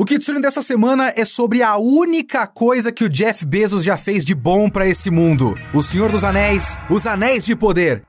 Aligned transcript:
O 0.00 0.04
Kitsune 0.06 0.40
dessa 0.40 0.62
semana 0.62 1.12
é 1.14 1.26
sobre 1.26 1.62
a 1.62 1.76
única 1.76 2.46
coisa 2.46 2.90
que 2.90 3.04
o 3.04 3.08
Jeff 3.10 3.44
Bezos 3.44 3.84
já 3.84 3.98
fez 3.98 4.24
de 4.24 4.34
bom 4.34 4.66
para 4.70 4.88
esse 4.88 5.10
mundo: 5.10 5.54
O 5.74 5.82
Senhor 5.82 6.10
dos 6.10 6.24
Anéis, 6.24 6.74
Os 6.88 7.06
Anéis 7.06 7.44
de 7.44 7.54
Poder. 7.54 8.02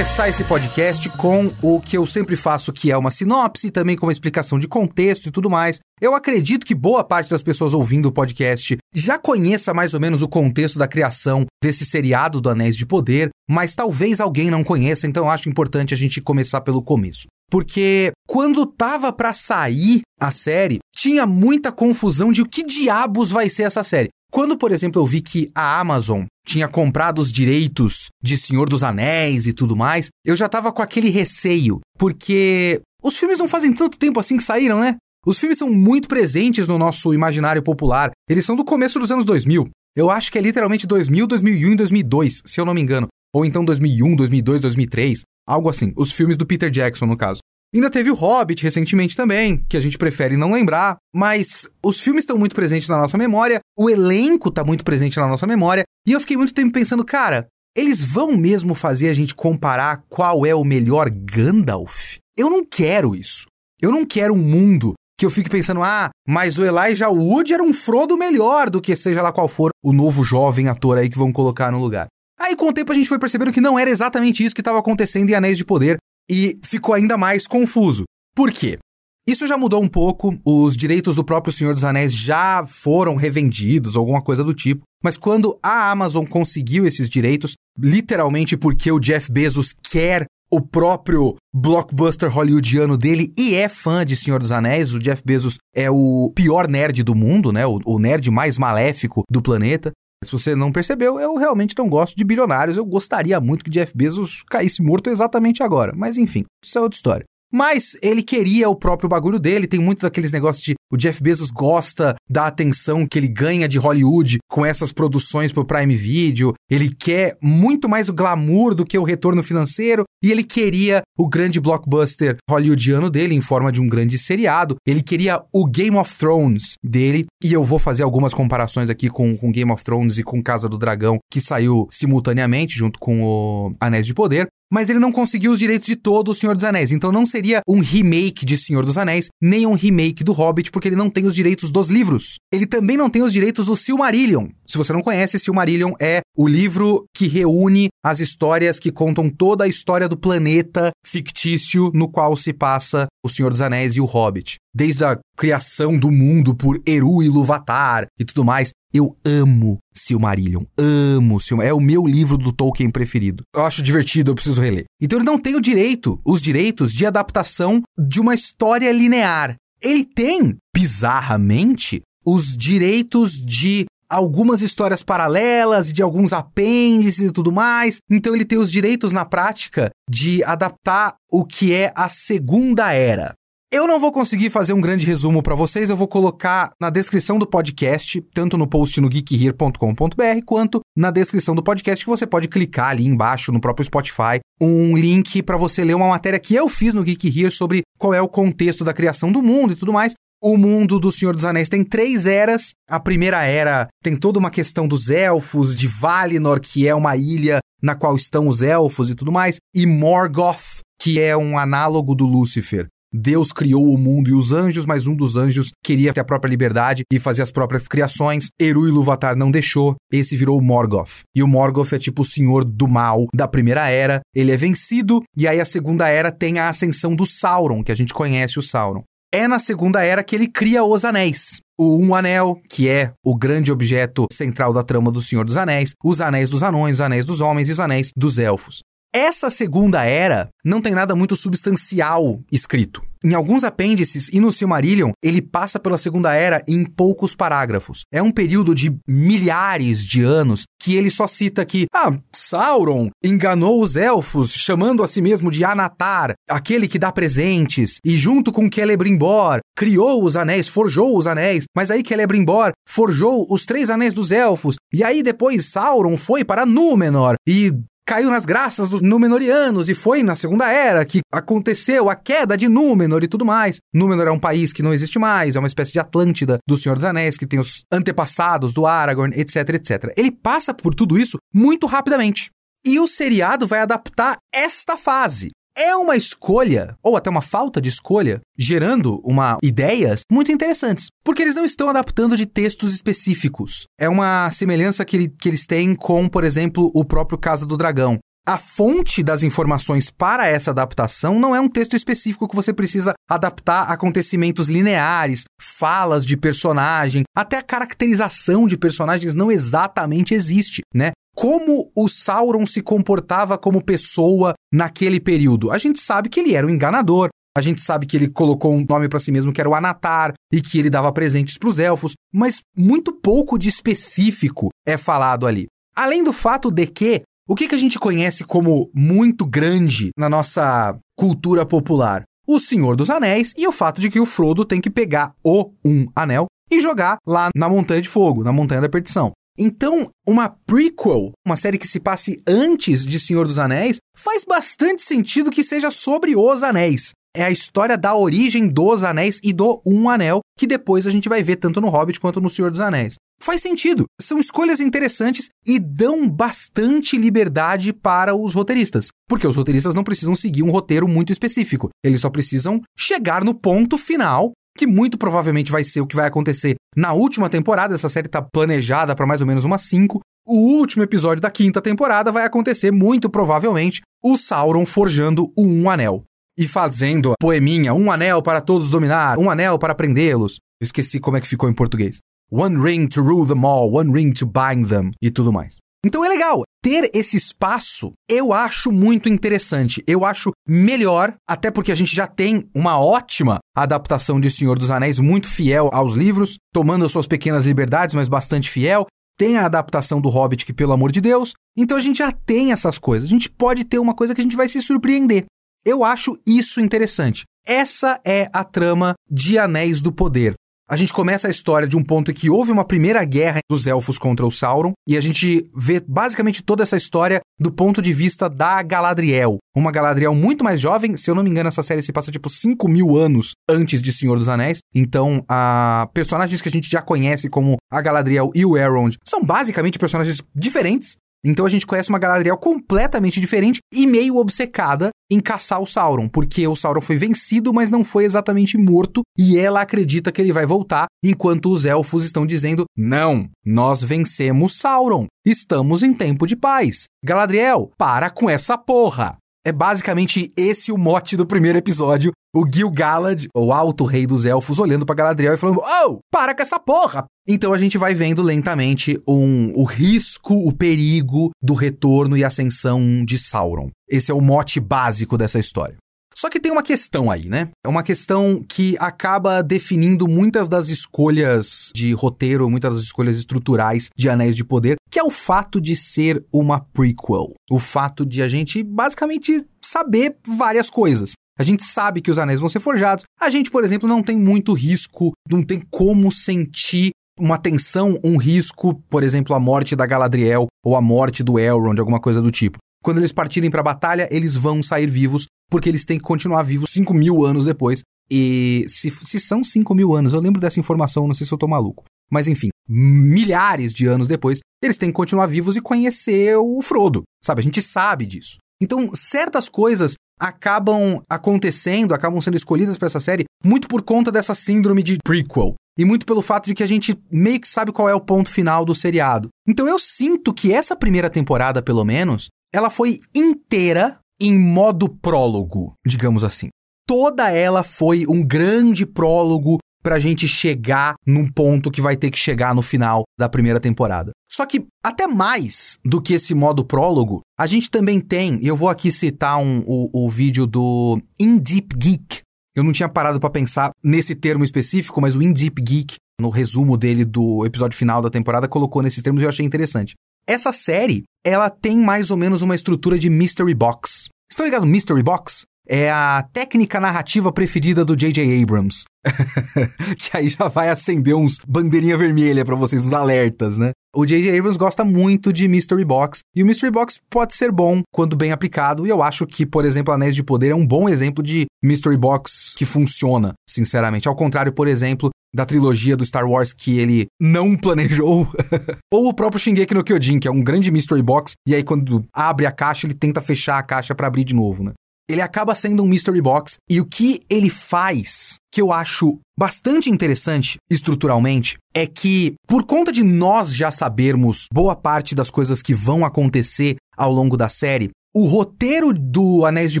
começar 0.00 0.30
esse 0.30 0.42
podcast 0.44 1.10
com 1.10 1.52
o 1.60 1.78
que 1.78 1.94
eu 1.94 2.06
sempre 2.06 2.34
faço, 2.34 2.72
que 2.72 2.90
é 2.90 2.96
uma 2.96 3.10
sinopse, 3.10 3.70
também 3.70 3.98
com 3.98 4.06
uma 4.06 4.12
explicação 4.12 4.58
de 4.58 4.66
contexto 4.66 5.26
e 5.26 5.30
tudo 5.30 5.50
mais. 5.50 5.78
Eu 6.00 6.14
acredito 6.14 6.64
que 6.64 6.74
boa 6.74 7.04
parte 7.04 7.28
das 7.28 7.42
pessoas 7.42 7.74
ouvindo 7.74 8.06
o 8.06 8.12
podcast 8.12 8.78
já 8.94 9.18
conheça 9.18 9.74
mais 9.74 9.92
ou 9.92 10.00
menos 10.00 10.22
o 10.22 10.28
contexto 10.28 10.78
da 10.78 10.88
criação 10.88 11.44
desse 11.62 11.84
seriado 11.84 12.40
do 12.40 12.48
Anéis 12.48 12.78
de 12.78 12.86
Poder, 12.86 13.28
mas 13.46 13.74
talvez 13.74 14.20
alguém 14.20 14.50
não 14.50 14.64
conheça, 14.64 15.06
então 15.06 15.26
eu 15.26 15.30
acho 15.30 15.50
importante 15.50 15.92
a 15.92 15.98
gente 15.98 16.22
começar 16.22 16.62
pelo 16.62 16.82
começo. 16.82 17.26
Porque 17.50 18.10
quando 18.26 18.64
tava 18.64 19.12
para 19.12 19.34
sair 19.34 20.00
a 20.18 20.30
série, 20.30 20.78
tinha 20.96 21.26
muita 21.26 21.70
confusão 21.70 22.32
de 22.32 22.40
o 22.40 22.48
que 22.48 22.62
diabos 22.62 23.30
vai 23.30 23.50
ser 23.50 23.64
essa 23.64 23.84
série. 23.84 24.08
Quando, 24.32 24.56
por 24.56 24.72
exemplo, 24.72 25.02
eu 25.02 25.04
vi 25.04 25.20
que 25.20 25.50
a 25.54 25.78
Amazon 25.78 26.24
tinha 26.50 26.66
comprado 26.66 27.20
os 27.20 27.30
direitos 27.30 28.08
de 28.20 28.36
Senhor 28.36 28.68
dos 28.68 28.82
Anéis 28.82 29.46
e 29.46 29.52
tudo 29.52 29.76
mais, 29.76 30.08
eu 30.24 30.34
já 30.34 30.48
tava 30.48 30.72
com 30.72 30.82
aquele 30.82 31.08
receio, 31.08 31.78
porque 31.96 32.80
os 33.02 33.16
filmes 33.16 33.38
não 33.38 33.46
fazem 33.46 33.72
tanto 33.72 33.96
tempo 33.96 34.18
assim 34.18 34.36
que 34.36 34.42
saíram, 34.42 34.80
né? 34.80 34.96
Os 35.24 35.38
filmes 35.38 35.58
são 35.58 35.70
muito 35.70 36.08
presentes 36.08 36.66
no 36.66 36.76
nosso 36.76 37.14
imaginário 37.14 37.62
popular. 37.62 38.10
Eles 38.28 38.44
são 38.44 38.56
do 38.56 38.64
começo 38.64 38.98
dos 38.98 39.12
anos 39.12 39.24
2000. 39.24 39.68
Eu 39.96 40.10
acho 40.10 40.32
que 40.32 40.38
é 40.38 40.40
literalmente 40.40 40.88
2000, 40.88 41.26
2001 41.26 41.72
e 41.72 41.76
2002, 41.76 42.42
se 42.44 42.60
eu 42.60 42.64
não 42.64 42.74
me 42.74 42.80
engano. 42.80 43.06
Ou 43.32 43.44
então 43.44 43.64
2001, 43.64 44.16
2002, 44.16 44.60
2003, 44.62 45.22
algo 45.46 45.68
assim. 45.68 45.92
Os 45.94 46.10
filmes 46.10 46.36
do 46.36 46.46
Peter 46.46 46.70
Jackson, 46.70 47.06
no 47.06 47.16
caso. 47.16 47.40
Ainda 47.72 47.88
teve 47.88 48.10
o 48.10 48.14
Hobbit 48.14 48.64
recentemente 48.64 49.14
também, 49.14 49.64
que 49.68 49.76
a 49.76 49.80
gente 49.80 49.96
prefere 49.96 50.36
não 50.36 50.52
lembrar, 50.52 50.96
mas 51.14 51.68
os 51.84 52.00
filmes 52.00 52.22
estão 52.22 52.36
muito 52.36 52.54
presentes 52.54 52.88
na 52.88 52.98
nossa 52.98 53.16
memória, 53.16 53.60
o 53.78 53.88
elenco 53.88 54.48
está 54.48 54.64
muito 54.64 54.84
presente 54.84 55.18
na 55.18 55.28
nossa 55.28 55.46
memória, 55.46 55.84
e 56.04 56.10
eu 56.10 56.20
fiquei 56.20 56.36
muito 56.36 56.52
tempo 56.52 56.72
pensando, 56.72 57.04
cara, 57.04 57.46
eles 57.76 58.02
vão 58.02 58.36
mesmo 58.36 58.74
fazer 58.74 59.08
a 59.08 59.14
gente 59.14 59.36
comparar 59.36 60.02
qual 60.08 60.44
é 60.44 60.52
o 60.52 60.64
melhor 60.64 61.08
Gandalf? 61.08 62.16
Eu 62.36 62.50
não 62.50 62.64
quero 62.64 63.14
isso. 63.14 63.46
Eu 63.80 63.92
não 63.92 64.04
quero 64.04 64.34
um 64.34 64.38
mundo 64.38 64.94
que 65.16 65.24
eu 65.24 65.30
fique 65.30 65.48
pensando, 65.48 65.82
ah, 65.82 66.10
mas 66.26 66.58
o 66.58 66.64
Elijah 66.64 67.08
Wood 67.08 67.52
era 67.52 67.62
um 67.62 67.72
Frodo 67.72 68.16
melhor 68.16 68.68
do 68.68 68.80
que 68.80 68.96
seja 68.96 69.22
lá 69.22 69.30
qual 69.30 69.46
for 69.46 69.70
o 69.84 69.92
novo 69.92 70.24
jovem 70.24 70.66
ator 70.66 70.98
aí 70.98 71.08
que 71.08 71.18
vão 71.18 71.32
colocar 71.32 71.70
no 71.70 71.78
lugar. 71.78 72.06
Aí 72.40 72.56
com 72.56 72.68
o 72.68 72.72
tempo 72.72 72.90
a 72.90 72.94
gente 72.94 73.08
foi 73.08 73.18
percebendo 73.18 73.52
que 73.52 73.60
não 73.60 73.78
era 73.78 73.90
exatamente 73.90 74.42
isso 74.42 74.54
que 74.54 74.62
estava 74.62 74.78
acontecendo 74.78 75.28
em 75.28 75.34
Anéis 75.34 75.58
de 75.58 75.64
Poder, 75.64 75.98
e 76.30 76.58
ficou 76.62 76.94
ainda 76.94 77.18
mais 77.18 77.46
confuso. 77.46 78.04
Por 78.36 78.52
quê? 78.52 78.78
Isso 79.26 79.46
já 79.46 79.58
mudou 79.58 79.82
um 79.82 79.88
pouco, 79.88 80.38
os 80.44 80.76
direitos 80.76 81.16
do 81.16 81.24
próprio 81.24 81.52
Senhor 81.52 81.74
dos 81.74 81.84
Anéis 81.84 82.14
já 82.14 82.64
foram 82.66 83.16
revendidos, 83.16 83.96
alguma 83.96 84.22
coisa 84.22 84.42
do 84.42 84.54
tipo, 84.54 84.82
mas 85.02 85.16
quando 85.16 85.58
a 85.62 85.90
Amazon 85.90 86.24
conseguiu 86.24 86.86
esses 86.86 87.08
direitos, 87.08 87.54
literalmente 87.78 88.56
porque 88.56 88.90
o 88.90 88.98
Jeff 88.98 89.30
Bezos 89.30 89.74
quer 89.90 90.24
o 90.50 90.60
próprio 90.60 91.36
blockbuster 91.54 92.28
hollywoodiano 92.28 92.96
dele 92.96 93.32
e 93.38 93.54
é 93.54 93.68
fã 93.68 94.04
de 94.04 94.16
Senhor 94.16 94.40
dos 94.40 94.50
Anéis. 94.50 94.92
O 94.92 94.98
Jeff 94.98 95.22
Bezos 95.24 95.58
é 95.74 95.88
o 95.90 96.32
pior 96.34 96.68
nerd 96.68 97.02
do 97.04 97.14
mundo, 97.14 97.52
né? 97.52 97.64
O, 97.64 97.78
o 97.84 97.98
nerd 98.00 98.28
mais 98.30 98.58
maléfico 98.58 99.22
do 99.30 99.40
planeta. 99.40 99.92
Se 100.22 100.32
você 100.32 100.54
não 100.54 100.70
percebeu, 100.70 101.18
eu 101.18 101.34
realmente 101.36 101.74
não 101.78 101.88
gosto 101.88 102.14
de 102.14 102.24
bilionários. 102.24 102.76
Eu 102.76 102.84
gostaria 102.84 103.40
muito 103.40 103.64
que 103.64 103.70
Jeff 103.70 103.96
Bezos 103.96 104.42
caísse 104.42 104.82
morto 104.82 105.08
exatamente 105.08 105.62
agora. 105.62 105.94
Mas 105.96 106.18
enfim, 106.18 106.44
isso 106.62 106.76
é 106.76 106.80
outra 106.80 106.96
história. 106.96 107.24
Mas 107.52 107.96
ele 108.00 108.22
queria 108.22 108.68
o 108.68 108.76
próprio 108.76 109.08
bagulho 109.08 109.38
dele. 109.38 109.66
Tem 109.66 109.80
muito 109.80 110.02
daqueles 110.02 110.30
negócios 110.30 110.64
de 110.64 110.74
o 110.92 110.96
Jeff 110.96 111.22
Bezos 111.22 111.50
gosta 111.50 112.16
da 112.28 112.46
atenção 112.46 113.06
que 113.06 113.16
ele 113.16 113.28
ganha 113.28 113.68
de 113.68 113.78
Hollywood 113.78 114.38
com 114.50 114.66
essas 114.66 114.92
produções 114.92 115.52
pro 115.52 115.64
Prime 115.64 115.94
Video. 115.94 116.52
Ele 116.68 116.92
quer 116.92 117.36
muito 117.40 117.88
mais 117.88 118.08
o 118.08 118.12
glamour 118.12 118.74
do 118.74 118.84
que 118.84 118.98
o 118.98 119.04
retorno 119.04 119.42
financeiro. 119.42 120.04
E 120.22 120.30
ele 120.30 120.42
queria 120.42 121.02
o 121.16 121.28
grande 121.28 121.60
blockbuster 121.60 122.36
hollywoodiano 122.48 123.08
dele 123.08 123.34
em 123.34 123.40
forma 123.40 123.72
de 123.72 123.80
um 123.80 123.88
grande 123.88 124.18
seriado. 124.18 124.76
Ele 124.86 125.02
queria 125.02 125.40
o 125.52 125.64
Game 125.64 125.96
of 125.96 126.16
Thrones 126.18 126.74
dele. 126.84 127.26
E 127.42 127.52
eu 127.52 127.64
vou 127.64 127.78
fazer 127.78 128.02
algumas 128.02 128.34
comparações 128.34 128.90
aqui 128.90 129.08
com, 129.08 129.36
com 129.36 129.50
Game 129.52 129.72
of 129.72 129.82
Thrones 129.82 130.18
e 130.18 130.22
com 130.22 130.42
Casa 130.42 130.68
do 130.68 130.76
Dragão, 130.76 131.18
que 131.32 131.40
saiu 131.40 131.86
simultaneamente 131.90 132.76
junto 132.76 132.98
com 132.98 133.22
o 133.22 133.74
Anéis 133.80 134.06
de 134.06 134.14
Poder 134.14 134.48
mas 134.70 134.88
ele 134.88 134.98
não 134.98 135.10
conseguiu 135.10 135.52
os 135.52 135.58
direitos 135.58 135.86
de 135.86 135.96
todo 135.96 136.30
o 136.30 136.34
Senhor 136.34 136.54
dos 136.54 136.64
Anéis. 136.64 136.92
Então 136.92 137.10
não 137.10 137.26
seria 137.26 137.60
um 137.68 137.80
remake 137.80 138.46
de 138.46 138.56
Senhor 138.56 138.84
dos 138.84 138.96
Anéis, 138.96 139.28
nem 139.40 139.66
um 139.66 139.74
remake 139.74 140.22
do 140.22 140.32
Hobbit, 140.32 140.70
porque 140.70 140.88
ele 140.88 140.96
não 140.96 141.10
tem 141.10 141.26
os 141.26 141.34
direitos 141.34 141.70
dos 141.70 141.88
livros. 141.88 142.36
Ele 142.52 142.66
também 142.66 142.96
não 142.96 143.10
tem 143.10 143.22
os 143.22 143.32
direitos 143.32 143.66
do 143.66 143.76
Silmarillion. 143.76 144.48
Se 144.66 144.78
você 144.78 144.92
não 144.92 145.02
conhece, 145.02 145.38
Silmarillion 145.38 145.92
é 146.00 146.20
o 146.36 146.46
livro 146.46 147.04
que 147.14 147.26
reúne 147.26 147.88
as 148.04 148.20
histórias 148.20 148.78
que 148.78 148.92
contam 148.92 149.28
toda 149.28 149.64
a 149.64 149.68
história 149.68 150.08
do 150.08 150.16
planeta 150.16 150.90
fictício 151.04 151.90
no 151.92 152.08
qual 152.08 152.36
se 152.36 152.52
passa 152.52 153.06
o 153.24 153.28
Senhor 153.28 153.50
dos 153.50 153.60
Anéis 153.60 153.96
e 153.96 154.00
o 154.00 154.04
Hobbit. 154.04 154.56
Desde 154.74 155.04
a 155.04 155.18
criação 155.40 155.98
do 155.98 156.10
mundo 156.10 156.54
por 156.54 156.82
Eru 156.86 157.22
e 157.22 157.28
Luvatar 157.30 158.06
e 158.18 158.26
tudo 158.26 158.44
mais. 158.44 158.72
Eu 158.92 159.16
amo 159.24 159.78
Silmarillion. 159.90 160.64
Amo 160.76 161.40
Silmarillion. 161.40 161.70
É 161.70 161.74
o 161.74 161.80
meu 161.80 162.06
livro 162.06 162.36
do 162.36 162.52
Tolkien 162.52 162.90
preferido. 162.90 163.42
Eu 163.56 163.64
acho 163.64 163.82
divertido, 163.82 164.30
eu 164.30 164.34
preciso 164.34 164.60
reler. 164.60 164.84
Então 165.00 165.18
ele 165.18 165.24
não 165.24 165.38
tem 165.38 165.54
o 165.54 165.60
direito, 165.60 166.20
os 166.26 166.42
direitos 166.42 166.92
de 166.92 167.06
adaptação 167.06 167.80
de 167.98 168.20
uma 168.20 168.34
história 168.34 168.92
linear. 168.92 169.56
Ele 169.80 170.04
tem, 170.04 170.58
bizarramente, 170.76 172.02
os 172.22 172.54
direitos 172.54 173.40
de 173.40 173.86
algumas 174.10 174.60
histórias 174.60 175.02
paralelas, 175.02 175.90
de 175.90 176.02
alguns 176.02 176.34
apêndices 176.34 177.30
e 177.30 177.32
tudo 177.32 177.50
mais. 177.50 177.96
Então 178.10 178.34
ele 178.34 178.44
tem 178.44 178.58
os 178.58 178.70
direitos 178.70 179.10
na 179.10 179.24
prática 179.24 179.88
de 180.10 180.44
adaptar 180.44 181.14
o 181.32 181.46
que 181.46 181.72
é 181.72 181.92
a 181.96 182.10
Segunda 182.10 182.92
Era. 182.92 183.32
Eu 183.72 183.86
não 183.86 184.00
vou 184.00 184.10
conseguir 184.10 184.50
fazer 184.50 184.72
um 184.72 184.80
grande 184.80 185.06
resumo 185.06 185.44
para 185.44 185.54
vocês, 185.54 185.88
eu 185.88 185.96
vou 185.96 186.08
colocar 186.08 186.72
na 186.80 186.90
descrição 186.90 187.38
do 187.38 187.46
podcast, 187.46 188.20
tanto 188.34 188.58
no 188.58 188.66
post 188.66 189.00
no 189.00 189.08
geekhere.com.br, 189.08 190.44
quanto 190.44 190.80
na 190.98 191.12
descrição 191.12 191.54
do 191.54 191.62
podcast, 191.62 192.04
que 192.04 192.10
você 192.10 192.26
pode 192.26 192.48
clicar 192.48 192.88
ali 192.88 193.06
embaixo 193.06 193.52
no 193.52 193.60
próprio 193.60 193.84
Spotify, 193.84 194.40
um 194.60 194.98
link 194.98 195.40
para 195.44 195.56
você 195.56 195.84
ler 195.84 195.94
uma 195.94 196.08
matéria 196.08 196.40
que 196.40 196.52
eu 196.52 196.68
fiz 196.68 196.92
no 196.92 197.04
Geek 197.04 197.28
Here 197.28 197.48
sobre 197.48 197.82
qual 197.96 198.12
é 198.12 198.20
o 198.20 198.28
contexto 198.28 198.82
da 198.82 198.92
criação 198.92 199.30
do 199.30 199.40
mundo 199.40 199.72
e 199.72 199.76
tudo 199.76 199.92
mais. 199.92 200.14
O 200.42 200.56
mundo 200.56 200.98
do 200.98 201.12
Senhor 201.12 201.36
dos 201.36 201.44
Anéis 201.44 201.68
tem 201.68 201.84
três 201.84 202.26
eras. 202.26 202.70
A 202.88 202.98
primeira 202.98 203.44
era 203.44 203.86
tem 204.02 204.16
toda 204.16 204.40
uma 204.40 204.50
questão 204.50 204.88
dos 204.88 205.10
elfos, 205.10 205.76
de 205.76 205.86
Valinor, 205.86 206.60
que 206.60 206.88
é 206.88 206.94
uma 206.94 207.16
ilha 207.16 207.60
na 207.80 207.94
qual 207.94 208.16
estão 208.16 208.48
os 208.48 208.62
elfos 208.62 209.10
e 209.10 209.14
tudo 209.14 209.30
mais, 209.30 209.58
e 209.72 209.86
Morgoth, 209.86 210.80
que 211.00 211.20
é 211.20 211.36
um 211.36 211.56
análogo 211.56 212.16
do 212.16 212.26
Lúcifer 212.26 212.88
Deus 213.12 213.52
criou 213.52 213.92
o 213.92 213.98
mundo 213.98 214.30
e 214.30 214.34
os 214.34 214.52
anjos, 214.52 214.86
mas 214.86 215.06
um 215.06 215.14
dos 215.14 215.36
anjos 215.36 215.70
queria 215.84 216.12
ter 216.12 216.20
a 216.20 216.24
própria 216.24 216.50
liberdade 216.50 217.02
e 217.12 217.18
fazer 217.18 217.42
as 217.42 217.50
próprias 217.50 217.88
criações. 217.88 218.48
Eru 218.60 218.86
Ilúvatar 218.86 219.36
não 219.36 219.50
deixou. 219.50 219.96
Esse 220.12 220.36
virou 220.36 220.58
o 220.58 220.62
Morgoth. 220.62 221.22
E 221.34 221.42
o 221.42 221.48
Morgoth 221.48 221.92
é 221.92 221.98
tipo 221.98 222.22
o 222.22 222.24
senhor 222.24 222.64
do 222.64 222.86
mal 222.86 223.26
da 223.34 223.48
primeira 223.48 223.88
era. 223.88 224.20
Ele 224.34 224.52
é 224.52 224.56
vencido 224.56 225.22
e 225.36 225.48
aí 225.48 225.60
a 225.60 225.64
segunda 225.64 226.08
era 226.08 226.30
tem 226.30 226.58
a 226.58 226.68
ascensão 226.68 227.14
do 227.14 227.26
Sauron, 227.26 227.82
que 227.82 227.92
a 227.92 227.96
gente 227.96 228.14
conhece 228.14 228.58
o 228.58 228.62
Sauron. 228.62 229.02
É 229.32 229.46
na 229.46 229.60
segunda 229.60 230.02
era 230.02 230.24
que 230.24 230.34
ele 230.34 230.48
cria 230.48 230.82
os 230.82 231.04
anéis. 231.04 231.60
O 231.78 231.96
Um 231.96 232.14
Anel, 232.14 232.60
que 232.68 232.88
é 232.88 233.12
o 233.24 233.34
grande 233.34 233.72
objeto 233.72 234.26
central 234.32 234.72
da 234.72 234.82
trama 234.82 235.10
do 235.10 235.22
Senhor 235.22 235.44
dos 235.44 235.56
Anéis, 235.56 235.94
os 236.04 236.20
Anéis 236.20 236.50
dos 236.50 236.62
Anões, 236.62 236.96
os 236.96 237.00
Anéis 237.00 237.24
dos 237.24 237.40
Homens 237.40 237.68
e 237.68 237.72
os 237.72 237.80
Anéis 237.80 238.10
dos 238.14 238.38
Elfos. 238.38 238.82
Essa 239.12 239.50
segunda 239.50 240.04
era 240.04 240.48
não 240.64 240.80
tem 240.80 240.94
nada 240.94 241.16
muito 241.16 241.34
substancial 241.34 242.40
escrito. 242.50 243.02
Em 243.22 243.34
alguns 243.34 243.64
apêndices 243.64 244.30
e 244.32 244.40
no 244.40 244.52
Silmarillion, 244.52 245.10
ele 245.22 245.42
passa 245.42 245.78
pela 245.78 245.98
Segunda 245.98 246.32
Era 246.32 246.62
em 246.66 246.84
poucos 246.86 247.34
parágrafos. 247.34 248.00
É 248.10 248.22
um 248.22 248.30
período 248.30 248.74
de 248.74 248.96
milhares 249.06 250.06
de 250.06 250.22
anos 250.22 250.62
que 250.80 250.94
ele 250.96 251.10
só 251.10 251.26
cita 251.26 251.66
que, 251.66 251.86
ah, 251.92 252.16
Sauron 252.32 253.10
enganou 253.22 253.82
os 253.82 253.96
elfos, 253.96 254.54
chamando 254.54 255.02
a 255.02 255.08
si 255.08 255.20
mesmo 255.20 255.50
de 255.50 255.64
Anatar, 255.64 256.32
aquele 256.48 256.88
que 256.88 256.98
dá 256.98 257.12
presentes, 257.12 257.98
e 258.02 258.16
junto 258.16 258.50
com 258.50 258.70
Celebrimbor, 258.72 259.58
criou 259.76 260.24
os 260.24 260.36
anéis, 260.36 260.68
forjou 260.68 261.14
os 261.18 261.26
anéis, 261.26 261.64
mas 261.76 261.90
aí 261.90 262.02
Celebrimbor 262.06 262.72
forjou 262.88 263.46
os 263.50 263.66
três 263.66 263.90
anéis 263.90 264.14
dos 264.14 264.30
elfos, 264.30 264.76
e 264.94 265.04
aí 265.04 265.22
depois 265.22 265.70
Sauron 265.70 266.16
foi 266.16 266.42
para 266.42 266.64
Númenor 266.64 267.34
e 267.46 267.70
caiu 268.10 268.28
nas 268.28 268.44
graças 268.44 268.88
dos 268.88 269.00
Númenorianos 269.00 269.88
e 269.88 269.94
foi 269.94 270.24
na 270.24 270.34
Segunda 270.34 270.68
Era 270.68 271.04
que 271.04 271.20
aconteceu 271.32 272.10
a 272.10 272.16
queda 272.16 272.56
de 272.56 272.68
Númenor 272.68 273.22
e 273.22 273.28
tudo 273.28 273.44
mais. 273.44 273.76
Númenor 273.94 274.26
é 274.26 274.32
um 274.32 274.38
país 274.38 274.72
que 274.72 274.82
não 274.82 274.92
existe 274.92 275.16
mais, 275.16 275.54
é 275.54 275.60
uma 275.60 275.68
espécie 275.68 275.92
de 275.92 276.00
Atlântida 276.00 276.58
do 276.66 276.76
Senhor 276.76 276.96
dos 276.96 277.04
Anéis, 277.04 277.36
que 277.36 277.46
tem 277.46 277.60
os 277.60 277.84
antepassados 277.88 278.72
do 278.72 278.84
Aragorn, 278.84 279.32
etc, 279.38 279.58
etc. 279.74 280.12
Ele 280.16 280.32
passa 280.32 280.74
por 280.74 280.92
tudo 280.92 281.16
isso 281.16 281.38
muito 281.54 281.86
rapidamente. 281.86 282.50
E 282.84 282.98
o 282.98 283.06
seriado 283.06 283.64
vai 283.64 283.78
adaptar 283.78 284.38
esta 284.52 284.96
fase 284.96 285.52
é 285.80 285.96
uma 285.96 286.14
escolha, 286.14 286.94
ou 287.02 287.16
até 287.16 287.30
uma 287.30 287.40
falta 287.40 287.80
de 287.80 287.88
escolha, 287.88 288.40
gerando 288.58 289.18
uma 289.24 289.56
ideias 289.62 290.24
muito 290.30 290.52
interessantes. 290.52 291.06
Porque 291.24 291.40
eles 291.40 291.54
não 291.54 291.64
estão 291.64 291.88
adaptando 291.88 292.36
de 292.36 292.44
textos 292.44 292.92
específicos. 292.92 293.86
É 293.98 294.06
uma 294.06 294.50
semelhança 294.50 295.06
que, 295.06 295.28
que 295.30 295.48
eles 295.48 295.64
têm 295.64 295.94
com, 295.94 296.28
por 296.28 296.44
exemplo, 296.44 296.90
o 296.94 297.02
próprio 297.02 297.38
Casa 297.38 297.64
do 297.64 297.78
Dragão. 297.78 298.18
A 298.46 298.58
fonte 298.58 299.22
das 299.22 299.42
informações 299.42 300.10
para 300.10 300.46
essa 300.46 300.70
adaptação 300.70 301.38
não 301.38 301.54
é 301.54 301.60
um 301.60 301.68
texto 301.68 301.94
específico 301.94 302.48
que 302.48 302.56
você 302.56 302.72
precisa 302.72 303.14
adaptar 303.28 303.82
acontecimentos 303.82 304.68
lineares, 304.68 305.44
falas 305.60 306.26
de 306.26 306.36
personagem, 306.36 307.22
até 307.34 307.58
a 307.58 307.62
caracterização 307.62 308.66
de 308.66 308.76
personagens 308.76 309.34
não 309.34 309.50
exatamente 309.50 310.34
existe, 310.34 310.80
né? 310.94 311.12
Como 311.40 311.90
o 311.96 312.06
Sauron 312.06 312.66
se 312.66 312.82
comportava 312.82 313.56
como 313.56 313.82
pessoa 313.82 314.52
naquele 314.70 315.18
período. 315.18 315.70
A 315.70 315.78
gente 315.78 315.98
sabe 315.98 316.28
que 316.28 316.38
ele 316.38 316.54
era 316.54 316.66
um 316.66 316.70
enganador, 316.70 317.30
a 317.56 317.62
gente 317.62 317.80
sabe 317.80 318.04
que 318.04 318.14
ele 318.14 318.28
colocou 318.28 318.74
um 318.74 318.84
nome 318.86 319.08
para 319.08 319.18
si 319.18 319.32
mesmo 319.32 319.50
que 319.50 319.58
era 319.58 319.70
o 319.70 319.74
Anatar 319.74 320.34
e 320.52 320.60
que 320.60 320.78
ele 320.78 320.90
dava 320.90 321.10
presentes 321.10 321.56
para 321.56 321.70
os 321.70 321.78
elfos, 321.78 322.12
mas 322.30 322.60
muito 322.76 323.10
pouco 323.10 323.58
de 323.58 323.70
específico 323.70 324.68
é 324.86 324.98
falado 324.98 325.46
ali. 325.46 325.66
Além 325.96 326.22
do 326.22 326.30
fato 326.30 326.70
de 326.70 326.86
que 326.86 327.22
o 327.48 327.54
que, 327.54 327.68
que 327.68 327.74
a 327.74 327.78
gente 327.78 327.98
conhece 327.98 328.44
como 328.44 328.90
muito 328.94 329.46
grande 329.46 330.10
na 330.18 330.28
nossa 330.28 330.94
cultura 331.16 331.64
popular? 331.64 332.22
O 332.46 332.60
Senhor 332.60 332.96
dos 332.96 333.08
Anéis 333.08 333.54
e 333.56 333.66
o 333.66 333.72
fato 333.72 333.98
de 333.98 334.10
que 334.10 334.20
o 334.20 334.26
Frodo 334.26 334.62
tem 334.62 334.78
que 334.78 334.90
pegar 334.90 335.32
o 335.42 335.72
um 335.82 336.06
anel 336.14 336.48
e 336.70 336.80
jogar 336.80 337.16
lá 337.26 337.48
na 337.56 337.66
Montanha 337.66 338.02
de 338.02 338.10
Fogo, 338.10 338.44
na 338.44 338.52
Montanha 338.52 338.82
da 338.82 338.90
Perdição. 338.90 339.32
Então, 339.58 340.08
uma 340.26 340.48
prequel, 340.48 341.32
uma 341.46 341.56
série 341.56 341.78
que 341.78 341.86
se 341.86 342.00
passe 342.00 342.42
antes 342.46 343.04
de 343.04 343.20
Senhor 343.20 343.46
dos 343.46 343.58
Anéis, 343.58 343.98
faz 344.16 344.44
bastante 344.44 345.02
sentido 345.02 345.50
que 345.50 345.62
seja 345.62 345.90
sobre 345.90 346.36
os 346.36 346.62
anéis. 346.62 347.10
É 347.34 347.44
a 347.44 347.50
história 347.50 347.96
da 347.96 348.16
origem 348.16 348.66
dos 348.66 349.04
anéis 349.04 349.38
e 349.42 349.52
do 349.52 349.80
Um 349.86 350.10
Anel, 350.10 350.40
que 350.58 350.66
depois 350.66 351.06
a 351.06 351.10
gente 351.10 351.28
vai 351.28 351.42
ver 351.44 351.56
tanto 351.56 351.80
no 351.80 351.88
Hobbit 351.88 352.18
quanto 352.18 352.40
no 352.40 352.50
Senhor 352.50 352.72
dos 352.72 352.80
Anéis. 352.80 353.14
Faz 353.40 353.62
sentido. 353.62 354.04
São 354.20 354.38
escolhas 354.38 354.80
interessantes 354.80 355.48
e 355.64 355.78
dão 355.78 356.28
bastante 356.28 357.16
liberdade 357.16 357.92
para 357.92 358.34
os 358.34 358.54
roteiristas. 358.54 359.08
Porque 359.28 359.46
os 359.46 359.56
roteiristas 359.56 359.94
não 359.94 360.04
precisam 360.04 360.34
seguir 360.34 360.62
um 360.62 360.70
roteiro 360.70 361.08
muito 361.08 361.32
específico. 361.32 361.88
Eles 362.04 362.20
só 362.20 362.28
precisam 362.28 362.82
chegar 362.98 363.44
no 363.44 363.54
ponto 363.54 363.96
final 363.96 364.52
que 364.80 364.86
muito 364.86 365.18
provavelmente 365.18 365.70
vai 365.70 365.84
ser 365.84 366.00
o 366.00 366.06
que 366.06 366.16
vai 366.16 366.26
acontecer 366.26 366.74
na 366.96 367.12
última 367.12 367.50
temporada. 367.50 367.94
Essa 367.94 368.08
série 368.08 368.28
está 368.28 368.40
planejada 368.40 369.14
para 369.14 369.26
mais 369.26 369.42
ou 369.42 369.46
menos 369.46 369.66
umas 369.66 369.82
5. 369.82 370.20
O 370.46 370.78
último 370.78 371.02
episódio 371.02 371.42
da 371.42 371.50
quinta 371.50 371.82
temporada 371.82 372.32
vai 372.32 372.46
acontecer, 372.46 372.90
muito 372.90 373.28
provavelmente, 373.28 374.00
o 374.24 374.38
Sauron 374.38 374.86
forjando 374.86 375.52
o 375.54 375.66
Um 375.66 375.90
Anel. 375.90 376.24
E 376.58 376.66
fazendo 376.66 377.32
a 377.32 377.34
poeminha, 377.38 377.92
um 377.92 378.10
anel 378.10 378.42
para 378.42 378.60
todos 378.60 378.90
dominar, 378.90 379.38
um 379.38 379.50
anel 379.50 379.78
para 379.78 379.94
prendê-los. 379.94 380.58
Esqueci 380.80 381.20
como 381.20 381.36
é 381.36 381.40
que 381.42 381.48
ficou 381.48 381.68
em 381.68 381.74
português. 381.74 382.18
One 382.50 382.82
ring 382.82 383.06
to 383.08 383.20
rule 383.20 383.46
them 383.46 383.64
all, 383.66 383.94
one 383.94 384.10
ring 384.10 384.32
to 384.32 384.46
bind 384.46 384.88
them 384.88 385.10
e 385.20 385.30
tudo 385.30 385.52
mais. 385.52 385.76
Então 386.04 386.24
é 386.24 386.28
legal. 386.28 386.62
Ter 386.82 387.10
esse 387.12 387.36
espaço 387.36 388.12
eu 388.28 388.52
acho 388.54 388.90
muito 388.90 389.28
interessante. 389.28 390.02
Eu 390.06 390.24
acho 390.24 390.50
melhor, 390.66 391.34
até 391.46 391.70
porque 391.70 391.92
a 391.92 391.94
gente 391.94 392.14
já 392.14 392.26
tem 392.26 392.68
uma 392.74 392.98
ótima 392.98 393.58
adaptação 393.76 394.40
de 394.40 394.50
Senhor 394.50 394.78
dos 394.78 394.90
Anéis, 394.90 395.18
muito 395.18 395.48
fiel 395.48 395.90
aos 395.92 396.14
livros, 396.14 396.56
tomando 396.72 397.04
as 397.04 397.12
suas 397.12 397.26
pequenas 397.26 397.66
liberdades, 397.66 398.14
mas 398.14 398.28
bastante 398.28 398.70
fiel. 398.70 399.06
Tem 399.38 399.58
a 399.58 399.66
adaptação 399.66 400.20
do 400.20 400.28
Hobbit, 400.28 400.64
que 400.64 400.72
pelo 400.72 400.92
amor 400.92 401.12
de 401.12 401.20
Deus. 401.20 401.52
Então 401.76 401.96
a 401.96 402.00
gente 402.00 402.18
já 402.18 402.32
tem 402.32 402.72
essas 402.72 402.98
coisas. 402.98 403.28
A 403.28 403.30
gente 403.30 403.50
pode 403.50 403.84
ter 403.84 403.98
uma 403.98 404.14
coisa 404.14 404.34
que 404.34 404.40
a 404.40 404.44
gente 404.44 404.56
vai 404.56 404.68
se 404.68 404.80
surpreender. 404.80 405.44
Eu 405.84 406.04
acho 406.04 406.38
isso 406.46 406.80
interessante. 406.80 407.44
Essa 407.66 408.20
é 408.24 408.48
a 408.52 408.64
trama 408.64 409.14
de 409.30 409.58
Anéis 409.58 410.00
do 410.00 410.12
Poder. 410.12 410.54
A 410.90 410.96
gente 410.96 411.12
começa 411.12 411.46
a 411.46 411.50
história 411.52 411.86
de 411.86 411.96
um 411.96 412.02
ponto 412.02 412.32
em 412.32 412.34
que 412.34 412.50
houve 412.50 412.72
uma 412.72 412.84
primeira 412.84 413.24
guerra 413.24 413.60
dos 413.70 413.86
elfos 413.86 414.18
contra 414.18 414.44
o 414.44 414.50
Sauron, 414.50 414.92
e 415.06 415.16
a 415.16 415.20
gente 415.20 415.70
vê 415.72 416.00
basicamente 416.00 416.64
toda 416.64 416.82
essa 416.82 416.96
história 416.96 417.40
do 417.60 417.70
ponto 417.70 418.02
de 418.02 418.12
vista 418.12 418.50
da 418.50 418.82
Galadriel. 418.82 419.58
Uma 419.72 419.92
Galadriel 419.92 420.34
muito 420.34 420.64
mais 420.64 420.80
jovem, 420.80 421.16
se 421.16 421.30
eu 421.30 421.34
não 421.36 421.44
me 421.44 421.50
engano, 421.50 421.68
essa 421.68 421.84
série 421.84 422.02
se 422.02 422.12
passa 422.12 422.32
tipo 422.32 422.48
5 422.48 422.88
mil 422.88 423.16
anos 423.16 423.52
antes 423.70 424.02
de 424.02 424.12
Senhor 424.12 424.36
dos 424.36 424.48
Anéis. 424.48 424.78
Então, 424.92 425.44
a 425.48 426.08
personagens 426.12 426.60
que 426.60 426.68
a 426.68 426.72
gente 426.72 426.90
já 426.90 427.00
conhece, 427.00 427.48
como 427.48 427.76
a 427.88 428.00
Galadriel 428.00 428.50
e 428.52 428.66
o 428.66 428.76
Elrond, 428.76 429.16
são 429.24 429.44
basicamente 429.44 429.96
personagens 429.96 430.42
diferentes, 430.52 431.16
então 431.44 431.64
a 431.66 431.68
gente 431.68 431.86
conhece 431.86 432.10
uma 432.10 432.18
Galadriel 432.18 432.56
completamente 432.56 433.40
diferente 433.40 433.80
e 433.92 434.06
meio 434.06 434.36
obcecada 434.36 435.10
em 435.30 435.40
caçar 435.40 435.80
o 435.80 435.86
Sauron, 435.86 436.28
porque 436.28 436.66
o 436.66 436.74
Sauron 436.74 437.00
foi 437.00 437.16
vencido, 437.16 437.72
mas 437.72 437.88
não 437.88 438.02
foi 438.02 438.24
exatamente 438.24 438.76
morto, 438.76 439.22
e 439.38 439.58
ela 439.58 439.80
acredita 439.80 440.32
que 440.32 440.40
ele 440.40 440.52
vai 440.52 440.66
voltar, 440.66 441.06
enquanto 441.24 441.72
os 441.72 441.84
elfos 441.84 442.24
estão 442.24 442.44
dizendo: 442.44 442.84
"Não, 442.96 443.48
nós 443.64 444.02
vencemos 444.02 444.76
Sauron. 444.76 445.26
Estamos 445.46 446.02
em 446.02 446.12
tempo 446.12 446.46
de 446.46 446.56
paz. 446.56 447.04
Galadriel, 447.24 447.90
para 447.96 448.28
com 448.30 448.50
essa 448.50 448.76
porra." 448.76 449.36
É 449.64 449.72
basicamente 449.72 450.52
esse 450.56 450.90
o 450.90 450.96
mote 450.96 451.36
do 451.36 451.46
primeiro 451.46 451.78
episódio. 451.78 452.32
O 452.54 452.64
Gil-galad, 452.66 453.46
o 453.54 453.72
alto 453.72 454.04
rei 454.04 454.26
dos 454.26 454.44
elfos, 454.44 454.78
olhando 454.78 455.06
pra 455.06 455.14
Galadriel 455.14 455.54
e 455.54 455.58
falando: 455.58 455.80
Oh, 456.04 456.18
para 456.32 456.54
com 456.54 456.62
essa 456.62 456.80
porra! 456.80 457.24
Então 457.46 457.72
a 457.72 457.78
gente 457.78 457.98
vai 457.98 458.14
vendo 458.14 458.42
lentamente 458.42 459.20
um, 459.28 459.72
o 459.74 459.84
risco, 459.84 460.54
o 460.54 460.74
perigo 460.74 461.50
do 461.62 461.74
retorno 461.74 462.36
e 462.36 462.44
ascensão 462.44 463.24
de 463.24 463.38
Sauron. 463.38 463.90
Esse 464.08 464.30
é 464.30 464.34
o 464.34 464.40
mote 464.40 464.80
básico 464.80 465.36
dessa 465.36 465.58
história. 465.58 465.96
Só 466.40 466.48
que 466.48 466.58
tem 466.58 466.72
uma 466.72 466.82
questão 466.82 467.30
aí, 467.30 467.50
né? 467.50 467.68
É 467.84 467.88
uma 467.88 468.02
questão 468.02 468.64
que 468.66 468.96
acaba 468.98 469.62
definindo 469.62 470.26
muitas 470.26 470.68
das 470.68 470.88
escolhas 470.88 471.90
de 471.94 472.14
roteiro, 472.14 472.70
muitas 472.70 472.94
das 472.94 473.02
escolhas 473.02 473.36
estruturais 473.36 474.08
de 474.16 474.26
Anéis 474.26 474.56
de 474.56 474.64
Poder, 474.64 474.96
que 475.10 475.18
é 475.18 475.22
o 475.22 475.30
fato 475.30 475.78
de 475.78 475.94
ser 475.94 476.42
uma 476.50 476.80
prequel. 476.80 477.52
O 477.70 477.78
fato 477.78 478.24
de 478.24 478.40
a 478.40 478.48
gente 478.48 478.82
basicamente 478.82 479.62
saber 479.84 480.34
várias 480.46 480.88
coisas. 480.88 481.32
A 481.58 481.62
gente 481.62 481.84
sabe 481.84 482.22
que 482.22 482.30
os 482.30 482.38
anéis 482.38 482.58
vão 482.58 482.70
ser 482.70 482.80
forjados. 482.80 483.26
A 483.38 483.50
gente, 483.50 483.70
por 483.70 483.84
exemplo, 483.84 484.08
não 484.08 484.22
tem 484.22 484.38
muito 484.38 484.72
risco, 484.72 485.32
não 485.46 485.62
tem 485.62 485.82
como 485.90 486.32
sentir 486.32 487.10
uma 487.38 487.58
tensão, 487.58 488.18
um 488.24 488.38
risco, 488.38 488.94
por 489.10 489.22
exemplo, 489.22 489.54
a 489.54 489.60
morte 489.60 489.94
da 489.94 490.06
Galadriel 490.06 490.68
ou 490.82 490.96
a 490.96 491.02
morte 491.02 491.42
do 491.42 491.58
Elrond, 491.58 491.98
alguma 492.00 492.18
coisa 492.18 492.40
do 492.40 492.50
tipo. 492.50 492.78
Quando 493.02 493.18
eles 493.18 493.32
partirem 493.32 493.70
para 493.70 493.80
a 493.80 493.84
batalha, 493.84 494.28
eles 494.30 494.54
vão 494.54 494.82
sair 494.82 495.08
vivos, 495.08 495.46
porque 495.70 495.88
eles 495.88 496.04
têm 496.04 496.18
que 496.18 496.24
continuar 496.24 496.62
vivos 496.62 496.90
5 496.90 497.14
mil 497.14 497.44
anos 497.44 497.64
depois. 497.64 498.02
E 498.30 498.84
se, 498.88 499.10
se 499.10 499.40
são 499.40 499.64
5 499.64 499.94
mil 499.94 500.14
anos, 500.14 500.32
eu 500.32 500.40
lembro 500.40 500.60
dessa 500.60 500.78
informação, 500.78 501.26
não 501.26 501.34
sei 501.34 501.46
se 501.46 501.52
eu 501.52 501.58
tô 501.58 501.66
maluco. 501.66 502.04
Mas 502.30 502.46
enfim, 502.46 502.68
milhares 502.88 503.92
de 503.92 504.06
anos 504.06 504.28
depois, 504.28 504.60
eles 504.82 504.96
têm 504.96 505.08
que 505.08 505.14
continuar 505.14 505.46
vivos 505.46 505.76
e 505.76 505.80
conhecer 505.80 506.56
o 506.56 506.80
Frodo. 506.80 507.22
Sabe, 507.44 507.60
a 507.60 507.64
gente 507.64 507.82
sabe 507.82 508.26
disso. 508.26 508.58
Então, 508.80 509.10
certas 509.14 509.68
coisas 509.68 510.14
acabam 510.38 511.22
acontecendo, 511.28 512.14
acabam 512.14 512.40
sendo 512.40 512.56
escolhidas 512.56 512.96
para 512.96 513.06
essa 513.06 513.20
série 513.20 513.44
muito 513.62 513.88
por 513.88 514.02
conta 514.02 514.32
dessa 514.32 514.54
síndrome 514.54 515.02
de 515.02 515.18
prequel. 515.22 515.74
E 515.98 516.04
muito 516.04 516.24
pelo 516.24 516.40
fato 516.40 516.66
de 516.66 516.74
que 516.74 516.82
a 516.82 516.86
gente 516.86 517.14
meio 517.30 517.60
que 517.60 517.68
sabe 517.68 517.92
qual 517.92 518.08
é 518.08 518.14
o 518.14 518.20
ponto 518.20 518.50
final 518.50 518.84
do 518.84 518.94
seriado. 518.94 519.48
Então 519.68 519.86
eu 519.86 519.98
sinto 519.98 520.54
que 520.54 520.72
essa 520.72 520.96
primeira 520.96 521.28
temporada, 521.28 521.82
pelo 521.82 522.04
menos, 522.04 522.48
ela 522.72 522.90
foi 522.90 523.18
inteira 523.34 524.18
em 524.40 524.58
modo 524.58 525.08
prólogo, 525.08 525.94
digamos 526.06 526.44
assim. 526.44 526.68
Toda 527.06 527.50
ela 527.50 527.82
foi 527.82 528.24
um 528.28 528.42
grande 528.42 529.04
prólogo 529.04 529.78
pra 530.02 530.18
gente 530.18 530.48
chegar 530.48 531.14
num 531.26 531.46
ponto 531.46 531.90
que 531.90 532.00
vai 532.00 532.16
ter 532.16 532.30
que 532.30 532.38
chegar 532.38 532.74
no 532.74 532.82
final 532.82 533.24
da 533.38 533.48
primeira 533.48 533.80
temporada. 533.80 534.32
Só 534.50 534.64
que, 534.64 534.86
até 535.04 535.26
mais 535.26 535.98
do 536.04 536.22
que 536.22 536.34
esse 536.34 536.54
modo 536.54 536.84
prólogo, 536.84 537.40
a 537.58 537.66
gente 537.66 537.90
também 537.90 538.20
tem, 538.20 538.58
e 538.62 538.66
eu 538.66 538.76
vou 538.76 538.88
aqui 538.88 539.12
citar 539.12 539.58
um, 539.58 539.82
o, 539.86 540.26
o 540.26 540.30
vídeo 540.30 540.66
do 540.66 541.20
In 541.38 541.58
Deep 541.58 541.96
Geek. 541.96 542.40
Eu 542.74 542.82
não 542.82 542.92
tinha 542.92 543.08
parado 543.08 543.38
para 543.38 543.50
pensar 543.50 543.90
nesse 544.02 544.34
termo 544.34 544.64
específico, 544.64 545.20
mas 545.20 545.36
o 545.36 545.42
In 545.42 545.52
Deep 545.52 545.82
Geek, 545.82 546.16
no 546.40 546.48
resumo 546.48 546.96
dele 546.96 547.24
do 547.24 547.66
episódio 547.66 547.98
final 547.98 548.22
da 548.22 548.30
temporada, 548.30 548.68
colocou 548.68 549.02
nesses 549.02 549.22
termos 549.22 549.42
e 549.42 549.44
eu 549.44 549.50
achei 549.50 549.66
interessante. 549.66 550.14
Essa 550.50 550.72
série, 550.72 551.22
ela 551.46 551.70
tem 551.70 551.96
mais 551.96 552.32
ou 552.32 552.36
menos 552.36 552.60
uma 552.60 552.74
estrutura 552.74 553.16
de 553.16 553.30
Mystery 553.30 553.72
Box. 553.72 554.26
Estão 554.50 554.66
ligados 554.66 554.88
Mystery 554.88 555.22
Box? 555.22 555.62
É 555.90 556.08
a 556.08 556.46
técnica 556.52 557.00
narrativa 557.00 557.50
preferida 557.50 558.04
do 558.04 558.14
J.J. 558.14 558.62
Abrams. 558.62 559.02
que 560.16 560.36
aí 560.36 560.48
já 560.48 560.68
vai 560.68 560.88
acender 560.88 561.34
uns 561.34 561.58
bandeirinha 561.66 562.16
vermelha 562.16 562.64
para 562.64 562.76
vocês, 562.76 563.04
uns 563.04 563.12
alertas, 563.12 563.76
né? 563.76 563.90
O 564.14 564.24
J.J. 564.24 564.56
Abrams 564.56 564.78
gosta 564.78 565.04
muito 565.04 565.52
de 565.52 565.66
Mystery 565.66 566.04
Box, 566.04 566.40
e 566.54 566.62
o 566.62 566.66
Mystery 566.66 566.92
Box 566.92 567.18
pode 567.28 567.56
ser 567.56 567.72
bom 567.72 568.02
quando 568.12 568.36
bem 568.36 568.52
aplicado, 568.52 569.04
e 569.04 569.10
eu 569.10 569.20
acho 569.20 569.46
que, 569.48 569.66
por 569.66 569.84
exemplo, 569.84 570.14
Anéis 570.14 570.36
de 570.36 570.44
Poder 570.44 570.70
é 570.70 570.74
um 570.74 570.86
bom 570.86 571.08
exemplo 571.08 571.42
de 571.42 571.66
Mystery 571.82 572.16
Box 572.16 572.74
que 572.76 572.84
funciona, 572.84 573.54
sinceramente. 573.68 574.28
Ao 574.28 574.34
contrário, 574.36 574.72
por 574.72 574.86
exemplo, 574.86 575.30
da 575.52 575.66
trilogia 575.66 576.16
do 576.16 576.24
Star 576.24 576.48
Wars 576.48 576.72
que 576.72 576.98
ele 576.98 577.26
não 577.40 577.74
planejou, 577.76 578.48
ou 579.12 579.28
o 579.28 579.34
próprio 579.34 579.60
Shingeki 579.60 579.94
no 579.94 580.04
Kyojin, 580.04 580.38
que 580.38 580.46
é 580.46 580.50
um 580.52 580.62
grande 580.62 580.90
Mystery 580.90 581.22
Box, 581.22 581.52
e 581.66 581.74
aí 581.74 581.82
quando 581.82 582.24
abre 582.32 582.66
a 582.66 582.72
caixa, 582.72 583.08
ele 583.08 583.14
tenta 583.14 583.40
fechar 583.40 583.78
a 583.78 583.82
caixa 583.82 584.14
para 584.14 584.28
abrir 584.28 584.44
de 584.44 584.54
novo, 584.54 584.84
né? 584.84 584.92
Ele 585.30 585.40
acaba 585.40 585.74
sendo 585.74 586.02
um 586.02 586.06
mystery 586.06 586.40
box. 586.40 586.76
E 586.88 587.00
o 587.00 587.06
que 587.06 587.40
ele 587.48 587.70
faz, 587.70 588.56
que 588.72 588.80
eu 588.80 588.92
acho 588.92 589.38
bastante 589.58 590.10
interessante 590.10 590.76
estruturalmente, 590.90 591.76
é 591.94 592.06
que 592.06 592.54
por 592.66 592.84
conta 592.84 593.12
de 593.12 593.22
nós 593.22 593.74
já 593.74 593.90
sabermos 593.90 594.66
boa 594.72 594.96
parte 594.96 595.34
das 595.34 595.50
coisas 595.50 595.82
que 595.82 595.94
vão 595.94 596.24
acontecer 596.24 596.96
ao 597.16 597.32
longo 597.32 597.56
da 597.56 597.68
série, 597.68 598.10
o 598.34 598.46
roteiro 598.46 599.12
do 599.12 599.64
Anéis 599.64 599.92
de 599.92 600.00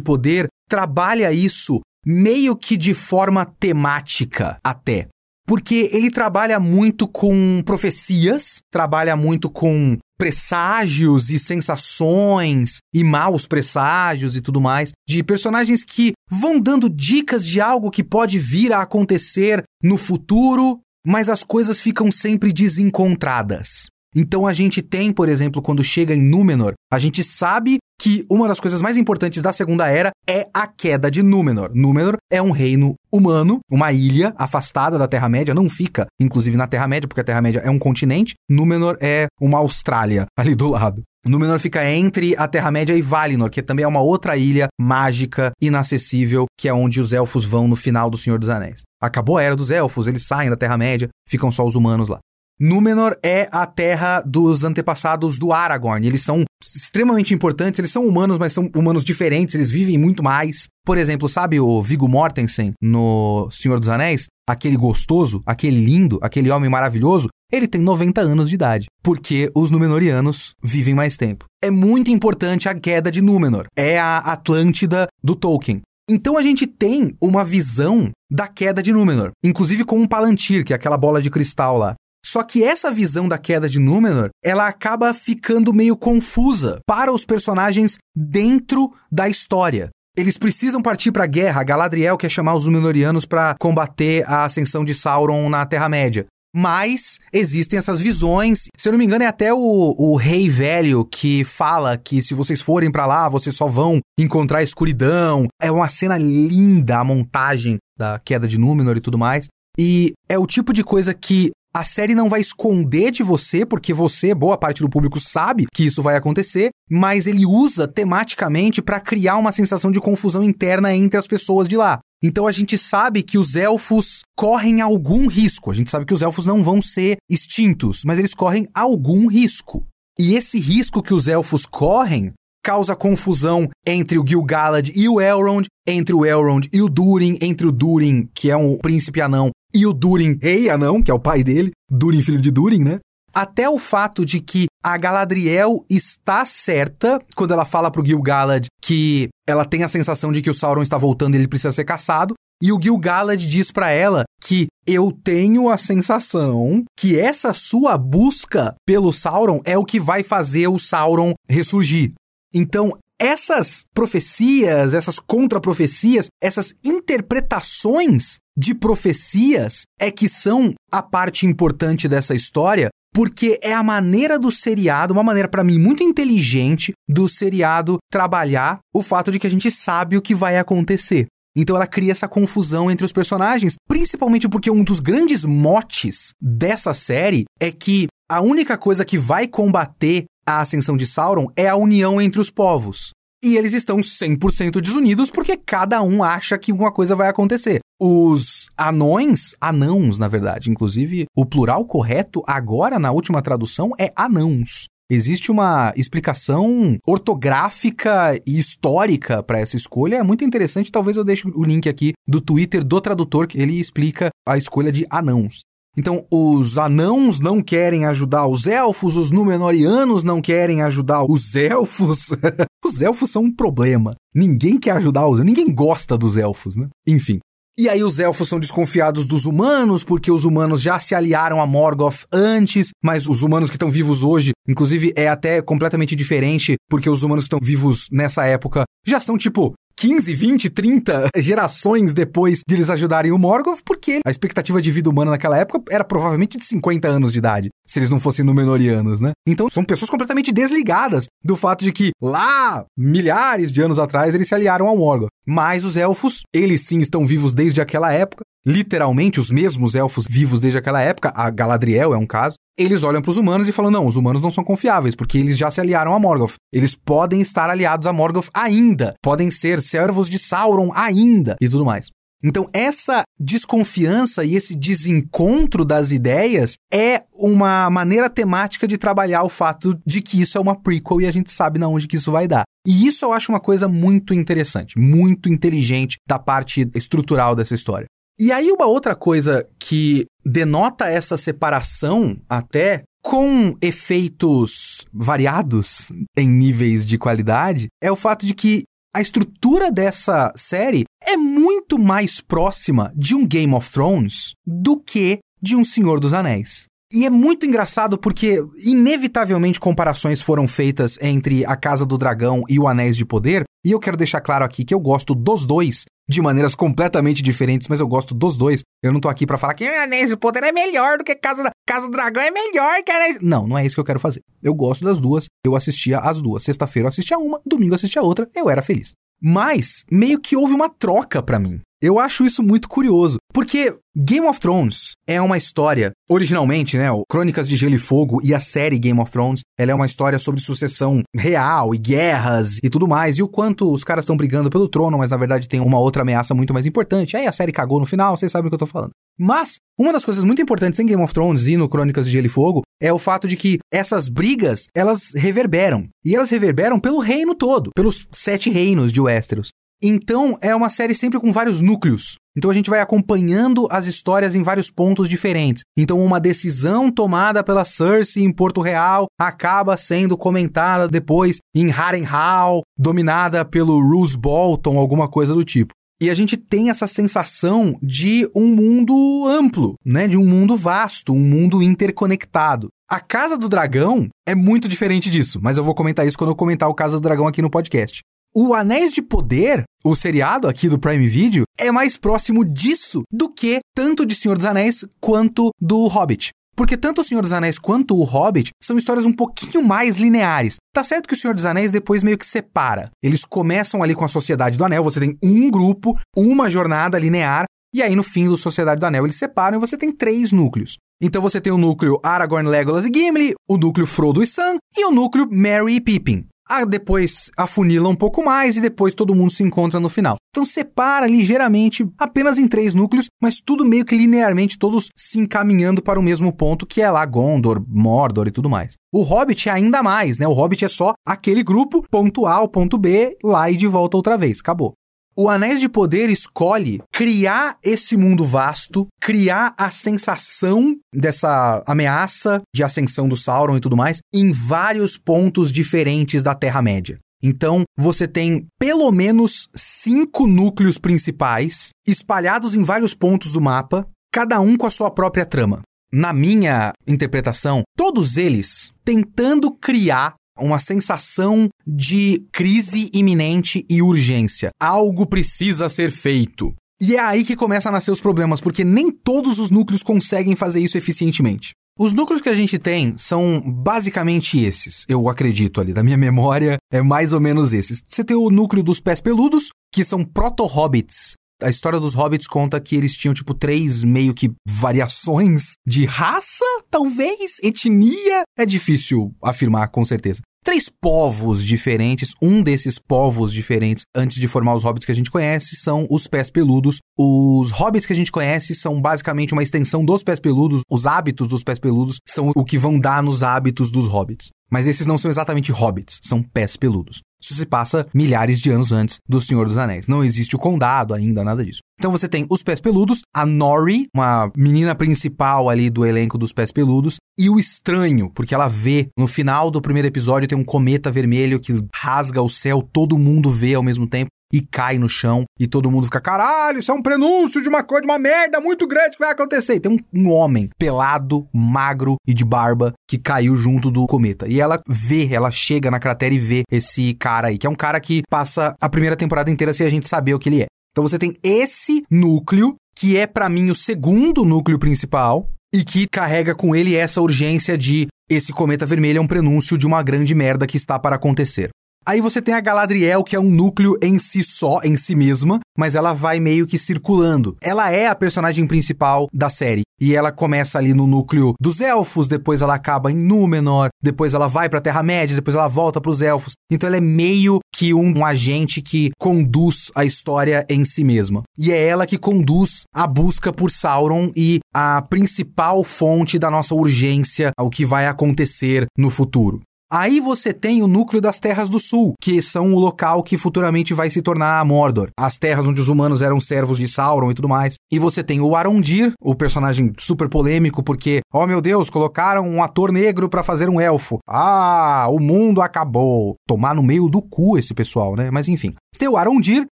Poder 0.00 0.46
trabalha 0.68 1.32
isso 1.32 1.80
meio 2.04 2.56
que 2.56 2.76
de 2.76 2.94
forma 2.94 3.44
temática 3.44 4.58
até 4.64 5.08
porque 5.50 5.90
ele 5.92 6.12
trabalha 6.12 6.60
muito 6.60 7.08
com 7.08 7.60
profecias, 7.66 8.60
trabalha 8.70 9.16
muito 9.16 9.50
com 9.50 9.98
presságios 10.16 11.28
e 11.28 11.40
sensações 11.40 12.76
e 12.94 13.02
maus 13.02 13.48
presságios 13.48 14.36
e 14.36 14.40
tudo 14.40 14.60
mais, 14.60 14.92
de 15.08 15.24
personagens 15.24 15.82
que 15.82 16.12
vão 16.30 16.60
dando 16.60 16.88
dicas 16.88 17.44
de 17.44 17.60
algo 17.60 17.90
que 17.90 18.04
pode 18.04 18.38
vir 18.38 18.72
a 18.72 18.82
acontecer 18.82 19.64
no 19.82 19.98
futuro, 19.98 20.78
mas 21.04 21.28
as 21.28 21.42
coisas 21.42 21.80
ficam 21.80 22.12
sempre 22.12 22.52
desencontradas. 22.52 23.86
Então 24.14 24.46
a 24.46 24.52
gente 24.52 24.80
tem, 24.80 25.12
por 25.12 25.28
exemplo, 25.28 25.60
quando 25.60 25.82
chega 25.82 26.14
em 26.14 26.22
Númenor, 26.22 26.74
a 26.92 26.98
gente 27.00 27.24
sabe 27.24 27.78
que 28.00 28.24
uma 28.30 28.48
das 28.48 28.58
coisas 28.58 28.80
mais 28.80 28.96
importantes 28.96 29.42
da 29.42 29.52
Segunda 29.52 29.86
Era 29.86 30.10
é 30.26 30.48
a 30.54 30.66
queda 30.66 31.10
de 31.10 31.22
Númenor. 31.22 31.70
Númenor 31.74 32.16
é 32.32 32.40
um 32.40 32.50
reino 32.50 32.94
humano, 33.12 33.60
uma 33.70 33.92
ilha 33.92 34.32
afastada 34.38 34.98
da 34.98 35.06
Terra-média, 35.06 35.54
não 35.54 35.68
fica, 35.68 36.06
inclusive, 36.18 36.56
na 36.56 36.66
Terra-média, 36.66 37.06
porque 37.06 37.20
a 37.20 37.24
Terra-média 37.24 37.60
é 37.60 37.68
um 37.68 37.78
continente. 37.78 38.34
Númenor 38.48 38.96
é 39.02 39.26
uma 39.38 39.58
Austrália 39.58 40.24
ali 40.34 40.54
do 40.54 40.70
lado. 40.70 41.02
Númenor 41.26 41.58
fica 41.58 41.84
entre 41.84 42.34
a 42.38 42.48
Terra-média 42.48 42.96
e 42.96 43.02
Valinor, 43.02 43.50
que 43.50 43.60
também 43.60 43.84
é 43.84 43.88
uma 43.88 44.00
outra 44.00 44.38
ilha 44.38 44.68
mágica, 44.80 45.52
inacessível, 45.60 46.46
que 46.58 46.66
é 46.66 46.72
onde 46.72 46.98
os 46.98 47.12
elfos 47.12 47.44
vão 47.44 47.68
no 47.68 47.76
final 47.76 48.08
do 48.08 48.16
Senhor 48.16 48.38
dos 48.38 48.48
Anéis. 48.48 48.80
Acabou 49.02 49.36
a 49.36 49.42
Era 49.42 49.54
dos 49.54 49.70
Elfos, 49.70 50.06
eles 50.06 50.26
saem 50.26 50.48
da 50.48 50.56
Terra-média, 50.56 51.10
ficam 51.28 51.50
só 51.50 51.66
os 51.66 51.74
humanos 51.74 52.08
lá. 52.08 52.18
Númenor 52.62 53.16
é 53.22 53.48
a 53.50 53.64
terra 53.64 54.20
dos 54.20 54.64
antepassados 54.64 55.38
do 55.38 55.50
Aragorn. 55.50 56.06
Eles 56.06 56.20
são 56.20 56.44
extremamente 56.62 57.32
importantes, 57.32 57.78
eles 57.78 57.90
são 57.90 58.06
humanos, 58.06 58.36
mas 58.36 58.52
são 58.52 58.70
humanos 58.76 59.02
diferentes, 59.02 59.54
eles 59.54 59.70
vivem 59.70 59.96
muito 59.96 60.22
mais. 60.22 60.66
Por 60.84 60.98
exemplo, 60.98 61.26
sabe 61.26 61.58
o 61.58 61.82
Viggo 61.82 62.06
Mortensen 62.06 62.74
no 62.78 63.48
Senhor 63.50 63.80
dos 63.80 63.88
Anéis? 63.88 64.26
Aquele 64.46 64.76
gostoso, 64.76 65.40
aquele 65.46 65.82
lindo, 65.82 66.18
aquele 66.20 66.50
homem 66.50 66.68
maravilhoso, 66.68 67.28
ele 67.50 67.66
tem 67.66 67.80
90 67.80 68.20
anos 68.20 68.50
de 68.50 68.56
idade, 68.56 68.86
porque 69.02 69.50
os 69.54 69.70
Númenóreanos 69.70 70.52
vivem 70.62 70.94
mais 70.94 71.16
tempo. 71.16 71.46
É 71.64 71.70
muito 71.70 72.10
importante 72.10 72.68
a 72.68 72.74
queda 72.74 73.10
de 73.10 73.22
Númenor. 73.22 73.68
É 73.74 73.98
a 73.98 74.18
Atlântida 74.18 75.06
do 75.24 75.34
Tolkien. 75.34 75.80
Então 76.10 76.36
a 76.36 76.42
gente 76.42 76.66
tem 76.66 77.16
uma 77.22 77.42
visão 77.42 78.10
da 78.30 78.46
queda 78.46 78.82
de 78.82 78.92
Númenor, 78.92 79.30
inclusive 79.42 79.82
com 79.82 79.98
um 79.98 80.06
Palantir, 80.06 80.62
que 80.62 80.74
é 80.74 80.76
aquela 80.76 80.98
bola 80.98 81.22
de 81.22 81.30
cristal 81.30 81.78
lá. 81.78 81.94
Só 82.30 82.44
que 82.44 82.62
essa 82.62 82.92
visão 82.92 83.26
da 83.26 83.36
queda 83.36 83.68
de 83.68 83.80
Númenor, 83.80 84.28
ela 84.40 84.68
acaba 84.68 85.12
ficando 85.12 85.74
meio 85.74 85.96
confusa 85.96 86.78
para 86.86 87.12
os 87.12 87.24
personagens 87.24 87.98
dentro 88.16 88.92
da 89.10 89.28
história. 89.28 89.90
Eles 90.16 90.38
precisam 90.38 90.80
partir 90.80 91.10
para 91.10 91.24
a 91.24 91.26
guerra. 91.26 91.64
Galadriel 91.64 92.16
quer 92.16 92.30
chamar 92.30 92.54
os 92.54 92.66
Númenóreanos 92.66 93.24
para 93.24 93.56
combater 93.58 94.24
a 94.28 94.44
ascensão 94.44 94.84
de 94.84 94.94
Sauron 94.94 95.48
na 95.48 95.66
Terra-média. 95.66 96.24
Mas 96.54 97.18
existem 97.32 97.80
essas 97.80 98.00
visões. 98.00 98.68
Se 98.76 98.88
eu 98.88 98.92
não 98.92 98.98
me 99.00 99.06
engano, 99.06 99.24
é 99.24 99.26
até 99.26 99.52
o, 99.52 99.96
o 99.98 100.14
rei 100.14 100.48
velho 100.48 101.04
que 101.04 101.42
fala 101.42 101.98
que 101.98 102.22
se 102.22 102.32
vocês 102.32 102.60
forem 102.60 102.92
para 102.92 103.06
lá, 103.06 103.28
vocês 103.28 103.56
só 103.56 103.66
vão 103.66 103.98
encontrar 104.16 104.58
a 104.58 104.62
escuridão. 104.62 105.48
É 105.60 105.68
uma 105.72 105.88
cena 105.88 106.16
linda 106.16 107.00
a 107.00 107.04
montagem 107.04 107.78
da 107.98 108.20
queda 108.24 108.46
de 108.46 108.56
Númenor 108.56 108.96
e 108.96 109.00
tudo 109.00 109.18
mais. 109.18 109.48
E 109.76 110.12
é 110.28 110.38
o 110.38 110.46
tipo 110.46 110.72
de 110.72 110.84
coisa 110.84 111.12
que 111.12 111.50
a 111.72 111.84
série 111.84 112.14
não 112.14 112.28
vai 112.28 112.40
esconder 112.40 113.10
de 113.10 113.22
você, 113.22 113.64
porque 113.64 113.92
você, 113.94 114.34
boa 114.34 114.58
parte 114.58 114.82
do 114.82 114.88
público, 114.88 115.20
sabe 115.20 115.66
que 115.72 115.84
isso 115.84 116.02
vai 116.02 116.16
acontecer, 116.16 116.70
mas 116.90 117.26
ele 117.26 117.46
usa 117.46 117.86
tematicamente 117.86 118.82
para 118.82 119.00
criar 119.00 119.36
uma 119.36 119.52
sensação 119.52 119.90
de 119.90 120.00
confusão 120.00 120.42
interna 120.42 120.94
entre 120.94 121.18
as 121.18 121.26
pessoas 121.26 121.68
de 121.68 121.76
lá. 121.76 122.00
Então 122.22 122.46
a 122.46 122.52
gente 122.52 122.76
sabe 122.76 123.22
que 123.22 123.38
os 123.38 123.56
elfos 123.56 124.20
correm 124.36 124.80
algum 124.80 125.26
risco. 125.26 125.70
A 125.70 125.74
gente 125.74 125.90
sabe 125.90 126.04
que 126.04 126.12
os 126.12 126.22
elfos 126.22 126.44
não 126.44 126.62
vão 126.62 126.82
ser 126.82 127.16
extintos, 127.30 128.02
mas 128.04 128.18
eles 128.18 128.34
correm 128.34 128.68
algum 128.74 129.26
risco. 129.26 129.86
E 130.18 130.34
esse 130.34 130.58
risco 130.58 131.02
que 131.02 131.14
os 131.14 131.28
elfos 131.28 131.64
correm 131.64 132.32
causa 132.62 132.96
confusão 132.96 133.68
entre 133.86 134.18
o 134.18 134.24
Gil-galad 134.26 134.90
e 134.94 135.08
o 135.08 135.20
Elrond, 135.20 135.66
entre 135.86 136.14
o 136.14 136.24
Elrond 136.24 136.68
e 136.72 136.82
o 136.82 136.88
Durin, 136.88 137.38
entre 137.40 137.66
o 137.66 137.72
Durin, 137.72 138.28
que 138.34 138.50
é 138.50 138.56
um 138.56 138.76
príncipe 138.78 139.20
anão, 139.20 139.50
e 139.74 139.86
o 139.86 139.92
Durin, 139.92 140.38
rei 140.42 140.68
anão, 140.68 141.02
que 141.02 141.10
é 141.10 141.14
o 141.14 141.20
pai 141.20 141.42
dele, 141.44 141.70
Durin, 141.88 142.22
filho 142.22 142.40
de 142.40 142.50
Durin, 142.50 142.82
né? 142.82 142.98
Até 143.32 143.68
o 143.68 143.78
fato 143.78 144.24
de 144.24 144.40
que 144.40 144.66
a 144.82 144.96
Galadriel 144.96 145.84
está 145.88 146.44
certa 146.44 147.20
quando 147.36 147.52
ela 147.52 147.64
fala 147.64 147.90
pro 147.90 148.04
Gil-galad 148.04 148.66
que 148.82 149.28
ela 149.46 149.64
tem 149.64 149.84
a 149.84 149.88
sensação 149.88 150.32
de 150.32 150.42
que 150.42 150.50
o 150.50 150.54
Sauron 150.54 150.82
está 150.82 150.98
voltando 150.98 151.34
e 151.34 151.38
ele 151.38 151.48
precisa 151.48 151.70
ser 151.70 151.84
caçado. 151.84 152.34
E 152.62 152.72
o 152.72 152.80
Gil-galad 152.80 153.40
diz 153.40 153.70
para 153.70 153.90
ela 153.90 154.24
que 154.42 154.66
eu 154.86 155.12
tenho 155.12 155.68
a 155.68 155.78
sensação 155.78 156.82
que 156.98 157.18
essa 157.18 157.54
sua 157.54 157.96
busca 157.96 158.74
pelo 158.86 159.12
Sauron 159.12 159.60
é 159.64 159.78
o 159.78 159.84
que 159.84 160.00
vai 160.00 160.22
fazer 160.22 160.66
o 160.66 160.78
Sauron 160.78 161.32
ressurgir. 161.48 162.12
Então, 162.52 162.96
essas 163.18 163.84
profecias, 163.94 164.94
essas 164.94 165.18
contraprofecias, 165.18 166.28
essas 166.42 166.72
interpretações 166.84 168.38
de 168.56 168.74
profecias 168.74 169.82
é 170.00 170.10
que 170.10 170.28
são 170.28 170.72
a 170.90 171.02
parte 171.02 171.46
importante 171.46 172.08
dessa 172.08 172.34
história, 172.34 172.88
porque 173.12 173.58
é 173.62 173.74
a 173.74 173.82
maneira 173.82 174.38
do 174.38 174.50
seriado, 174.50 175.12
uma 175.12 175.22
maneira 175.22 175.48
para 175.48 175.64
mim 175.64 175.78
muito 175.78 176.02
inteligente 176.02 176.92
do 177.08 177.28
seriado 177.28 177.98
trabalhar 178.10 178.78
o 178.94 179.02
fato 179.02 179.30
de 179.30 179.38
que 179.38 179.46
a 179.46 179.50
gente 179.50 179.70
sabe 179.70 180.16
o 180.16 180.22
que 180.22 180.34
vai 180.34 180.56
acontecer. 180.56 181.26
Então 181.54 181.76
ela 181.76 181.86
cria 181.86 182.12
essa 182.12 182.28
confusão 182.28 182.90
entre 182.90 183.04
os 183.04 183.12
personagens, 183.12 183.74
principalmente 183.88 184.48
porque 184.48 184.70
um 184.70 184.84
dos 184.84 185.00
grandes 185.00 185.44
motes 185.44 186.30
dessa 186.40 186.94
série 186.94 187.44
é 187.58 187.70
que 187.70 188.06
a 188.30 188.40
única 188.40 188.78
coisa 188.78 189.04
que 189.04 189.18
vai 189.18 189.48
combater 189.48 190.24
a 190.50 190.60
ascensão 190.60 190.96
de 190.96 191.06
Sauron 191.06 191.46
é 191.56 191.68
a 191.68 191.76
união 191.76 192.20
entre 192.20 192.40
os 192.40 192.50
povos. 192.50 193.10
E 193.42 193.56
eles 193.56 193.72
estão 193.72 193.98
100% 193.98 194.80
desunidos 194.80 195.30
porque 195.30 195.56
cada 195.56 196.02
um 196.02 196.22
acha 196.22 196.58
que 196.58 196.70
alguma 196.70 196.92
coisa 196.92 197.16
vai 197.16 197.28
acontecer. 197.28 197.80
Os 197.98 198.68
anões, 198.76 199.54
anãos, 199.60 200.18
na 200.18 200.28
verdade, 200.28 200.70
inclusive, 200.70 201.24
o 201.34 201.46
plural 201.46 201.84
correto 201.84 202.42
agora 202.46 202.98
na 202.98 203.10
última 203.10 203.40
tradução 203.40 203.92
é 203.98 204.12
anãos. 204.14 204.86
Existe 205.10 205.50
uma 205.50 205.92
explicação 205.96 206.96
ortográfica 207.04 208.40
e 208.46 208.58
histórica 208.58 209.42
para 209.42 209.58
essa 209.58 209.76
escolha. 209.76 210.16
É 210.16 210.22
muito 210.22 210.44
interessante. 210.44 210.92
Talvez 210.92 211.16
eu 211.16 211.24
deixe 211.24 211.48
o 211.48 211.64
link 211.64 211.88
aqui 211.88 212.12
do 212.28 212.40
Twitter 212.40 212.84
do 212.84 213.00
tradutor, 213.00 213.48
que 213.48 213.60
ele 213.60 213.80
explica 213.80 214.30
a 214.46 214.56
escolha 214.56 214.92
de 214.92 215.06
anãos. 215.10 215.62
Então, 215.96 216.24
os 216.30 216.78
anãos 216.78 217.40
não 217.40 217.60
querem 217.60 218.04
ajudar 218.06 218.46
os 218.46 218.66
elfos, 218.66 219.16
os 219.16 219.30
Númenóreanos 219.30 220.22
não 220.22 220.40
querem 220.40 220.82
ajudar 220.82 221.24
os 221.24 221.54
elfos. 221.56 222.28
os 222.84 223.02
elfos 223.02 223.30
são 223.30 223.42
um 223.42 223.54
problema. 223.54 224.14
Ninguém 224.34 224.78
quer 224.78 224.92
ajudar 224.92 225.26
os 225.26 225.40
ninguém 225.40 225.72
gosta 225.72 226.16
dos 226.16 226.36
elfos, 226.36 226.76
né? 226.76 226.88
Enfim. 227.06 227.40
E 227.78 227.88
aí 227.88 228.04
os 228.04 228.18
elfos 228.18 228.48
são 228.48 228.60
desconfiados 228.60 229.26
dos 229.26 229.46
humanos, 229.46 230.04
porque 230.04 230.30
os 230.30 230.44
humanos 230.44 230.82
já 230.82 230.98
se 231.00 231.14
aliaram 231.14 231.60
a 231.60 231.66
Morgoth 231.66 232.26
antes, 232.30 232.90
mas 233.02 233.26
os 233.26 233.42
humanos 233.42 233.70
que 233.70 233.76
estão 233.76 233.88
vivos 233.88 234.22
hoje, 234.22 234.52
inclusive 234.68 235.12
é 235.16 235.28
até 235.28 235.62
completamente 235.62 236.14
diferente, 236.14 236.74
porque 236.90 237.08
os 237.08 237.22
humanos 237.22 237.44
que 237.44 237.46
estão 237.46 237.58
vivos 237.62 238.06
nessa 238.12 238.44
época 238.44 238.84
já 239.06 239.18
são 239.18 239.38
tipo 239.38 239.72
15, 240.00 240.34
20, 240.34 240.70
30 240.70 241.28
gerações 241.36 242.14
depois 242.14 242.62
de 242.66 242.74
eles 242.74 242.88
ajudarem 242.88 243.32
o 243.32 243.38
Morgoth, 243.38 243.80
porque 243.84 244.20
a 244.24 244.30
expectativa 244.30 244.80
de 244.80 244.90
vida 244.90 245.10
humana 245.10 245.32
naquela 245.32 245.58
época 245.58 245.82
era 245.94 246.02
provavelmente 246.02 246.56
de 246.56 246.64
50 246.64 247.06
anos 247.06 247.34
de 247.34 247.38
idade, 247.38 247.68
se 247.86 247.98
eles 247.98 248.08
não 248.08 248.18
fossem 248.18 248.42
Númenóreanos, 248.42 249.20
né? 249.20 249.32
Então 249.46 249.68
são 249.68 249.84
pessoas 249.84 250.10
completamente 250.10 250.52
desligadas 250.52 251.26
do 251.44 251.54
fato 251.54 251.84
de 251.84 251.92
que 251.92 252.12
lá, 252.18 252.82
milhares 252.96 253.70
de 253.70 253.82
anos 253.82 253.98
atrás, 253.98 254.34
eles 254.34 254.48
se 254.48 254.54
aliaram 254.54 254.86
ao 254.86 254.96
Morgoth. 254.96 255.28
Mas 255.46 255.84
os 255.84 255.98
elfos, 255.98 256.44
eles 256.54 256.80
sim 256.86 257.00
estão 257.00 257.26
vivos 257.26 257.52
desde 257.52 257.82
aquela 257.82 258.10
época, 258.10 258.42
literalmente 258.66 259.40
os 259.40 259.50
mesmos 259.50 259.94
elfos 259.94 260.26
vivos 260.28 260.60
desde 260.60 260.78
aquela 260.78 261.00
época, 261.00 261.32
a 261.34 261.50
Galadriel 261.50 262.14
é 262.14 262.18
um 262.18 262.26
caso, 262.26 262.56
eles 262.78 263.02
olham 263.02 263.20
para 263.20 263.30
os 263.30 263.36
humanos 263.36 263.68
e 263.68 263.72
falam: 263.72 263.90
não, 263.90 264.06
os 264.06 264.16
humanos 264.16 264.40
não 264.40 264.50
são 264.50 264.64
confiáveis, 264.64 265.14
porque 265.14 265.38
eles 265.38 265.58
já 265.58 265.70
se 265.70 265.80
aliaram 265.80 266.14
a 266.14 266.18
Morgoth. 266.18 266.54
Eles 266.72 266.94
podem 266.94 267.40
estar 267.40 267.68
aliados 267.68 268.06
a 268.06 268.12
Morgoth 268.12 268.48
ainda, 268.54 269.14
podem 269.22 269.50
ser 269.50 269.82
servos 269.82 270.28
de 270.28 270.38
Sauron 270.38 270.90
ainda 270.94 271.56
e 271.60 271.68
tudo 271.68 271.84
mais. 271.84 272.08
Então, 272.42 272.68
essa 272.72 273.22
desconfiança 273.38 274.42
e 274.44 274.56
esse 274.56 274.74
desencontro 274.74 275.84
das 275.84 276.10
ideias 276.10 276.72
é 276.90 277.22
uma 277.34 277.90
maneira 277.90 278.30
temática 278.30 278.88
de 278.88 278.96
trabalhar 278.96 279.42
o 279.42 279.50
fato 279.50 279.98
de 280.06 280.22
que 280.22 280.40
isso 280.40 280.56
é 280.56 280.60
uma 280.60 280.74
prequel 280.74 281.20
e 281.20 281.26
a 281.26 281.30
gente 281.30 281.52
sabe 281.52 281.78
na 281.78 281.86
onde 281.86 282.08
que 282.08 282.16
isso 282.16 282.32
vai 282.32 282.48
dar. 282.48 282.62
E 282.86 283.06
isso 283.06 283.26
eu 283.26 283.32
acho 283.34 283.52
uma 283.52 283.60
coisa 283.60 283.86
muito 283.86 284.32
interessante, 284.32 284.98
muito 284.98 285.50
inteligente 285.50 286.16
da 286.26 286.38
parte 286.38 286.88
estrutural 286.94 287.54
dessa 287.54 287.74
história. 287.74 288.06
E 288.40 288.50
aí, 288.50 288.72
uma 288.72 288.86
outra 288.86 289.14
coisa 289.14 289.68
que 289.78 290.24
denota 290.42 291.06
essa 291.06 291.36
separação 291.36 292.40
até 292.48 293.02
com 293.22 293.76
efeitos 293.82 295.04
variados 295.12 296.10
em 296.34 296.48
níveis 296.48 297.04
de 297.04 297.18
qualidade 297.18 297.88
é 298.02 298.10
o 298.10 298.16
fato 298.16 298.46
de 298.46 298.54
que 298.54 298.84
a 299.14 299.20
estrutura 299.20 299.92
dessa 299.92 300.50
série 300.56 301.04
é 301.22 301.36
muito 301.36 301.98
mais 301.98 302.40
próxima 302.40 303.12
de 303.14 303.34
um 303.34 303.46
Game 303.46 303.74
of 303.74 303.92
Thrones 303.92 304.52
do 304.66 304.98
que 304.98 305.40
de 305.60 305.76
um 305.76 305.84
Senhor 305.84 306.18
dos 306.18 306.32
Anéis. 306.32 306.86
E 307.12 307.26
é 307.26 307.30
muito 307.30 307.66
engraçado 307.66 308.16
porque, 308.16 308.64
inevitavelmente, 308.86 309.78
comparações 309.78 310.40
foram 310.40 310.66
feitas 310.66 311.18
entre 311.20 311.66
A 311.66 311.76
Casa 311.76 312.06
do 312.06 312.16
Dragão 312.16 312.62
e 312.70 312.78
o 312.78 312.88
Anéis 312.88 313.18
de 313.18 313.26
Poder, 313.26 313.64
e 313.84 313.92
eu 313.92 314.00
quero 314.00 314.16
deixar 314.16 314.40
claro 314.40 314.64
aqui 314.64 314.84
que 314.84 314.94
eu 314.94 315.00
gosto 315.00 315.34
dos 315.34 315.64
dois 315.64 316.04
de 316.28 316.40
maneiras 316.40 316.76
completamente 316.76 317.42
diferentes, 317.42 317.88
mas 317.88 317.98
eu 317.98 318.06
gosto 318.06 318.32
dos 318.34 318.56
dois. 318.56 318.82
Eu 319.02 319.12
não 319.12 319.20
tô 319.20 319.28
aqui 319.28 319.44
para 319.44 319.58
falar 319.58 319.74
que 319.74 319.84
Anéis 319.84 320.28
de 320.28 320.36
Poder 320.36 320.62
é 320.62 320.70
melhor 320.70 321.18
do 321.18 321.24
que 321.24 321.34
Casa, 321.34 321.64
da... 321.64 321.72
Casa 321.84 322.06
do 322.06 322.12
Dragão 322.12 322.42
é 322.42 322.50
melhor 322.50 323.02
que 323.02 323.10
Anéis... 323.10 323.38
Não, 323.40 323.66
não 323.66 323.76
é 323.76 323.84
isso 323.84 323.96
que 323.96 324.00
eu 324.00 324.04
quero 324.04 324.20
fazer. 324.20 324.40
Eu 324.62 324.72
gosto 324.72 325.04
das 325.04 325.18
duas, 325.18 325.46
eu 325.66 325.74
assistia 325.74 326.20
as 326.20 326.40
duas. 326.40 326.62
Sexta-feira 326.62 327.06
eu 327.06 327.08
assistia 327.08 327.36
uma, 327.36 327.60
domingo 327.66 327.92
eu 327.92 327.96
assistia 327.96 328.22
a 328.22 328.24
outra, 328.24 328.48
eu 328.54 328.70
era 328.70 328.80
feliz. 328.80 329.12
Mas 329.42 330.04
meio 330.10 330.38
que 330.38 330.56
houve 330.56 330.72
uma 330.72 330.88
troca 330.88 331.42
para 331.42 331.58
mim. 331.58 331.80
Eu 332.02 332.18
acho 332.18 332.46
isso 332.46 332.62
muito 332.62 332.88
curioso, 332.88 333.36
porque 333.52 333.94
Game 334.16 334.46
of 334.46 334.58
Thrones 334.58 335.12
é 335.28 335.38
uma 335.38 335.58
história, 335.58 336.12
originalmente, 336.30 336.96
né, 336.96 337.12
o 337.12 337.24
Crônicas 337.28 337.68
de 337.68 337.76
Gelo 337.76 337.94
e 337.94 337.98
Fogo 337.98 338.40
e 338.42 338.54
a 338.54 338.58
série 338.58 338.98
Game 338.98 339.20
of 339.20 339.30
Thrones, 339.30 339.60
ela 339.78 339.92
é 339.92 339.94
uma 339.94 340.06
história 340.06 340.38
sobre 340.38 340.62
sucessão 340.62 341.22
real 341.36 341.94
e 341.94 341.98
guerras 341.98 342.78
e 342.82 342.88
tudo 342.88 343.06
mais, 343.06 343.36
e 343.36 343.42
o 343.42 343.48
quanto 343.48 343.92
os 343.92 344.02
caras 344.02 344.22
estão 344.22 344.34
brigando 344.34 344.70
pelo 344.70 344.88
trono, 344.88 345.18
mas 345.18 345.30
na 345.30 345.36
verdade 345.36 345.68
tem 345.68 345.78
uma 345.78 346.00
outra 346.00 346.22
ameaça 346.22 346.54
muito 346.54 346.72
mais 346.72 346.86
importante. 346.86 347.36
Aí 347.36 347.46
a 347.46 347.52
série 347.52 347.70
cagou 347.70 348.00
no 348.00 348.06
final, 348.06 348.34
vocês 348.34 348.50
sabem 348.50 348.68
o 348.68 348.70
que 348.70 348.76
eu 348.76 348.78
tô 348.78 348.86
falando. 348.86 349.10
Mas 349.38 349.76
uma 349.98 350.12
das 350.12 350.24
coisas 350.24 350.42
muito 350.42 350.60
importantes 350.60 350.98
em 351.00 351.06
Game 351.06 351.22
of 351.22 351.34
Thrones 351.34 351.66
e 351.66 351.76
no 351.76 351.88
Crônicas 351.88 352.26
de 352.26 352.32
Gelo 352.32 352.46
e 352.46 352.50
Fogo 352.50 352.82
é 353.00 353.12
o 353.12 353.18
fato 353.18 353.48
de 353.48 353.56
que 353.56 353.78
essas 353.90 354.28
brigas, 354.28 354.84
elas 354.94 355.30
reverberam. 355.34 356.08
E 356.24 356.34
elas 356.34 356.50
reverberam 356.50 357.00
pelo 357.00 357.18
reino 357.18 357.54
todo, 357.54 357.90
pelos 357.94 358.26
sete 358.32 358.68
reinos 358.68 359.12
de 359.12 359.20
Westeros. 359.20 359.70
Então, 360.02 360.56
é 360.62 360.74
uma 360.74 360.88
série 360.88 361.14
sempre 361.14 361.38
com 361.38 361.52
vários 361.52 361.80
núcleos. 361.80 362.36
Então 362.56 362.70
a 362.70 362.74
gente 362.74 362.90
vai 362.90 363.00
acompanhando 363.00 363.86
as 363.90 364.06
histórias 364.06 364.54
em 364.54 364.62
vários 364.62 364.90
pontos 364.90 365.28
diferentes. 365.28 365.84
Então 365.96 366.18
uma 366.18 366.40
decisão 366.40 367.10
tomada 367.10 367.62
pela 367.62 367.84
Cersei 367.84 368.42
em 368.42 368.52
Porto 368.52 368.80
Real 368.80 369.26
acaba 369.38 369.96
sendo 369.96 370.36
comentada 370.36 371.06
depois 371.06 371.58
em 371.74 371.88
Harrenhal, 371.88 372.82
dominada 372.98 373.64
pelo 373.64 374.00
Roose 374.00 374.36
Bolton, 374.36 374.98
alguma 374.98 375.28
coisa 375.28 375.54
do 375.54 375.64
tipo. 375.64 375.92
E 376.20 376.28
a 376.28 376.34
gente 376.34 376.58
tem 376.58 376.90
essa 376.90 377.06
sensação 377.06 377.96
de 378.02 378.46
um 378.54 378.66
mundo 378.66 379.46
amplo, 379.46 379.94
né? 380.04 380.28
De 380.28 380.36
um 380.36 380.44
mundo 380.44 380.76
vasto, 380.76 381.32
um 381.32 381.40
mundo 381.40 381.82
interconectado. 381.82 382.88
A 383.08 383.20
Casa 383.20 383.56
do 383.56 383.70
Dragão 383.70 384.28
é 384.46 384.54
muito 384.54 384.86
diferente 384.86 385.30
disso, 385.30 385.58
mas 385.62 385.78
eu 385.78 385.84
vou 385.84 385.94
comentar 385.94 386.26
isso 386.26 386.36
quando 386.36 386.50
eu 386.50 386.56
comentar 386.56 386.90
o 386.90 386.94
Casa 386.94 387.16
do 387.16 387.22
Dragão 387.22 387.46
aqui 387.46 387.62
no 387.62 387.70
podcast. 387.70 388.20
O 388.52 388.74
Anéis 388.74 389.12
de 389.12 389.22
Poder, 389.22 389.84
o 390.04 390.12
seriado 390.16 390.66
aqui 390.66 390.88
do 390.88 390.98
Prime 390.98 391.24
Video, 391.24 391.62
é 391.78 391.92
mais 391.92 392.18
próximo 392.18 392.64
disso 392.64 393.22
do 393.30 393.48
que 393.48 393.78
tanto 393.94 394.26
de 394.26 394.34
Senhor 394.34 394.56
dos 394.56 394.66
Anéis 394.66 395.04
quanto 395.20 395.70
do 395.80 396.08
Hobbit. 396.08 396.50
Porque 396.74 396.96
tanto 396.96 397.20
o 397.20 397.24
Senhor 397.24 397.42
dos 397.42 397.52
Anéis 397.52 397.78
quanto 397.78 398.16
o 398.16 398.24
Hobbit 398.24 398.70
são 398.82 398.98
histórias 398.98 399.24
um 399.24 399.32
pouquinho 399.32 399.84
mais 399.84 400.16
lineares. 400.16 400.78
Tá 400.92 401.04
certo 401.04 401.28
que 401.28 401.34
o 401.34 401.36
Senhor 401.36 401.54
dos 401.54 401.64
Anéis 401.64 401.92
depois 401.92 402.24
meio 402.24 402.36
que 402.36 402.44
separa. 402.44 403.08
Eles 403.22 403.44
começam 403.44 404.02
ali 404.02 404.16
com 404.16 404.24
a 404.24 404.28
Sociedade 404.28 404.76
do 404.76 404.84
Anel, 404.84 405.04
você 405.04 405.20
tem 405.20 405.38
um 405.40 405.70
grupo, 405.70 406.18
uma 406.36 406.68
jornada 406.68 407.20
linear, 407.20 407.66
e 407.94 408.02
aí 408.02 408.16
no 408.16 408.24
fim 408.24 408.48
do 408.48 408.56
Sociedade 408.56 408.98
do 408.98 409.06
Anel 409.06 409.26
eles 409.26 409.36
separam 409.36 409.78
e 409.78 409.80
você 409.80 409.96
tem 409.96 410.10
três 410.10 410.50
núcleos. 410.50 410.96
Então 411.22 411.40
você 411.40 411.60
tem 411.60 411.72
o 411.72 411.78
núcleo 411.78 412.18
Aragorn, 412.20 412.68
Legolas 412.68 413.06
e 413.06 413.12
Gimli, 413.14 413.54
o 413.68 413.76
núcleo 413.76 414.08
Frodo 414.08 414.42
e 414.42 414.46
Sam 414.46 414.76
e 414.96 415.04
o 415.04 415.12
núcleo 415.12 415.46
Merry 415.48 415.94
e 415.94 416.00
Pippin. 416.00 416.46
Ah, 416.72 416.84
depois 416.84 417.50
afunila 417.58 418.08
um 418.08 418.14
pouco 418.14 418.44
mais 418.44 418.76
e 418.76 418.80
depois 418.80 419.12
todo 419.12 419.34
mundo 419.34 419.50
se 419.50 419.64
encontra 419.64 419.98
no 419.98 420.08
final. 420.08 420.36
Então 420.50 420.64
separa 420.64 421.26
ligeiramente, 421.26 422.08
apenas 422.16 422.58
em 422.58 422.68
três 422.68 422.94
núcleos, 422.94 423.26
mas 423.42 423.60
tudo 423.60 423.84
meio 423.84 424.04
que 424.04 424.16
linearmente, 424.16 424.78
todos 424.78 425.08
se 425.16 425.40
encaminhando 425.40 426.00
para 426.00 426.20
o 426.20 426.22
mesmo 426.22 426.52
ponto, 426.52 426.86
que 426.86 427.02
é 427.02 427.10
lá 427.10 427.26
Gondor, 427.26 427.82
Mordor 427.88 428.46
e 428.46 428.52
tudo 428.52 428.70
mais. 428.70 428.94
O 429.12 429.22
Hobbit 429.22 429.68
é 429.68 429.72
ainda 429.72 430.00
mais, 430.00 430.38
né? 430.38 430.46
O 430.46 430.52
Hobbit 430.52 430.84
é 430.84 430.88
só 430.88 431.12
aquele 431.26 431.64
grupo, 431.64 432.04
ponto 432.08 432.46
A, 432.46 432.66
ponto 432.68 432.96
B, 432.96 433.36
lá 433.42 433.68
e 433.68 433.76
de 433.76 433.88
volta 433.88 434.16
outra 434.16 434.38
vez. 434.38 434.60
Acabou. 434.60 434.94
O 435.42 435.48
Anéis 435.48 435.80
de 435.80 435.88
Poder 435.88 436.28
escolhe 436.28 437.00
criar 437.10 437.78
esse 437.82 438.14
mundo 438.14 438.44
vasto, 438.44 439.06
criar 439.18 439.74
a 439.78 439.88
sensação 439.88 440.94
dessa 441.14 441.82
ameaça 441.86 442.60
de 442.74 442.84
ascensão 442.84 443.26
do 443.26 443.34
Sauron 443.34 443.78
e 443.78 443.80
tudo 443.80 443.96
mais 443.96 444.18
em 444.34 444.52
vários 444.52 445.16
pontos 445.16 445.72
diferentes 445.72 446.42
da 446.42 446.54
Terra-média. 446.54 447.18
Então, 447.42 447.84
você 447.98 448.28
tem 448.28 448.66
pelo 448.78 449.10
menos 449.10 449.66
cinco 449.74 450.46
núcleos 450.46 450.98
principais 450.98 451.88
espalhados 452.06 452.74
em 452.74 452.84
vários 452.84 453.14
pontos 453.14 453.54
do 453.54 453.62
mapa, 453.62 454.06
cada 454.30 454.60
um 454.60 454.76
com 454.76 454.86
a 454.86 454.90
sua 454.90 455.10
própria 455.10 455.46
trama. 455.46 455.80
Na 456.12 456.34
minha 456.34 456.92
interpretação, 457.06 457.82
todos 457.96 458.36
eles 458.36 458.90
tentando 459.02 459.70
criar 459.70 460.34
uma 460.60 460.78
sensação 460.78 461.68
de 461.86 462.44
crise 462.52 463.10
iminente 463.12 463.84
e 463.88 464.02
urgência. 464.02 464.70
Algo 464.80 465.26
precisa 465.26 465.88
ser 465.88 466.10
feito. 466.10 466.74
E 467.00 467.16
é 467.16 467.20
aí 467.20 467.44
que 467.44 467.56
começam 467.56 467.90
a 467.90 467.94
nascer 467.94 468.10
os 468.10 468.20
problemas, 468.20 468.60
porque 468.60 468.84
nem 468.84 469.10
todos 469.10 469.58
os 469.58 469.70
núcleos 469.70 470.02
conseguem 470.02 470.54
fazer 470.54 470.80
isso 470.80 470.98
eficientemente. 470.98 471.72
Os 471.98 472.12
núcleos 472.12 472.42
que 472.42 472.48
a 472.48 472.54
gente 472.54 472.78
tem 472.78 473.14
são 473.16 473.60
basicamente 473.60 474.62
esses, 474.62 475.04
eu 475.08 475.28
acredito 475.28 475.80
ali, 475.80 475.92
da 475.92 476.02
minha 476.02 476.16
memória, 476.18 476.76
é 476.92 477.02
mais 477.02 477.32
ou 477.32 477.40
menos 477.40 477.72
esses. 477.72 478.02
Você 478.06 478.22
tem 478.22 478.36
o 478.36 478.50
núcleo 478.50 478.82
dos 478.82 479.00
pés 479.00 479.20
peludos, 479.20 479.70
que 479.92 480.04
são 480.04 480.24
proto-hobbits, 480.24 481.34
a 481.62 481.68
história 481.68 482.00
dos 482.00 482.14
hobbits 482.14 482.46
conta 482.46 482.80
que 482.80 482.96
eles 482.96 483.16
tinham, 483.16 483.34
tipo, 483.34 483.52
três 483.52 484.02
meio 484.02 484.34
que 484.34 484.50
variações 484.66 485.72
de 485.86 486.06
raça, 486.06 486.64
talvez? 486.90 487.58
Etnia? 487.62 488.42
É 488.56 488.64
difícil 488.64 489.34
afirmar 489.42 489.88
com 489.88 490.04
certeza. 490.04 490.40
Três 490.64 490.88
povos 490.88 491.64
diferentes. 491.64 492.30
Um 492.42 492.62
desses 492.62 492.98
povos 492.98 493.52
diferentes, 493.52 494.04
antes 494.14 494.38
de 494.38 494.48
formar 494.48 494.74
os 494.74 494.82
hobbits 494.82 495.04
que 495.04 495.12
a 495.12 495.14
gente 495.14 495.30
conhece, 495.30 495.76
são 495.76 496.06
os 496.10 496.26
pés 496.26 496.50
peludos. 496.50 496.98
Os 497.18 497.70
hobbits 497.70 498.06
que 498.06 498.12
a 498.12 498.16
gente 498.16 498.32
conhece 498.32 498.74
são 498.74 499.00
basicamente 499.00 499.52
uma 499.52 499.62
extensão 499.62 500.04
dos 500.04 500.22
pés 500.22 500.40
peludos. 500.40 500.82
Os 500.90 501.06
hábitos 501.06 501.48
dos 501.48 501.62
pés 501.62 501.78
peludos 501.78 502.18
são 502.28 502.52
o 502.54 502.64
que 502.64 502.78
vão 502.78 502.98
dar 502.98 503.22
nos 503.22 503.42
hábitos 503.42 503.90
dos 503.90 504.06
hobbits. 504.06 504.50
Mas 504.70 504.86
esses 504.86 505.06
não 505.06 505.18
são 505.18 505.30
exatamente 505.30 505.72
hobbits, 505.72 506.18
são 506.22 506.42
pés 506.42 506.76
peludos. 506.76 507.20
Isso 507.42 507.54
se 507.54 507.66
passa 507.66 508.06
milhares 508.12 508.60
de 508.60 508.70
anos 508.70 508.92
antes 508.92 509.18
do 509.28 509.40
Senhor 509.40 509.66
dos 509.66 509.78
Anéis. 509.78 510.06
Não 510.06 510.22
existe 510.22 510.54
o 510.54 510.58
condado 510.58 511.14
ainda, 511.14 511.42
nada 511.42 511.64
disso. 511.64 511.80
Então 511.98 512.10
você 512.10 512.28
tem 512.28 512.46
os 512.48 512.62
pés 512.62 512.80
peludos, 512.80 513.20
a 513.34 513.44
Nori, 513.44 514.06
uma 514.14 514.50
menina 514.56 514.94
principal 514.94 515.68
ali 515.68 515.90
do 515.90 516.04
elenco 516.04 516.38
dos 516.38 516.52
pés 516.52 516.72
peludos, 516.72 517.16
e 517.38 517.50
o 517.50 517.58
estranho, 517.58 518.30
porque 518.30 518.54
ela 518.54 518.68
vê 518.68 519.08
no 519.18 519.26
final 519.26 519.70
do 519.70 519.80
primeiro 519.82 520.08
episódio 520.08 520.48
tem 520.48 520.58
um 520.58 520.64
cometa 520.64 521.10
vermelho 521.10 521.60
que 521.60 521.72
rasga 521.94 522.42
o 522.42 522.48
céu, 522.48 522.86
todo 522.92 523.18
mundo 523.18 523.50
vê 523.50 523.74
ao 523.74 523.82
mesmo 523.82 524.06
tempo 524.06 524.30
e 524.52 524.60
cai 524.60 524.98
no 524.98 525.08
chão 525.08 525.44
e 525.58 525.66
todo 525.66 525.90
mundo 525.90 526.04
fica, 526.04 526.20
caralho, 526.20 526.78
isso 526.78 526.90
é 526.90 526.94
um 526.94 527.02
prenúncio 527.02 527.62
de 527.62 527.68
uma 527.68 527.82
coisa, 527.82 528.02
de 528.02 528.08
uma 528.10 528.18
merda 528.18 528.60
muito 528.60 528.86
grande 528.86 529.16
que 529.16 529.22
vai 529.22 529.30
acontecer. 529.30 529.74
E 529.74 529.80
tem 529.80 529.92
um, 529.92 529.98
um, 530.12 530.30
homem 530.30 530.70
pelado, 530.78 531.46
magro 531.52 532.16
e 532.26 532.34
de 532.34 532.44
barba 532.44 532.92
que 533.08 533.18
caiu 533.18 533.54
junto 533.56 533.90
do 533.90 534.06
cometa. 534.06 534.48
E 534.48 534.60
ela 534.60 534.80
vê, 534.88 535.28
ela 535.32 535.50
chega 535.50 535.90
na 535.90 536.00
cratera 536.00 536.34
e 536.34 536.38
vê 536.38 536.62
esse 536.70 537.14
cara 537.14 537.48
aí, 537.48 537.58
que 537.58 537.66
é 537.66 537.70
um 537.70 537.74
cara 537.74 538.00
que 538.00 538.22
passa 538.28 538.74
a 538.80 538.88
primeira 538.88 539.16
temporada 539.16 539.50
inteira 539.50 539.72
sem 539.72 539.86
a 539.86 539.90
gente 539.90 540.08
saber 540.08 540.34
o 540.34 540.38
que 540.38 540.48
ele 540.48 540.62
é. 540.62 540.66
Então 540.92 541.06
você 541.06 541.18
tem 541.18 541.36
esse 541.42 542.04
núcleo, 542.10 542.74
que 542.96 543.16
é 543.16 543.26
para 543.26 543.48
mim 543.48 543.70
o 543.70 543.74
segundo 543.74 544.44
núcleo 544.44 544.78
principal, 544.78 545.48
e 545.72 545.84
que 545.84 546.08
carrega 546.08 546.54
com 546.54 546.74
ele 546.74 546.96
essa 546.96 547.20
urgência 547.20 547.78
de 547.78 548.08
esse 548.28 548.52
cometa 548.52 548.86
vermelho 548.86 549.18
é 549.18 549.20
um 549.20 549.26
prenúncio 549.26 549.76
de 549.76 549.86
uma 549.86 550.02
grande 550.02 550.34
merda 550.34 550.66
que 550.66 550.76
está 550.76 550.98
para 550.98 551.16
acontecer. 551.16 551.70
Aí 552.06 552.20
você 552.20 552.40
tem 552.40 552.54
a 552.54 552.60
Galadriel, 552.60 553.22
que 553.22 553.36
é 553.36 553.40
um 553.40 553.50
núcleo 553.50 553.96
em 554.02 554.18
si 554.18 554.42
só, 554.42 554.80
em 554.82 554.96
si 554.96 555.14
mesma, 555.14 555.60
mas 555.76 555.94
ela 555.94 556.12
vai 556.12 556.40
meio 556.40 556.66
que 556.66 556.78
circulando. 556.78 557.56
Ela 557.62 557.90
é 557.90 558.06
a 558.06 558.14
personagem 558.14 558.66
principal 558.66 559.28
da 559.32 559.48
série. 559.48 559.82
E 560.00 560.16
ela 560.16 560.32
começa 560.32 560.78
ali 560.78 560.94
no 560.94 561.06
núcleo 561.06 561.52
dos 561.60 561.78
elfos, 561.82 562.26
depois 562.26 562.62
ela 562.62 562.74
acaba 562.74 563.12
em 563.12 563.16
Númenor, 563.16 563.90
depois 564.02 564.32
ela 564.32 564.48
vai 564.48 564.66
pra 564.66 564.80
Terra-média, 564.80 565.36
depois 565.36 565.54
ela 565.54 565.68
volta 565.68 566.00
pros 566.00 566.22
elfos. 566.22 566.54
Então 566.72 566.86
ela 566.86 566.96
é 566.96 567.02
meio 567.02 567.60
que 567.74 567.92
um, 567.92 568.18
um 568.18 568.24
agente 568.24 568.80
que 568.80 569.10
conduz 569.18 569.90
a 569.94 570.02
história 570.02 570.64
em 570.70 570.86
si 570.86 571.04
mesma. 571.04 571.42
E 571.58 571.70
é 571.70 571.86
ela 571.86 572.06
que 572.06 572.16
conduz 572.16 572.84
a 572.94 573.06
busca 573.06 573.52
por 573.52 573.70
Sauron 573.70 574.30
e 574.34 574.60
a 574.74 575.02
principal 575.02 575.84
fonte 575.84 576.38
da 576.38 576.50
nossa 576.50 576.74
urgência 576.74 577.50
ao 577.58 577.68
que 577.68 577.84
vai 577.84 578.06
acontecer 578.06 578.86
no 578.96 579.10
futuro. 579.10 579.60
Aí 579.92 580.20
você 580.20 580.52
tem 580.52 580.84
o 580.84 580.86
núcleo 580.86 581.20
das 581.20 581.40
Terras 581.40 581.68
do 581.68 581.80
Sul, 581.80 582.14
que 582.20 582.40
são 582.40 582.72
o 582.72 582.78
local 582.78 583.24
que 583.24 583.36
futuramente 583.36 583.92
vai 583.92 584.08
se 584.08 584.22
tornar 584.22 584.64
Mordor. 584.64 585.10
As 585.18 585.36
terras 585.36 585.66
onde 585.66 585.80
os 585.80 585.88
humanos 585.88 586.22
eram 586.22 586.38
servos 586.38 586.78
de 586.78 586.86
Sauron 586.86 587.32
e 587.32 587.34
tudo 587.34 587.48
mais. 587.48 587.74
E 587.90 587.98
você 587.98 588.22
tem 588.22 588.40
o 588.40 588.54
Arondir, 588.54 589.12
o 589.20 589.34
personagem 589.34 589.92
super 589.98 590.28
polêmico, 590.28 590.80
porque, 590.80 591.22
oh 591.34 591.44
meu 591.44 591.60
Deus, 591.60 591.90
colocaram 591.90 592.48
um 592.48 592.62
ator 592.62 592.92
negro 592.92 593.28
para 593.28 593.42
fazer 593.42 593.68
um 593.68 593.80
elfo. 593.80 594.18
Ah, 594.28 595.08
o 595.10 595.18
mundo 595.18 595.60
acabou. 595.60 596.36
Tomar 596.46 596.72
no 596.72 596.84
meio 596.84 597.08
do 597.08 597.20
cu 597.20 597.58
esse 597.58 597.74
pessoal, 597.74 598.14
né? 598.14 598.30
Mas 598.30 598.46
enfim. 598.46 598.74
Você 598.94 599.00
tem 599.00 599.08
o 599.08 599.16
Arondir 599.16 599.66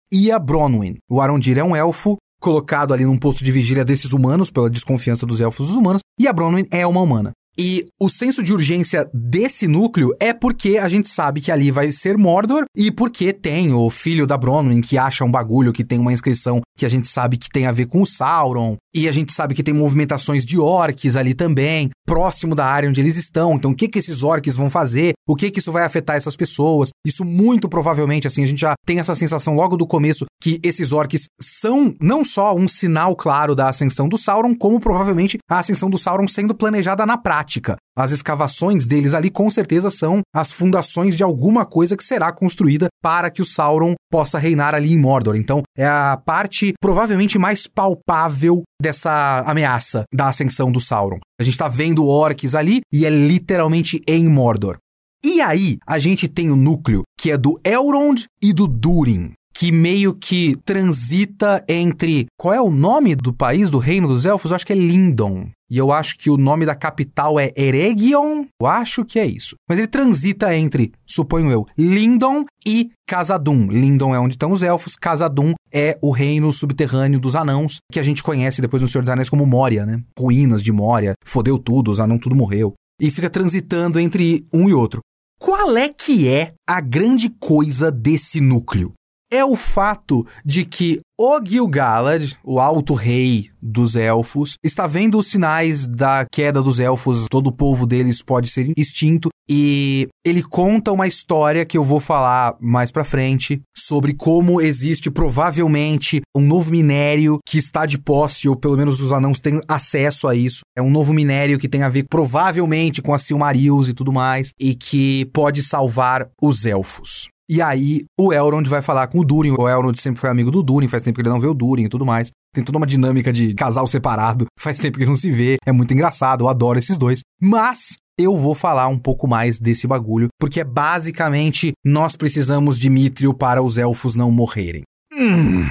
e 0.12 0.32
a 0.32 0.38
Bronwyn. 0.40 0.96
O 1.08 1.20
Arondir 1.20 1.58
é 1.58 1.62
um 1.62 1.76
elfo 1.76 2.16
colocado 2.40 2.92
ali 2.92 3.04
num 3.04 3.18
posto 3.18 3.44
de 3.44 3.52
vigília 3.52 3.84
desses 3.84 4.12
humanos, 4.12 4.50
pela 4.50 4.70
desconfiança 4.70 5.26
dos 5.26 5.40
elfos 5.40 5.68
dos 5.68 5.76
humanos, 5.76 6.00
e 6.18 6.26
a 6.26 6.32
Bronwyn 6.32 6.66
é 6.72 6.86
uma 6.86 7.00
humana. 7.00 7.32
E 7.58 7.84
o 8.00 8.08
senso 8.08 8.40
de 8.40 8.52
urgência 8.52 9.10
desse 9.12 9.66
núcleo 9.66 10.14
é 10.20 10.32
porque 10.32 10.78
a 10.78 10.88
gente 10.88 11.08
sabe 11.08 11.40
que 11.40 11.50
ali 11.50 11.72
vai 11.72 11.90
ser 11.90 12.16
Mordor 12.16 12.64
e 12.76 12.88
porque 12.92 13.32
tem 13.32 13.72
o 13.72 13.90
filho 13.90 14.28
da 14.28 14.36
Bronwyn 14.36 14.80
que 14.80 14.96
acha 14.96 15.24
um 15.24 15.30
bagulho 15.30 15.72
que 15.72 15.82
tem 15.82 15.98
uma 15.98 16.12
inscrição 16.12 16.60
que 16.76 16.86
a 16.86 16.88
gente 16.88 17.08
sabe 17.08 17.36
que 17.36 17.50
tem 17.50 17.66
a 17.66 17.72
ver 17.72 17.86
com 17.86 18.00
o 18.00 18.06
Sauron. 18.06 18.76
E 18.98 19.06
a 19.06 19.12
gente 19.12 19.32
sabe 19.32 19.54
que 19.54 19.62
tem 19.62 19.72
movimentações 19.72 20.44
de 20.44 20.58
orcs 20.58 21.14
ali 21.14 21.32
também, 21.32 21.88
próximo 22.04 22.52
da 22.52 22.66
área 22.66 22.88
onde 22.88 23.00
eles 23.00 23.16
estão. 23.16 23.54
Então, 23.54 23.70
o 23.70 23.74
que 23.76 23.86
que 23.86 24.00
esses 24.00 24.24
orcs 24.24 24.56
vão 24.56 24.68
fazer? 24.68 25.12
O 25.24 25.36
que 25.36 25.52
que 25.52 25.60
isso 25.60 25.70
vai 25.70 25.84
afetar 25.84 26.16
essas 26.16 26.34
pessoas? 26.34 26.88
Isso 27.06 27.24
muito 27.24 27.68
provavelmente, 27.68 28.26
assim, 28.26 28.42
a 28.42 28.46
gente 28.46 28.60
já 28.60 28.74
tem 28.84 28.98
essa 28.98 29.14
sensação 29.14 29.54
logo 29.54 29.76
do 29.76 29.86
começo 29.86 30.24
que 30.42 30.58
esses 30.64 30.90
orcs 30.92 31.28
são 31.40 31.94
não 32.00 32.24
só 32.24 32.56
um 32.56 32.66
sinal 32.66 33.14
claro 33.14 33.54
da 33.54 33.68
ascensão 33.68 34.08
do 34.08 34.18
Sauron, 34.18 34.52
como 34.52 34.80
provavelmente 34.80 35.38
a 35.48 35.60
ascensão 35.60 35.88
do 35.88 35.96
Sauron 35.96 36.26
sendo 36.26 36.52
planejada 36.52 37.06
na 37.06 37.16
prática. 37.16 37.76
As 37.96 38.10
escavações 38.10 38.86
deles 38.86 39.14
ali 39.14 39.30
com 39.30 39.50
certeza 39.50 39.90
são 39.90 40.20
as 40.34 40.52
fundações 40.52 41.16
de 41.16 41.22
alguma 41.22 41.64
coisa 41.64 41.96
que 41.96 42.04
será 42.04 42.32
construída 42.32 42.88
para 43.02 43.30
que 43.30 43.42
o 43.42 43.44
Sauron 43.44 43.94
possa 44.10 44.38
reinar 44.38 44.74
ali 44.74 44.92
em 44.92 44.98
Mordor. 44.98 45.36
Então, 45.36 45.62
é 45.76 45.86
a 45.86 46.16
parte 46.16 46.72
provavelmente 46.80 47.38
mais 47.38 47.66
palpável 47.66 48.62
dessa 48.80 49.42
ameaça 49.46 50.04
da 50.12 50.28
ascensão 50.28 50.70
do 50.70 50.80
Sauron. 50.80 51.18
A 51.40 51.42
gente 51.42 51.54
está 51.54 51.68
vendo 51.68 52.06
orcs 52.06 52.54
ali 52.54 52.80
e 52.92 53.04
é 53.04 53.10
literalmente 53.10 54.02
em 54.06 54.28
Mordor. 54.28 54.78
E 55.24 55.40
aí, 55.40 55.78
a 55.86 55.98
gente 55.98 56.28
tem 56.28 56.50
o 56.50 56.56
núcleo 56.56 57.02
que 57.18 57.30
é 57.30 57.36
do 57.36 57.60
Elrond 57.64 58.24
e 58.40 58.52
do 58.52 58.68
Durin 58.68 59.32
que 59.58 59.72
meio 59.72 60.14
que 60.14 60.56
transita 60.64 61.64
entre. 61.68 62.26
Qual 62.38 62.54
é 62.54 62.60
o 62.60 62.70
nome 62.70 63.16
do 63.16 63.32
país, 63.32 63.68
do 63.68 63.78
reino 63.78 64.06
dos 64.06 64.24
elfos? 64.24 64.52
Eu 64.52 64.54
acho 64.54 64.64
que 64.64 64.72
é 64.72 64.76
Lindon. 64.76 65.48
E 65.68 65.76
eu 65.76 65.90
acho 65.90 66.16
que 66.16 66.30
o 66.30 66.36
nome 66.36 66.64
da 66.64 66.76
capital 66.76 67.40
é 67.40 67.52
Eregion. 67.56 68.44
Eu 68.60 68.66
acho 68.68 69.04
que 69.04 69.18
é 69.18 69.26
isso. 69.26 69.56
Mas 69.68 69.78
ele 69.78 69.88
transita 69.88 70.56
entre, 70.56 70.92
suponho 71.04 71.50
eu, 71.50 71.66
Lindon 71.76 72.44
e 72.64 72.90
Casadum. 73.04 73.66
Lindon 73.66 74.14
é 74.14 74.20
onde 74.20 74.34
estão 74.34 74.52
os 74.52 74.62
elfos, 74.62 74.94
Casadum 74.94 75.54
é 75.72 75.98
o 76.00 76.12
reino 76.12 76.52
subterrâneo 76.52 77.18
dos 77.18 77.34
anãos, 77.34 77.78
que 77.90 77.98
a 77.98 78.02
gente 78.04 78.22
conhece 78.22 78.62
depois 78.62 78.80
no 78.80 78.86
Senhor 78.86 79.02
dos 79.02 79.10
Anéis 79.10 79.28
como 79.28 79.44
Moria, 79.44 79.84
né? 79.84 80.00
Ruínas 80.16 80.62
de 80.62 80.70
Moria, 80.70 81.14
fodeu 81.26 81.58
tudo, 81.58 81.90
os 81.90 81.98
anãos 81.98 82.20
tudo 82.20 82.36
morreu. 82.36 82.74
E 83.00 83.10
fica 83.10 83.28
transitando 83.28 83.98
entre 83.98 84.46
um 84.52 84.68
e 84.68 84.72
outro. 84.72 85.00
Qual 85.40 85.76
é 85.76 85.88
que 85.88 86.28
é 86.28 86.54
a 86.66 86.80
grande 86.80 87.28
coisa 87.28 87.90
desse 87.90 88.40
núcleo? 88.40 88.92
É 89.30 89.44
o 89.44 89.56
fato 89.56 90.26
de 90.44 90.64
que 90.64 91.00
o 91.20 91.44
Gil-galad, 91.44 92.34
o 92.44 92.60
alto 92.60 92.94
rei 92.94 93.50
dos 93.60 93.96
elfos, 93.96 94.54
está 94.62 94.86
vendo 94.86 95.18
os 95.18 95.26
sinais 95.26 95.86
da 95.86 96.24
queda 96.30 96.62
dos 96.62 96.78
elfos, 96.78 97.26
todo 97.28 97.48
o 97.48 97.52
povo 97.52 97.86
deles 97.86 98.22
pode 98.22 98.48
ser 98.48 98.72
extinto, 98.76 99.28
e 99.50 100.06
ele 100.24 100.42
conta 100.42 100.92
uma 100.92 101.08
história 101.08 101.64
que 101.64 101.76
eu 101.76 101.82
vou 101.82 101.98
falar 101.98 102.56
mais 102.60 102.92
pra 102.92 103.02
frente 103.02 103.60
sobre 103.76 104.14
como 104.14 104.60
existe 104.60 105.10
provavelmente 105.10 106.20
um 106.36 106.40
novo 106.40 106.70
minério 106.70 107.38
que 107.44 107.58
está 107.58 107.84
de 107.84 107.98
posse, 107.98 108.48
ou 108.48 108.54
pelo 108.54 108.76
menos 108.76 109.00
os 109.00 109.10
anãos 109.10 109.40
têm 109.40 109.60
acesso 109.66 110.28
a 110.28 110.36
isso. 110.36 110.60
É 110.76 110.82
um 110.82 110.90
novo 110.90 111.12
minério 111.12 111.58
que 111.58 111.68
tem 111.68 111.82
a 111.82 111.88
ver 111.88 112.06
provavelmente 112.08 113.02
com 113.02 113.12
as 113.12 113.22
Silmarils 113.22 113.88
e 113.88 113.94
tudo 113.94 114.12
mais, 114.12 114.50
e 114.60 114.74
que 114.74 115.24
pode 115.32 115.62
salvar 115.62 116.28
os 116.40 116.64
elfos. 116.64 117.28
E 117.48 117.62
aí 117.62 118.04
o 118.18 118.32
Elrond 118.32 118.68
vai 118.68 118.82
falar 118.82 119.06
com 119.06 119.20
o 119.20 119.24
Durin. 119.24 119.54
O 119.58 119.68
Elrond 119.68 119.98
sempre 119.98 120.20
foi 120.20 120.28
amigo 120.28 120.50
do 120.50 120.62
Durin, 120.62 120.86
faz 120.86 121.02
tempo 121.02 121.16
que 121.16 121.22
ele 121.22 121.30
não 121.30 121.40
vê 121.40 121.46
o 121.46 121.54
Durin 121.54 121.84
e 121.84 121.88
tudo 121.88 122.04
mais. 122.04 122.30
Tem 122.54 122.62
toda 122.62 122.76
uma 122.76 122.86
dinâmica 122.86 123.32
de 123.32 123.54
casal 123.54 123.86
separado, 123.86 124.46
faz 124.60 124.78
tempo 124.78 124.98
que 124.98 125.06
não 125.06 125.14
se 125.14 125.30
vê. 125.30 125.56
É 125.64 125.72
muito 125.72 125.94
engraçado, 125.94 126.44
eu 126.44 126.48
adoro 126.48 126.78
esses 126.78 126.96
dois. 126.96 127.20
Mas 127.40 127.96
eu 128.18 128.36
vou 128.36 128.54
falar 128.54 128.88
um 128.88 128.98
pouco 128.98 129.26
mais 129.26 129.58
desse 129.58 129.86
bagulho, 129.86 130.28
porque 130.38 130.60
é 130.60 130.64
basicamente 130.64 131.72
nós 131.84 132.16
precisamos 132.16 132.78
de 132.78 132.90
Mithril 132.90 133.32
para 133.32 133.62
os 133.62 133.78
elfos 133.78 134.14
não 134.14 134.30
morrerem. 134.30 134.82
Hum. 135.12 135.66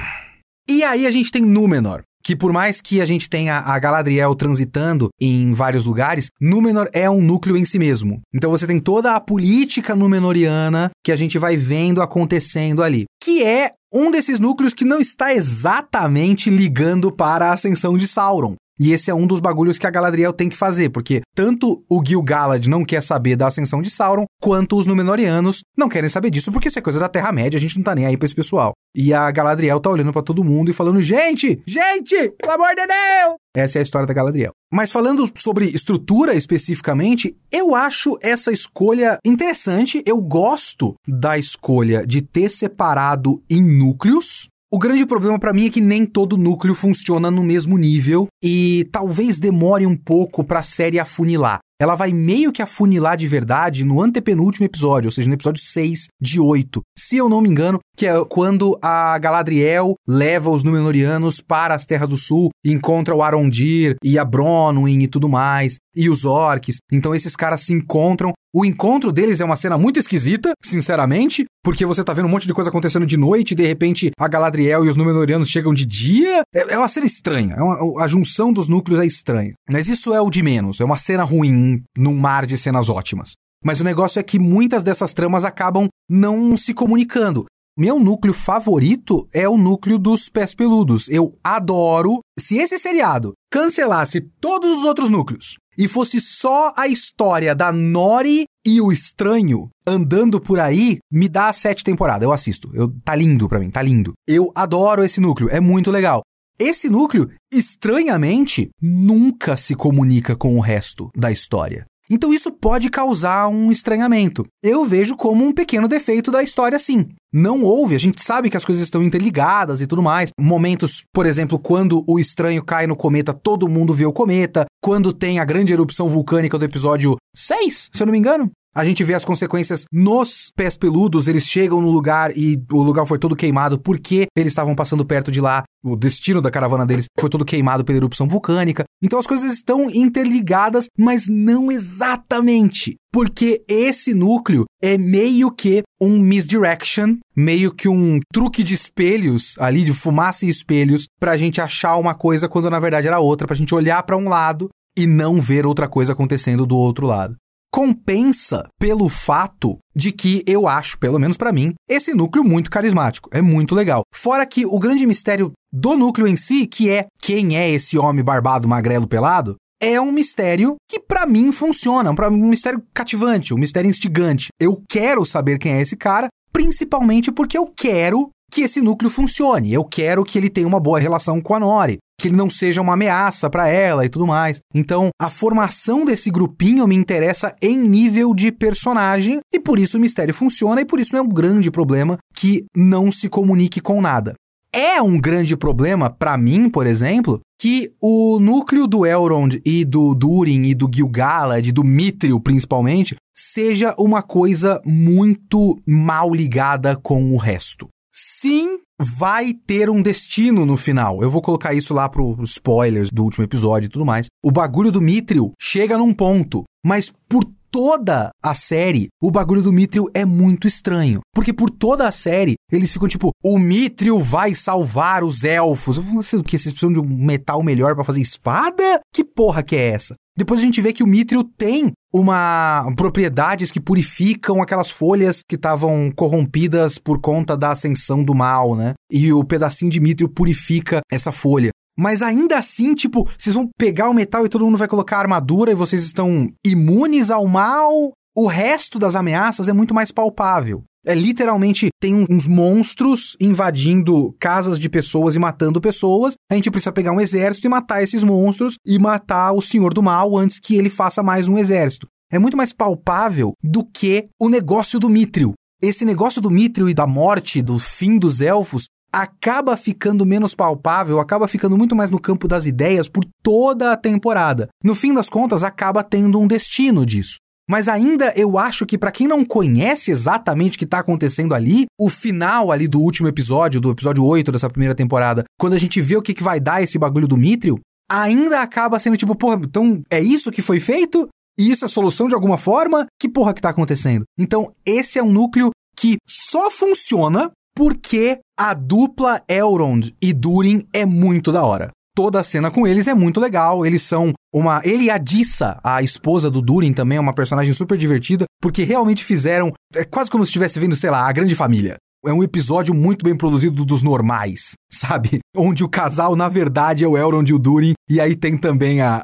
E 0.68 0.82
aí 0.82 1.06
a 1.06 1.10
gente 1.10 1.30
tem 1.30 1.42
Númenor 1.42 2.02
que 2.28 2.36
por 2.36 2.52
mais 2.52 2.78
que 2.78 3.00
a 3.00 3.06
gente 3.06 3.26
tenha 3.26 3.56
a 3.56 3.78
Galadriel 3.78 4.34
transitando 4.34 5.08
em 5.18 5.54
vários 5.54 5.86
lugares, 5.86 6.28
Númenor 6.38 6.86
é 6.92 7.08
um 7.08 7.22
núcleo 7.22 7.56
em 7.56 7.64
si 7.64 7.78
mesmo. 7.78 8.20
Então 8.34 8.50
você 8.50 8.66
tem 8.66 8.78
toda 8.78 9.16
a 9.16 9.20
política 9.20 9.96
númenoriana 9.96 10.90
que 11.02 11.10
a 11.10 11.16
gente 11.16 11.38
vai 11.38 11.56
vendo 11.56 12.02
acontecendo 12.02 12.82
ali, 12.82 13.06
que 13.18 13.42
é 13.42 13.72
um 13.90 14.10
desses 14.10 14.38
núcleos 14.38 14.74
que 14.74 14.84
não 14.84 15.00
está 15.00 15.32
exatamente 15.32 16.50
ligando 16.50 17.10
para 17.10 17.46
a 17.46 17.52
ascensão 17.54 17.96
de 17.96 18.06
Sauron. 18.06 18.56
E 18.80 18.92
esse 18.92 19.10
é 19.10 19.14
um 19.14 19.26
dos 19.26 19.40
bagulhos 19.40 19.78
que 19.78 19.86
a 19.86 19.90
Galadriel 19.90 20.32
tem 20.32 20.48
que 20.48 20.56
fazer, 20.56 20.90
porque 20.90 21.22
tanto 21.34 21.84
o 21.88 22.02
Gil-galad 22.04 22.66
não 22.68 22.84
quer 22.84 23.02
saber 23.02 23.36
da 23.36 23.48
ascensão 23.48 23.82
de 23.82 23.90
Sauron, 23.90 24.24
quanto 24.40 24.76
os 24.76 24.86
Númenóreanos 24.86 25.62
não 25.76 25.88
querem 25.88 26.08
saber 26.08 26.30
disso, 26.30 26.52
porque 26.52 26.68
isso 26.68 26.78
é 26.78 26.82
coisa 26.82 27.00
da 27.00 27.08
Terra-média, 27.08 27.56
a 27.56 27.60
gente 27.60 27.76
não 27.76 27.84
tá 27.84 27.94
nem 27.94 28.06
aí 28.06 28.16
pra 28.16 28.26
esse 28.26 28.34
pessoal. 28.34 28.72
E 28.94 29.12
a 29.12 29.30
Galadriel 29.30 29.80
tá 29.80 29.90
olhando 29.90 30.12
para 30.12 30.22
todo 30.22 30.44
mundo 30.44 30.70
e 30.70 30.74
falando: 30.74 31.02
gente, 31.02 31.60
gente, 31.66 32.32
pelo 32.40 32.52
amor 32.52 32.74
de 32.74 32.86
Deus! 32.86 33.36
Essa 33.56 33.78
é 33.78 33.80
a 33.80 33.82
história 33.82 34.06
da 34.06 34.14
Galadriel. 34.14 34.52
Mas 34.72 34.92
falando 34.92 35.30
sobre 35.34 35.66
estrutura 35.66 36.34
especificamente, 36.34 37.36
eu 37.50 37.74
acho 37.74 38.18
essa 38.22 38.52
escolha 38.52 39.18
interessante. 39.24 40.02
Eu 40.06 40.20
gosto 40.20 40.94
da 41.06 41.38
escolha 41.38 42.06
de 42.06 42.22
ter 42.22 42.48
separado 42.48 43.42
em 43.50 43.62
núcleos 43.62 44.48
o 44.70 44.78
grande 44.78 45.06
problema 45.06 45.38
para 45.38 45.52
mim 45.52 45.66
é 45.66 45.70
que 45.70 45.80
nem 45.80 46.04
todo 46.04 46.36
núcleo 46.36 46.74
funciona 46.74 47.30
no 47.30 47.42
mesmo 47.42 47.78
nível 47.78 48.26
e 48.42 48.86
talvez 48.92 49.38
demore 49.38 49.86
um 49.86 49.96
pouco 49.96 50.44
para 50.44 50.60
a 50.60 50.62
série 50.62 50.98
afunilar. 50.98 51.60
ela 51.80 51.94
vai 51.94 52.12
meio 52.12 52.52
que 52.52 52.60
afunilar 52.60 53.16
de 53.16 53.28
verdade 53.28 53.84
no 53.84 54.02
antepenúltimo 54.02 54.66
episódio, 54.66 55.08
ou 55.08 55.12
seja, 55.12 55.28
no 55.28 55.34
episódio 55.34 55.62
6 55.62 56.08
de 56.20 56.40
8. 56.40 56.82
Se 56.98 57.16
eu 57.16 57.28
não 57.28 57.40
me 57.40 57.48
engano, 57.48 57.78
que 57.96 58.06
é 58.06 58.12
quando 58.28 58.76
a 58.82 59.16
Galadriel 59.18 59.94
leva 60.06 60.50
os 60.50 60.64
Númenóreanos 60.64 61.40
para 61.40 61.74
as 61.74 61.84
Terras 61.84 62.08
do 62.08 62.16
Sul 62.16 62.50
e 62.64 62.72
encontra 62.72 63.14
o 63.14 63.22
Arondir 63.22 63.94
e 64.02 64.18
a 64.18 64.24
Bronwyn 64.24 65.02
e 65.02 65.08
tudo 65.08 65.28
mais, 65.28 65.76
e 65.94 66.10
os 66.10 66.24
orcs. 66.24 66.76
Então 66.92 67.14
esses 67.14 67.34
caras 67.34 67.62
se 67.62 67.72
encontram. 67.72 68.32
O 68.54 68.64
encontro 68.64 69.12
deles 69.12 69.40
é 69.40 69.44
uma 69.44 69.56
cena 69.56 69.76
muito 69.76 69.98
esquisita, 69.98 70.52
sinceramente, 70.64 71.44
porque 71.62 71.84
você 71.84 72.02
tá 72.02 72.14
vendo 72.14 72.24
um 72.24 72.30
monte 72.30 72.46
de 72.46 72.54
coisa 72.54 72.70
acontecendo 72.70 73.04
de 73.04 73.18
noite 73.18 73.52
e 73.52 73.54
de 73.54 73.66
repente 73.66 74.10
a 74.18 74.26
Galadriel 74.26 74.86
e 74.86 74.88
os 74.88 74.96
Númenóreanos 74.96 75.50
chegam 75.50 75.74
de 75.74 75.84
dia. 75.84 76.42
É, 76.54 76.72
é 76.72 76.78
uma 76.78 76.88
cena 76.88 77.04
estranha, 77.04 77.54
é 77.58 77.62
uma, 77.62 78.02
a 78.02 78.08
junção 78.08 78.50
dos 78.50 78.66
núcleos 78.66 79.00
é 79.00 79.06
estranha. 79.06 79.52
Mas 79.68 79.86
isso 79.86 80.14
é 80.14 80.20
o 80.20 80.30
de 80.30 80.42
menos, 80.42 80.80
é 80.80 80.84
uma 80.84 80.96
cena 80.96 81.24
ruim 81.24 81.82
num 81.96 82.14
mar 82.14 82.46
de 82.46 82.56
cenas 82.56 82.88
ótimas. 82.88 83.32
Mas 83.62 83.80
o 83.80 83.84
negócio 83.84 84.18
é 84.18 84.22
que 84.22 84.38
muitas 84.38 84.82
dessas 84.82 85.12
tramas 85.12 85.44
acabam 85.44 85.86
não 86.08 86.56
se 86.56 86.72
comunicando. 86.72 87.44
Meu 87.76 88.00
núcleo 88.00 88.32
favorito 88.32 89.28
é 89.32 89.46
o 89.46 89.58
núcleo 89.58 89.98
dos 89.98 90.30
pés 90.30 90.54
peludos. 90.54 91.06
Eu 91.10 91.36
adoro. 91.44 92.20
Se 92.38 92.56
esse 92.56 92.78
seriado 92.78 93.34
cancelasse 93.52 94.22
todos 94.40 94.78
os 94.78 94.84
outros 94.84 95.10
núcleos 95.10 95.56
e 95.78 95.86
fosse 95.86 96.20
só 96.20 96.72
a 96.76 96.88
história 96.88 97.54
da 97.54 97.72
Nori 97.72 98.44
e 98.66 98.80
o 98.80 98.90
estranho 98.90 99.70
andando 99.86 100.40
por 100.40 100.58
aí, 100.58 100.98
me 101.10 101.28
dá 101.28 101.52
sete 101.52 101.84
temporadas. 101.84 102.24
Eu 102.24 102.32
assisto. 102.32 102.68
Eu, 102.74 102.92
tá 103.04 103.14
lindo 103.14 103.48
pra 103.48 103.60
mim, 103.60 103.70
tá 103.70 103.80
lindo. 103.80 104.12
Eu 104.26 104.50
adoro 104.54 105.04
esse 105.04 105.20
núcleo, 105.20 105.48
é 105.50 105.60
muito 105.60 105.90
legal. 105.90 106.22
Esse 106.60 106.88
núcleo, 106.88 107.30
estranhamente, 107.52 108.68
nunca 108.82 109.56
se 109.56 109.76
comunica 109.76 110.34
com 110.34 110.56
o 110.56 110.60
resto 110.60 111.08
da 111.16 111.30
história. 111.30 111.86
Então 112.10 112.32
isso 112.32 112.50
pode 112.50 112.88
causar 112.90 113.48
um 113.48 113.70
estranhamento. 113.70 114.44
Eu 114.62 114.84
vejo 114.84 115.16
como 115.16 115.44
um 115.44 115.52
pequeno 115.52 115.86
defeito 115.86 116.30
da 116.30 116.42
história, 116.42 116.78
sim. 116.78 117.06
Não 117.32 117.62
houve, 117.62 117.94
a 117.94 117.98
gente 117.98 118.22
sabe 118.22 118.48
que 118.48 118.56
as 118.56 118.64
coisas 118.64 118.82
estão 118.82 119.02
interligadas 119.02 119.82
e 119.82 119.86
tudo 119.86 120.02
mais. 120.02 120.30
Momentos, 120.40 121.04
por 121.12 121.26
exemplo, 121.26 121.58
quando 121.58 122.02
o 122.06 122.18
estranho 122.18 122.64
cai 122.64 122.86
no 122.86 122.96
cometa, 122.96 123.34
todo 123.34 123.68
mundo 123.68 123.92
vê 123.92 124.06
o 124.06 124.12
cometa. 124.12 124.64
Quando 124.82 125.12
tem 125.12 125.38
a 125.38 125.44
grande 125.44 125.72
erupção 125.72 126.08
vulcânica 126.08 126.58
do 126.58 126.64
episódio 126.64 127.16
6, 127.36 127.90
se 127.92 128.02
eu 128.02 128.06
não 128.06 128.12
me 128.12 128.18
engano. 128.18 128.50
A 128.78 128.84
gente 128.84 129.02
vê 129.02 129.12
as 129.12 129.24
consequências 129.24 129.86
nos 129.92 130.52
pés 130.54 130.76
peludos, 130.76 131.26
eles 131.26 131.48
chegam 131.48 131.80
no 131.80 131.90
lugar 131.90 132.30
e 132.38 132.56
o 132.70 132.80
lugar 132.80 133.04
foi 133.06 133.18
todo 133.18 133.34
queimado 133.34 133.76
porque 133.76 134.28
eles 134.36 134.52
estavam 134.52 134.72
passando 134.76 135.04
perto 135.04 135.32
de 135.32 135.40
lá. 135.40 135.64
O 135.84 135.96
destino 135.96 136.40
da 136.40 136.48
caravana 136.48 136.86
deles 136.86 137.06
foi 137.18 137.28
todo 137.28 137.44
queimado 137.44 137.84
pela 137.84 137.98
erupção 137.98 138.28
vulcânica. 138.28 138.84
Então 139.02 139.18
as 139.18 139.26
coisas 139.26 139.52
estão 139.52 139.90
interligadas, 139.90 140.86
mas 140.96 141.26
não 141.26 141.72
exatamente. 141.72 142.94
Porque 143.12 143.64
esse 143.68 144.14
núcleo 144.14 144.64
é 144.80 144.96
meio 144.96 145.50
que 145.50 145.82
um 146.00 146.16
misdirection, 146.20 147.16
meio 147.34 147.74
que 147.74 147.88
um 147.88 148.20
truque 148.32 148.62
de 148.62 148.74
espelhos 148.74 149.56
ali, 149.58 149.84
de 149.84 149.92
fumaça 149.92 150.46
e 150.46 150.48
espelhos, 150.48 151.08
pra 151.18 151.36
gente 151.36 151.60
achar 151.60 151.96
uma 151.96 152.14
coisa 152.14 152.48
quando 152.48 152.70
na 152.70 152.78
verdade 152.78 153.08
era 153.08 153.18
outra, 153.18 153.44
pra 153.44 153.56
gente 153.56 153.74
olhar 153.74 154.04
para 154.04 154.16
um 154.16 154.28
lado 154.28 154.68
e 154.96 155.04
não 155.04 155.40
ver 155.40 155.66
outra 155.66 155.88
coisa 155.88 156.12
acontecendo 156.12 156.64
do 156.64 156.76
outro 156.76 157.08
lado 157.08 157.34
compensa 157.70 158.68
pelo 158.78 159.08
fato 159.08 159.78
de 159.94 160.12
que 160.12 160.42
eu 160.46 160.66
acho, 160.66 160.98
pelo 160.98 161.18
menos 161.18 161.36
para 161.36 161.52
mim, 161.52 161.74
esse 161.88 162.14
núcleo 162.14 162.44
muito 162.44 162.70
carismático. 162.70 163.28
É 163.32 163.42
muito 163.42 163.74
legal. 163.74 164.02
Fora 164.14 164.46
que 164.46 164.64
o 164.66 164.78
grande 164.78 165.06
mistério 165.06 165.52
do 165.72 165.96
núcleo 165.96 166.26
em 166.26 166.36
si, 166.36 166.66
que 166.66 166.90
é 166.90 167.06
quem 167.20 167.56
é 167.56 167.70
esse 167.70 167.98
homem 167.98 168.24
barbado, 168.24 168.68
magrelo, 168.68 169.06
pelado, 169.06 169.56
é 169.80 170.00
um 170.00 170.10
mistério 170.10 170.76
que 170.88 170.98
para 170.98 171.26
mim 171.26 171.52
funciona, 171.52 172.10
um 172.10 172.48
mistério 172.48 172.82
cativante, 172.92 173.54
um 173.54 173.58
mistério 173.58 173.88
instigante. 173.88 174.48
Eu 174.60 174.82
quero 174.88 175.24
saber 175.24 175.58
quem 175.58 175.72
é 175.72 175.80
esse 175.80 175.96
cara, 175.96 176.28
principalmente 176.52 177.30
porque 177.30 177.56
eu 177.56 177.66
quero 177.76 178.30
que 178.50 178.62
esse 178.62 178.80
núcleo 178.80 179.10
funcione. 179.10 179.72
Eu 179.72 179.84
quero 179.84 180.24
que 180.24 180.38
ele 180.38 180.50
tenha 180.50 180.66
uma 180.66 180.80
boa 180.80 180.98
relação 180.98 181.40
com 181.40 181.54
a 181.54 181.60
Nori 181.60 181.98
que 182.20 182.28
ele 182.28 182.36
não 182.36 182.50
seja 182.50 182.82
uma 182.82 182.94
ameaça 182.94 183.48
para 183.48 183.68
ela 183.68 184.04
e 184.04 184.08
tudo 184.08 184.26
mais. 184.26 184.58
Então, 184.74 185.10
a 185.20 185.30
formação 185.30 186.04
desse 186.04 186.30
grupinho 186.30 186.86
me 186.86 186.96
interessa 186.96 187.54
em 187.62 187.78
nível 187.78 188.34
de 188.34 188.50
personagem 188.50 189.38
e 189.52 189.60
por 189.60 189.78
isso 189.78 189.96
o 189.96 190.00
mistério 190.00 190.34
funciona 190.34 190.80
e 190.80 190.84
por 190.84 190.98
isso 190.98 191.12
não 191.12 191.20
é 191.20 191.22
um 191.22 191.28
grande 191.28 191.70
problema 191.70 192.18
que 192.34 192.64
não 192.76 193.12
se 193.12 193.28
comunique 193.28 193.80
com 193.80 194.00
nada. 194.00 194.34
É 194.74 195.00
um 195.00 195.18
grande 195.18 195.56
problema 195.56 196.10
para 196.10 196.36
mim, 196.36 196.68
por 196.68 196.86
exemplo, 196.86 197.40
que 197.58 197.90
o 198.02 198.38
núcleo 198.38 198.86
do 198.86 199.06
Elrond 199.06 199.60
e 199.64 199.84
do 199.84 200.14
Durin 200.14 200.62
e 200.64 200.74
do 200.74 200.90
Gil-galad 200.92 201.66
e 201.66 201.72
do 201.72 201.82
Mithril 201.82 202.38
principalmente 202.38 203.16
seja 203.34 203.94
uma 203.96 204.22
coisa 204.22 204.80
muito 204.84 205.80
mal 205.86 206.34
ligada 206.34 206.96
com 206.96 207.32
o 207.32 207.36
resto. 207.36 207.88
Sim, 208.20 208.80
vai 209.00 209.54
ter 209.54 209.88
um 209.88 210.02
destino 210.02 210.66
no 210.66 210.76
final. 210.76 211.22
Eu 211.22 211.30
vou 211.30 211.40
colocar 211.40 211.72
isso 211.72 211.94
lá 211.94 212.08
para 212.08 212.20
os 212.20 212.50
spoilers 212.50 213.10
do 213.12 213.22
último 213.22 213.44
episódio 213.44 213.86
e 213.86 213.88
tudo 213.88 214.04
mais. 214.04 214.26
O 214.44 214.50
bagulho 214.50 214.90
do 214.90 215.00
Mithril 215.00 215.52
chega 215.60 215.96
num 215.96 216.12
ponto, 216.12 216.64
mas 216.84 217.12
por 217.28 217.44
toda 217.70 218.30
a 218.42 218.54
série, 218.56 219.06
o 219.22 219.30
bagulho 219.30 219.62
do 219.62 219.72
Mithril 219.72 220.06
é 220.12 220.24
muito 220.24 220.66
estranho. 220.66 221.20
Porque 221.32 221.52
por 221.52 221.70
toda 221.70 222.08
a 222.08 222.12
série, 222.12 222.54
eles 222.72 222.90
ficam 222.90 223.06
tipo, 223.06 223.30
o 223.44 223.56
Mithril 223.56 224.18
vai 224.18 224.52
salvar 224.52 225.22
os 225.22 225.44
elfos. 225.44 225.96
O 225.98 226.02
que, 226.42 226.58
vocês 226.58 226.72
precisam 226.72 226.92
de 226.92 226.98
um 226.98 227.04
metal 227.04 227.62
melhor 227.62 227.94
para 227.94 228.02
fazer 228.02 228.20
espada? 228.20 228.98
Que 229.14 229.22
porra 229.22 229.62
que 229.62 229.76
é 229.76 229.90
essa? 229.90 230.16
Depois 230.36 230.58
a 230.60 230.64
gente 230.64 230.80
vê 230.80 230.92
que 230.92 231.04
o 231.04 231.06
Mithril 231.06 231.44
tem 231.56 231.92
uma 232.12 232.92
propriedades 232.96 233.70
que 233.70 233.80
purificam 233.80 234.62
aquelas 234.62 234.90
folhas 234.90 235.42
que 235.46 235.56
estavam 235.56 236.10
corrompidas 236.14 236.98
por 236.98 237.20
conta 237.20 237.56
da 237.56 237.72
ascensão 237.72 238.22
do 238.22 238.34
mal, 238.34 238.74
né? 238.74 238.94
E 239.10 239.32
o 239.32 239.44
pedacinho 239.44 239.90
de 239.90 240.00
Mithril 240.00 240.28
purifica 240.28 241.00
essa 241.10 241.32
folha. 241.32 241.70
Mas 241.98 242.22
ainda 242.22 242.56
assim, 242.56 242.94
tipo, 242.94 243.28
vocês 243.36 243.54
vão 243.54 243.68
pegar 243.76 244.08
o 244.08 244.14
metal 244.14 244.46
e 244.46 244.48
todo 244.48 244.64
mundo 244.64 244.78
vai 244.78 244.86
colocar 244.86 245.18
armadura 245.18 245.72
e 245.72 245.74
vocês 245.74 246.04
estão 246.04 246.48
imunes 246.64 247.28
ao 247.28 247.46
mal. 247.46 248.12
O 248.36 248.46
resto 248.46 249.00
das 249.00 249.16
ameaças 249.16 249.68
é 249.68 249.72
muito 249.72 249.92
mais 249.92 250.12
palpável. 250.12 250.84
É 251.08 251.14
literalmente 251.14 251.88
tem 251.98 252.26
uns 252.28 252.46
monstros 252.46 253.34
invadindo 253.40 254.36
casas 254.38 254.78
de 254.78 254.90
pessoas 254.90 255.34
e 255.34 255.38
matando 255.38 255.80
pessoas. 255.80 256.34
A 256.52 256.54
gente 256.54 256.70
precisa 256.70 256.92
pegar 256.92 257.12
um 257.12 257.20
exército 257.20 257.66
e 257.66 257.70
matar 257.70 258.02
esses 258.02 258.22
monstros 258.22 258.74
e 258.84 258.98
matar 258.98 259.52
o 259.52 259.62
Senhor 259.62 259.94
do 259.94 260.02
Mal 260.02 260.36
antes 260.36 260.58
que 260.58 260.76
ele 260.76 260.90
faça 260.90 261.22
mais 261.22 261.48
um 261.48 261.56
exército. 261.56 262.06
É 262.30 262.38
muito 262.38 262.58
mais 262.58 262.74
palpável 262.74 263.54
do 263.64 263.82
que 263.82 264.28
o 264.38 264.50
negócio 264.50 265.00
do 265.00 265.08
Mithril. 265.08 265.54
Esse 265.80 266.04
negócio 266.04 266.42
do 266.42 266.50
Mithril 266.50 266.90
e 266.90 266.94
da 266.94 267.06
morte, 267.06 267.62
do 267.62 267.78
fim 267.78 268.18
dos 268.18 268.42
elfos, 268.42 268.84
acaba 269.10 269.78
ficando 269.78 270.26
menos 270.26 270.54
palpável, 270.54 271.20
acaba 271.20 271.48
ficando 271.48 271.78
muito 271.78 271.96
mais 271.96 272.10
no 272.10 272.20
campo 272.20 272.46
das 272.46 272.66
ideias 272.66 273.08
por 273.08 273.24
toda 273.42 273.92
a 273.92 273.96
temporada. 273.96 274.68
No 274.84 274.94
fim 274.94 275.14
das 275.14 275.30
contas, 275.30 275.62
acaba 275.62 276.04
tendo 276.04 276.38
um 276.38 276.46
destino 276.46 277.06
disso. 277.06 277.36
Mas 277.68 277.86
ainda 277.86 278.32
eu 278.34 278.56
acho 278.56 278.86
que 278.86 278.96
para 278.96 279.12
quem 279.12 279.28
não 279.28 279.44
conhece 279.44 280.10
exatamente 280.10 280.76
o 280.76 280.78
que 280.78 280.86
tá 280.86 281.00
acontecendo 281.00 281.54
ali, 281.54 281.84
o 281.98 282.08
final 282.08 282.72
ali 282.72 282.88
do 282.88 283.00
último 283.00 283.28
episódio, 283.28 283.80
do 283.80 283.90
episódio 283.90 284.24
8 284.24 284.50
dessa 284.50 284.70
primeira 284.70 284.94
temporada, 284.94 285.44
quando 285.60 285.74
a 285.74 285.78
gente 285.78 286.00
vê 286.00 286.16
o 286.16 286.22
que, 286.22 286.32
que 286.32 286.42
vai 286.42 286.58
dar 286.58 286.82
esse 286.82 286.98
bagulho 286.98 287.28
do 287.28 287.36
Mithril, 287.36 287.78
ainda 288.10 288.62
acaba 288.62 288.98
sendo 288.98 289.18
tipo, 289.18 289.34
porra, 289.36 289.60
então 289.62 290.02
é 290.10 290.18
isso 290.18 290.50
que 290.50 290.62
foi 290.62 290.80
feito? 290.80 291.28
E 291.58 291.70
isso 291.70 291.84
é 291.84 291.88
solução 291.88 292.26
de 292.26 292.34
alguma 292.34 292.56
forma? 292.56 293.06
Que 293.20 293.28
porra 293.28 293.52
que 293.52 293.60
tá 293.60 293.68
acontecendo? 293.68 294.24
Então, 294.38 294.72
esse 294.86 295.18
é 295.18 295.22
um 295.22 295.30
núcleo 295.30 295.70
que 295.94 296.16
só 296.26 296.70
funciona 296.70 297.50
porque 297.76 298.38
a 298.58 298.72
dupla 298.72 299.42
Elrond 299.48 300.14
e 300.22 300.32
Durin 300.32 300.86
é 300.92 301.04
muito 301.04 301.52
da 301.52 301.64
hora 301.64 301.90
toda 302.18 302.40
a 302.40 302.42
cena 302.42 302.68
com 302.68 302.84
eles 302.84 303.06
é 303.06 303.14
muito 303.14 303.38
legal. 303.38 303.86
Eles 303.86 304.02
são 304.02 304.32
uma. 304.52 304.80
Ele 304.84 305.04
e 305.04 305.10
a 305.10 305.18
Dissa, 305.18 305.78
a 305.84 306.02
esposa 306.02 306.50
do 306.50 306.60
Durin, 306.60 306.92
também 306.92 307.16
é 307.16 307.20
uma 307.20 307.32
personagem 307.32 307.72
super 307.72 307.96
divertida, 307.96 308.44
porque 308.60 308.82
realmente 308.82 309.24
fizeram. 309.24 309.72
É 309.94 310.02
quase 310.02 310.28
como 310.28 310.44
se 310.44 310.48
estivesse 310.48 310.80
vendo, 310.80 310.96
sei 310.96 311.10
lá, 311.10 311.28
a 311.28 311.32
grande 311.32 311.54
família. 311.54 311.96
É 312.26 312.32
um 312.32 312.42
episódio 312.42 312.92
muito 312.92 313.22
bem 313.22 313.36
produzido 313.36 313.84
dos 313.84 314.02
normais, 314.02 314.72
sabe? 314.90 315.38
Onde 315.56 315.84
o 315.84 315.88
casal, 315.88 316.34
na 316.34 316.48
verdade, 316.48 317.04
é 317.04 317.06
o 317.06 317.16
Elrond 317.16 317.48
e 317.48 317.54
o 317.54 317.58
Durin. 317.58 317.92
E 318.10 318.20
aí 318.20 318.34
tem 318.34 318.58
também 318.58 319.00
a, 319.00 319.22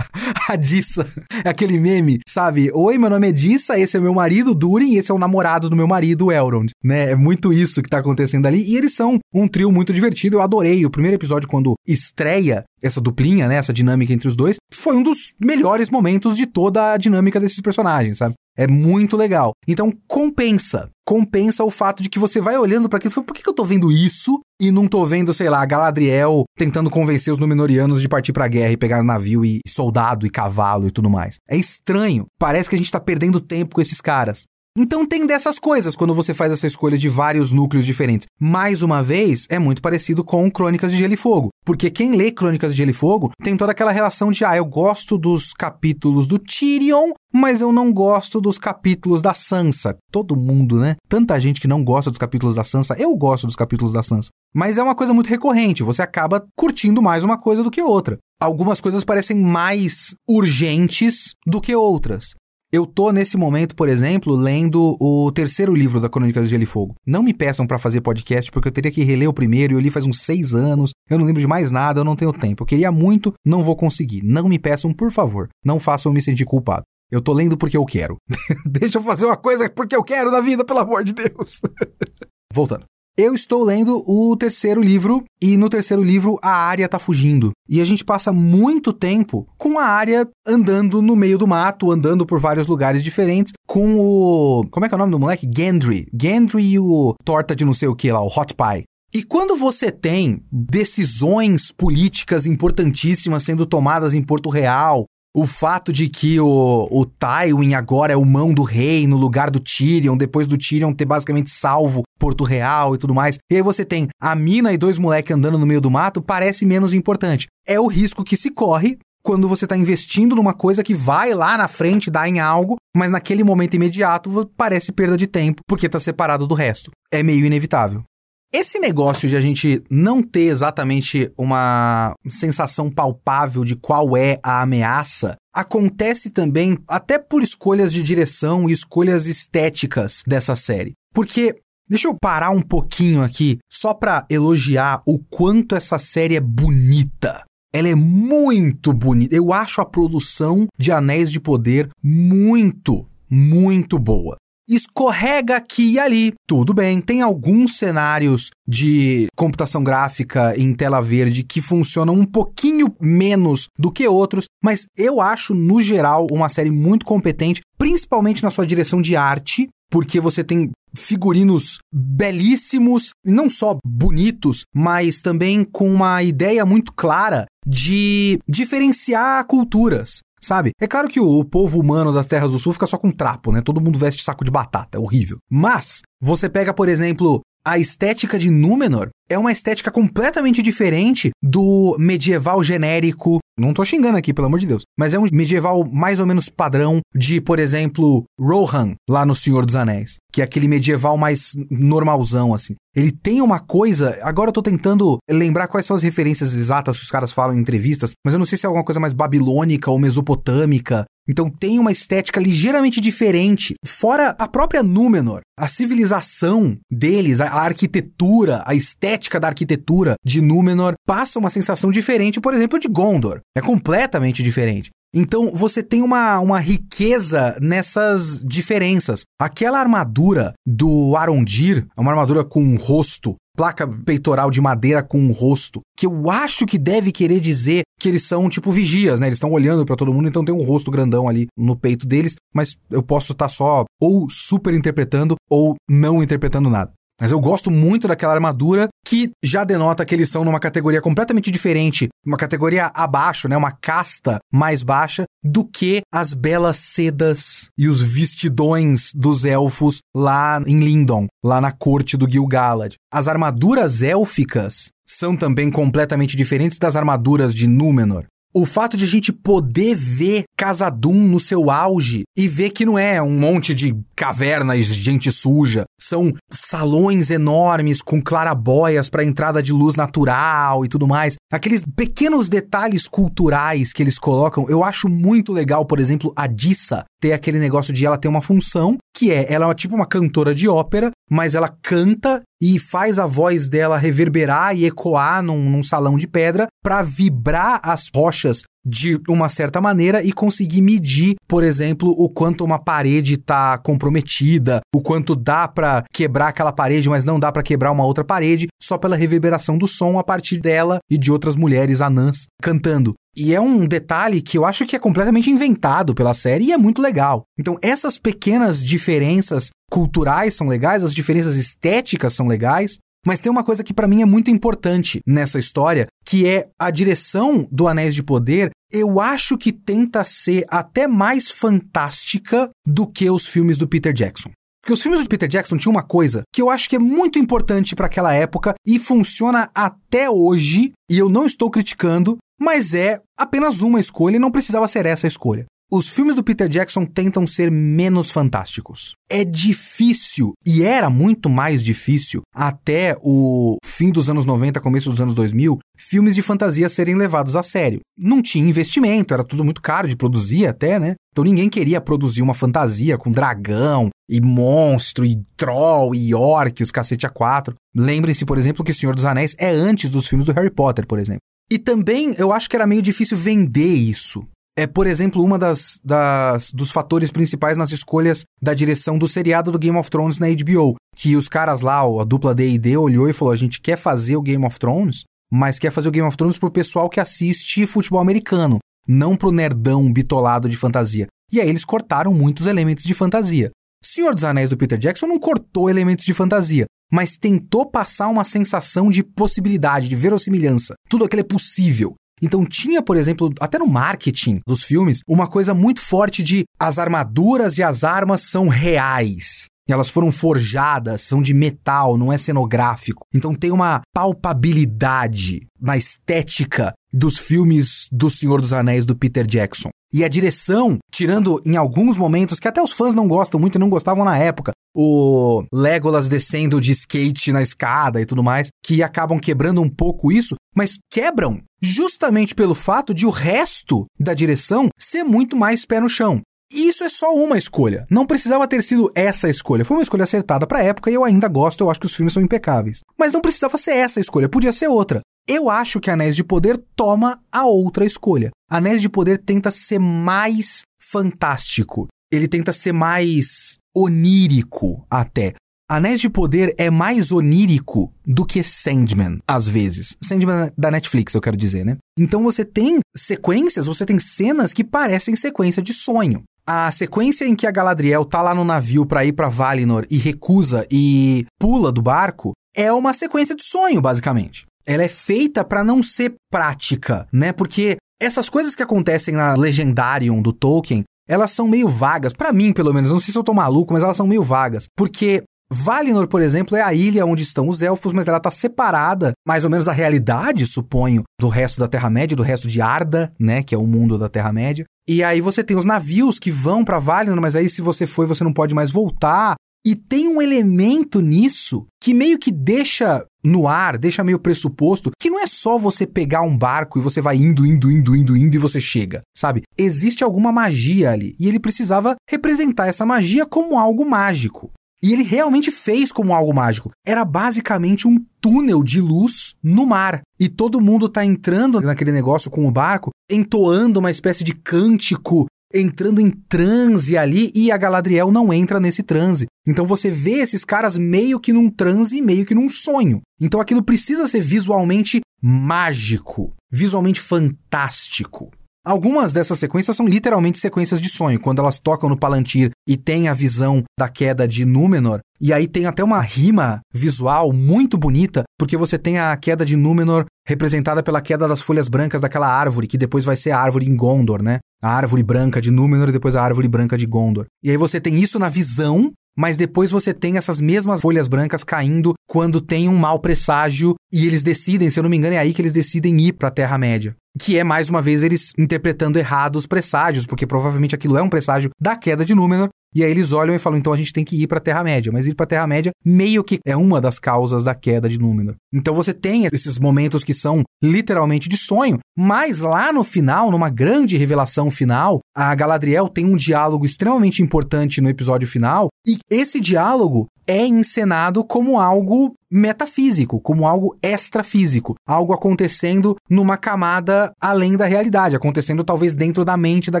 a 0.48 0.56
Dissa, 0.56 1.06
aquele 1.44 1.78
meme, 1.78 2.20
sabe? 2.26 2.70
Oi, 2.72 2.96
meu 2.96 3.10
nome 3.10 3.28
é 3.28 3.32
Dissa, 3.32 3.78
esse 3.78 3.96
é 3.96 4.00
meu 4.00 4.14
marido, 4.14 4.54
Durin, 4.54 4.94
e 4.94 4.96
esse 4.96 5.10
é 5.10 5.14
o 5.14 5.18
namorado 5.18 5.68
do 5.68 5.76
meu 5.76 5.86
marido, 5.86 6.32
Elrond, 6.32 6.70
né? 6.82 7.10
É 7.10 7.14
muito 7.14 7.52
isso 7.52 7.82
que 7.82 7.90
tá 7.90 7.98
acontecendo 7.98 8.46
ali. 8.46 8.64
E 8.64 8.76
eles 8.76 8.94
são 8.94 9.18
um 9.32 9.46
trio 9.46 9.70
muito 9.70 9.92
divertido. 9.92 10.36
Eu 10.36 10.42
adorei 10.42 10.84
o 10.86 10.90
primeiro 10.90 11.16
episódio 11.16 11.48
quando 11.48 11.74
estreia 11.86 12.64
essa 12.82 13.00
duplinha, 13.00 13.46
né? 13.46 13.56
Essa 13.56 13.72
dinâmica 13.72 14.12
entre 14.12 14.28
os 14.28 14.36
dois. 14.36 14.56
Foi 14.72 14.96
um 14.96 15.02
dos 15.02 15.34
melhores 15.38 15.90
momentos 15.90 16.36
de 16.36 16.46
toda 16.46 16.92
a 16.92 16.96
dinâmica 16.96 17.38
desses 17.38 17.60
personagens, 17.60 18.18
sabe? 18.18 18.34
É 18.58 18.66
muito 18.66 19.16
legal. 19.16 19.52
Então 19.68 19.92
compensa. 20.08 20.90
Compensa 21.06 21.62
o 21.62 21.70
fato 21.70 22.02
de 22.02 22.10
que 22.10 22.18
você 22.18 22.40
vai 22.40 22.58
olhando 22.58 22.88
para 22.88 22.98
aquilo 22.98 23.12
e 23.12 23.14
fala, 23.14 23.26
por 23.26 23.34
que, 23.34 23.42
que 23.42 23.48
eu 23.48 23.54
tô 23.54 23.64
vendo 23.64 23.90
isso 23.92 24.40
e 24.60 24.72
não 24.72 24.88
tô 24.88 25.06
vendo, 25.06 25.32
sei 25.32 25.48
lá, 25.48 25.64
Galadriel 25.64 26.44
tentando 26.56 26.90
convencer 26.90 27.32
os 27.32 27.38
Númenóreanos 27.38 28.02
de 28.02 28.08
partir 28.08 28.32
pra 28.32 28.48
guerra 28.48 28.72
e 28.72 28.76
pegar 28.76 29.02
navio 29.04 29.44
e 29.44 29.60
soldado 29.66 30.26
e 30.26 30.30
cavalo 30.30 30.88
e 30.88 30.90
tudo 30.90 31.08
mais. 31.08 31.36
É 31.48 31.56
estranho. 31.56 32.26
Parece 32.38 32.68
que 32.68 32.74
a 32.74 32.78
gente 32.78 32.90
tá 32.90 32.98
perdendo 32.98 33.40
tempo 33.40 33.76
com 33.76 33.80
esses 33.80 34.00
caras. 34.00 34.42
Então 34.80 35.04
tem 35.04 35.26
dessas 35.26 35.58
coisas 35.58 35.96
quando 35.96 36.14
você 36.14 36.32
faz 36.32 36.52
essa 36.52 36.64
escolha 36.64 36.96
de 36.96 37.08
vários 37.08 37.50
núcleos 37.50 37.84
diferentes. 37.84 38.28
Mais 38.40 38.80
uma 38.80 39.02
vez, 39.02 39.44
é 39.50 39.58
muito 39.58 39.82
parecido 39.82 40.22
com 40.22 40.48
Crônicas 40.48 40.92
de 40.92 40.98
Gelo 40.98 41.14
e 41.14 41.16
Fogo. 41.16 41.48
Porque 41.66 41.90
quem 41.90 42.12
lê 42.12 42.30
Crônicas 42.30 42.72
de 42.72 42.78
Gelo 42.78 42.92
e 42.92 42.94
Fogo 42.94 43.32
tem 43.42 43.56
toda 43.56 43.72
aquela 43.72 43.90
relação 43.90 44.30
de, 44.30 44.44
ah, 44.44 44.56
eu 44.56 44.64
gosto 44.64 45.18
dos 45.18 45.52
capítulos 45.52 46.28
do 46.28 46.38
Tyrion, 46.38 47.10
mas 47.34 47.60
eu 47.60 47.72
não 47.72 47.92
gosto 47.92 48.40
dos 48.40 48.56
capítulos 48.56 49.20
da 49.20 49.34
Sansa. 49.34 49.96
Todo 50.12 50.36
mundo, 50.36 50.78
né? 50.78 50.94
Tanta 51.08 51.40
gente 51.40 51.60
que 51.60 51.66
não 51.66 51.82
gosta 51.82 52.08
dos 52.08 52.18
capítulos 52.18 52.54
da 52.54 52.62
Sansa. 52.62 52.94
Eu 52.96 53.16
gosto 53.16 53.48
dos 53.48 53.56
capítulos 53.56 53.94
da 53.94 54.04
Sansa. 54.04 54.28
Mas 54.54 54.78
é 54.78 54.82
uma 54.82 54.94
coisa 54.94 55.12
muito 55.12 55.28
recorrente, 55.28 55.82
você 55.82 56.02
acaba 56.02 56.46
curtindo 56.56 57.02
mais 57.02 57.24
uma 57.24 57.36
coisa 57.36 57.64
do 57.64 57.70
que 57.70 57.82
outra. 57.82 58.16
Algumas 58.40 58.80
coisas 58.80 59.02
parecem 59.02 59.36
mais 59.36 60.14
urgentes 60.28 61.34
do 61.44 61.60
que 61.60 61.74
outras. 61.74 62.34
Eu 62.70 62.84
tô 62.84 63.10
nesse 63.10 63.38
momento, 63.38 63.74
por 63.74 63.88
exemplo, 63.88 64.34
lendo 64.34 64.94
o 65.00 65.32
terceiro 65.32 65.74
livro 65.74 65.98
da 65.98 66.08
Crônica 66.08 66.42
de 66.42 66.50
Gelo 66.50 66.64
e 66.64 66.66
Fogo. 66.66 66.94
Não 67.06 67.22
me 67.22 67.32
peçam 67.32 67.66
para 67.66 67.78
fazer 67.78 68.02
podcast, 68.02 68.50
porque 68.50 68.68
eu 68.68 68.72
teria 68.72 68.90
que 68.90 69.02
reler 69.02 69.26
o 69.26 69.32
primeiro 69.32 69.72
e 69.72 69.76
eu 69.76 69.80
li 69.80 69.90
faz 69.90 70.06
uns 70.06 70.20
seis 70.20 70.52
anos. 70.52 70.90
Eu 71.08 71.18
não 71.18 71.24
lembro 71.24 71.40
de 71.40 71.46
mais 71.46 71.70
nada, 71.70 72.00
eu 72.00 72.04
não 72.04 72.14
tenho 72.14 72.30
tempo. 72.30 72.62
Eu 72.62 72.66
queria 72.66 72.92
muito, 72.92 73.32
não 73.42 73.62
vou 73.62 73.74
conseguir. 73.74 74.22
Não 74.22 74.50
me 74.50 74.58
peçam, 74.58 74.92
por 74.92 75.10
favor. 75.10 75.48
Não 75.64 75.80
façam 75.80 76.12
me 76.12 76.20
sentir 76.20 76.44
culpado. 76.44 76.82
Eu 77.10 77.22
tô 77.22 77.32
lendo 77.32 77.56
porque 77.56 77.76
eu 77.76 77.86
quero. 77.86 78.18
Deixa 78.66 78.98
eu 78.98 79.02
fazer 79.02 79.24
uma 79.24 79.36
coisa 79.38 79.70
porque 79.70 79.96
eu 79.96 80.04
quero 80.04 80.30
na 80.30 80.42
vida, 80.42 80.62
pelo 80.62 80.80
amor 80.80 81.02
de 81.02 81.14
Deus. 81.14 81.62
Voltando. 82.52 82.84
Eu 83.20 83.34
estou 83.34 83.64
lendo 83.64 84.04
o 84.06 84.36
terceiro 84.36 84.80
livro 84.80 85.24
e 85.42 85.56
no 85.56 85.68
terceiro 85.68 86.04
livro 86.04 86.38
a 86.40 86.52
área 86.52 86.88
tá 86.88 87.00
fugindo. 87.00 87.50
E 87.68 87.80
a 87.80 87.84
gente 87.84 88.04
passa 88.04 88.32
muito 88.32 88.92
tempo 88.92 89.44
com 89.58 89.76
a 89.76 89.82
área 89.82 90.28
andando 90.46 91.02
no 91.02 91.16
meio 91.16 91.36
do 91.36 91.44
mato, 91.44 91.90
andando 91.90 92.24
por 92.24 92.38
vários 92.38 92.68
lugares 92.68 93.02
diferentes, 93.02 93.52
com 93.66 93.96
o. 93.98 94.62
Como 94.70 94.86
é 94.86 94.88
que 94.88 94.94
é 94.94 94.96
o 94.96 94.98
nome 95.00 95.10
do 95.10 95.18
moleque? 95.18 95.50
Gendry. 95.52 96.06
Gendry 96.14 96.74
e 96.74 96.78
o 96.78 97.12
torta 97.24 97.56
de 97.56 97.64
não 97.64 97.74
sei 97.74 97.88
o 97.88 97.96
que 97.96 98.12
lá, 98.12 98.22
o 98.22 98.28
Hot 98.28 98.54
Pie. 98.54 98.84
E 99.12 99.24
quando 99.24 99.56
você 99.56 99.90
tem 99.90 100.44
decisões 100.52 101.72
políticas 101.72 102.46
importantíssimas 102.46 103.42
sendo 103.42 103.66
tomadas 103.66 104.14
em 104.14 104.22
Porto 104.22 104.48
Real, 104.48 105.06
o 105.34 105.46
fato 105.46 105.92
de 105.92 106.08
que 106.08 106.40
o, 106.40 106.88
o 106.90 107.06
Tywin 107.06 107.74
agora 107.74 108.12
é 108.12 108.16
o 108.16 108.24
mão 108.24 108.52
do 108.52 108.62
rei 108.62 109.06
no 109.06 109.16
lugar 109.16 109.50
do 109.50 109.60
Tyrion, 109.60 110.16
depois 110.16 110.46
do 110.46 110.56
Tyrion 110.56 110.92
ter 110.92 111.04
basicamente 111.04 111.50
salvo 111.50 112.02
Porto 112.18 112.44
Real 112.44 112.94
e 112.94 112.98
tudo 112.98 113.14
mais. 113.14 113.38
E 113.50 113.56
aí 113.56 113.62
você 113.62 113.84
tem 113.84 114.08
a 114.20 114.34
mina 114.34 114.72
e 114.72 114.78
dois 114.78 114.98
moleques 114.98 115.34
andando 115.34 115.58
no 115.58 115.66
meio 115.66 115.80
do 115.80 115.90
mato, 115.90 116.20
parece 116.20 116.66
menos 116.66 116.92
importante. 116.92 117.46
É 117.66 117.78
o 117.78 117.86
risco 117.86 118.24
que 118.24 118.36
se 118.36 118.50
corre 118.50 118.98
quando 119.22 119.48
você 119.48 119.64
está 119.64 119.76
investindo 119.76 120.34
numa 120.34 120.54
coisa 120.54 120.82
que 120.82 120.94
vai 120.94 121.34
lá 121.34 121.56
na 121.58 121.68
frente 121.68 122.10
dar 122.10 122.28
em 122.28 122.40
algo, 122.40 122.76
mas 122.96 123.10
naquele 123.10 123.44
momento 123.44 123.74
imediato 123.74 124.50
parece 124.56 124.90
perda 124.90 125.16
de 125.16 125.26
tempo 125.26 125.60
porque 125.66 125.86
está 125.86 126.00
separado 126.00 126.46
do 126.46 126.54
resto. 126.54 126.90
É 127.12 127.22
meio 127.22 127.44
inevitável. 127.44 128.02
Esse 128.50 128.78
negócio 128.78 129.28
de 129.28 129.36
a 129.36 129.40
gente 129.42 129.82
não 129.90 130.22
ter 130.22 130.48
exatamente 130.48 131.30
uma 131.36 132.14
sensação 132.30 132.90
palpável 132.90 133.62
de 133.62 133.76
qual 133.76 134.16
é 134.16 134.40
a 134.42 134.62
ameaça 134.62 135.36
acontece 135.54 136.30
também 136.30 136.78
até 136.88 137.18
por 137.18 137.42
escolhas 137.42 137.92
de 137.92 138.02
direção 138.02 138.68
e 138.68 138.72
escolhas 138.72 139.26
estéticas 139.26 140.22
dessa 140.26 140.56
série. 140.56 140.92
Porque 141.12 141.54
Deixa 141.90 142.06
eu 142.06 142.14
parar 142.20 142.50
um 142.50 142.60
pouquinho 142.60 143.22
aqui 143.22 143.56
só 143.72 143.94
para 143.94 144.26
elogiar 144.28 145.00
o 145.06 145.18
quanto 145.18 145.74
essa 145.74 145.98
série 145.98 146.36
é 146.36 146.40
bonita. 146.40 147.42
Ela 147.72 147.88
é 147.88 147.94
muito 147.94 148.92
bonita. 148.92 149.34
Eu 149.34 149.54
acho 149.54 149.80
a 149.80 149.86
produção 149.86 150.66
de 150.78 150.92
Anéis 150.92 151.30
de 151.30 151.40
Poder 151.40 151.88
muito, 152.02 153.06
muito 153.30 153.98
boa 153.98 154.36
escorrega 154.68 155.56
aqui 155.56 155.92
e 155.92 155.98
ali. 155.98 156.34
Tudo 156.46 156.74
bem, 156.74 157.00
tem 157.00 157.22
alguns 157.22 157.76
cenários 157.76 158.50
de 158.66 159.28
computação 159.36 159.82
gráfica 159.82 160.54
em 160.56 160.72
tela 160.74 161.00
verde 161.00 161.42
que 161.42 161.60
funcionam 161.60 162.14
um 162.14 162.24
pouquinho 162.24 162.94
menos 163.00 163.68
do 163.78 163.90
que 163.90 164.06
outros, 164.06 164.44
mas 164.62 164.84
eu 164.96 165.20
acho, 165.20 165.54
no 165.54 165.80
geral, 165.80 166.26
uma 166.30 166.48
série 166.48 166.70
muito 166.70 167.06
competente, 167.06 167.62
principalmente 167.78 168.42
na 168.42 168.50
sua 168.50 168.66
direção 168.66 169.00
de 169.00 169.16
arte, 169.16 169.68
porque 169.90 170.20
você 170.20 170.44
tem 170.44 170.70
figurinos 170.94 171.78
belíssimos, 171.92 173.10
não 173.24 173.48
só 173.48 173.78
bonitos, 173.84 174.62
mas 174.74 175.20
também 175.20 175.64
com 175.64 175.90
uma 175.90 176.22
ideia 176.22 176.64
muito 176.66 176.92
clara 176.92 177.46
de 177.66 178.38
diferenciar 178.48 179.46
culturas. 179.46 180.20
Sabe? 180.40 180.72
É 180.80 180.86
claro 180.86 181.08
que 181.08 181.20
o, 181.20 181.44
povo 181.44 181.80
humano 181.80 182.12
das 182.12 182.26
terras 182.26 182.52
do 182.52 182.58
sul 182.58 182.72
fica 182.72 182.86
só 182.86 182.96
com 182.96 183.10
trapo, 183.10 183.52
né? 183.52 183.60
Todo 183.60 183.80
mundo 183.80 183.98
veste 183.98 184.22
saco 184.22 184.44
de 184.44 184.50
batata, 184.50 184.98
é 184.98 185.00
horrível. 185.00 185.38
Mas, 185.50 186.02
você 186.20 186.48
pega, 186.48 186.72
por 186.72 186.88
exemplo, 186.88 187.40
a 187.64 187.78
estética 187.78 188.38
de 188.38 188.50
Númenor 188.50 189.10
é 189.30 189.38
uma 189.38 189.52
estética 189.52 189.90
completamente 189.90 190.62
diferente 190.62 191.30
do 191.42 191.96
medieval 191.98 192.62
genérico. 192.62 193.38
Não 193.58 193.74
tô 193.74 193.84
xingando 193.84 194.16
aqui, 194.16 194.32
pelo 194.32 194.46
amor 194.46 194.60
de 194.60 194.66
Deus. 194.66 194.82
Mas 194.96 195.14
é 195.14 195.18
um 195.18 195.26
medieval 195.32 195.84
mais 195.84 196.20
ou 196.20 196.26
menos 196.26 196.48
padrão 196.48 197.00
de, 197.14 197.40
por 197.40 197.58
exemplo, 197.58 198.24
Rohan, 198.40 198.94
lá 199.08 199.26
no 199.26 199.34
Senhor 199.34 199.66
dos 199.66 199.76
Anéis. 199.76 200.16
Que 200.32 200.40
é 200.40 200.44
aquele 200.44 200.68
medieval 200.68 201.18
mais 201.18 201.52
normalzão, 201.70 202.54
assim. 202.54 202.74
Ele 202.94 203.12
tem 203.12 203.42
uma 203.42 203.60
coisa. 203.60 204.18
Agora 204.22 204.48
eu 204.48 204.52
tô 204.52 204.62
tentando 204.62 205.18
lembrar 205.28 205.68
quais 205.68 205.86
são 205.86 205.96
as 205.96 206.02
referências 206.02 206.54
exatas 206.54 206.96
que 206.98 207.04
os 207.04 207.10
caras 207.10 207.32
falam 207.32 207.56
em 207.56 207.60
entrevistas, 207.60 208.12
mas 208.24 208.34
eu 208.34 208.38
não 208.38 208.46
sei 208.46 208.56
se 208.56 208.64
é 208.64 208.68
alguma 208.68 208.84
coisa 208.84 209.00
mais 209.00 209.12
babilônica 209.12 209.90
ou 209.90 209.98
mesopotâmica. 209.98 211.04
Então 211.28 211.50
tem 211.50 211.78
uma 211.78 211.92
estética 211.92 212.40
ligeiramente 212.40 213.00
diferente. 213.00 213.74
Fora 213.84 214.34
a 214.38 214.48
própria 214.48 214.82
Númenor, 214.82 215.42
a 215.58 215.68
civilização 215.68 216.78
deles, 216.90 217.40
a 217.40 217.52
arquitetura, 217.52 218.62
a 218.66 218.74
estética 218.74 219.17
da 219.40 219.48
arquitetura 219.48 220.14
de 220.24 220.40
Númenor 220.40 220.94
passa 221.06 221.38
uma 221.38 221.50
sensação 221.50 221.90
diferente, 221.90 222.40
por 222.40 222.54
exemplo, 222.54 222.78
de 222.78 222.88
Gondor. 222.88 223.40
É 223.56 223.60
completamente 223.60 224.42
diferente. 224.42 224.90
Então 225.14 225.50
você 225.54 225.82
tem 225.82 226.02
uma, 226.02 226.38
uma 226.38 226.60
riqueza 226.60 227.56
nessas 227.60 228.40
diferenças. 228.40 229.22
Aquela 229.40 229.80
armadura 229.80 230.52
do 230.66 231.16
Arondir, 231.16 231.86
é 231.96 232.00
uma 232.00 232.10
armadura 232.10 232.44
com 232.44 232.62
um 232.62 232.76
rosto, 232.76 233.34
placa 233.56 233.88
peitoral 233.88 234.50
de 234.50 234.60
madeira 234.60 235.02
com 235.02 235.18
um 235.18 235.32
rosto, 235.32 235.80
que 235.98 236.06
eu 236.06 236.30
acho 236.30 236.66
que 236.66 236.78
deve 236.78 237.10
querer 237.10 237.40
dizer 237.40 237.82
que 237.98 238.08
eles 238.08 238.24
são 238.24 238.48
tipo 238.48 238.70
vigias, 238.70 239.18
né? 239.18 239.26
Eles 239.26 239.36
estão 239.36 239.50
olhando 239.50 239.84
para 239.84 239.96
todo 239.96 240.12
mundo, 240.12 240.28
então 240.28 240.44
tem 240.44 240.54
um 240.54 240.62
rosto 240.62 240.90
grandão 240.90 241.26
ali 241.26 241.46
no 241.56 241.74
peito 241.74 242.06
deles, 242.06 242.36
mas 242.54 242.76
eu 242.90 243.02
posso 243.02 243.32
estar 243.32 243.46
tá 243.46 243.48
só 243.48 243.84
ou 244.00 244.28
super 244.30 244.74
interpretando 244.74 245.34
ou 245.50 245.74
não 245.90 246.22
interpretando 246.22 246.68
nada. 246.68 246.92
Mas 247.20 247.32
eu 247.32 247.40
gosto 247.40 247.70
muito 247.70 248.06
daquela 248.06 248.32
armadura 248.32 248.88
que 249.06 249.30
já 249.42 249.64
denota 249.64 250.04
que 250.04 250.14
eles 250.14 250.28
são 250.28 250.44
numa 250.44 250.60
categoria 250.60 251.00
completamente 251.00 251.50
diferente, 251.50 252.08
uma 252.24 252.36
categoria 252.36 252.90
abaixo, 252.94 253.48
né, 253.48 253.56
uma 253.56 253.72
casta 253.72 254.38
mais 254.52 254.82
baixa 254.82 255.24
do 255.42 255.64
que 255.64 256.02
as 256.12 256.32
belas 256.32 256.76
sedas 256.76 257.68
e 257.76 257.88
os 257.88 258.02
vestidões 258.02 259.10
dos 259.14 259.44
elfos 259.44 259.98
lá 260.14 260.62
em 260.66 260.78
Lindon, 260.78 261.26
lá 261.44 261.60
na 261.60 261.72
corte 261.72 262.16
do 262.16 262.30
Gil-galad. 262.30 262.94
As 263.12 263.28
armaduras 263.28 264.02
élficas 264.02 264.90
são 265.08 265.36
também 265.36 265.70
completamente 265.70 266.36
diferentes 266.36 266.78
das 266.78 266.94
armaduras 266.94 267.54
de 267.54 267.66
Númenor. 267.66 268.26
O 268.60 268.66
fato 268.66 268.96
de 268.96 269.04
a 269.04 269.06
gente 269.06 269.32
poder 269.32 269.94
ver 269.94 270.42
Casadum 270.56 271.14
no 271.14 271.38
seu 271.38 271.70
auge 271.70 272.24
e 272.36 272.48
ver 272.48 272.70
que 272.70 272.84
não 272.84 272.98
é 272.98 273.22
um 273.22 273.30
monte 273.30 273.72
de 273.72 273.96
cavernas, 274.16 274.86
gente 274.86 275.30
suja, 275.30 275.84
são 276.00 276.34
salões 276.50 277.30
enormes 277.30 278.02
com 278.02 278.20
clarabóias 278.20 279.08
para 279.08 279.22
entrada 279.22 279.62
de 279.62 279.72
luz 279.72 279.94
natural 279.94 280.84
e 280.84 280.88
tudo 280.88 281.06
mais. 281.06 281.36
Aqueles 281.52 281.84
pequenos 281.96 282.48
detalhes 282.48 283.06
culturais 283.06 283.92
que 283.92 284.02
eles 284.02 284.18
colocam, 284.18 284.66
eu 284.68 284.82
acho 284.82 285.08
muito 285.08 285.52
legal, 285.52 285.84
por 285.86 286.00
exemplo, 286.00 286.32
a 286.34 286.48
Dissa 286.48 287.04
ter 287.20 287.32
aquele 287.32 287.60
negócio 287.60 287.92
de 287.92 288.04
ela 288.04 288.18
ter 288.18 288.26
uma 288.26 288.42
função 288.42 288.98
que 289.18 289.32
é, 289.32 289.52
ela 289.52 289.68
é 289.68 289.74
tipo 289.74 289.96
uma 289.96 290.06
cantora 290.06 290.54
de 290.54 290.68
ópera, 290.68 291.10
mas 291.28 291.56
ela 291.56 291.68
canta 291.68 292.40
e 292.62 292.78
faz 292.78 293.18
a 293.18 293.26
voz 293.26 293.66
dela 293.66 293.98
reverberar 293.98 294.76
e 294.76 294.86
ecoar 294.86 295.42
num, 295.42 295.68
num 295.68 295.82
salão 295.82 296.16
de 296.16 296.28
pedra 296.28 296.68
para 296.80 297.02
vibrar 297.02 297.80
as 297.82 298.08
rochas 298.14 298.62
de 298.88 299.20
uma 299.28 299.48
certa 299.48 299.80
maneira 299.80 300.22
e 300.22 300.32
conseguir 300.32 300.80
medir, 300.80 301.36
por 301.46 301.62
exemplo, 301.62 302.10
o 302.16 302.28
quanto 302.30 302.64
uma 302.64 302.78
parede 302.78 303.34
está 303.34 303.76
comprometida, 303.78 304.80
o 304.94 305.02
quanto 305.02 305.36
dá 305.36 305.68
para 305.68 306.04
quebrar 306.12 306.48
aquela 306.48 306.72
parede, 306.72 307.08
mas 307.08 307.24
não 307.24 307.38
dá 307.38 307.52
para 307.52 307.62
quebrar 307.62 307.92
uma 307.92 308.04
outra 308.04 308.24
parede, 308.24 308.68
só 308.82 308.96
pela 308.96 309.16
reverberação 309.16 309.76
do 309.76 309.86
som 309.86 310.18
a 310.18 310.24
partir 310.24 310.58
dela 310.58 310.98
e 311.10 311.18
de 311.18 311.30
outras 311.30 311.54
mulheres 311.54 312.00
anãs 312.00 312.46
cantando. 312.62 313.14
E 313.36 313.54
é 313.54 313.60
um 313.60 313.86
detalhe 313.86 314.42
que 314.42 314.58
eu 314.58 314.64
acho 314.64 314.84
que 314.84 314.96
é 314.96 314.98
completamente 314.98 315.50
inventado 315.50 316.14
pela 316.14 316.34
série 316.34 316.64
e 316.64 316.72
é 316.72 316.76
muito 316.76 317.00
legal. 317.00 317.44
Então, 317.58 317.78
essas 317.82 318.18
pequenas 318.18 318.82
diferenças 318.82 319.70
culturais 319.90 320.54
são 320.54 320.66
legais, 320.66 321.04
as 321.04 321.14
diferenças 321.14 321.56
estéticas 321.56 322.32
são 322.34 322.48
legais, 322.48 322.98
mas 323.26 323.40
tem 323.40 323.50
uma 323.50 323.64
coisa 323.64 323.84
que 323.84 323.94
para 323.94 324.08
mim 324.08 324.22
é 324.22 324.24
muito 324.24 324.50
importante 324.50 325.20
nessa 325.26 325.58
história, 325.58 326.06
que 326.24 326.46
é 326.46 326.68
a 326.78 326.90
direção 326.90 327.66
do 327.70 327.88
Anéis 327.88 328.14
de 328.14 328.22
Poder. 328.22 328.70
Eu 328.92 329.20
acho 329.20 329.58
que 329.58 329.72
tenta 329.72 330.24
ser 330.24 330.64
até 330.68 331.06
mais 331.06 331.50
fantástica 331.50 332.70
do 332.86 333.06
que 333.06 333.28
os 333.30 333.46
filmes 333.46 333.76
do 333.76 333.88
Peter 333.88 334.12
Jackson. 334.12 334.50
Porque 334.80 334.92
os 334.92 335.02
filmes 335.02 335.22
do 335.22 335.28
Peter 335.28 335.48
Jackson 335.48 335.76
tinham 335.76 335.92
uma 335.92 336.02
coisa 336.02 336.42
que 336.52 336.62
eu 336.62 336.70
acho 336.70 336.88
que 336.88 336.96
é 336.96 336.98
muito 336.98 337.38
importante 337.38 337.94
para 337.94 338.06
aquela 338.06 338.32
época 338.32 338.74
e 338.86 338.98
funciona 338.98 339.70
até 339.74 340.30
hoje, 340.30 340.92
e 341.10 341.18
eu 341.18 341.28
não 341.28 341.44
estou 341.44 341.70
criticando, 341.70 342.38
mas 342.58 342.94
é 342.94 343.20
apenas 343.38 343.82
uma 343.82 344.00
escolha 344.00 344.36
e 344.36 344.40
não 344.40 344.50
precisava 344.50 344.88
ser 344.88 345.04
essa 345.04 345.26
a 345.26 345.28
escolha. 345.28 345.66
Os 345.90 346.06
filmes 346.10 346.36
do 346.36 346.44
Peter 346.44 346.68
Jackson 346.68 347.06
tentam 347.06 347.46
ser 347.46 347.70
menos 347.70 348.30
fantásticos. 348.30 349.14
É 349.26 349.42
difícil, 349.42 350.52
e 350.66 350.82
era 350.82 351.08
muito 351.08 351.48
mais 351.48 351.82
difícil 351.82 352.42
até 352.54 353.16
o 353.22 353.78
fim 353.82 354.10
dos 354.10 354.28
anos 354.28 354.44
90, 354.44 354.80
começo 354.80 355.08
dos 355.08 355.18
anos 355.18 355.32
2000, 355.32 355.78
filmes 355.96 356.34
de 356.34 356.42
fantasia 356.42 356.90
serem 356.90 357.14
levados 357.14 357.56
a 357.56 357.62
sério. 357.62 358.00
Não 358.18 358.42
tinha 358.42 358.68
investimento, 358.68 359.32
era 359.32 359.42
tudo 359.42 359.64
muito 359.64 359.80
caro 359.80 360.06
de 360.06 360.14
produzir 360.14 360.66
até, 360.66 360.98
né? 360.98 361.14
Então 361.32 361.42
ninguém 361.42 361.70
queria 361.70 362.02
produzir 362.02 362.42
uma 362.42 362.52
fantasia 362.52 363.16
com 363.16 363.30
dragão 363.30 364.10
e 364.28 364.42
monstro 364.42 365.24
e 365.24 365.42
troll 365.56 366.14
e 366.14 366.34
orc, 366.34 366.82
os 366.82 366.90
cacete 366.90 367.24
a 367.24 367.30
quatro. 367.30 367.74
Lembrem-se, 367.96 368.44
por 368.44 368.58
exemplo, 368.58 368.84
que 368.84 368.92
Senhor 368.92 369.14
dos 369.14 369.24
Anéis 369.24 369.56
é 369.58 369.70
antes 369.70 370.10
dos 370.10 370.28
filmes 370.28 370.44
do 370.44 370.52
Harry 370.52 370.70
Potter, 370.70 371.06
por 371.06 371.18
exemplo. 371.18 371.40
E 371.70 371.78
também 371.78 372.34
eu 372.36 372.52
acho 372.52 372.68
que 372.68 372.76
era 372.76 372.86
meio 372.86 373.00
difícil 373.00 373.38
vender 373.38 373.94
isso 373.94 374.46
é, 374.78 374.86
por 374.86 375.08
exemplo, 375.08 375.42
uma 375.42 375.58
das, 375.58 376.00
das 376.04 376.70
dos 376.70 376.92
fatores 376.92 377.32
principais 377.32 377.76
nas 377.76 377.90
escolhas 377.90 378.44
da 378.62 378.72
direção 378.72 379.18
do 379.18 379.26
seriado 379.26 379.72
do 379.72 379.78
Game 379.78 379.98
of 379.98 380.08
Thrones 380.08 380.38
na 380.38 380.46
HBO, 380.46 380.94
que 381.16 381.36
os 381.36 381.48
caras 381.48 381.80
lá, 381.80 382.02
a 382.02 382.24
dupla 382.24 382.54
D&D 382.54 382.96
olhou 382.96 383.28
e 383.28 383.32
falou: 383.32 383.50
"A 383.50 383.56
gente 383.56 383.80
quer 383.80 383.98
fazer 383.98 384.36
o 384.36 384.42
Game 384.42 384.64
of 384.64 384.78
Thrones, 384.78 385.24
mas 385.50 385.80
quer 385.80 385.90
fazer 385.90 386.08
o 386.08 386.12
Game 386.12 386.28
of 386.28 386.36
Thrones 386.36 386.56
pro 386.56 386.70
pessoal 386.70 387.10
que 387.10 387.18
assiste 387.18 387.86
futebol 387.86 388.20
americano, 388.20 388.78
não 389.04 389.34
pro 389.36 389.50
nerdão 389.50 390.12
bitolado 390.12 390.68
de 390.68 390.76
fantasia". 390.76 391.26
E 391.50 391.60
aí 391.60 391.68
eles 391.68 391.84
cortaram 391.84 392.32
muitos 392.32 392.68
elementos 392.68 393.02
de 393.02 393.14
fantasia. 393.14 393.72
Senhor 394.00 394.32
dos 394.32 394.44
Anéis 394.44 394.70
do 394.70 394.76
Peter 394.76 394.96
Jackson 394.96 395.26
não 395.26 395.40
cortou 395.40 395.90
elementos 395.90 396.24
de 396.24 396.32
fantasia, 396.32 396.84
mas 397.10 397.36
tentou 397.36 397.84
passar 397.84 398.28
uma 398.28 398.44
sensação 398.44 399.10
de 399.10 399.24
possibilidade, 399.24 400.08
de 400.08 400.14
verossimilhança. 400.14 400.94
Tudo 401.08 401.24
aquilo 401.24 401.40
é 401.40 401.44
possível. 401.44 402.14
Então 402.40 402.64
tinha, 402.64 403.02
por 403.02 403.16
exemplo, 403.16 403.52
até 403.60 403.78
no 403.78 403.86
marketing 403.86 404.60
dos 404.66 404.82
filmes, 404.82 405.20
uma 405.26 405.46
coisa 405.46 405.74
muito 405.74 406.00
forte 406.00 406.42
de 406.42 406.64
as 406.78 406.98
armaduras 406.98 407.78
e 407.78 407.82
as 407.82 408.04
armas 408.04 408.42
são 408.42 408.68
reais. 408.68 409.66
Elas 409.88 410.10
foram 410.10 410.30
forjadas, 410.30 411.22
são 411.22 411.40
de 411.40 411.54
metal, 411.54 412.18
não 412.18 412.30
é 412.30 412.36
cenográfico. 412.36 413.24
Então 413.34 413.54
tem 413.54 413.70
uma 413.72 414.02
palpabilidade 414.12 415.66
na 415.80 415.96
estética 415.96 416.92
dos 417.10 417.38
filmes 417.38 418.06
do 418.12 418.28
Senhor 418.28 418.60
dos 418.60 418.74
Anéis 418.74 419.06
do 419.06 419.16
Peter 419.16 419.46
Jackson. 419.46 419.88
E 420.12 420.22
a 420.24 420.28
direção, 420.28 420.98
tirando 421.10 421.60
em 421.66 421.76
alguns 421.76 422.18
momentos 422.18 422.58
que 422.58 422.68
até 422.68 422.82
os 422.82 422.92
fãs 422.92 423.14
não 423.14 423.26
gostam 423.26 423.58
muito 423.58 423.76
e 423.76 423.78
não 423.78 423.88
gostavam 423.88 424.24
na 424.24 424.36
época, 424.36 424.72
o 425.00 425.62
Legolas 425.72 426.28
descendo 426.28 426.80
de 426.80 426.90
skate 426.90 427.52
na 427.52 427.62
escada 427.62 428.20
e 428.20 428.26
tudo 428.26 428.42
mais, 428.42 428.66
que 428.84 429.00
acabam 429.00 429.38
quebrando 429.38 429.80
um 429.80 429.88
pouco 429.88 430.32
isso, 430.32 430.56
mas 430.74 430.98
quebram 431.08 431.62
justamente 431.80 432.52
pelo 432.52 432.74
fato 432.74 433.14
de 433.14 433.24
o 433.24 433.30
resto 433.30 434.06
da 434.18 434.34
direção 434.34 434.88
ser 434.98 435.22
muito 435.22 435.56
mais 435.56 435.86
pé 435.86 436.00
no 436.00 436.08
chão. 436.08 436.40
Isso 436.72 437.04
é 437.04 437.08
só 437.08 437.32
uma 437.32 437.56
escolha. 437.56 438.06
Não 438.10 438.26
precisava 438.26 438.66
ter 438.66 438.82
sido 438.82 439.10
essa 439.14 439.48
escolha. 439.48 439.84
Foi 439.84 439.96
uma 439.96 440.02
escolha 440.02 440.24
acertada 440.24 440.66
para 440.66 440.80
a 440.80 440.82
época 440.82 441.12
e 441.12 441.14
eu 441.14 441.22
ainda 441.22 441.46
gosto, 441.46 441.82
eu 441.82 441.90
acho 441.90 442.00
que 442.00 442.06
os 442.06 442.14
filmes 442.14 442.34
são 442.34 442.42
impecáveis. 442.42 442.98
Mas 443.16 443.32
não 443.32 443.40
precisava 443.40 443.78
ser 443.78 443.92
essa 443.92 444.18
escolha, 444.18 444.48
podia 444.48 444.72
ser 444.72 444.88
outra. 444.88 445.20
Eu 445.46 445.70
acho 445.70 446.00
que 446.00 446.10
Anéis 446.10 446.34
de 446.34 446.42
Poder 446.42 446.76
toma 446.96 447.40
a 447.52 447.64
outra 447.64 448.04
escolha. 448.04 448.50
Anéis 448.68 449.00
de 449.00 449.08
Poder 449.08 449.38
tenta 449.38 449.70
ser 449.70 450.00
mais 450.00 450.82
fantástico. 451.00 452.08
Ele 452.30 452.48
tenta 452.48 452.72
ser 452.72 452.92
mais 452.92 453.78
onírico 453.98 455.04
até. 455.10 455.54
Anéis 455.90 456.20
de 456.20 456.28
Poder 456.28 456.74
é 456.76 456.90
mais 456.90 457.32
onírico 457.32 458.12
do 458.26 458.44
que 458.44 458.62
Sandman, 458.62 459.38
às 459.46 459.66
vezes. 459.66 460.14
Sandman 460.22 460.70
da 460.76 460.90
Netflix, 460.90 461.34
eu 461.34 461.40
quero 461.40 461.56
dizer, 461.56 461.84
né? 461.84 461.96
Então 462.18 462.42
você 462.42 462.62
tem 462.62 463.00
sequências, 463.16 463.86
você 463.86 464.04
tem 464.04 464.18
cenas 464.18 464.74
que 464.74 464.84
parecem 464.84 465.34
sequência 465.34 465.82
de 465.82 465.94
sonho. 465.94 466.42
A 466.66 466.90
sequência 466.90 467.46
em 467.46 467.56
que 467.56 467.66
a 467.66 467.70
Galadriel 467.70 468.26
tá 468.26 468.42
lá 468.42 468.54
no 468.54 468.66
navio 468.66 469.06
para 469.06 469.24
ir 469.24 469.32
para 469.32 469.48
Valinor 469.48 470.04
e 470.10 470.18
recusa 470.18 470.86
e 470.90 471.46
pula 471.58 471.90
do 471.90 472.02
barco 472.02 472.52
é 472.76 472.92
uma 472.92 473.14
sequência 473.14 473.56
de 473.56 473.64
sonho, 473.64 474.02
basicamente. 474.02 474.66
Ela 474.84 475.04
é 475.04 475.08
feita 475.08 475.64
para 475.64 475.82
não 475.82 476.02
ser 476.02 476.34
prática, 476.50 477.26
né? 477.32 477.50
Porque 477.54 477.96
essas 478.20 478.50
coisas 478.50 478.74
que 478.74 478.82
acontecem 478.82 479.32
na 479.32 479.54
Legendarium 479.54 480.42
do 480.42 480.52
Tolkien, 480.52 481.04
elas 481.28 481.50
são 481.50 481.68
meio 481.68 481.88
vagas, 481.88 482.32
para 482.32 482.52
mim 482.52 482.72
pelo 482.72 482.92
menos, 482.92 483.10
não 483.10 483.20
sei 483.20 483.32
se 483.32 483.38
eu 483.38 483.44
tô 483.44 483.54
maluco, 483.54 483.92
mas 483.92 484.02
elas 484.02 484.16
são 484.16 484.26
meio 484.26 484.42
vagas, 484.42 484.88
porque 484.96 485.44
Valinor, 485.70 486.26
por 486.28 486.40
exemplo, 486.40 486.76
é 486.76 486.80
a 486.80 486.94
ilha 486.94 487.26
onde 487.26 487.42
estão 487.42 487.68
os 487.68 487.82
elfos, 487.82 488.14
mas 488.14 488.26
ela 488.26 488.38
está 488.38 488.50
separada, 488.50 489.32
mais 489.46 489.64
ou 489.64 489.70
menos 489.70 489.84
da 489.84 489.92
realidade, 489.92 490.66
suponho, 490.66 491.24
do 491.38 491.48
resto 491.48 491.78
da 491.78 491.86
Terra-média, 491.86 492.36
do 492.36 492.42
resto 492.42 492.68
de 492.68 492.80
Arda, 492.80 493.30
né, 493.38 493.62
que 493.62 493.74
é 493.74 493.78
o 493.78 493.86
mundo 493.86 494.16
da 494.16 494.30
Terra-média. 494.30 494.86
E 495.06 495.22
aí 495.22 495.42
você 495.42 495.62
tem 495.62 495.76
os 495.76 495.84
navios 495.84 496.38
que 496.38 496.50
vão 496.50 496.84
para 496.84 496.98
Valinor, 496.98 497.40
mas 497.40 497.54
aí 497.54 497.68
se 497.68 497.82
você 497.82 498.06
foi, 498.06 498.26
você 498.26 498.42
não 498.42 498.52
pode 498.52 498.74
mais 498.74 498.90
voltar. 498.90 499.56
E 499.84 499.94
tem 499.94 500.28
um 500.28 500.42
elemento 500.42 501.20
nisso 501.20 501.86
que 502.00 502.12
meio 502.12 502.38
que 502.38 502.50
deixa 502.50 503.24
no 503.42 503.68
ar, 503.68 503.96
deixa 503.96 504.24
meio 504.24 504.38
pressuposto 504.38 505.10
que 505.18 505.30
não 505.30 505.40
é 505.40 505.46
só 505.46 505.78
você 505.78 506.06
pegar 506.06 506.42
um 506.42 506.56
barco 506.56 506.98
e 506.98 507.02
você 507.02 507.20
vai 507.20 507.36
indo, 507.36 507.64
indo, 507.64 507.90
indo, 507.90 508.14
indo, 508.16 508.36
indo 508.36 508.54
e 508.54 508.58
você 508.58 508.80
chega, 508.80 509.20
sabe? 509.36 509.62
Existe 509.76 510.24
alguma 510.24 510.52
magia 510.52 511.10
ali 511.10 511.34
e 511.38 511.48
ele 511.48 511.60
precisava 511.60 512.16
representar 512.28 512.88
essa 512.88 513.06
magia 513.06 513.46
como 513.46 513.78
algo 513.78 514.04
mágico. 514.04 514.70
E 515.00 515.12
ele 515.12 515.22
realmente 515.22 515.70
fez 515.70 516.10
como 516.10 516.34
algo 516.34 516.52
mágico. 516.52 516.90
Era 517.06 517.24
basicamente 517.24 518.08
um 518.08 518.18
túnel 518.40 518.82
de 518.82 519.00
luz 519.00 519.54
no 519.62 519.86
mar. 519.86 520.22
E 520.40 520.48
todo 520.48 520.80
mundo 520.80 521.08
tá 521.08 521.24
entrando 521.24 521.80
naquele 521.80 522.10
negócio 522.10 522.50
com 522.50 522.66
o 522.66 522.70
barco, 522.70 523.10
entoando 523.30 524.00
uma 524.00 524.10
espécie 524.10 524.42
de 524.42 524.54
cântico, 524.54 525.46
entrando 525.72 526.20
em 526.20 526.30
transe 526.30 527.16
ali, 527.16 527.50
e 527.54 527.70
a 527.70 527.76
Galadriel 527.76 528.30
não 528.30 528.52
entra 528.52 528.80
nesse 528.80 529.02
transe. 529.02 529.46
Então 529.66 529.86
você 529.86 530.10
vê 530.10 530.38
esses 530.38 530.64
caras 530.64 530.96
meio 530.96 531.38
que 531.38 531.52
num 531.52 531.70
transe, 531.70 532.22
meio 532.22 532.46
que 532.46 532.54
num 532.54 532.68
sonho. 532.68 533.20
Então 533.40 533.60
aquilo 533.60 533.82
precisa 533.82 534.26
ser 534.26 534.40
visualmente 534.40 535.20
mágico, 535.42 536.54
visualmente 536.70 537.20
fantástico. 537.20 538.50
Algumas 538.84 539.34
dessas 539.34 539.58
sequências 539.58 539.96
são 539.96 540.06
literalmente 540.06 540.58
sequências 540.58 541.00
de 541.00 541.10
sonho, 541.10 541.38
quando 541.38 541.60
elas 541.60 541.78
tocam 541.78 542.08
no 542.08 542.18
Palantir 542.18 542.70
e 542.86 542.96
tem 542.96 543.28
a 543.28 543.34
visão 543.34 543.84
da 543.98 544.08
queda 544.08 544.48
de 544.48 544.64
Númenor. 544.64 545.20
E 545.40 545.52
aí 545.52 545.66
tem 545.66 545.86
até 545.86 546.02
uma 546.02 546.20
rima 546.20 546.80
visual 546.92 547.52
muito 547.52 547.96
bonita, 547.96 548.42
porque 548.58 548.76
você 548.76 548.98
tem 548.98 549.18
a 549.18 549.36
queda 549.36 549.64
de 549.64 549.76
Númenor 549.76 550.24
representada 550.46 551.02
pela 551.02 551.20
queda 551.20 551.46
das 551.46 551.60
folhas 551.60 551.88
brancas 551.88 552.20
daquela 552.20 552.48
árvore, 552.48 552.86
que 552.86 552.98
depois 552.98 553.24
vai 553.24 553.36
ser 553.36 553.50
a 553.50 553.58
árvore 553.60 553.86
em 553.86 553.94
Gondor, 553.94 554.42
né? 554.42 554.58
A 554.82 554.90
árvore 554.94 555.22
branca 555.22 555.60
de 555.60 555.70
Númenor 555.70 556.08
e 556.08 556.12
depois 556.12 556.34
a 556.34 556.42
árvore 556.42 556.68
branca 556.68 556.96
de 556.96 557.06
Gondor. 557.06 557.46
E 557.62 557.70
aí 557.70 557.76
você 557.76 558.00
tem 558.00 558.18
isso 558.18 558.38
na 558.38 558.48
visão 558.48 559.12
mas 559.38 559.56
depois 559.56 559.92
você 559.92 560.12
tem 560.12 560.36
essas 560.36 560.60
mesmas 560.60 561.00
folhas 561.00 561.28
brancas 561.28 561.62
caindo 561.62 562.12
quando 562.28 562.60
tem 562.60 562.88
um 562.88 562.96
mau 562.96 563.20
presságio 563.20 563.94
e 564.12 564.26
eles 564.26 564.42
decidem, 564.42 564.90
se 564.90 564.98
eu 564.98 565.04
não 565.04 565.08
me 565.08 565.16
engano, 565.16 565.36
é 565.36 565.38
aí 565.38 565.54
que 565.54 565.62
eles 565.62 565.70
decidem 565.70 566.20
ir 566.20 566.32
para 566.32 566.48
a 566.48 566.50
Terra-média. 566.50 567.14
Que 567.38 567.56
é 567.56 567.62
mais 567.62 567.88
uma 567.88 568.02
vez 568.02 568.24
eles 568.24 568.50
interpretando 568.58 569.16
errado 569.16 569.54
os 569.54 569.64
presságios, 569.64 570.26
porque 570.26 570.44
provavelmente 570.44 570.96
aquilo 570.96 571.16
é 571.16 571.22
um 571.22 571.28
presságio 571.28 571.70
da 571.80 571.94
queda 571.94 572.24
de 572.24 572.34
Númenor, 572.34 572.68
E 572.94 573.04
aí 573.04 573.10
eles 573.10 573.32
olham 573.32 573.54
e 573.54 573.58
falam, 573.58 573.78
então 573.78 573.92
a 573.92 573.96
gente 573.96 574.12
tem 574.12 574.24
que 574.24 574.42
ir 574.42 574.46
pra 574.46 574.60
Terra-média. 574.60 575.12
Mas 575.12 575.26
ir 575.26 575.34
pra 575.34 575.46
Terra-média 575.46 575.92
meio 576.04 576.42
que 576.42 576.58
é 576.66 576.76
uma 576.76 577.00
das 577.00 577.18
causas 577.18 577.62
da 577.64 577.74
queda 577.74 578.08
de 578.08 578.18
Númenor. 578.18 578.54
Então 578.72 578.94
você 578.94 579.12
tem 579.12 579.46
esses 579.52 579.78
momentos 579.78 580.24
que 580.24 580.34
são 580.34 580.62
literalmente 580.82 581.48
de 581.48 581.56
sonho, 581.56 581.98
mas 582.16 582.60
lá 582.60 582.92
no 582.92 583.04
final, 583.04 583.50
numa 583.50 583.68
grande 583.68 584.16
revelação 584.16 584.70
final, 584.70 585.20
a 585.36 585.54
Galadriel 585.54 586.08
tem 586.08 586.24
um 586.24 586.36
diálogo 586.36 586.84
extremamente 586.84 587.42
importante 587.42 588.00
no 588.00 588.08
episódio 588.08 588.48
final, 588.48 588.88
e 589.06 589.18
esse 589.30 589.60
diálogo 589.60 590.26
é 590.48 590.66
encenado 590.66 591.44
como 591.44 591.78
algo 591.78 592.34
metafísico, 592.50 593.38
como 593.40 593.66
algo 593.66 593.96
extrafísico, 594.02 594.94
algo 595.06 595.34
acontecendo 595.34 596.16
numa 596.30 596.56
camada 596.56 597.30
além 597.38 597.76
da 597.76 597.84
realidade, 597.84 598.34
acontecendo 598.34 598.82
talvez 598.82 599.12
dentro 599.12 599.44
da 599.44 599.56
mente 599.56 599.90
da 599.90 600.00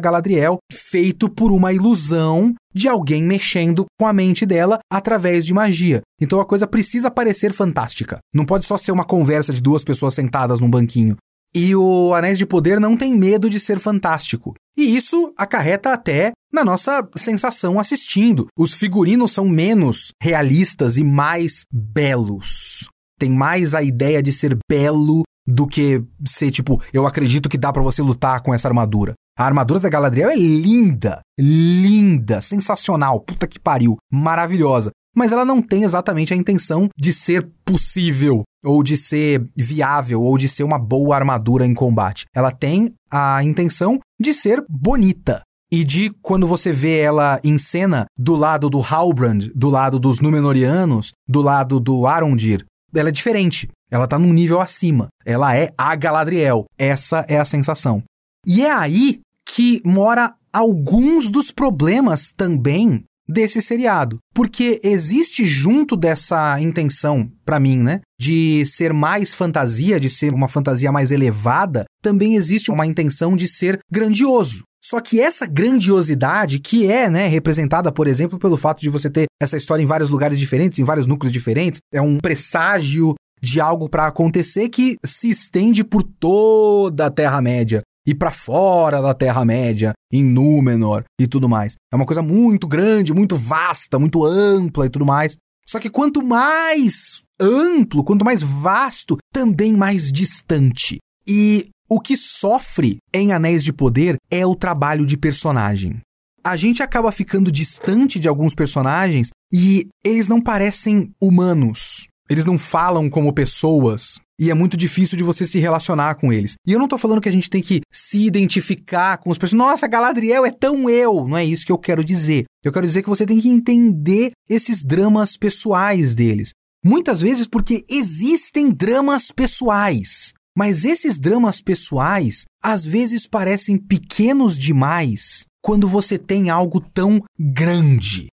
Galadriel, 0.00 0.56
feito 0.72 1.28
por 1.28 1.52
uma 1.52 1.72
ilusão 1.72 2.54
de 2.74 2.88
alguém 2.88 3.22
mexendo 3.22 3.84
com 3.98 4.06
a 4.06 4.12
mente 4.12 4.46
dela 4.46 4.78
através 4.90 5.44
de 5.44 5.52
magia. 5.52 6.00
Então 6.20 6.40
a 6.40 6.46
coisa 6.46 6.66
precisa 6.66 7.10
parecer 7.10 7.52
fantástica. 7.52 8.18
Não 8.34 8.46
pode 8.46 8.64
só 8.64 8.78
ser 8.78 8.92
uma 8.92 9.04
conversa 9.04 9.52
de 9.52 9.60
duas 9.60 9.84
pessoas 9.84 10.14
sentadas 10.14 10.60
num 10.60 10.70
banquinho. 10.70 11.16
E 11.60 11.74
o 11.74 12.14
Anéis 12.14 12.38
de 12.38 12.46
Poder 12.46 12.78
não 12.78 12.96
tem 12.96 13.12
medo 13.12 13.50
de 13.50 13.58
ser 13.58 13.80
fantástico. 13.80 14.54
E 14.76 14.96
isso 14.96 15.34
acarreta 15.36 15.92
até 15.92 16.30
na 16.52 16.64
nossa 16.64 17.04
sensação 17.16 17.80
assistindo. 17.80 18.46
Os 18.56 18.74
figurinos 18.74 19.32
são 19.32 19.44
menos 19.44 20.12
realistas 20.22 20.96
e 20.96 21.02
mais 21.02 21.64
belos. 21.68 22.88
Tem 23.18 23.28
mais 23.28 23.74
a 23.74 23.82
ideia 23.82 24.22
de 24.22 24.32
ser 24.32 24.56
belo 24.70 25.24
do 25.44 25.66
que 25.66 26.00
ser 26.24 26.52
tipo, 26.52 26.80
eu 26.92 27.08
acredito 27.08 27.48
que 27.48 27.58
dá 27.58 27.72
para 27.72 27.82
você 27.82 28.02
lutar 28.02 28.40
com 28.40 28.54
essa 28.54 28.68
armadura. 28.68 29.14
A 29.36 29.44
armadura 29.44 29.80
da 29.80 29.88
Galadriel 29.88 30.30
é 30.30 30.36
linda, 30.36 31.20
linda, 31.36 32.40
sensacional, 32.40 33.20
puta 33.20 33.48
que 33.48 33.58
pariu, 33.58 33.96
maravilhosa. 34.12 34.92
Mas 35.14 35.32
ela 35.32 35.44
não 35.44 35.60
tem 35.60 35.84
exatamente 35.84 36.32
a 36.32 36.36
intenção 36.36 36.88
de 36.96 37.12
ser 37.12 37.48
possível, 37.64 38.42
ou 38.64 38.82
de 38.82 38.96
ser 38.96 39.48
viável, 39.56 40.22
ou 40.22 40.38
de 40.38 40.48
ser 40.48 40.62
uma 40.62 40.78
boa 40.78 41.16
armadura 41.16 41.66
em 41.66 41.74
combate. 41.74 42.24
Ela 42.34 42.50
tem 42.50 42.94
a 43.10 43.42
intenção 43.42 43.98
de 44.20 44.32
ser 44.32 44.64
bonita, 44.68 45.42
e 45.70 45.84
de 45.84 46.10
quando 46.22 46.46
você 46.46 46.72
vê 46.72 46.98
ela 46.98 47.38
em 47.44 47.58
cena 47.58 48.06
do 48.18 48.34
lado 48.34 48.70
do 48.70 48.80
Halbrand, 48.80 49.50
do 49.54 49.68
lado 49.68 49.98
dos 49.98 50.20
Númenóreanos, 50.20 51.12
do 51.28 51.42
lado 51.42 51.78
do 51.78 52.06
Arondir, 52.06 52.64
ela 52.94 53.10
é 53.10 53.12
diferente. 53.12 53.68
Ela 53.90 54.06
tá 54.06 54.18
num 54.18 54.32
nível 54.32 54.60
acima. 54.60 55.08
Ela 55.24 55.56
é 55.56 55.72
a 55.76 55.94
Galadriel. 55.94 56.64
Essa 56.78 57.24
é 57.28 57.38
a 57.38 57.44
sensação. 57.44 58.02
E 58.46 58.62
é 58.62 58.70
aí 58.70 59.20
que 59.46 59.80
mora 59.84 60.34
alguns 60.52 61.30
dos 61.30 61.50
problemas 61.50 62.32
também 62.34 63.04
desse 63.28 63.60
seriado. 63.60 64.18
Porque 64.34 64.80
existe 64.82 65.44
junto 65.44 65.96
dessa 65.96 66.60
intenção, 66.60 67.30
para 67.44 67.60
mim, 67.60 67.78
né, 67.78 68.00
de 68.18 68.64
ser 68.66 68.92
mais 68.92 69.34
fantasia, 69.34 70.00
de 70.00 70.08
ser 70.08 70.32
uma 70.32 70.48
fantasia 70.48 70.90
mais 70.90 71.10
elevada, 71.10 71.84
também 72.02 72.34
existe 72.34 72.70
uma 72.70 72.86
intenção 72.86 73.36
de 73.36 73.46
ser 73.46 73.78
grandioso. 73.90 74.62
Só 74.82 75.00
que 75.00 75.20
essa 75.20 75.44
grandiosidade, 75.44 76.60
que 76.60 76.90
é 76.90 77.10
né, 77.10 77.26
representada, 77.26 77.92
por 77.92 78.06
exemplo, 78.06 78.38
pelo 78.38 78.56
fato 78.56 78.80
de 78.80 78.88
você 78.88 79.10
ter 79.10 79.26
essa 79.42 79.56
história 79.56 79.82
em 79.82 79.86
vários 79.86 80.08
lugares 80.08 80.38
diferentes, 80.38 80.78
em 80.78 80.84
vários 80.84 81.06
núcleos 81.06 81.32
diferentes, 81.32 81.80
é 81.92 82.00
um 82.00 82.18
presságio 82.18 83.14
de 83.42 83.60
algo 83.60 83.88
para 83.88 84.06
acontecer 84.06 84.68
que 84.68 84.96
se 85.04 85.30
estende 85.30 85.84
por 85.84 86.02
toda 86.02 87.06
a 87.06 87.10
Terra-média 87.10 87.82
e 88.08 88.14
para 88.14 88.32
fora 88.32 89.02
da 89.02 89.12
Terra-média, 89.12 89.92
em 90.10 90.24
Númenor 90.24 91.04
e 91.20 91.26
tudo 91.26 91.46
mais. 91.46 91.74
É 91.92 91.94
uma 91.94 92.06
coisa 92.06 92.22
muito 92.22 92.66
grande, 92.66 93.12
muito 93.12 93.36
vasta, 93.36 93.98
muito 93.98 94.24
ampla 94.24 94.86
e 94.86 94.88
tudo 94.88 95.04
mais. 95.04 95.36
Só 95.68 95.78
que 95.78 95.90
quanto 95.90 96.24
mais 96.24 97.20
amplo, 97.38 98.02
quanto 98.02 98.24
mais 98.24 98.40
vasto, 98.40 99.18
também 99.30 99.74
mais 99.74 100.10
distante. 100.10 100.96
E 101.26 101.68
o 101.86 102.00
que 102.00 102.16
sofre 102.16 102.96
em 103.12 103.34
Anéis 103.34 103.62
de 103.62 103.74
Poder 103.74 104.16
é 104.30 104.46
o 104.46 104.56
trabalho 104.56 105.04
de 105.04 105.18
personagem. 105.18 106.00
A 106.42 106.56
gente 106.56 106.82
acaba 106.82 107.12
ficando 107.12 107.52
distante 107.52 108.18
de 108.18 108.26
alguns 108.26 108.54
personagens 108.54 109.28
e 109.52 109.86
eles 110.02 110.28
não 110.28 110.40
parecem 110.40 111.12
humanos. 111.20 112.06
Eles 112.28 112.44
não 112.44 112.58
falam 112.58 113.08
como 113.08 113.32
pessoas. 113.32 114.18
E 114.40 114.50
é 114.50 114.54
muito 114.54 114.76
difícil 114.76 115.18
de 115.18 115.24
você 115.24 115.44
se 115.44 115.58
relacionar 115.58 116.14
com 116.14 116.32
eles. 116.32 116.54
E 116.64 116.72
eu 116.72 116.78
não 116.78 116.86
tô 116.86 116.96
falando 116.96 117.20
que 117.20 117.28
a 117.28 117.32
gente 117.32 117.50
tem 117.50 117.60
que 117.60 117.80
se 117.90 118.24
identificar 118.24 119.18
com 119.18 119.30
os 119.30 119.38
personagens. 119.38 119.72
Nossa, 119.72 119.88
Galadriel 119.88 120.46
é 120.46 120.50
tão 120.50 120.88
eu. 120.88 121.26
Não 121.26 121.36
é 121.36 121.44
isso 121.44 121.66
que 121.66 121.72
eu 121.72 121.78
quero 121.78 122.04
dizer. 122.04 122.44
Eu 122.62 122.72
quero 122.72 122.86
dizer 122.86 123.02
que 123.02 123.08
você 123.08 123.26
tem 123.26 123.40
que 123.40 123.48
entender 123.48 124.30
esses 124.48 124.84
dramas 124.84 125.36
pessoais 125.36 126.14
deles. 126.14 126.50
Muitas 126.84 127.20
vezes 127.20 127.48
porque 127.48 127.84
existem 127.88 128.70
dramas 128.70 129.32
pessoais. 129.32 130.32
Mas 130.56 130.84
esses 130.84 131.18
dramas 131.18 131.60
pessoais 131.60 132.44
às 132.62 132.84
vezes 132.84 133.26
parecem 133.26 133.76
pequenos 133.76 134.56
demais 134.56 135.44
quando 135.60 135.88
você 135.88 136.16
tem 136.16 136.48
algo 136.48 136.80
tão 136.80 137.22
grande. 137.38 138.28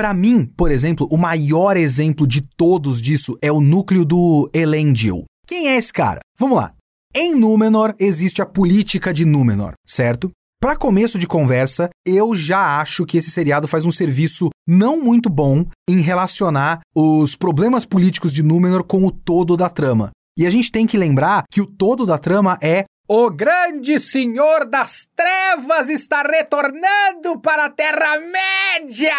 Para 0.00 0.14
mim, 0.14 0.46
por 0.46 0.70
exemplo, 0.70 1.06
o 1.10 1.18
maior 1.18 1.76
exemplo 1.76 2.26
de 2.26 2.40
todos 2.40 3.02
disso 3.02 3.36
é 3.42 3.52
o 3.52 3.60
núcleo 3.60 4.02
do 4.02 4.48
Elendil. 4.54 5.24
Quem 5.46 5.68
é 5.68 5.76
esse 5.76 5.92
cara? 5.92 6.20
Vamos 6.38 6.56
lá. 6.56 6.72
Em 7.14 7.34
Númenor 7.34 7.94
existe 7.98 8.40
a 8.40 8.46
política 8.46 9.12
de 9.12 9.26
Númenor, 9.26 9.74
certo? 9.86 10.30
Para 10.58 10.74
começo 10.74 11.18
de 11.18 11.26
conversa, 11.26 11.90
eu 12.06 12.34
já 12.34 12.80
acho 12.80 13.04
que 13.04 13.18
esse 13.18 13.30
seriado 13.30 13.68
faz 13.68 13.84
um 13.84 13.90
serviço 13.90 14.48
não 14.66 14.98
muito 14.98 15.28
bom 15.28 15.66
em 15.86 15.98
relacionar 16.00 16.80
os 16.96 17.36
problemas 17.36 17.84
políticos 17.84 18.32
de 18.32 18.42
Númenor 18.42 18.84
com 18.84 19.04
o 19.04 19.10
todo 19.10 19.54
da 19.54 19.68
trama. 19.68 20.12
E 20.34 20.46
a 20.46 20.50
gente 20.50 20.72
tem 20.72 20.86
que 20.86 20.96
lembrar 20.96 21.44
que 21.52 21.60
o 21.60 21.66
todo 21.66 22.06
da 22.06 22.16
trama 22.16 22.56
é 22.62 22.86
o 23.12 23.28
grande 23.28 23.98
senhor 23.98 24.64
das 24.66 25.04
trevas 25.16 25.88
está 25.88 26.22
retornando 26.22 27.40
para 27.42 27.64
a 27.64 27.68
Terra-média! 27.68 29.10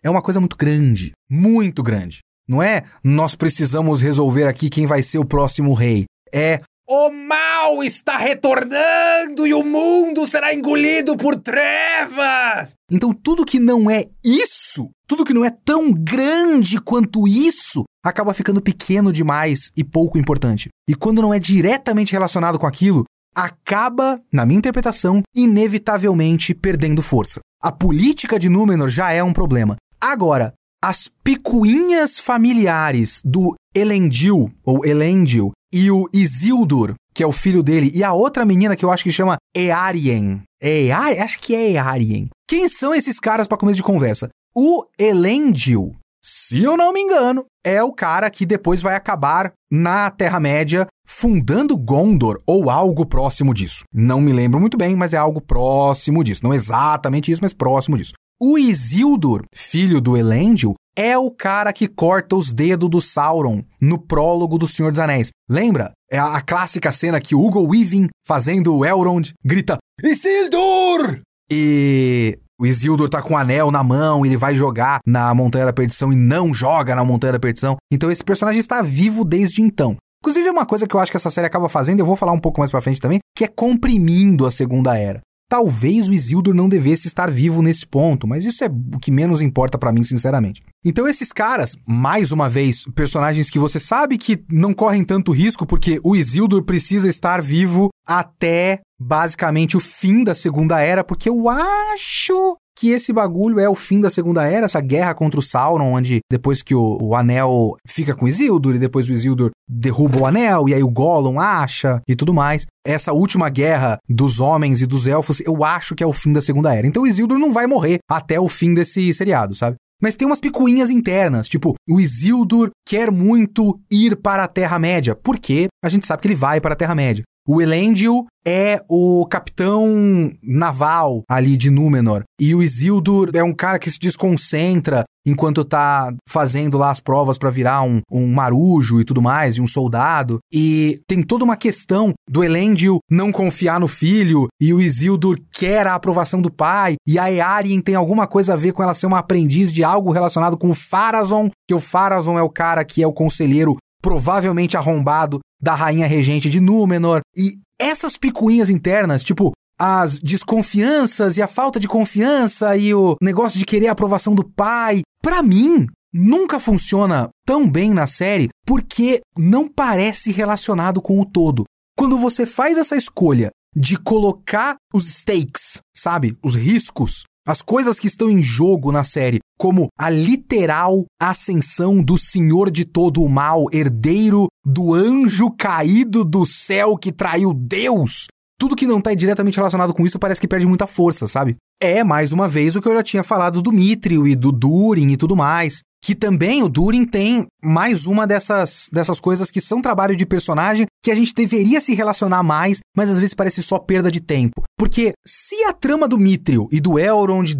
É 0.00 0.08
uma 0.08 0.22
coisa 0.22 0.38
muito 0.38 0.56
grande, 0.56 1.10
muito 1.28 1.82
grande. 1.82 2.20
Não 2.48 2.62
é 2.62 2.84
nós 3.02 3.34
precisamos 3.34 4.00
resolver 4.00 4.46
aqui 4.46 4.70
quem 4.70 4.86
vai 4.86 5.02
ser 5.02 5.18
o 5.18 5.24
próximo 5.24 5.74
rei. 5.74 6.04
É 6.32 6.60
o 6.88 7.10
mal 7.10 7.82
está 7.82 8.16
retornando 8.16 9.48
e 9.48 9.52
o 9.52 9.64
mundo 9.64 10.24
será 10.24 10.54
engolido 10.54 11.16
por 11.16 11.34
trevas. 11.40 12.76
Então, 12.88 13.12
tudo 13.12 13.44
que 13.44 13.58
não 13.58 13.90
é 13.90 14.06
isso, 14.24 14.90
tudo 15.10 15.24
que 15.24 15.34
não 15.34 15.44
é 15.44 15.50
tão 15.50 15.92
grande 15.92 16.80
quanto 16.80 17.26
isso, 17.26 17.82
acaba 18.00 18.32
ficando 18.32 18.62
pequeno 18.62 19.12
demais 19.12 19.72
e 19.76 19.82
pouco 19.82 20.16
importante. 20.16 20.68
E 20.88 20.94
quando 20.94 21.20
não 21.20 21.34
é 21.34 21.38
diretamente 21.40 22.12
relacionado 22.12 22.60
com 22.60 22.66
aquilo, 22.66 23.02
acaba, 23.34 24.22
na 24.32 24.46
minha 24.46 24.58
interpretação, 24.58 25.20
inevitavelmente 25.34 26.54
perdendo 26.54 27.02
força. 27.02 27.40
A 27.60 27.72
política 27.72 28.38
de 28.38 28.48
Númenor 28.48 28.88
já 28.88 29.10
é 29.10 29.20
um 29.20 29.32
problema. 29.32 29.74
Agora, 30.00 30.54
as 30.80 31.10
picuinhas 31.24 32.20
familiares 32.20 33.20
do 33.24 33.56
Elendil, 33.74 34.52
ou 34.64 34.86
Elendil, 34.86 35.50
e 35.72 35.90
o 35.90 36.08
Isildur, 36.12 36.94
que 37.12 37.24
é 37.24 37.26
o 37.26 37.32
filho 37.32 37.64
dele, 37.64 37.90
e 37.92 38.04
a 38.04 38.12
outra 38.12 38.44
menina 38.44 38.76
que 38.76 38.84
eu 38.84 38.92
acho 38.92 39.02
que 39.02 39.10
chama 39.10 39.38
Earien. 39.56 40.42
É 40.62 40.84
Earien? 40.84 41.20
Acho 41.20 41.40
que 41.40 41.52
é 41.52 41.72
Earien. 41.72 42.28
Quem 42.48 42.68
são 42.68 42.94
esses 42.94 43.18
caras 43.18 43.48
para 43.48 43.58
começo 43.58 43.76
de 43.76 43.82
conversa? 43.82 44.28
O 44.54 44.84
Elendil, 44.98 45.94
se 46.20 46.64
eu 46.64 46.76
não 46.76 46.92
me 46.92 47.00
engano, 47.00 47.44
é 47.64 47.80
o 47.84 47.92
cara 47.92 48.28
que 48.28 48.44
depois 48.44 48.82
vai 48.82 48.96
acabar 48.96 49.52
na 49.70 50.10
Terra-média 50.10 50.88
fundando 51.06 51.76
Gondor 51.76 52.42
ou 52.44 52.68
algo 52.68 53.06
próximo 53.06 53.54
disso. 53.54 53.84
Não 53.94 54.20
me 54.20 54.32
lembro 54.32 54.58
muito 54.58 54.76
bem, 54.76 54.96
mas 54.96 55.14
é 55.14 55.16
algo 55.16 55.40
próximo 55.40 56.24
disso. 56.24 56.40
Não 56.42 56.52
exatamente 56.52 57.30
isso, 57.30 57.40
mas 57.40 57.52
próximo 57.52 57.96
disso. 57.96 58.12
O 58.40 58.58
Isildur, 58.58 59.44
filho 59.54 60.00
do 60.00 60.16
Elendil, 60.16 60.74
é 60.96 61.16
o 61.16 61.30
cara 61.30 61.72
que 61.72 61.86
corta 61.86 62.34
os 62.34 62.52
dedos 62.52 62.90
do 62.90 63.00
Sauron 63.00 63.62
no 63.80 63.98
prólogo 63.98 64.58
do 64.58 64.66
Senhor 64.66 64.90
dos 64.90 64.98
Anéis. 64.98 65.28
Lembra? 65.48 65.92
É 66.10 66.18
a, 66.18 66.40
clássica 66.40 66.90
cena 66.90 67.20
que 67.20 67.36
Hugo 67.36 67.62
Weaving, 67.62 68.08
fazendo 68.26 68.74
o 68.74 68.84
Elrond, 68.84 69.30
grita 69.44 69.78
Isildur! 70.02 71.20
E 71.48 72.38
o 72.60 72.66
Isildur 72.66 73.08
tá 73.08 73.22
com 73.22 73.32
o 73.32 73.36
anel 73.38 73.70
na 73.70 73.82
mão, 73.82 74.26
ele 74.26 74.36
vai 74.36 74.54
jogar 74.54 75.00
na 75.06 75.34
Montanha 75.34 75.64
da 75.64 75.72
Perdição 75.72 76.12
e 76.12 76.16
não 76.16 76.52
joga 76.52 76.94
na 76.94 77.02
Montanha 77.02 77.32
da 77.32 77.38
Perdição. 77.40 77.78
Então 77.90 78.10
esse 78.10 78.22
personagem 78.22 78.60
está 78.60 78.82
vivo 78.82 79.24
desde 79.24 79.62
então. 79.62 79.96
Inclusive, 80.22 80.50
uma 80.50 80.66
coisa 80.66 80.86
que 80.86 80.94
eu 80.94 81.00
acho 81.00 81.10
que 81.10 81.16
essa 81.16 81.30
série 81.30 81.46
acaba 81.46 81.70
fazendo, 81.70 82.00
eu 82.00 82.06
vou 82.06 82.16
falar 82.16 82.32
um 82.32 82.38
pouco 82.38 82.60
mais 82.60 82.70
pra 82.70 82.82
frente 82.82 83.00
também, 83.00 83.18
que 83.34 83.44
é 83.44 83.48
comprimindo 83.48 84.46
a 84.46 84.50
Segunda 84.50 84.94
Era. 84.94 85.20
Talvez 85.48 86.06
o 86.06 86.12
Isildur 86.12 86.54
não 86.54 86.68
devesse 86.68 87.08
estar 87.08 87.30
vivo 87.30 87.62
nesse 87.62 87.86
ponto, 87.86 88.26
mas 88.26 88.44
isso 88.44 88.62
é 88.62 88.68
o 88.68 88.98
que 88.98 89.10
menos 89.10 89.40
importa 89.40 89.78
para 89.78 89.90
mim, 89.90 90.04
sinceramente. 90.04 90.62
Então 90.84 91.08
esses 91.08 91.32
caras, 91.32 91.74
mais 91.88 92.30
uma 92.30 92.48
vez, 92.48 92.84
personagens 92.94 93.48
que 93.48 93.58
você 93.58 93.80
sabe 93.80 94.18
que 94.18 94.44
não 94.50 94.74
correm 94.74 95.02
tanto 95.02 95.32
risco 95.32 95.64
porque 95.64 95.98
o 96.04 96.14
Isildur 96.14 96.62
precisa 96.62 97.08
estar 97.08 97.40
vivo 97.40 97.88
até 98.06 98.80
basicamente 99.00 99.76
o 99.76 99.80
fim 99.80 100.22
da 100.22 100.34
Segunda 100.34 100.80
Era, 100.80 101.02
porque 101.02 101.28
eu 101.28 101.48
acho 101.48 102.56
que 102.76 102.88
esse 102.88 103.12
bagulho 103.12 103.60
é 103.60 103.68
o 103.68 103.74
fim 103.74 104.00
da 104.00 104.08
Segunda 104.08 104.44
Era, 104.46 104.66
essa 104.66 104.80
guerra 104.80 105.14
contra 105.14 105.38
o 105.38 105.42
Sauron, 105.42 105.92
onde 105.92 106.20
depois 106.30 106.62
que 106.62 106.74
o, 106.74 106.98
o 107.00 107.14
anel 107.14 107.76
fica 107.86 108.14
com 108.14 108.26
Isildur 108.26 108.74
e 108.74 108.78
depois 108.78 109.08
o 109.08 109.12
Isildur 109.12 109.50
derruba 109.68 110.20
o 110.20 110.26
anel 110.26 110.68
e 110.68 110.74
aí 110.74 110.82
o 110.82 110.90
Gollum 110.90 111.38
acha 111.38 112.00
e 112.08 112.16
tudo 112.16 112.32
mais. 112.32 112.66
Essa 112.86 113.12
última 113.12 113.48
guerra 113.48 113.98
dos 114.08 114.40
homens 114.40 114.80
e 114.80 114.86
dos 114.86 115.06
elfos, 115.06 115.40
eu 115.40 115.62
acho 115.62 115.94
que 115.94 116.02
é 116.02 116.06
o 116.06 116.12
fim 116.12 116.32
da 116.32 116.40
Segunda 116.40 116.74
Era. 116.74 116.86
Então 116.86 117.02
o 117.02 117.06
Isildur 117.06 117.38
não 117.38 117.52
vai 117.52 117.66
morrer 117.66 117.98
até 118.08 118.40
o 118.40 118.48
fim 118.48 118.72
desse 118.72 119.12
seriado, 119.12 119.54
sabe? 119.54 119.76
Mas 120.02 120.14
tem 120.14 120.26
umas 120.26 120.40
picuinhas 120.40 120.88
internas, 120.88 121.46
tipo, 121.46 121.74
o 121.86 122.00
Isildur 122.00 122.70
quer 122.88 123.12
muito 123.12 123.78
ir 123.90 124.16
para 124.16 124.44
a 124.44 124.48
Terra-média, 124.48 125.14
porque 125.14 125.68
a 125.84 125.90
gente 125.90 126.06
sabe 126.06 126.22
que 126.22 126.28
ele 126.28 126.34
vai 126.34 126.58
para 126.58 126.72
a 126.72 126.76
Terra-média. 126.76 127.22
O 127.46 127.60
Elendil 127.60 128.26
é 128.46 128.80
o 128.88 129.26
capitão 129.26 130.32
naval 130.42 131.22
ali 131.28 131.56
de 131.56 131.70
Númenor. 131.70 132.22
E 132.40 132.54
o 132.54 132.62
Isildur 132.62 133.30
é 133.34 133.42
um 133.42 133.54
cara 133.54 133.78
que 133.78 133.90
se 133.90 133.98
desconcentra 133.98 135.04
enquanto 135.26 135.64
tá 135.64 136.12
fazendo 136.28 136.78
lá 136.78 136.90
as 136.90 137.00
provas 137.00 137.38
para 137.38 137.50
virar 137.50 137.82
um, 137.82 138.00
um 138.10 138.26
marujo 138.32 139.00
e 139.00 139.04
tudo 139.04 139.20
mais, 139.20 139.56
e 139.56 139.60
um 139.60 139.66
soldado. 139.66 140.38
E 140.52 141.00
tem 141.06 141.22
toda 141.22 141.44
uma 141.44 141.56
questão 141.56 142.14
do 142.28 142.42
Elendil 142.42 143.00
não 143.10 143.30
confiar 143.30 143.78
no 143.78 143.88
filho, 143.88 144.48
e 144.60 144.72
o 144.72 144.80
Isildur 144.80 145.38
quer 145.52 145.86
a 145.86 145.94
aprovação 145.94 146.40
do 146.40 146.50
pai, 146.50 146.94
e 147.06 147.18
a 147.18 147.30
Earien 147.30 147.80
tem 147.80 147.94
alguma 147.94 148.26
coisa 148.26 148.54
a 148.54 148.56
ver 148.56 148.72
com 148.72 148.82
ela 148.82 148.94
ser 148.94 149.06
uma 149.06 149.18
aprendiz 149.18 149.72
de 149.72 149.84
algo 149.84 150.12
relacionado 150.12 150.56
com 150.56 150.70
o 150.70 150.74
Farazon, 150.74 151.50
que 151.68 151.74
o 151.74 151.80
Farazon 151.80 152.38
é 152.38 152.42
o 152.42 152.50
cara 152.50 152.84
que 152.84 153.02
é 153.02 153.06
o 153.06 153.12
conselheiro 153.12 153.76
provavelmente 154.00 154.78
arrombado 154.78 155.40
da 155.60 155.74
rainha 155.74 156.06
regente 156.06 156.48
de 156.48 156.60
Númenor. 156.60 157.20
E 157.36 157.52
essas 157.78 158.16
picuinhas 158.16 158.70
internas, 158.70 159.24
tipo, 159.24 159.52
as 159.78 160.18
desconfianças 160.18 161.36
e 161.36 161.42
a 161.42 161.48
falta 161.48 161.80
de 161.80 161.88
confiança 161.88 162.76
e 162.76 162.94
o 162.94 163.16
negócio 163.22 163.58
de 163.58 163.64
querer 163.64 163.88
a 163.88 163.92
aprovação 163.92 164.34
do 164.34 164.44
pai, 164.44 165.00
para 165.22 165.42
mim, 165.42 165.86
nunca 166.12 166.60
funciona 166.60 167.28
tão 167.46 167.68
bem 167.68 167.94
na 167.94 168.06
série 168.06 168.48
porque 168.66 169.20
não 169.38 169.68
parece 169.68 170.30
relacionado 170.30 171.00
com 171.00 171.18
o 171.18 171.24
todo. 171.24 171.64
Quando 171.96 172.18
você 172.18 172.44
faz 172.44 172.78
essa 172.78 172.96
escolha 172.96 173.50
de 173.74 173.96
colocar 173.96 174.76
os 174.92 175.06
stakes, 175.08 175.80
sabe, 175.96 176.36
os 176.42 176.56
riscos 176.56 177.24
as 177.50 177.60
coisas 177.60 177.98
que 177.98 178.06
estão 178.06 178.30
em 178.30 178.42
jogo 178.42 178.92
na 178.92 179.02
série, 179.02 179.40
como 179.58 179.88
a 179.98 180.08
literal 180.08 181.04
ascensão 181.20 182.00
do 182.02 182.16
Senhor 182.16 182.70
de 182.70 182.84
todo 182.84 183.22
o 183.22 183.28
mal, 183.28 183.66
herdeiro 183.72 184.46
do 184.64 184.94
anjo 184.94 185.50
caído 185.50 186.24
do 186.24 186.46
céu 186.46 186.96
que 186.96 187.10
traiu 187.10 187.52
Deus. 187.52 188.26
Tudo 188.58 188.76
que 188.76 188.86
não 188.86 188.98
está 188.98 189.12
diretamente 189.14 189.56
relacionado 189.56 189.92
com 189.92 190.06
isso 190.06 190.18
parece 190.18 190.40
que 190.40 190.46
perde 190.46 190.66
muita 190.66 190.86
força, 190.86 191.26
sabe? 191.26 191.56
É, 191.82 192.04
mais 192.04 192.30
uma 192.30 192.46
vez, 192.46 192.76
o 192.76 192.80
que 192.82 192.86
eu 192.86 192.94
já 192.94 193.02
tinha 193.02 193.24
falado 193.24 193.60
do 193.60 193.72
Mithril 193.72 194.28
e 194.28 194.36
do 194.36 194.52
Durin 194.52 195.08
e 195.08 195.16
tudo 195.16 195.34
mais. 195.34 195.80
Que 196.02 196.14
também 196.14 196.62
o 196.62 196.68
Durin 196.68 197.04
tem 197.04 197.46
mais 197.62 198.06
uma 198.06 198.26
dessas, 198.26 198.88
dessas 198.90 199.20
coisas 199.20 199.50
que 199.50 199.60
são 199.60 199.82
trabalho 199.82 200.16
de 200.16 200.24
personagem 200.24 200.86
que 201.02 201.10
a 201.10 201.14
gente 201.14 201.34
deveria 201.34 201.80
se 201.80 201.94
relacionar 201.94 202.42
mais, 202.42 202.78
mas 202.96 203.10
às 203.10 203.18
vezes 203.18 203.34
parece 203.34 203.62
só 203.62 203.78
perda 203.78 204.10
de 204.10 204.20
tempo. 204.20 204.62
Porque 204.78 205.12
se 205.26 205.62
a 205.64 205.72
trama 205.72 206.08
do 206.08 206.18
Mithril 206.18 206.68
e 206.72 206.80
do 206.80 206.98
Elrond 206.98 207.54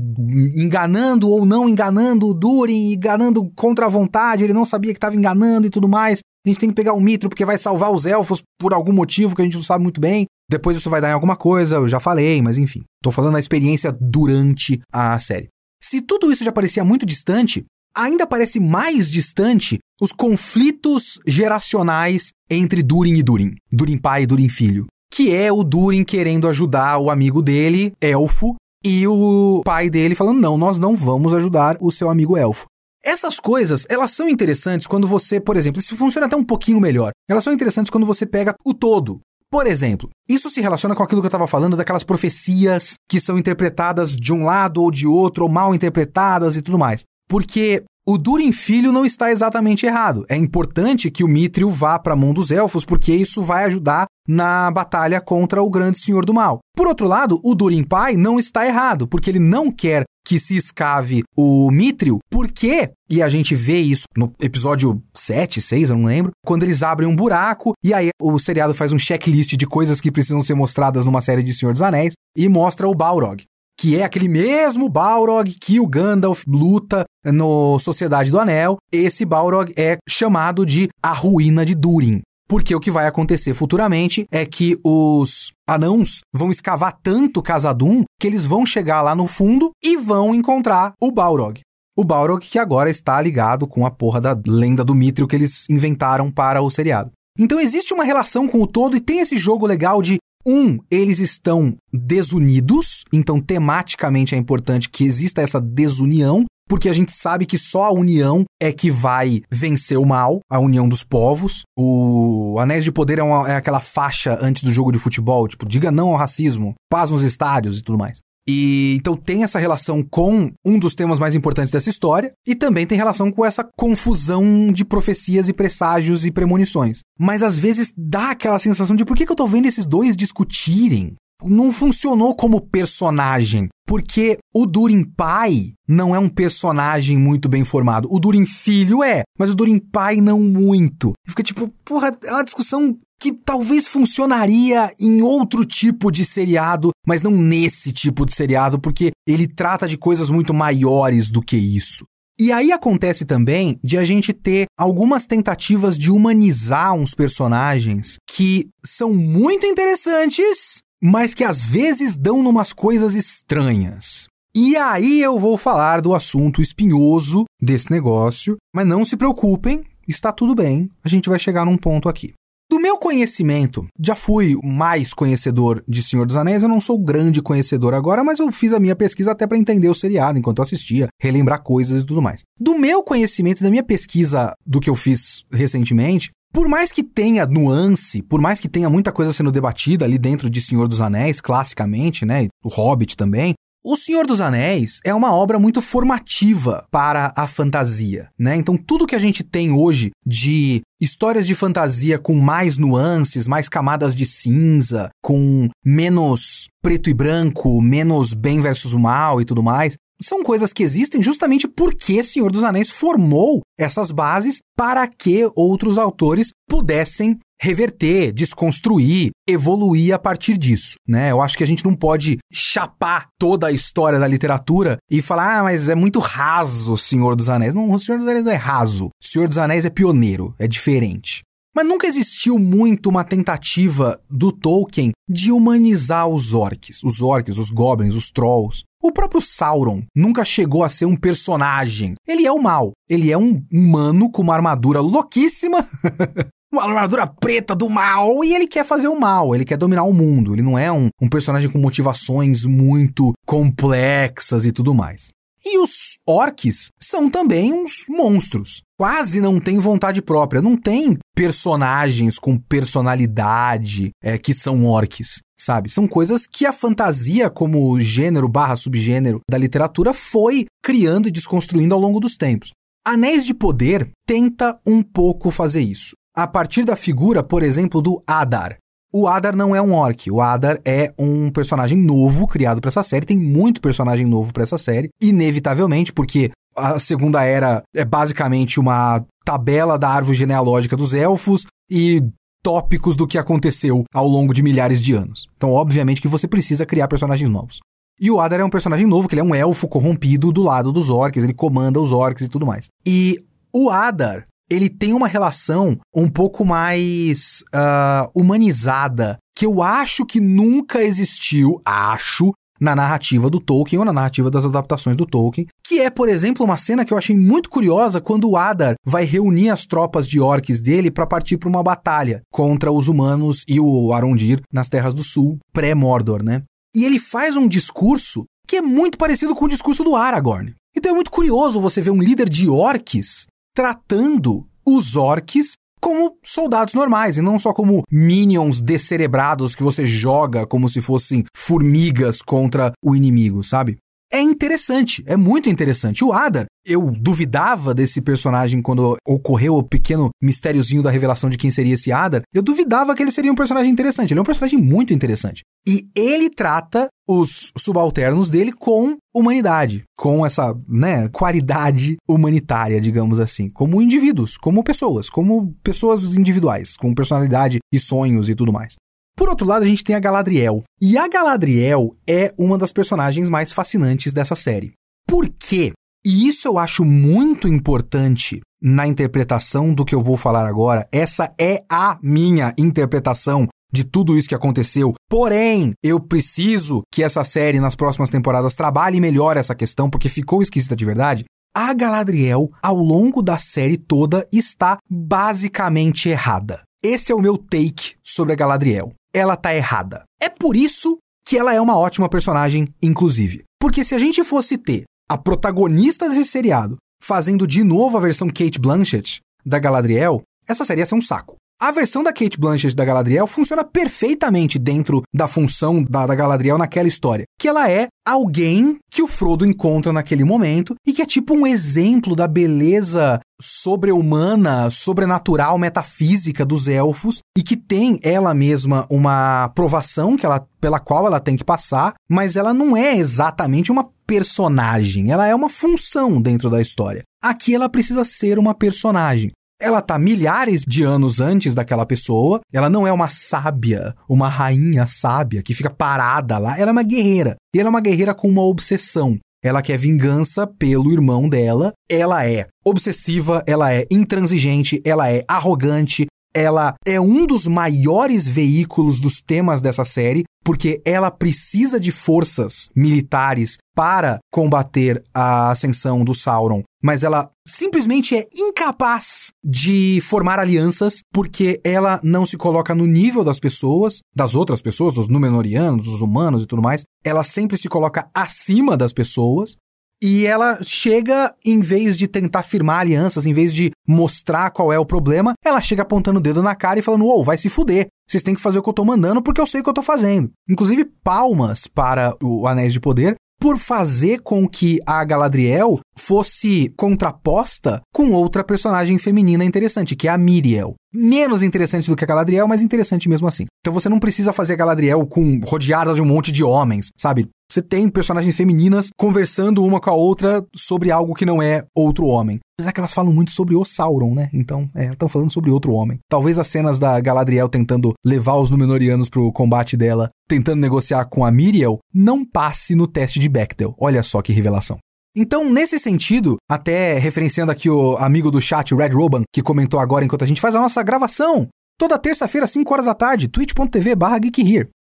enganando 0.56 1.28
ou 1.28 1.44
não 1.44 1.68
enganando 1.68 2.28
o 2.28 2.34
Durin, 2.34 2.92
enganando 2.92 3.50
contra 3.54 3.86
a 3.86 3.90
vontade, 3.90 4.44
ele 4.44 4.54
não 4.54 4.64
sabia 4.64 4.92
que 4.92 4.98
estava 4.98 5.16
enganando 5.16 5.66
e 5.66 5.70
tudo 5.70 5.88
mais, 5.88 6.20
a 6.44 6.48
gente 6.48 6.58
tem 6.58 6.68
que 6.70 6.74
pegar 6.74 6.94
o 6.94 7.00
Mithril 7.00 7.28
porque 7.28 7.44
vai 7.44 7.58
salvar 7.58 7.92
os 7.92 8.06
elfos 8.06 8.42
por 8.58 8.72
algum 8.72 8.92
motivo 8.92 9.36
que 9.36 9.42
a 9.42 9.44
gente 9.44 9.56
não 9.56 9.62
sabe 9.62 9.82
muito 9.82 10.00
bem. 10.00 10.24
Depois 10.50 10.76
isso 10.76 10.90
vai 10.90 11.00
dar 11.00 11.10
em 11.10 11.12
alguma 11.12 11.36
coisa, 11.36 11.76
eu 11.76 11.86
já 11.86 12.00
falei, 12.00 12.40
mas 12.40 12.58
enfim. 12.58 12.82
Tô 13.02 13.10
falando 13.10 13.34
da 13.34 13.40
experiência 13.40 13.96
durante 14.00 14.80
a 14.92 15.18
série. 15.18 15.48
Se 15.82 16.00
tudo 16.00 16.32
isso 16.32 16.42
já 16.42 16.52
parecia 16.52 16.84
muito 16.84 17.04
distante, 17.04 17.64
ainda 18.00 18.26
parece 18.26 18.58
mais 18.58 19.10
distante 19.10 19.78
os 20.00 20.12
conflitos 20.12 21.18
geracionais 21.26 22.32
entre 22.48 22.82
Durin 22.82 23.14
e 23.14 23.22
Durin, 23.22 23.54
Durin 23.70 23.98
pai 23.98 24.22
e 24.22 24.26
Durin 24.26 24.48
filho, 24.48 24.86
que 25.12 25.34
é 25.34 25.52
o 25.52 25.62
Durin 25.62 26.02
querendo 26.02 26.48
ajudar 26.48 26.98
o 26.98 27.10
amigo 27.10 27.42
dele, 27.42 27.92
elfo, 28.00 28.56
e 28.82 29.06
o 29.06 29.60
pai 29.64 29.90
dele 29.90 30.14
falando: 30.14 30.40
"Não, 30.40 30.56
nós 30.56 30.78
não 30.78 30.94
vamos 30.94 31.34
ajudar 31.34 31.76
o 31.80 31.90
seu 31.90 32.08
amigo 32.08 32.36
elfo". 32.36 32.64
Essas 33.04 33.38
coisas, 33.38 33.86
elas 33.88 34.10
são 34.10 34.28
interessantes 34.28 34.86
quando 34.86 35.06
você, 35.06 35.40
por 35.40 35.56
exemplo, 35.56 35.80
isso 35.80 35.96
funciona 35.96 36.26
até 36.26 36.36
um 36.36 36.44
pouquinho 36.44 36.80
melhor. 36.80 37.12
Elas 37.28 37.44
são 37.44 37.52
interessantes 37.52 37.90
quando 37.90 38.06
você 38.06 38.26
pega 38.26 38.54
o 38.64 38.74
todo. 38.74 39.20
Por 39.50 39.66
exemplo, 39.66 40.08
isso 40.28 40.48
se 40.48 40.60
relaciona 40.60 40.94
com 40.94 41.02
aquilo 41.02 41.20
que 41.20 41.26
eu 41.26 41.30
estava 41.30 41.46
falando 41.46 41.76
daquelas 41.76 42.04
profecias 42.04 42.94
que 43.10 43.18
são 43.18 43.36
interpretadas 43.36 44.14
de 44.14 44.32
um 44.32 44.44
lado 44.44 44.82
ou 44.82 44.90
de 44.90 45.06
outro, 45.06 45.44
ou 45.44 45.50
mal 45.50 45.74
interpretadas 45.74 46.56
e 46.56 46.62
tudo 46.62 46.78
mais. 46.78 47.04
Porque 47.28 47.82
o 48.12 48.18
Durin 48.18 48.50
filho 48.50 48.90
não 48.90 49.06
está 49.06 49.30
exatamente 49.30 49.86
errado. 49.86 50.26
É 50.28 50.36
importante 50.36 51.12
que 51.12 51.22
o 51.22 51.28
Mithril 51.28 51.70
vá 51.70 51.96
para 51.96 52.14
a 52.14 52.16
mão 52.16 52.34
dos 52.34 52.50
elfos, 52.50 52.84
porque 52.84 53.14
isso 53.14 53.40
vai 53.40 53.64
ajudar 53.66 54.06
na 54.26 54.68
batalha 54.68 55.20
contra 55.20 55.62
o 55.62 55.70
grande 55.70 56.00
senhor 56.00 56.24
do 56.24 56.34
mal. 56.34 56.58
Por 56.76 56.88
outro 56.88 57.06
lado, 57.06 57.40
o 57.44 57.54
Durin 57.54 57.84
pai 57.84 58.16
não 58.16 58.36
está 58.36 58.66
errado, 58.66 59.06
porque 59.06 59.30
ele 59.30 59.38
não 59.38 59.70
quer 59.70 60.02
que 60.26 60.40
se 60.40 60.56
escave 60.56 61.22
o 61.36 61.70
Mithril, 61.70 62.18
porque, 62.28 62.90
e 63.08 63.22
a 63.22 63.28
gente 63.28 63.54
vê 63.54 63.78
isso 63.78 64.04
no 64.16 64.32
episódio 64.40 65.00
7, 65.14 65.60
6, 65.60 65.90
eu 65.90 65.96
não 65.96 66.06
lembro, 66.06 66.32
quando 66.44 66.64
eles 66.64 66.82
abrem 66.82 67.08
um 67.08 67.14
buraco, 67.14 67.74
e 67.82 67.94
aí 67.94 68.10
o 68.20 68.38
seriado 68.40 68.74
faz 68.74 68.92
um 68.92 68.98
checklist 68.98 69.56
de 69.56 69.66
coisas 69.66 70.00
que 70.00 70.10
precisam 70.10 70.40
ser 70.40 70.54
mostradas 70.54 71.04
numa 71.04 71.20
série 71.20 71.44
de 71.44 71.54
Senhor 71.54 71.72
dos 71.72 71.82
Anéis, 71.82 72.14
e 72.36 72.48
mostra 72.48 72.88
o 72.88 72.94
Balrog 72.94 73.44
que 73.80 73.96
é 73.96 74.04
aquele 74.04 74.28
mesmo 74.28 74.90
Balrog 74.90 75.56
que 75.58 75.80
o 75.80 75.86
Gandalf 75.86 76.44
luta 76.46 77.06
no 77.24 77.78
Sociedade 77.78 78.30
do 78.30 78.38
Anel. 78.38 78.76
Esse 78.92 79.24
Balrog 79.24 79.72
é 79.74 79.96
chamado 80.06 80.66
de 80.66 80.90
a 81.02 81.14
ruína 81.14 81.64
de 81.64 81.74
Durin. 81.74 82.20
Porque 82.46 82.74
o 82.74 82.80
que 82.80 82.90
vai 82.90 83.06
acontecer 83.06 83.54
futuramente 83.54 84.26
é 84.30 84.44
que 84.44 84.78
os 84.84 85.50
anãos 85.66 86.20
vão 86.30 86.50
escavar 86.50 86.98
tanto 87.02 87.40
Casadum 87.40 88.04
que 88.20 88.26
eles 88.26 88.44
vão 88.44 88.66
chegar 88.66 89.00
lá 89.00 89.14
no 89.14 89.26
fundo 89.26 89.70
e 89.82 89.96
vão 89.96 90.34
encontrar 90.34 90.92
o 91.00 91.10
Balrog. 91.10 91.60
O 91.96 92.04
Balrog 92.04 92.44
que 92.44 92.58
agora 92.58 92.90
está 92.90 93.18
ligado 93.22 93.66
com 93.66 93.86
a 93.86 93.90
porra 93.90 94.20
da 94.20 94.38
lenda 94.46 94.84
do 94.84 94.94
Mithril 94.94 95.26
que 95.26 95.36
eles 95.36 95.64
inventaram 95.70 96.30
para 96.30 96.60
o 96.60 96.70
seriado. 96.70 97.12
Então 97.38 97.58
existe 97.58 97.94
uma 97.94 98.04
relação 98.04 98.46
com 98.46 98.60
o 98.60 98.66
todo 98.66 98.94
e 98.94 99.00
tem 99.00 99.20
esse 99.20 99.38
jogo 99.38 99.66
legal 99.66 100.02
de 100.02 100.18
um, 100.46 100.78
eles 100.90 101.18
estão 101.18 101.76
desunidos, 101.92 103.04
então 103.12 103.40
tematicamente 103.40 104.34
é 104.34 104.38
importante 104.38 104.88
que 104.88 105.04
exista 105.04 105.42
essa 105.42 105.60
desunião, 105.60 106.44
porque 106.68 106.88
a 106.88 106.92
gente 106.92 107.12
sabe 107.12 107.46
que 107.46 107.58
só 107.58 107.84
a 107.84 107.92
união 107.92 108.44
é 108.62 108.72
que 108.72 108.90
vai 108.90 109.42
vencer 109.50 109.98
o 109.98 110.06
mal, 110.06 110.40
a 110.48 110.58
união 110.60 110.88
dos 110.88 111.02
povos. 111.02 111.62
O 111.76 112.56
Anéis 112.60 112.84
de 112.84 112.92
Poder 112.92 113.18
é, 113.18 113.22
uma, 113.22 113.50
é 113.50 113.56
aquela 113.56 113.80
faixa 113.80 114.38
antes 114.40 114.62
do 114.62 114.72
jogo 114.72 114.92
de 114.92 114.98
futebol, 114.98 115.48
tipo, 115.48 115.66
diga 115.66 115.90
não 115.90 116.10
ao 116.10 116.16
racismo, 116.16 116.74
paz 116.88 117.10
nos 117.10 117.24
estádios 117.24 117.78
e 117.78 117.82
tudo 117.82 117.98
mais. 117.98 118.20
E 118.50 118.94
então 118.96 119.16
tem 119.16 119.44
essa 119.44 119.60
relação 119.60 120.02
com 120.02 120.50
um 120.64 120.78
dos 120.78 120.94
temas 120.94 121.20
mais 121.20 121.36
importantes 121.36 121.70
dessa 121.70 121.88
história 121.88 122.32
e 122.44 122.56
também 122.56 122.84
tem 122.84 122.98
relação 122.98 123.30
com 123.30 123.44
essa 123.44 123.64
confusão 123.78 124.66
de 124.72 124.84
profecias 124.84 125.48
e 125.48 125.52
presságios 125.52 126.26
e 126.26 126.32
premonições. 126.32 127.00
Mas 127.18 127.44
às 127.44 127.56
vezes 127.56 127.92
dá 127.96 128.32
aquela 128.32 128.58
sensação 128.58 128.96
de 128.96 129.04
por 129.04 129.16
que, 129.16 129.24
que 129.24 129.30
eu 129.30 129.36
tô 129.36 129.46
vendo 129.46 129.66
esses 129.66 129.86
dois 129.86 130.16
discutirem? 130.16 131.14
Não 131.44 131.72
funcionou 131.72 132.34
como 132.34 132.60
personagem, 132.60 133.68
porque 133.86 134.38
o 134.54 134.66
Durin 134.66 135.04
pai 135.04 135.72
não 135.88 136.14
é 136.14 136.18
um 136.18 136.28
personagem 136.28 137.18
muito 137.18 137.48
bem 137.48 137.64
formado. 137.64 138.08
O 138.10 138.18
Durin 138.18 138.46
filho 138.46 139.02
é, 139.02 139.22
mas 139.38 139.50
o 139.50 139.54
Durin 139.54 139.78
pai 139.78 140.20
não 140.20 140.40
muito. 140.40 141.12
Fica 141.26 141.42
tipo, 141.42 141.68
porra, 141.84 142.16
é 142.24 142.32
uma 142.32 142.44
discussão 142.44 142.96
que 143.20 143.32
talvez 143.32 143.86
funcionaria 143.86 144.90
em 144.98 145.20
outro 145.20 145.64
tipo 145.64 146.10
de 146.10 146.24
seriado, 146.24 146.90
mas 147.06 147.20
não 147.20 147.32
nesse 147.32 147.92
tipo 147.92 148.24
de 148.24 148.34
seriado, 148.34 148.80
porque 148.80 149.10
ele 149.26 149.46
trata 149.46 149.86
de 149.86 149.98
coisas 149.98 150.30
muito 150.30 150.54
maiores 150.54 151.30
do 151.30 151.42
que 151.42 151.56
isso. 151.56 152.04
E 152.40 152.50
aí 152.50 152.72
acontece 152.72 153.26
também 153.26 153.78
de 153.84 153.98
a 153.98 154.04
gente 154.04 154.32
ter 154.32 154.64
algumas 154.78 155.26
tentativas 155.26 155.98
de 155.98 156.10
humanizar 156.10 156.94
uns 156.94 157.14
personagens 157.14 158.16
que 158.26 158.66
são 158.82 159.12
muito 159.12 159.66
interessantes, 159.66 160.80
mas 161.02 161.34
que 161.34 161.44
às 161.44 161.64
vezes 161.64 162.16
dão 162.16 162.42
numas 162.42 162.72
coisas 162.72 163.14
estranhas. 163.14 164.26
E 164.54 164.76
aí 164.76 165.20
eu 165.20 165.38
vou 165.38 165.56
falar 165.56 166.00
do 166.00 166.14
assunto 166.14 166.60
espinhoso 166.60 167.44
desse 167.62 167.90
negócio, 167.90 168.56
mas 168.74 168.86
não 168.86 169.04
se 169.04 169.16
preocupem, 169.16 169.84
está 170.08 170.32
tudo 170.32 170.54
bem, 170.54 170.90
a 171.04 171.08
gente 171.08 171.28
vai 171.28 171.38
chegar 171.38 171.64
num 171.64 171.76
ponto 171.76 172.08
aqui. 172.08 172.32
Do 172.70 172.78
meu 172.78 172.96
conhecimento, 172.96 173.84
já 174.00 174.14
fui 174.14 174.56
mais 174.62 175.12
conhecedor 175.12 175.82
de 175.88 176.00
Senhor 176.04 176.24
dos 176.24 176.36
Anéis, 176.36 176.62
eu 176.62 176.68
não 176.68 176.80
sou 176.80 176.96
grande 176.96 177.42
conhecedor 177.42 177.94
agora, 177.94 178.22
mas 178.22 178.38
eu 178.38 178.52
fiz 178.52 178.72
a 178.72 178.78
minha 178.78 178.94
pesquisa 178.94 179.32
até 179.32 179.44
para 179.44 179.58
entender 179.58 179.88
o 179.88 179.94
seriado 179.94 180.38
enquanto 180.38 180.58
eu 180.58 180.62
assistia, 180.62 181.08
relembrar 181.20 181.64
coisas 181.64 182.00
e 182.00 182.06
tudo 182.06 182.22
mais. 182.22 182.42
Do 182.60 182.78
meu 182.78 183.02
conhecimento, 183.02 183.60
da 183.60 183.70
minha 183.70 183.82
pesquisa 183.82 184.52
do 184.64 184.78
que 184.78 184.88
eu 184.88 184.94
fiz 184.94 185.42
recentemente, 185.50 186.30
por 186.52 186.68
mais 186.68 186.92
que 186.92 187.02
tenha 187.02 187.44
nuance, 187.44 188.22
por 188.22 188.40
mais 188.40 188.60
que 188.60 188.68
tenha 188.68 188.88
muita 188.88 189.10
coisa 189.10 189.32
sendo 189.32 189.50
debatida 189.50 190.04
ali 190.04 190.16
dentro 190.16 190.48
de 190.48 190.60
Senhor 190.60 190.86
dos 190.86 191.00
Anéis, 191.00 191.40
classicamente, 191.40 192.24
né? 192.24 192.46
O 192.64 192.68
Hobbit 192.68 193.16
também, 193.16 193.52
O 193.82 193.96
Senhor 193.96 194.26
dos 194.26 194.42
Anéis 194.42 195.00
é 195.02 195.14
uma 195.14 195.34
obra 195.34 195.58
muito 195.58 195.80
formativa 195.80 196.86
para 196.90 197.32
a 197.34 197.46
fantasia, 197.46 198.28
né? 198.38 198.54
Então 198.54 198.76
tudo 198.76 199.06
que 199.06 199.14
a 199.14 199.18
gente 199.18 199.42
tem 199.42 199.72
hoje 199.72 200.10
de 200.24 200.82
histórias 201.00 201.46
de 201.46 201.54
fantasia 201.54 202.18
com 202.18 202.34
mais 202.34 202.76
nuances, 202.76 203.48
mais 203.48 203.70
camadas 203.70 204.14
de 204.14 204.26
cinza, 204.26 205.08
com 205.22 205.70
menos 205.82 206.66
preto 206.82 207.08
e 207.08 207.14
branco, 207.14 207.80
menos 207.80 208.34
bem 208.34 208.60
versus 208.60 208.94
mal 208.94 209.40
e 209.40 209.46
tudo 209.46 209.62
mais, 209.62 209.96
são 210.22 210.42
coisas 210.42 210.72
que 210.72 210.82
existem 210.82 211.22
justamente 211.22 211.66
porque 211.66 212.22
Senhor 212.22 212.50
dos 212.52 212.64
Anéis 212.64 212.90
formou 212.90 213.62
essas 213.78 214.10
bases 214.10 214.60
para 214.76 215.06
que 215.06 215.50
outros 215.54 215.98
autores 215.98 216.50
pudessem 216.68 217.38
reverter, 217.60 218.32
desconstruir, 218.32 219.30
evoluir 219.46 220.14
a 220.14 220.18
partir 220.18 220.56
disso, 220.56 220.94
né? 221.06 221.30
Eu 221.30 221.42
acho 221.42 221.58
que 221.58 221.64
a 221.64 221.66
gente 221.66 221.84
não 221.84 221.94
pode 221.94 222.38
chapar 222.50 223.28
toda 223.38 223.66
a 223.66 223.72
história 223.72 224.18
da 224.18 224.26
literatura 224.26 224.96
e 225.10 225.20
falar, 225.20 225.58
ah, 225.58 225.62
mas 225.64 225.88
é 225.90 225.94
muito 225.94 226.18
raso 226.20 226.94
o 226.94 226.98
Senhor 226.98 227.36
dos 227.36 227.50
Anéis. 227.50 227.74
Não, 227.74 227.98
Senhor 227.98 228.18
dos 228.18 228.26
Anéis 228.26 228.44
não 228.44 228.52
é 228.52 228.56
raso. 228.56 229.06
O 229.06 229.26
Senhor 229.26 229.46
dos 229.46 229.58
Anéis 229.58 229.84
é 229.84 229.90
pioneiro, 229.90 230.54
é 230.58 230.66
diferente. 230.66 231.42
Mas 231.74 231.86
nunca 231.86 232.06
existiu 232.06 232.58
muito 232.58 233.08
uma 233.08 233.24
tentativa 233.24 234.18
do 234.28 234.50
Tolkien 234.50 235.12
de 235.28 235.52
humanizar 235.52 236.26
os 236.26 236.52
orcs, 236.54 237.02
os 237.04 237.22
orcs, 237.22 237.58
os 237.58 237.70
goblins, 237.70 238.16
os 238.16 238.30
trolls. 238.30 238.82
O 239.02 239.12
próprio 239.12 239.40
Sauron 239.40 240.02
nunca 240.14 240.44
chegou 240.44 240.84
a 240.84 240.88
ser 240.88 241.06
um 241.06 241.16
personagem. 241.16 242.14
Ele 242.26 242.46
é 242.46 242.52
o 242.52 242.62
mal. 242.62 242.92
Ele 243.08 243.32
é 243.32 243.38
um 243.38 243.64
humano 243.72 244.30
com 244.30 244.42
uma 244.42 244.54
armadura 244.54 245.00
louquíssima 245.00 245.88
uma 246.72 246.84
armadura 246.84 247.26
preta 247.26 247.74
do 247.74 247.88
mal 247.88 248.44
e 248.44 248.54
ele 248.54 248.66
quer 248.66 248.84
fazer 248.84 249.08
o 249.08 249.18
mal, 249.18 249.54
ele 249.54 249.64
quer 249.64 249.76
dominar 249.76 250.04
o 250.04 250.12
mundo. 250.12 250.54
Ele 250.54 250.62
não 250.62 250.78
é 250.78 250.90
um, 250.90 251.08
um 251.20 251.28
personagem 251.28 251.68
com 251.68 251.78
motivações 251.78 252.64
muito 252.64 253.32
complexas 253.44 254.64
e 254.64 254.72
tudo 254.72 254.94
mais. 254.94 255.30
E 255.64 255.78
os 255.78 256.16
orcs 256.26 256.88
são 257.00 257.28
também 257.28 257.72
uns 257.72 258.04
monstros. 258.08 258.80
Quase 258.98 259.40
não 259.40 259.60
tem 259.60 259.78
vontade 259.78 260.22
própria, 260.22 260.62
não 260.62 260.76
tem 260.76 261.18
personagens 261.34 262.38
com 262.38 262.58
personalidade 262.58 264.10
é, 264.22 264.38
que 264.38 264.54
são 264.54 264.86
orcs, 264.86 265.40
sabe? 265.60 265.90
São 265.90 266.08
coisas 266.08 266.46
que 266.46 266.64
a 266.64 266.72
fantasia, 266.72 267.50
como 267.50 268.00
gênero 268.00 268.48
barra 268.48 268.76
subgênero 268.76 269.40
da 269.50 269.58
literatura, 269.58 270.14
foi 270.14 270.66
criando 270.82 271.28
e 271.28 271.30
desconstruindo 271.30 271.94
ao 271.94 272.00
longo 272.00 272.20
dos 272.20 272.36
tempos. 272.36 272.70
Anéis 273.06 273.44
de 273.44 273.54
Poder 273.54 274.10
tenta 274.26 274.76
um 274.86 275.02
pouco 275.02 275.50
fazer 275.50 275.80
isso 275.80 276.14
a 276.34 276.46
partir 276.46 276.84
da 276.84 276.96
figura, 276.96 277.42
por 277.42 277.62
exemplo, 277.62 278.00
do 278.00 278.22
Adar. 278.26 278.76
O 279.12 279.26
Adar 279.26 279.56
não 279.56 279.74
é 279.74 279.82
um 279.82 279.92
orc, 279.92 280.30
o 280.30 280.40
Adar 280.40 280.78
é 280.84 281.12
um 281.18 281.50
personagem 281.50 281.98
novo 281.98 282.46
criado 282.46 282.80
para 282.80 282.90
essa 282.90 283.02
série, 283.02 283.26
tem 283.26 283.36
muito 283.36 283.80
personagem 283.80 284.24
novo 284.24 284.52
para 284.52 284.62
essa 284.62 284.78
série, 284.78 285.08
inevitavelmente, 285.20 286.12
porque 286.12 286.52
a 286.76 286.96
Segunda 286.98 287.42
Era 287.42 287.82
é 287.92 288.04
basicamente 288.04 288.78
uma 288.78 289.24
tabela 289.44 289.98
da 289.98 290.08
árvore 290.08 290.36
genealógica 290.36 290.96
dos 290.96 291.12
elfos 291.12 291.66
e 291.90 292.22
tópicos 292.62 293.16
do 293.16 293.26
que 293.26 293.36
aconteceu 293.36 294.04
ao 294.14 294.28
longo 294.28 294.54
de 294.54 294.62
milhares 294.62 295.02
de 295.02 295.12
anos. 295.12 295.48
Então, 295.56 295.72
obviamente 295.72 296.22
que 296.22 296.28
você 296.28 296.46
precisa 296.46 296.86
criar 296.86 297.08
personagens 297.08 297.50
novos. 297.50 297.80
E 298.20 298.30
o 298.30 298.38
Adar 298.38 298.60
é 298.60 298.64
um 298.64 298.70
personagem 298.70 299.06
novo, 299.06 299.26
que 299.26 299.34
ele 299.34 299.40
é 299.40 299.44
um 299.44 299.54
elfo 299.54 299.88
corrompido 299.88 300.52
do 300.52 300.62
lado 300.62 300.92
dos 300.92 301.10
orcs, 301.10 301.42
ele 301.42 301.54
comanda 301.54 302.00
os 302.00 302.12
orcs 302.12 302.44
e 302.44 302.48
tudo 302.48 302.66
mais. 302.66 302.86
E 303.04 303.38
o 303.74 303.90
Adar 303.90 304.46
ele 304.70 304.88
tem 304.88 305.12
uma 305.12 305.26
relação 305.26 305.98
um 306.14 306.28
pouco 306.28 306.64
mais 306.64 307.62
uh, 307.74 308.30
humanizada, 308.34 309.38
que 309.56 309.66
eu 309.66 309.82
acho 309.82 310.24
que 310.24 310.40
nunca 310.40 311.02
existiu, 311.02 311.80
acho, 311.84 312.52
na 312.80 312.96
narrativa 312.96 313.50
do 313.50 313.60
Tolkien 313.60 313.98
ou 313.98 314.04
na 314.06 314.12
narrativa 314.12 314.50
das 314.50 314.64
adaptações 314.64 315.16
do 315.16 315.26
Tolkien, 315.26 315.66
que 315.84 316.00
é, 316.00 316.08
por 316.08 316.28
exemplo, 316.28 316.64
uma 316.64 316.78
cena 316.78 317.04
que 317.04 317.12
eu 317.12 317.18
achei 317.18 317.36
muito 317.36 317.68
curiosa 317.68 318.20
quando 318.20 318.48
o 318.48 318.56
Adar 318.56 318.94
vai 319.04 319.24
reunir 319.24 319.68
as 319.68 319.84
tropas 319.84 320.26
de 320.26 320.40
orcs 320.40 320.80
dele 320.80 321.10
para 321.10 321.26
partir 321.26 321.58
para 321.58 321.68
uma 321.68 321.82
batalha 321.82 322.40
contra 322.50 322.90
os 322.90 323.08
humanos 323.08 323.64
e 323.68 323.78
o 323.78 324.14
Arondir 324.14 324.62
nas 324.72 324.88
Terras 324.88 325.12
do 325.12 325.22
Sul, 325.22 325.58
pré-Mordor, 325.72 326.42
né? 326.42 326.62
E 326.96 327.04
ele 327.04 327.18
faz 327.18 327.56
um 327.56 327.68
discurso 327.68 328.44
que 328.66 328.76
é 328.76 328.82
muito 328.82 329.18
parecido 329.18 329.54
com 329.54 329.66
o 329.66 329.68
discurso 329.68 330.02
do 330.02 330.16
Aragorn. 330.16 330.74
Então 330.96 331.12
é 331.12 331.14
muito 331.14 331.30
curioso 331.30 331.80
você 331.80 332.00
ver 332.00 332.10
um 332.10 332.22
líder 332.22 332.48
de 332.48 332.68
orcs 332.68 333.46
tratando 333.74 334.66
os 334.86 335.16
orcs 335.16 335.72
como 336.00 336.38
soldados 336.42 336.94
normais 336.94 337.36
e 337.36 337.42
não 337.42 337.58
só 337.58 337.72
como 337.72 338.02
minions 338.10 338.80
descerebrados 338.80 339.74
que 339.74 339.82
você 339.82 340.06
joga 340.06 340.66
como 340.66 340.88
se 340.88 341.02
fossem 341.02 341.44
formigas 341.54 342.40
contra 342.40 342.92
o 343.04 343.14
inimigo, 343.14 343.62
sabe? 343.62 343.98
É 344.32 344.40
interessante, 344.40 345.24
é 345.26 345.36
muito 345.36 345.68
interessante. 345.68 346.24
O 346.24 346.32
Adar, 346.32 346.66
eu 346.86 347.10
duvidava 347.10 347.92
desse 347.92 348.20
personagem 348.20 348.80
quando 348.80 349.16
ocorreu 349.26 349.74
o 349.74 349.82
pequeno 349.82 350.30
mistériozinho 350.40 351.02
da 351.02 351.10
revelação 351.10 351.50
de 351.50 351.58
quem 351.58 351.70
seria 351.70 351.94
esse 351.94 352.12
Adar. 352.12 352.42
Eu 352.54 352.62
duvidava 352.62 353.14
que 353.14 353.22
ele 353.22 353.32
seria 353.32 353.50
um 353.50 353.56
personagem 353.56 353.90
interessante. 353.90 354.32
Ele 354.32 354.38
é 354.38 354.42
um 354.42 354.46
personagem 354.46 354.78
muito 354.78 355.12
interessante. 355.12 355.62
E 355.86 356.08
ele 356.14 356.48
trata 356.48 357.08
os 357.28 357.72
subalternos 357.76 358.48
dele 358.48 358.72
com 358.72 359.16
humanidade, 359.34 360.04
com 360.16 360.46
essa, 360.46 360.76
né, 360.86 361.28
qualidade 361.30 362.16
humanitária, 362.28 363.00
digamos 363.00 363.40
assim, 363.40 363.68
como 363.68 364.00
indivíduos, 364.00 364.56
como 364.56 364.84
pessoas, 364.84 365.28
como 365.28 365.74
pessoas 365.82 366.36
individuais, 366.36 366.96
com 366.96 367.14
personalidade 367.14 367.78
e 367.92 367.98
sonhos 367.98 368.48
e 368.48 368.54
tudo 368.54 368.72
mais. 368.72 368.94
Por 369.36 369.48
outro 369.48 369.66
lado, 369.66 369.84
a 369.84 369.86
gente 369.86 370.04
tem 370.04 370.14
a 370.14 370.20
Galadriel. 370.20 370.82
E 371.00 371.16
a 371.16 371.26
Galadriel 371.28 372.14
é 372.28 372.52
uma 372.58 372.76
das 372.76 372.92
personagens 372.92 373.48
mais 373.48 373.72
fascinantes 373.72 374.32
dessa 374.32 374.54
série. 374.54 374.92
Por 375.26 375.48
quê? 375.48 375.92
E 376.24 376.48
isso 376.48 376.68
eu 376.68 376.78
acho 376.78 377.04
muito 377.04 377.66
importante 377.66 378.60
na 378.82 379.06
interpretação 379.06 379.94
do 379.94 380.04
que 380.04 380.14
eu 380.14 380.22
vou 380.22 380.36
falar 380.36 380.66
agora. 380.66 381.06
Essa 381.10 381.52
é 381.58 381.82
a 381.90 382.18
minha 382.22 382.74
interpretação 382.76 383.68
de 383.92 384.04
tudo 384.04 384.36
isso 384.36 384.48
que 384.48 384.54
aconteceu. 384.54 385.14
Porém, 385.28 385.92
eu 386.02 386.20
preciso 386.20 387.02
que 387.12 387.22
essa 387.22 387.42
série 387.42 387.80
nas 387.80 387.96
próximas 387.96 388.30
temporadas 388.30 388.74
trabalhe 388.74 389.20
melhor 389.20 389.56
essa 389.56 389.74
questão, 389.74 390.08
porque 390.08 390.28
ficou 390.28 390.62
esquisita 390.62 390.94
de 390.94 391.04
verdade. 391.04 391.44
A 391.74 391.92
Galadriel, 391.94 392.70
ao 392.82 392.96
longo 392.96 393.42
da 393.42 393.56
série 393.56 393.96
toda, 393.96 394.46
está 394.52 394.98
basicamente 395.08 396.28
errada. 396.28 396.82
Esse 397.02 397.32
é 397.32 397.34
o 397.34 397.40
meu 397.40 397.56
take 397.56 398.14
sobre 398.22 398.52
a 398.52 398.56
Galadriel 398.56 399.14
ela 399.34 399.56
tá 399.56 399.74
errada. 399.74 400.24
É 400.40 400.48
por 400.48 400.76
isso 400.76 401.18
que 401.46 401.58
ela 401.58 401.74
é 401.74 401.80
uma 401.80 401.96
ótima 401.96 402.28
personagem, 402.28 402.88
inclusive. 403.02 403.64
Porque 403.80 404.04
se 404.04 404.14
a 404.14 404.18
gente 404.18 404.44
fosse 404.44 404.76
ter 404.76 405.04
a 405.28 405.38
protagonista 405.38 406.28
desse 406.28 406.44
seriado 406.44 406.96
fazendo 407.22 407.66
de 407.66 407.84
novo 407.84 408.16
a 408.16 408.20
versão 408.20 408.48
Kate 408.48 408.78
Blanchett 408.78 409.40
da 409.64 409.78
Galadriel, 409.78 410.42
essa 410.66 410.84
série 410.84 411.00
ia 411.00 411.06
ser 411.06 411.14
um 411.14 411.20
saco. 411.20 411.56
A 411.82 411.90
versão 411.90 412.22
da 412.22 412.30
Kate 412.30 412.60
Blanchett 412.60 412.94
da 412.94 413.06
Galadriel 413.06 413.46
funciona 413.46 413.82
perfeitamente 413.82 414.78
dentro 414.78 415.22
da 415.32 415.48
função 415.48 416.02
da, 416.02 416.26
da, 416.26 416.34
Galadriel 416.34 416.76
naquela 416.76 417.08
história. 417.08 417.46
Que 417.58 417.66
ela 417.66 417.90
é 417.90 418.06
alguém 418.22 418.98
que 419.10 419.22
o 419.22 419.26
Frodo 419.26 419.64
encontra 419.64 420.12
naquele 420.12 420.44
momento 420.44 420.94
e 421.06 421.14
que 421.14 421.22
é 421.22 421.26
tipo 421.26 421.54
um 421.54 421.66
exemplo 421.66 422.36
da 422.36 422.46
beleza 422.46 423.40
sobre-humana, 423.58 424.90
sobrenatural, 424.90 425.78
metafísica 425.78 426.66
dos 426.66 426.86
elfos 426.86 427.38
e 427.56 427.62
que 427.62 427.78
tem 427.78 428.20
ela 428.22 428.52
mesma 428.52 429.06
uma 429.10 429.70
provação 429.70 430.36
que 430.36 430.44
ela, 430.44 430.66
pela 430.82 431.00
qual 431.00 431.26
ela 431.26 431.40
tem 431.40 431.56
que 431.56 431.64
passar, 431.64 432.12
mas 432.28 432.56
ela 432.56 432.74
não 432.74 432.94
é 432.94 433.16
exatamente 433.16 433.90
uma 433.90 434.06
personagem, 434.26 435.32
ela 435.32 435.46
é 435.46 435.54
uma 435.54 435.70
função 435.70 436.42
dentro 436.42 436.68
da 436.68 436.82
história. 436.82 437.22
Aqui 437.42 437.74
ela 437.74 437.88
precisa 437.88 438.22
ser 438.22 438.58
uma 438.58 438.74
personagem. 438.74 439.50
Ela 439.80 440.02
tá 440.02 440.18
milhares 440.18 440.82
de 440.86 441.02
anos 441.02 441.40
antes 441.40 441.72
daquela 441.72 442.04
pessoa. 442.04 442.60
Ela 442.70 442.90
não 442.90 443.06
é 443.06 443.12
uma 443.12 443.30
sábia, 443.30 444.14
uma 444.28 444.46
rainha 444.46 445.06
sábia 445.06 445.62
que 445.62 445.72
fica 445.72 445.88
parada 445.88 446.58
lá. 446.58 446.78
Ela 446.78 446.90
é 446.90 446.92
uma 446.92 447.02
guerreira. 447.02 447.56
E 447.74 447.80
ela 447.80 447.88
é 447.88 447.90
uma 447.90 448.00
guerreira 448.00 448.34
com 448.34 448.46
uma 448.46 448.62
obsessão. 448.62 449.38
Ela 449.62 449.82
quer 449.82 449.98
vingança 449.98 450.66
pelo 450.66 451.10
irmão 451.10 451.48
dela. 451.48 451.92
Ela 452.10 452.46
é 452.46 452.66
obsessiva, 452.84 453.62
ela 453.66 453.92
é 453.92 454.06
intransigente, 454.10 455.00
ela 455.04 455.30
é 455.30 455.44
arrogante, 455.48 456.26
ela 456.54 456.94
é 457.06 457.20
um 457.20 457.46
dos 457.46 457.66
maiores 457.66 458.46
veículos 458.46 459.20
dos 459.20 459.40
temas 459.40 459.80
dessa 459.80 460.04
série, 460.04 460.44
porque 460.64 461.00
ela 461.04 461.30
precisa 461.30 461.98
de 461.98 462.10
forças 462.10 462.88
militares 462.94 463.76
para 463.94 464.38
combater 464.52 465.22
a 465.34 465.70
ascensão 465.70 466.24
do 466.24 466.34
Sauron, 466.34 466.82
mas 467.02 467.22
ela 467.22 467.50
simplesmente 467.66 468.36
é 468.36 468.46
incapaz 468.54 469.50
de 469.64 470.20
formar 470.22 470.58
alianças 470.58 471.20
porque 471.32 471.80
ela 471.84 472.20
não 472.22 472.44
se 472.44 472.56
coloca 472.56 472.94
no 472.94 473.06
nível 473.06 473.42
das 473.42 473.58
pessoas, 473.58 474.18
das 474.34 474.54
outras 474.54 474.82
pessoas, 474.82 475.14
dos 475.14 475.28
Númenóreanos, 475.28 476.04
dos 476.04 476.20
humanos 476.20 476.62
e 476.62 476.66
tudo 476.66 476.82
mais. 476.82 477.04
Ela 477.24 477.42
sempre 477.42 477.78
se 477.78 477.88
coloca 477.88 478.28
acima 478.34 478.96
das 478.96 479.12
pessoas 479.12 479.76
e 480.22 480.46
ela 480.46 480.78
chega, 480.82 481.54
em 481.64 481.80
vez 481.80 482.16
de 482.16 482.28
tentar 482.28 482.62
firmar 482.62 483.00
alianças, 483.00 483.46
em 483.46 483.54
vez 483.54 483.74
de 483.74 483.90
mostrar 484.06 484.70
qual 484.70 484.92
é 484.92 484.98
o 484.98 485.06
problema, 485.06 485.54
ela 485.64 485.80
chega 485.80 486.02
apontando 486.02 486.38
o 486.38 486.42
dedo 486.42 486.62
na 486.62 486.74
cara 486.74 486.98
e 486.98 487.02
falando: 487.02 487.26
Ô, 487.26 487.42
vai 487.42 487.56
se 487.56 487.68
fuder. 487.68 488.08
Vocês 488.28 488.42
têm 488.42 488.54
que 488.54 488.60
fazer 488.60 488.78
o 488.78 488.82
que 488.82 488.88
eu 488.88 488.94
tô 488.94 489.04
mandando 489.04 489.42
porque 489.42 489.60
eu 489.60 489.66
sei 489.66 489.80
o 489.80 489.84
que 489.84 489.90
eu 489.90 489.94
tô 489.94 490.02
fazendo. 490.02 490.50
Inclusive, 490.68 491.04
palmas 491.24 491.86
para 491.86 492.36
o 492.42 492.66
Anéis 492.66 492.92
de 492.92 493.00
Poder, 493.00 493.34
por 493.60 493.76
fazer 493.76 494.40
com 494.40 494.68
que 494.68 495.00
a 495.06 495.22
Galadriel 495.24 496.00
fosse 496.16 496.92
contraposta 496.96 498.00
com 498.12 498.30
outra 498.30 498.64
personagem 498.64 499.18
feminina 499.18 499.64
interessante, 499.64 500.16
que 500.16 500.28
é 500.28 500.30
a 500.30 500.38
Miriel. 500.38 500.94
Menos 501.12 501.62
interessante 501.62 502.08
do 502.08 502.16
que 502.16 502.24
a 502.24 502.26
Galadriel, 502.26 502.68
mas 502.68 502.82
interessante 502.82 503.28
mesmo 503.28 503.48
assim. 503.48 503.66
Então 503.80 503.92
você 503.92 504.08
não 504.08 504.18
precisa 504.18 504.52
fazer 504.52 504.74
a 504.74 504.76
Galadriel 504.76 505.26
com 505.26 505.60
rodeada 505.64 506.14
de 506.14 506.22
um 506.22 506.26
monte 506.26 506.52
de 506.52 506.64
homens, 506.64 507.08
sabe? 507.18 507.48
Você 507.70 507.80
tem 507.80 508.08
personagens 508.08 508.56
femininas 508.56 509.10
conversando 509.16 509.84
uma 509.84 510.00
com 510.00 510.10
a 510.10 510.12
outra 510.12 510.66
sobre 510.74 511.12
algo 511.12 511.34
que 511.34 511.46
não 511.46 511.62
é 511.62 511.84
outro 511.94 512.26
homem. 512.26 512.58
Apesar 512.76 512.92
que 512.92 512.98
elas 512.98 513.14
falam 513.14 513.32
muito 513.32 513.52
sobre 513.52 513.76
o 513.76 513.84
Sauron, 513.84 514.34
né? 514.34 514.50
Então, 514.52 514.90
é, 514.92 515.10
estão 515.10 515.28
falando 515.28 515.52
sobre 515.52 515.70
outro 515.70 515.92
homem. 515.92 516.18
Talvez 516.28 516.58
as 516.58 516.66
cenas 516.66 516.98
da 516.98 517.20
Galadriel 517.20 517.68
tentando 517.68 518.12
levar 518.26 518.56
os 518.56 518.70
Númenóreanos 518.70 519.28
pro 519.28 519.52
combate 519.52 519.96
dela, 519.96 520.28
tentando 520.48 520.80
negociar 520.80 521.26
com 521.26 521.44
a 521.44 521.50
Miriel, 521.52 522.00
não 522.12 522.44
passe 522.44 522.96
no 522.96 523.06
teste 523.06 523.38
de 523.38 523.48
Bechdel. 523.48 523.94
Olha 524.00 524.24
só 524.24 524.42
que 524.42 524.52
revelação. 524.52 524.98
Então, 525.36 525.70
nesse 525.70 525.96
sentido, 526.00 526.56
até 526.68 527.18
referenciando 527.18 527.70
aqui 527.70 527.88
o 527.88 528.16
amigo 528.16 528.50
do 528.50 528.60
chat, 528.60 528.92
Red 528.92 529.10
Roban, 529.10 529.42
que 529.52 529.62
comentou 529.62 530.00
agora 530.00 530.24
enquanto 530.24 530.42
a 530.42 530.46
gente 530.46 530.60
faz 530.60 530.74
a 530.74 530.80
nossa 530.80 531.04
gravação, 531.04 531.68
toda 531.96 532.18
terça-feira, 532.18 532.66
5 532.66 532.92
horas 532.92 533.06
da 533.06 533.14
tarde, 533.14 533.46
twitch.tv 533.46 534.16
barra. 534.16 534.40